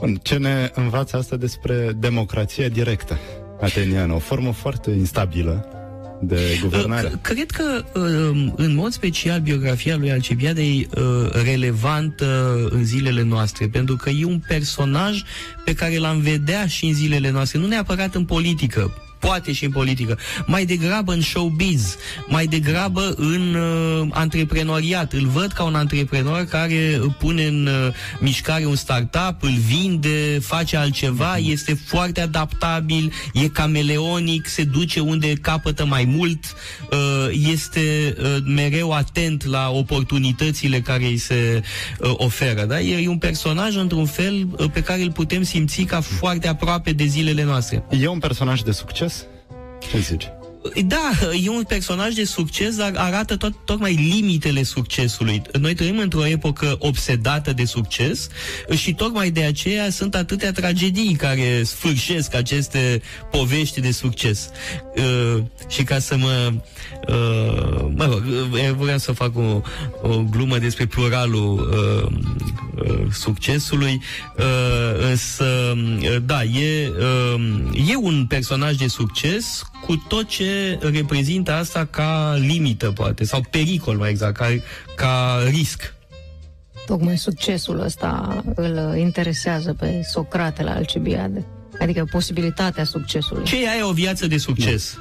Bun, 0.00 0.20
ce 0.22 0.36
ne 0.36 0.70
învață 0.74 1.16
asta 1.16 1.36
despre 1.36 1.92
democrația 1.96 2.68
directă 2.68 3.18
ateniană? 3.60 4.12
O 4.14 4.18
formă 4.18 4.52
foarte 4.52 4.90
instabilă 4.90 5.68
de 6.20 6.58
guvernare. 6.62 7.08
C- 7.08 7.22
Cred 7.22 7.50
că, 7.50 7.84
uh, 7.94 8.52
în 8.56 8.74
mod 8.74 8.92
special, 8.92 9.40
biografia 9.40 9.96
lui 9.96 10.10
Alcibiade 10.10 10.62
e 10.62 10.86
uh, 10.94 11.30
relevantă 11.44 12.58
în 12.70 12.84
zilele 12.84 13.22
noastre, 13.22 13.68
pentru 13.68 13.96
că 13.96 14.10
e 14.10 14.24
un 14.24 14.40
personaj 14.48 15.22
pe 15.64 15.74
care 15.74 15.98
l-am 15.98 16.20
vedea 16.20 16.66
și 16.66 16.84
în 16.86 16.94
zilele 16.94 17.30
noastre, 17.30 17.58
nu 17.58 17.66
neapărat 17.66 18.14
în 18.14 18.24
politică, 18.24 18.92
poate 19.18 19.52
și 19.52 19.64
în 19.64 19.70
politică, 19.70 20.18
mai 20.46 20.64
degrabă 20.64 21.12
în 21.12 21.20
showbiz, 21.20 21.96
mai 22.26 22.46
degrabă 22.46 23.14
în 23.16 23.54
uh, 23.54 24.08
antreprenoriat. 24.10 25.12
Îl 25.12 25.26
văd 25.26 25.52
ca 25.52 25.62
un 25.62 25.74
antreprenor 25.74 26.44
care 26.44 27.00
pune 27.18 27.44
în 27.44 27.66
uh, 27.66 27.94
mișcare 28.20 28.64
un 28.64 28.76
startup, 28.76 29.36
îl 29.40 29.54
vinde, 29.66 30.38
face 30.40 30.76
altceva, 30.76 31.36
este 31.36 31.74
foarte 31.74 32.20
adaptabil, 32.20 33.12
e 33.32 33.48
cameleonic, 33.48 34.46
se 34.46 34.64
duce 34.64 35.00
unde 35.00 35.32
capătă 35.32 35.84
mai 35.84 36.04
mult, 36.04 36.44
uh, 36.90 36.98
este 37.52 38.14
uh, 38.18 38.36
mereu 38.44 38.92
atent 38.92 39.44
la 39.44 39.70
oportunitățile 39.70 40.80
care 40.80 41.04
îi 41.04 41.16
se 41.16 41.62
uh, 41.98 42.10
oferă. 42.16 42.64
Da? 42.64 42.80
E, 42.80 43.02
e 43.02 43.08
un 43.08 43.18
personaj, 43.18 43.76
într-un 43.76 44.06
fel, 44.06 44.48
uh, 44.58 44.70
pe 44.72 44.82
care 44.82 45.02
îl 45.02 45.12
putem 45.12 45.42
simți 45.42 45.82
ca 45.82 46.00
foarte 46.00 46.48
aproape 46.48 46.92
de 46.92 47.04
zilele 47.04 47.44
noastre. 47.44 47.84
E 48.00 48.06
un 48.06 48.18
personaj 48.18 48.60
de 48.60 48.72
succes? 48.72 49.07
Ce 49.80 49.98
zici? 49.98 50.37
Da, 50.86 51.10
e 51.44 51.48
un 51.48 51.62
personaj 51.62 52.14
de 52.14 52.24
succes, 52.24 52.76
dar 52.76 52.92
arată 52.94 53.36
tot, 53.36 53.54
tocmai 53.64 53.94
limitele 53.94 54.62
succesului. 54.62 55.42
Noi 55.60 55.74
trăim 55.74 55.98
într-o 55.98 56.26
epocă 56.26 56.76
obsedată 56.78 57.52
de 57.52 57.64
succes 57.64 58.28
și 58.76 58.94
tocmai 58.94 59.30
de 59.30 59.42
aceea 59.42 59.90
sunt 59.90 60.14
atâtea 60.14 60.52
tragedii 60.52 61.14
care 61.14 61.62
sfârșesc 61.62 62.34
aceste 62.34 63.02
povești 63.30 63.80
de 63.80 63.90
succes. 63.90 64.50
Uh, 64.96 65.42
și 65.68 65.82
ca 65.82 65.98
să 65.98 66.16
mă... 66.16 66.52
Uh, 67.08 67.86
mă 67.94 68.04
rog, 68.04 68.22
uh, 68.52 68.70
vreau 68.76 68.98
să 68.98 69.12
fac 69.12 69.36
o, 69.36 69.60
o 70.02 70.22
glumă 70.30 70.58
despre 70.58 70.86
pluralul 70.86 71.70
uh, 71.72 72.12
uh, 72.84 73.12
succesului, 73.12 74.02
uh, 74.38 75.08
însă, 75.10 75.44
uh, 76.02 76.16
da, 76.24 76.42
e, 76.42 76.92
uh, 76.98 77.88
e 77.88 77.96
un 77.96 78.26
personaj 78.28 78.74
de 78.74 78.86
succes 78.86 79.70
cu 79.86 80.04
tot 80.08 80.28
ce 80.28 80.78
reprezintă 80.80 81.52
asta 81.52 81.84
ca 81.84 82.34
limită, 82.38 82.90
poate, 82.90 83.24
sau 83.24 83.40
pericol, 83.50 83.96
mai 83.96 84.10
exact, 84.10 84.36
ca, 84.36 84.46
ca 84.96 85.38
risc. 85.50 85.94
Tocmai 86.86 87.18
succesul 87.18 87.80
ăsta 87.80 88.42
îl 88.54 88.96
interesează 88.96 89.74
pe 89.74 90.02
Socrate 90.12 90.62
la 90.62 90.70
Alcibiade. 90.74 91.46
Adică 91.80 92.08
posibilitatea 92.10 92.84
succesului. 92.84 93.44
Ce 93.44 93.62
e 93.64 93.70
aia 93.70 93.88
o 93.88 93.92
viață 93.92 94.26
de 94.26 94.36
succes? 94.36 94.98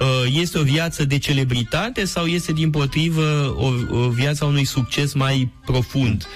Uh, 0.00 0.40
Este 0.40 0.58
o 0.58 0.62
viață 0.62 1.04
de 1.04 1.18
celebritate 1.18 2.04
sau 2.04 2.24
este 2.26 2.52
din 2.52 2.70
potrivă 2.70 3.54
o, 3.58 3.96
o 3.96 4.08
viață 4.08 4.44
a 4.44 4.46
unui 4.46 4.64
succes 4.64 5.12
mai 5.12 5.52
profund? 5.64 6.26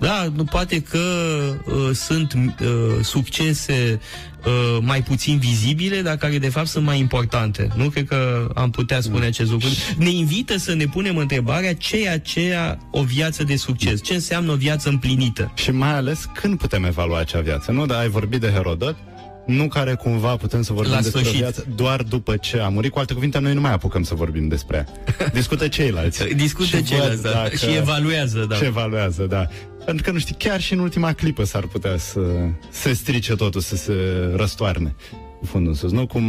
Uh, 0.00 0.06
Da, 0.08 0.28
nu 0.34 0.44
poate 0.44 0.82
că 0.82 0.98
uh, 0.98 1.90
sunt 1.92 2.32
uh, 2.32 2.68
succese 3.02 4.00
uh, 4.46 4.78
mai 4.80 5.02
puțin 5.02 5.38
vizibile, 5.38 6.00
dar 6.02 6.16
care 6.16 6.38
de 6.38 6.48
fapt 6.48 6.66
sunt 6.66 6.84
mai 6.84 6.98
importante. 6.98 7.68
Nu 7.76 7.88
cred 7.88 8.06
că 8.06 8.48
am 8.54 8.70
putea 8.70 9.00
spune 9.00 9.26
acest 9.26 9.50
lucru. 9.50 9.68
Ne 9.96 10.10
invită 10.10 10.56
să 10.56 10.74
ne 10.74 10.84
punem 10.86 11.16
întrebarea 11.16 11.74
ce 11.74 12.02
e 12.02 12.10
aceea 12.10 12.78
o 12.90 13.02
viață 13.02 13.44
de 13.44 13.56
succes? 13.56 14.02
Ce 14.02 14.14
înseamnă 14.14 14.52
o 14.52 14.54
viață 14.54 14.88
împlinită? 14.88 15.52
Și 15.54 15.70
mai 15.70 15.92
ales 15.94 16.28
când 16.34 16.58
putem 16.58 16.84
evalua 16.84 17.18
acea 17.18 17.40
viață, 17.40 17.72
nu? 17.72 17.86
Dar 17.86 17.98
ai 17.98 18.08
vorbit 18.08 18.40
de 18.40 18.50
Herodot, 18.50 18.96
nu 19.48 19.68
care 19.68 19.94
cumva 19.94 20.36
putem 20.36 20.62
să 20.62 20.72
vorbim 20.72 20.92
La 20.92 21.00
despre 21.00 21.18
o 21.20 21.22
sfârșit. 21.22 21.42
viață 21.42 21.66
doar 21.74 22.02
după 22.02 22.36
ce 22.36 22.58
a 22.58 22.68
murit. 22.68 22.92
Cu 22.92 22.98
alte 22.98 23.14
cuvinte, 23.14 23.38
noi 23.38 23.54
nu 23.54 23.60
mai 23.60 23.72
apucăm 23.72 24.02
să 24.02 24.14
vorbim 24.14 24.48
despre 24.48 24.76
ea. 24.76 24.86
Discută 25.32 25.68
ceilalți. 25.68 26.24
Discută 26.34 26.76
Și 26.76 26.82
ceilalți, 26.82 27.20
văd 27.22 27.32
da. 27.32 27.42
dacă- 27.42 27.56
Și 27.56 27.74
evaluează, 27.76 28.46
da. 28.48 28.54
Și 28.54 28.64
evaluează, 28.64 29.22
da. 29.24 29.46
Pentru 29.84 30.04
că, 30.04 30.10
nu 30.10 30.18
știi, 30.18 30.34
chiar 30.38 30.60
și 30.60 30.72
în 30.72 30.78
ultima 30.78 31.12
clipă 31.12 31.44
s-ar 31.44 31.66
putea 31.66 31.96
să 31.96 32.20
se 32.70 32.92
strice 32.92 33.34
totul, 33.34 33.60
să 33.60 33.76
se 33.76 33.92
răstoarne 34.36 34.94
cu 35.40 35.46
fundul 35.46 35.70
în 35.72 35.76
sus. 35.78 35.90
Nu 35.92 36.06
cum 36.06 36.24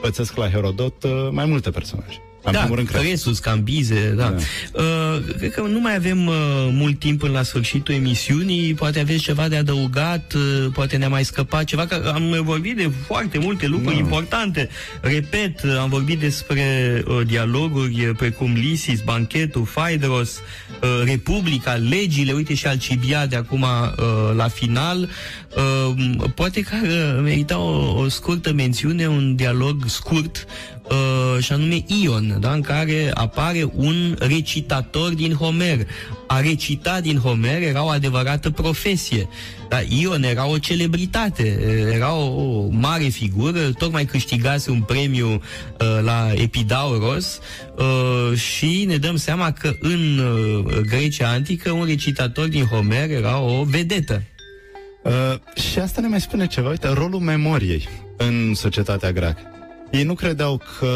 pățesc 0.00 0.36
la 0.36 0.48
Herodot 0.50 1.02
uh, 1.02 1.10
mai 1.30 1.44
multe 1.44 1.70
personaje. 1.70 2.20
În 2.46 2.52
da, 2.52 2.58
primul 2.58 2.76
rând, 2.76 2.88
cred. 2.88 3.00
Cresus, 3.00 3.38
Cambize, 3.38 4.14
da. 4.16 4.34
Da. 4.72 4.82
Uh, 4.82 5.34
cred 5.36 5.52
că 5.52 5.60
nu 5.60 5.80
mai 5.80 5.94
avem 5.94 6.26
uh, 6.26 6.34
mult 6.70 6.98
timp 6.98 7.18
până 7.18 7.32
la 7.32 7.42
sfârșitul 7.42 7.94
emisiunii, 7.94 8.74
poate 8.74 9.00
aveți 9.00 9.22
ceva 9.22 9.48
de 9.48 9.56
adăugat, 9.56 10.32
uh, 10.36 10.66
poate 10.72 10.96
ne-a 10.96 11.08
mai 11.08 11.24
scăpat 11.24 11.64
ceva, 11.64 11.86
că 11.86 12.12
am 12.14 12.40
vorbit 12.42 12.76
de 12.76 12.90
foarte 13.06 13.38
multe 13.38 13.66
lucruri 13.66 13.94
Da. 13.94 14.00
importante. 14.00 14.68
Repet, 15.00 15.62
uh, 15.62 15.76
am 15.80 15.88
vorbit 15.88 16.18
despre 16.18 16.64
uh, 17.06 17.20
dialoguri 17.26 18.06
uh, 18.06 18.16
precum 18.16 18.52
Lisis, 18.52 19.00
Banchetul, 19.00 19.62
Phaedros, 19.62 20.40
uh, 20.82 21.02
Republica, 21.04 21.72
legile, 21.72 22.32
uite 22.32 22.54
și 22.54 22.66
Alcibiade 22.66 23.36
acum 23.36 23.62
uh, 23.62 24.34
la 24.36 24.48
final. 24.48 25.08
Uh, 25.56 25.94
poate 26.34 26.60
că 26.60 26.74
uh, 26.82 27.22
merita 27.22 27.58
o, 27.58 28.00
o 28.00 28.08
scurtă 28.08 28.52
mențiune, 28.52 29.08
un 29.08 29.34
dialog 29.34 29.82
scurt 29.86 30.46
uh, 30.82 31.42
și 31.42 31.52
anume 31.52 31.84
Ion, 32.02 32.36
da, 32.40 32.52
în 32.52 32.60
care 32.60 33.10
apare 33.14 33.70
un 33.74 34.16
recitator 34.18 35.14
din 35.14 35.32
Homer. 35.32 35.86
A 36.26 36.40
recita 36.40 37.00
din 37.00 37.18
Homer 37.18 37.62
era 37.62 37.84
o 37.84 37.88
adevărată 37.88 38.50
profesie. 38.50 39.28
Dar 39.68 39.84
Ion 39.88 40.22
era 40.22 40.48
o 40.48 40.58
celebritate, 40.58 41.60
era 41.94 42.14
o, 42.14 42.24
o 42.24 42.68
mare 42.70 43.04
figură, 43.04 43.70
tocmai 43.78 44.04
câștigase 44.04 44.70
un 44.70 44.80
premiu 44.80 45.28
uh, 45.28 45.40
la 46.02 46.32
Epidauros 46.34 47.40
uh, 47.76 48.38
și 48.38 48.84
ne 48.88 48.96
dăm 48.96 49.16
seama 49.16 49.52
că 49.52 49.72
în 49.80 50.18
uh, 50.18 50.80
Grecia 50.80 51.28
antică 51.28 51.70
un 51.70 51.84
recitator 51.84 52.46
din 52.46 52.64
Homer 52.64 53.10
era 53.10 53.40
o 53.40 53.64
vedetă. 53.64 54.22
Uh, 55.06 55.60
și 55.62 55.78
asta 55.78 56.00
ne 56.00 56.08
mai 56.08 56.20
spune 56.20 56.46
ceva, 56.46 56.68
uite, 56.68 56.88
rolul 56.88 57.20
memoriei 57.20 57.88
în 58.16 58.54
societatea 58.54 59.12
greacă. 59.12 59.40
Ei 59.90 60.02
nu 60.02 60.14
credeau 60.14 60.62
că 60.78 60.88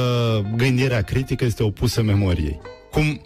gândirea 0.57 1.03
critică 1.03 1.45
este 1.45 1.63
opusă 1.63 2.03
memoriei. 2.03 2.61
Cum, 2.91 3.21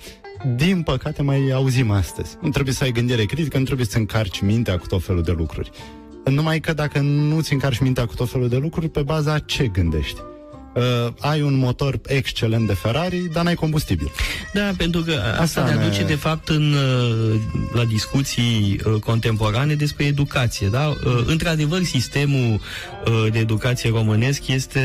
din 0.56 0.82
păcate, 0.82 1.22
mai 1.22 1.50
auzim 1.50 1.90
astăzi. 1.90 2.36
Nu 2.40 2.48
trebuie 2.48 2.74
să 2.74 2.84
ai 2.84 2.92
gândire 2.92 3.24
critică, 3.24 3.58
nu 3.58 3.64
trebuie 3.64 3.86
să 3.86 3.98
încarci 3.98 4.40
mintea 4.40 4.78
cu 4.78 4.86
tot 4.86 5.04
felul 5.04 5.22
de 5.22 5.32
lucruri. 5.32 5.70
Numai 6.24 6.60
că 6.60 6.72
dacă 6.72 6.98
nu-ți 7.00 7.52
încarci 7.52 7.78
mintea 7.78 8.06
cu 8.06 8.14
tot 8.14 8.30
felul 8.30 8.48
de 8.48 8.56
lucruri, 8.56 8.88
pe 8.88 9.02
baza 9.02 9.38
ce 9.38 9.66
gândești? 9.66 10.20
Uh, 10.74 11.12
ai 11.20 11.42
un 11.42 11.54
motor 11.54 12.00
excelent 12.06 12.66
de 12.66 12.72
Ferrari, 12.74 13.16
dar 13.32 13.44
n-ai 13.44 13.54
combustibil. 13.54 14.10
Da, 14.52 14.70
pentru 14.76 15.00
că 15.00 15.12
asta, 15.12 15.28
Asta 15.42 15.60
asta 15.60 15.64
ne 15.64 15.78
ne- 15.80 15.84
aduce 15.84 16.04
de 16.04 16.14
fapt 16.14 16.48
în, 16.48 16.72
uh, 16.72 17.40
la 17.72 17.84
discuții 17.84 18.80
uh, 18.84 19.00
contemporane 19.00 19.74
despre 19.74 20.04
educație. 20.04 20.66
Da? 20.68 20.86
Uh, 21.04 21.22
Într-adevăr, 21.26 21.82
sistemul 21.82 22.60
uh, 23.06 23.26
de 23.32 23.38
educație 23.38 23.90
românesc 23.90 24.48
este 24.48 24.80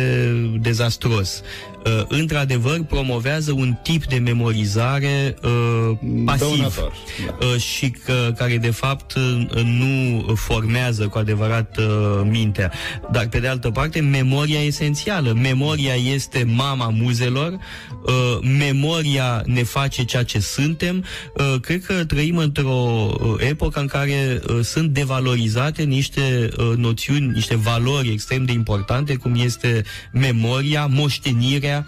dezastruos. 0.59 1.41
Uh, 1.85 2.05
Într-adevăr, 2.07 2.83
promovează 2.83 3.51
un 3.51 3.75
tip 3.83 4.05
de 4.05 4.17
memorizare 4.17 5.35
uh, 5.43 5.97
pasiv 6.25 6.47
Dăunător, 6.47 6.93
uh, 7.41 7.61
și 7.61 7.89
că, 7.89 8.33
care 8.37 8.57
de 8.57 8.69
fapt 8.71 9.13
uh, 9.13 9.61
nu 9.63 10.25
formează 10.35 11.07
cu 11.07 11.17
adevărat 11.17 11.77
uh, 11.77 11.85
mintea. 12.29 12.71
Dar 13.11 13.27
pe 13.27 13.39
de 13.39 13.47
altă 13.47 13.69
parte, 13.69 13.99
memoria 13.99 14.59
e 14.59 14.65
esențială. 14.65 15.33
Memoria 15.41 15.93
este 15.93 16.43
mama 16.55 16.89
muzelor, 16.89 17.51
uh, 17.51 18.37
memoria 18.57 19.43
ne 19.45 19.63
face 19.63 20.03
ceea 20.03 20.23
ce 20.23 20.39
suntem. 20.39 21.05
Uh, 21.37 21.59
cred 21.61 21.83
că 21.85 22.05
trăim 22.05 22.37
într-o 22.37 23.11
uh, 23.19 23.35
epocă 23.37 23.79
în 23.79 23.87
care 23.87 24.41
uh, 24.49 24.59
sunt 24.63 24.89
devalorizate 24.89 25.83
niște 25.83 26.49
uh, 26.57 26.77
noțiuni, 26.77 27.27
niște 27.27 27.55
valori 27.55 28.11
extrem 28.11 28.45
de 28.45 28.51
importante, 28.51 29.15
cum 29.15 29.35
este 29.35 29.83
memoria, 30.11 30.85
moștenirea, 30.85 31.68
uh, 31.71 31.83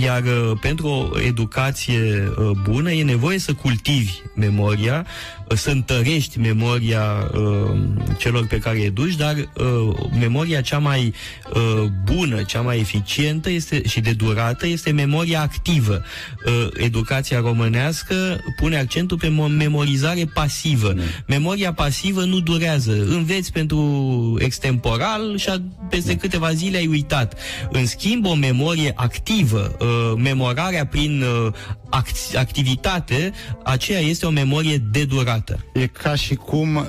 iar 0.00 0.22
uh, 0.22 0.58
pentru 0.60 0.86
o 0.86 1.20
educație 1.20 2.32
uh, 2.38 2.50
bună 2.62 2.90
e 2.92 3.02
nevoie 3.02 3.38
să 3.38 3.52
cultivi 3.52 4.12
memoria, 4.34 5.06
uh, 5.48 5.56
să 5.56 5.70
întărești 5.70 6.38
memoria 6.38 7.30
uh, 7.34 7.78
celor 8.18 8.46
pe 8.46 8.58
care 8.58 8.76
îi 8.76 8.84
educi, 8.84 9.14
dar 9.14 9.34
uh, 9.36 9.96
memoria 10.18 10.60
cea 10.60 10.78
mai 10.78 11.14
uh, 11.54 11.84
bună, 12.04 12.42
cea 12.42 12.60
mai 12.60 12.78
eficientă 12.78 13.50
este, 13.50 13.82
și 13.88 14.00
de 14.00 14.12
durată 14.12 14.66
este 14.66 14.90
memoria 14.90 15.40
activă. 15.40 16.02
Uh, 16.46 16.66
educația 16.76 17.40
românească 17.40 18.40
pune 18.56 18.78
accentul 18.78 19.18
pe 19.18 19.28
mo- 19.28 19.56
memorizare 19.56 20.30
pasivă. 20.34 20.94
Memoria 21.26 21.72
pasivă 21.72 22.24
nu 22.24 22.40
durează. 22.40 22.92
Înveți 22.92 23.52
pentru 23.52 24.36
extemporal 24.38 25.36
și 25.36 25.48
a, 25.48 25.62
peste 25.90 26.16
câteva 26.16 26.52
zile 26.52 26.76
ai 26.76 26.86
uitat. 26.86 27.38
În 27.70 27.86
schimb, 27.86 28.26
o 28.26 28.34
memorie 28.34 28.92
activă, 29.02 29.76
uh, 29.80 30.12
memorarea 30.16 30.86
prin 30.86 31.22
uh, 31.22 31.52
act- 31.90 32.36
activitate, 32.36 33.32
aceea 33.64 34.00
este 34.00 34.26
o 34.26 34.30
memorie 34.30 34.76
de 34.76 35.04
durată. 35.04 35.64
E 35.74 35.86
ca 35.86 36.14
și 36.14 36.34
cum 36.34 36.76
uh, 36.76 36.84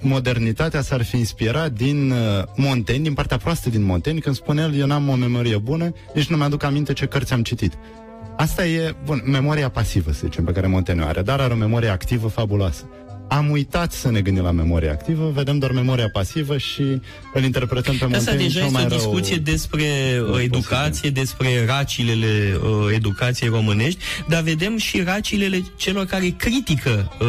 modernitatea 0.00 0.82
s-ar 0.82 1.02
fi 1.04 1.16
inspirat 1.16 1.72
din 1.72 2.10
uh, 2.10 2.18
Montaigne, 2.56 3.04
din 3.04 3.14
partea 3.14 3.36
proastă 3.36 3.70
din 3.70 3.84
Montaigne, 3.84 4.20
când 4.20 4.36
spune 4.36 4.62
el, 4.62 4.74
eu 4.74 4.86
n-am 4.86 5.08
o 5.08 5.14
memorie 5.14 5.56
bună, 5.56 5.92
nici 6.14 6.26
nu 6.26 6.36
mi-aduc 6.36 6.62
aminte 6.62 6.92
ce 6.92 7.06
cărți 7.06 7.32
am 7.32 7.42
citit. 7.42 7.72
Asta 8.36 8.66
e, 8.66 8.94
bun, 9.04 9.22
memoria 9.24 9.68
pasivă, 9.68 10.12
să 10.12 10.20
zicem, 10.24 10.44
pe 10.44 10.52
care 10.52 10.66
Montaigne 10.66 11.04
o 11.04 11.06
are, 11.06 11.22
dar 11.22 11.40
are 11.40 11.52
o 11.52 11.56
memorie 11.56 11.88
activă 11.88 12.28
fabuloasă. 12.28 12.84
Am 13.28 13.50
uitat 13.50 13.92
să 13.92 14.10
ne 14.10 14.20
gândim 14.20 14.42
la 14.42 14.50
memoria 14.50 14.90
activă, 14.90 15.30
vedem 15.34 15.58
doar 15.58 15.70
memoria 15.72 16.08
pasivă 16.08 16.58
și 16.58 16.82
îl 17.34 17.42
interpretăm 17.42 17.96
pe 17.96 18.04
Asta 18.04 18.16
Montaigne 18.16 18.42
deja 18.42 18.58
cel 18.58 18.66
este 18.66 18.72
mai 18.72 18.84
o 18.84 18.88
rău. 18.88 18.96
discuție 18.96 19.36
despre 19.36 19.84
uh, 20.32 20.42
educație, 20.42 21.10
despre 21.10 21.64
racilele 21.66 22.56
uh, 22.62 22.94
educației 22.94 23.48
românești, 23.48 23.98
dar 24.28 24.42
vedem 24.42 24.76
și 24.78 25.02
racilele 25.02 25.62
celor 25.76 26.04
care 26.04 26.34
critică 26.36 27.12
uh, 27.20 27.26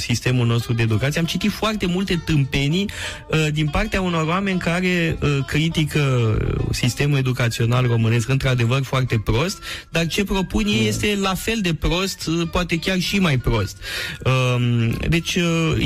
sistemul 0.00 0.46
nostru 0.46 0.72
de 0.72 0.82
educație. 0.82 1.20
Am 1.20 1.26
citit 1.26 1.50
foarte 1.50 1.86
multe 1.86 2.22
tâmpenii 2.24 2.90
uh, 3.30 3.46
din 3.52 3.66
partea 3.66 4.00
unor 4.00 4.26
oameni 4.26 4.58
care 4.58 5.18
uh, 5.22 5.38
critică 5.46 6.36
sistemul 6.70 7.18
educațional 7.18 7.86
românesc 7.86 8.28
într-adevăr 8.28 8.82
foarte 8.82 9.20
prost, 9.24 9.62
dar 9.88 10.06
ce 10.06 10.24
propun 10.24 10.66
ei 10.66 10.88
este 10.88 11.18
la 11.20 11.34
fel 11.34 11.58
de 11.62 11.74
prost, 11.74 12.26
uh, 12.26 12.48
poate 12.50 12.78
chiar 12.78 12.98
și 12.98 13.18
mai 13.18 13.38
prost. 13.38 13.76
Uh, 14.24 14.88
deci 15.08 15.34
uh, 15.34 15.39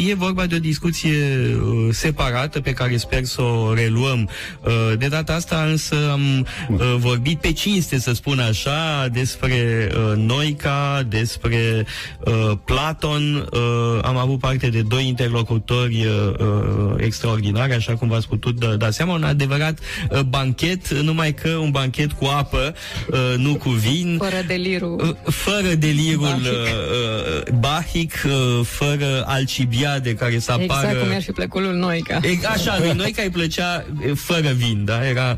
e 0.08 0.14
vorba 0.14 0.46
de 0.46 0.54
o 0.54 0.58
discuție 0.58 1.16
uh, 1.54 1.88
separată 1.92 2.60
pe 2.60 2.72
care 2.72 2.96
sper 2.96 3.24
să 3.24 3.42
o 3.42 3.74
reluăm. 3.74 4.28
Uh, 4.64 4.98
de 4.98 5.06
data 5.06 5.32
asta 5.34 5.64
însă 5.68 5.96
am 6.10 6.46
uh, 6.68 6.94
vorbit 6.96 7.40
pe 7.40 7.52
cinste, 7.52 7.98
să 7.98 8.12
spun 8.12 8.38
așa, 8.38 9.08
despre 9.12 9.88
uh, 9.94 10.16
Noica, 10.16 11.06
despre 11.08 11.86
uh, 12.24 12.50
Platon. 12.64 13.48
Uh, 13.52 13.98
am 14.02 14.16
avut 14.16 14.38
parte 14.38 14.68
de 14.68 14.82
doi 14.82 15.06
interlocutori 15.06 16.06
uh, 16.06 16.34
uh, 16.38 16.94
extraordinari, 16.96 17.72
așa 17.74 17.94
cum 17.96 18.08
v-ați 18.08 18.28
putut 18.28 18.58
da, 18.58 18.66
da 18.66 18.90
seama, 18.90 19.14
un 19.14 19.24
adevărat 19.24 19.78
uh, 20.10 20.20
banchet, 20.20 20.88
numai 20.88 21.34
că 21.34 21.48
un 21.48 21.70
banchet 21.70 22.12
cu 22.12 22.24
apă, 22.24 22.74
uh, 23.08 23.34
nu 23.36 23.54
cu 23.54 23.70
vin. 23.70 24.16
Fără 24.18 24.42
delirul. 24.46 25.00
Uh, 25.24 25.32
fără 25.32 25.74
delirul 25.74 26.22
Bahic. 26.22 26.44
uh, 26.44 27.46
uh, 27.46 27.52
bahic, 27.58 28.22
uh, 28.26 28.66
fără 28.66 29.22
alcibiade 29.44 30.14
care 30.14 30.38
să 30.38 30.52
apară... 30.52 30.86
Exact 30.86 31.00
cum 31.00 31.10
i-ar 31.10 31.22
fi 31.22 31.32
plăcut 31.32 31.62
lui 31.62 31.78
Noica. 31.78 32.20
E, 32.22 32.46
așa, 32.46 32.78
lui 32.78 32.92
Noica 32.96 33.22
îi 33.22 33.30
plăcea 33.30 33.84
e, 34.06 34.12
fără 34.14 34.52
vin, 34.56 34.84
da? 34.84 35.08
Era... 35.08 35.36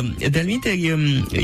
Uh, 0.00 0.30
de 0.30 0.46
e, 0.62 0.96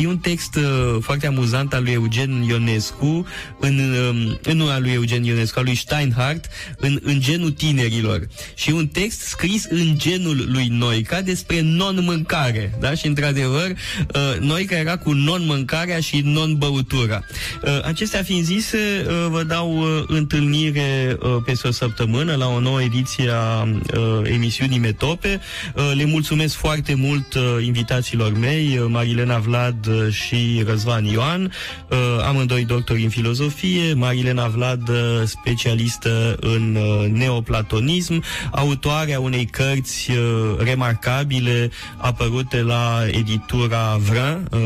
e 0.02 0.06
un 0.06 0.18
text 0.18 0.54
uh, 0.54 0.96
foarte 1.00 1.26
amuzant 1.26 1.74
al 1.74 1.82
lui 1.82 1.92
Eugen 1.92 2.42
Ionescu, 2.42 3.26
în, 3.60 3.78
uh, 3.78 4.38
în 4.42 4.56
nu 4.56 4.68
al 4.68 4.82
lui 4.82 4.92
Eugen 4.92 5.24
Ionescu, 5.24 5.58
al 5.58 5.64
lui 5.64 5.74
Steinhardt, 5.74 6.44
în, 6.76 6.98
în 7.02 7.20
genul 7.20 7.50
tinerilor. 7.50 8.28
Și 8.54 8.70
e 8.70 8.72
un 8.72 8.86
text 8.86 9.20
scris 9.20 9.64
în 9.68 9.94
genul 9.96 10.48
lui 10.52 10.66
Noica 10.70 11.20
despre 11.20 11.60
non-mâncare, 11.60 12.74
da? 12.80 12.94
Și 12.94 13.06
într-adevăr, 13.06 13.70
uh, 13.70 14.38
Noica 14.40 14.76
era 14.76 14.96
cu 14.96 15.12
non-mâncarea 15.12 16.00
și 16.00 16.20
non-băutura. 16.24 17.24
Uh, 17.62 17.84
acestea 17.84 18.22
fiind 18.22 18.44
zise, 18.44 19.06
uh, 19.06 19.26
vă 19.30 19.42
dau 19.42 19.78
uh, 19.78 20.04
întâlnire 20.06 21.16
uh, 21.20 21.36
peste 21.44 21.68
o 21.68 21.70
săptămână 21.82 22.34
la 22.34 22.48
o 22.48 22.60
nouă 22.60 22.82
ediție 22.82 23.30
a 23.30 23.62
uh, 23.62 24.20
emisiunii 24.22 24.78
Metope. 24.78 25.40
Uh, 25.74 25.92
le 25.94 26.04
mulțumesc 26.04 26.54
foarte 26.54 26.94
mult 26.94 27.34
uh, 27.34 27.64
invitațiilor 27.64 28.32
mei, 28.38 28.78
uh, 28.78 28.86
Marilena 28.88 29.38
Vlad 29.38 29.86
uh, 29.86 30.12
și 30.12 30.62
Răzvan 30.66 31.04
Ioan, 31.04 31.52
uh, 31.88 31.98
amândoi 32.26 32.64
doctori 32.64 33.02
în 33.02 33.08
filozofie, 33.08 33.94
Marilena 33.94 34.46
Vlad 34.46 34.88
uh, 34.88 34.96
specialistă 35.24 36.36
în 36.40 36.76
uh, 36.76 37.10
neoplatonism, 37.10 38.22
autoarea 38.50 39.20
unei 39.20 39.44
cărți 39.44 40.10
uh, 40.10 40.16
remarcabile 40.58 41.70
apărute 41.96 42.60
la 42.62 43.02
editura 43.06 43.96
Vrin 44.00 44.48
uh, 44.50 44.60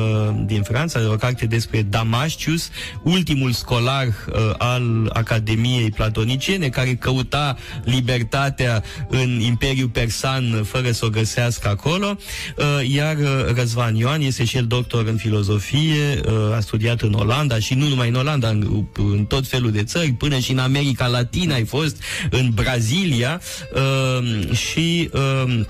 din 0.46 0.62
Franța, 0.62 1.00
o 1.10 1.16
carte 1.16 1.46
despre 1.46 1.82
Damascius, 1.82 2.70
ultimul 3.02 3.52
scolar 3.52 4.06
uh, 4.06 4.54
al 4.58 5.10
Academiei 5.12 5.90
Platoniciene, 5.90 6.68
care 6.68 6.94
căuta 7.06 7.56
libertatea 7.84 8.82
în 9.08 9.40
Imperiul 9.40 9.88
Persan 9.88 10.64
fără 10.64 10.90
să 10.90 11.04
o 11.04 11.08
găsească 11.08 11.68
acolo, 11.68 12.16
uh, 12.56 12.90
iar 12.94 13.16
uh, 13.16 13.54
Răzvan 13.54 13.94
Ioan 13.94 14.20
este 14.20 14.44
și 14.44 14.56
el 14.56 14.66
doctor 14.66 15.06
în 15.06 15.16
filozofie, 15.16 16.20
uh, 16.26 16.54
a 16.56 16.60
studiat 16.60 17.00
în 17.00 17.12
Olanda 17.12 17.58
și 17.58 17.74
nu 17.74 17.88
numai 17.88 18.08
în 18.08 18.14
Olanda, 18.14 18.48
în, 18.48 18.86
în 18.94 19.24
tot 19.24 19.46
felul 19.46 19.70
de 19.70 19.84
țări, 19.84 20.12
până 20.12 20.38
și 20.38 20.50
în 20.50 20.58
America 20.58 21.06
Latina 21.06 21.54
ai 21.54 21.64
fost, 21.64 22.02
în 22.30 22.50
Brazilia. 22.54 23.40
Uh, 23.74 24.52
și 24.56 25.10
uh, 25.12 25.60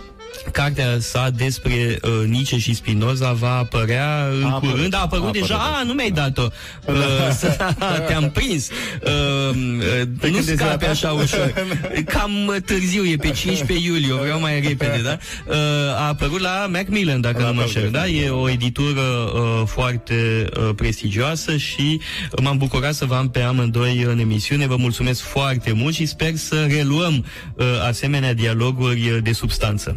Cartea 0.53 0.97
sa 1.01 1.31
despre 1.37 1.99
uh, 2.03 2.11
Nietzsche 2.29 2.59
și 2.59 2.75
Spinoza 2.75 3.33
va 3.33 3.57
apărea 3.57 4.27
în 4.41 4.45
A 4.45 4.59
curând. 4.59 4.75
apărut. 4.75 4.95
A 4.95 4.99
apărut 5.01 5.27
A 5.29 5.31
deja. 5.31 5.55
apărut. 5.55 5.75
A, 5.81 5.83
nu 5.83 5.93
mi-ai 5.93 6.11
dat-o. 6.11 6.47
Uh, 6.87 6.95
să- 7.39 7.75
te-am 8.07 8.31
prins. 8.31 8.69
Uh, 8.69 9.11
uh, 9.11 10.03
nu 10.07 10.17
când 10.21 10.37
e 10.37 10.41
scape 10.55 10.77
ziua 10.79 10.91
așa 10.91 11.09
ta? 11.09 11.13
ușor. 11.13 11.53
Cam 12.15 12.47
uh, 12.47 12.57
târziu, 12.65 13.05
e 13.05 13.17
pe 13.17 13.31
15 13.31 13.87
iulie, 13.87 14.13
o 14.13 14.17
vreau 14.17 14.41
mai 14.41 14.61
repede, 14.61 15.01
da? 15.05 15.19
Uh, 15.47 15.55
a 15.97 16.07
apărut 16.09 16.41
la 16.41 16.67
Macmillan, 16.71 17.21
dacă 17.21 17.43
La 17.43 17.47
nu 17.49 17.55
mă 17.55 17.61
Macmillan, 17.61 17.85
înșel, 17.85 18.01
da? 18.01 18.07
E 18.07 18.29
o 18.31 18.49
editură 18.51 19.01
uh, 19.01 19.63
foarte 19.67 20.47
uh, 20.57 20.71
prestigioasă 20.77 21.57
și 21.57 22.01
m-am 22.43 22.57
bucurat 22.57 22.95
să 22.95 23.05
vă 23.05 23.15
am 23.15 23.29
pe 23.31 23.41
amândoi 23.41 24.03
în 24.03 24.19
emisiune. 24.19 24.67
Vă 24.67 24.77
mulțumesc 24.77 25.21
foarte 25.21 25.73
mult 25.73 25.95
și 25.95 26.07
sper 26.07 26.35
să 26.35 26.67
reluăm 26.69 27.25
uh, 27.55 27.65
asemenea 27.89 28.35
dialoguri 28.35 29.11
uh, 29.11 29.19
de 29.23 29.33
substanță. 29.33 29.97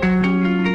Thank 0.00 0.62
you. 0.62 0.67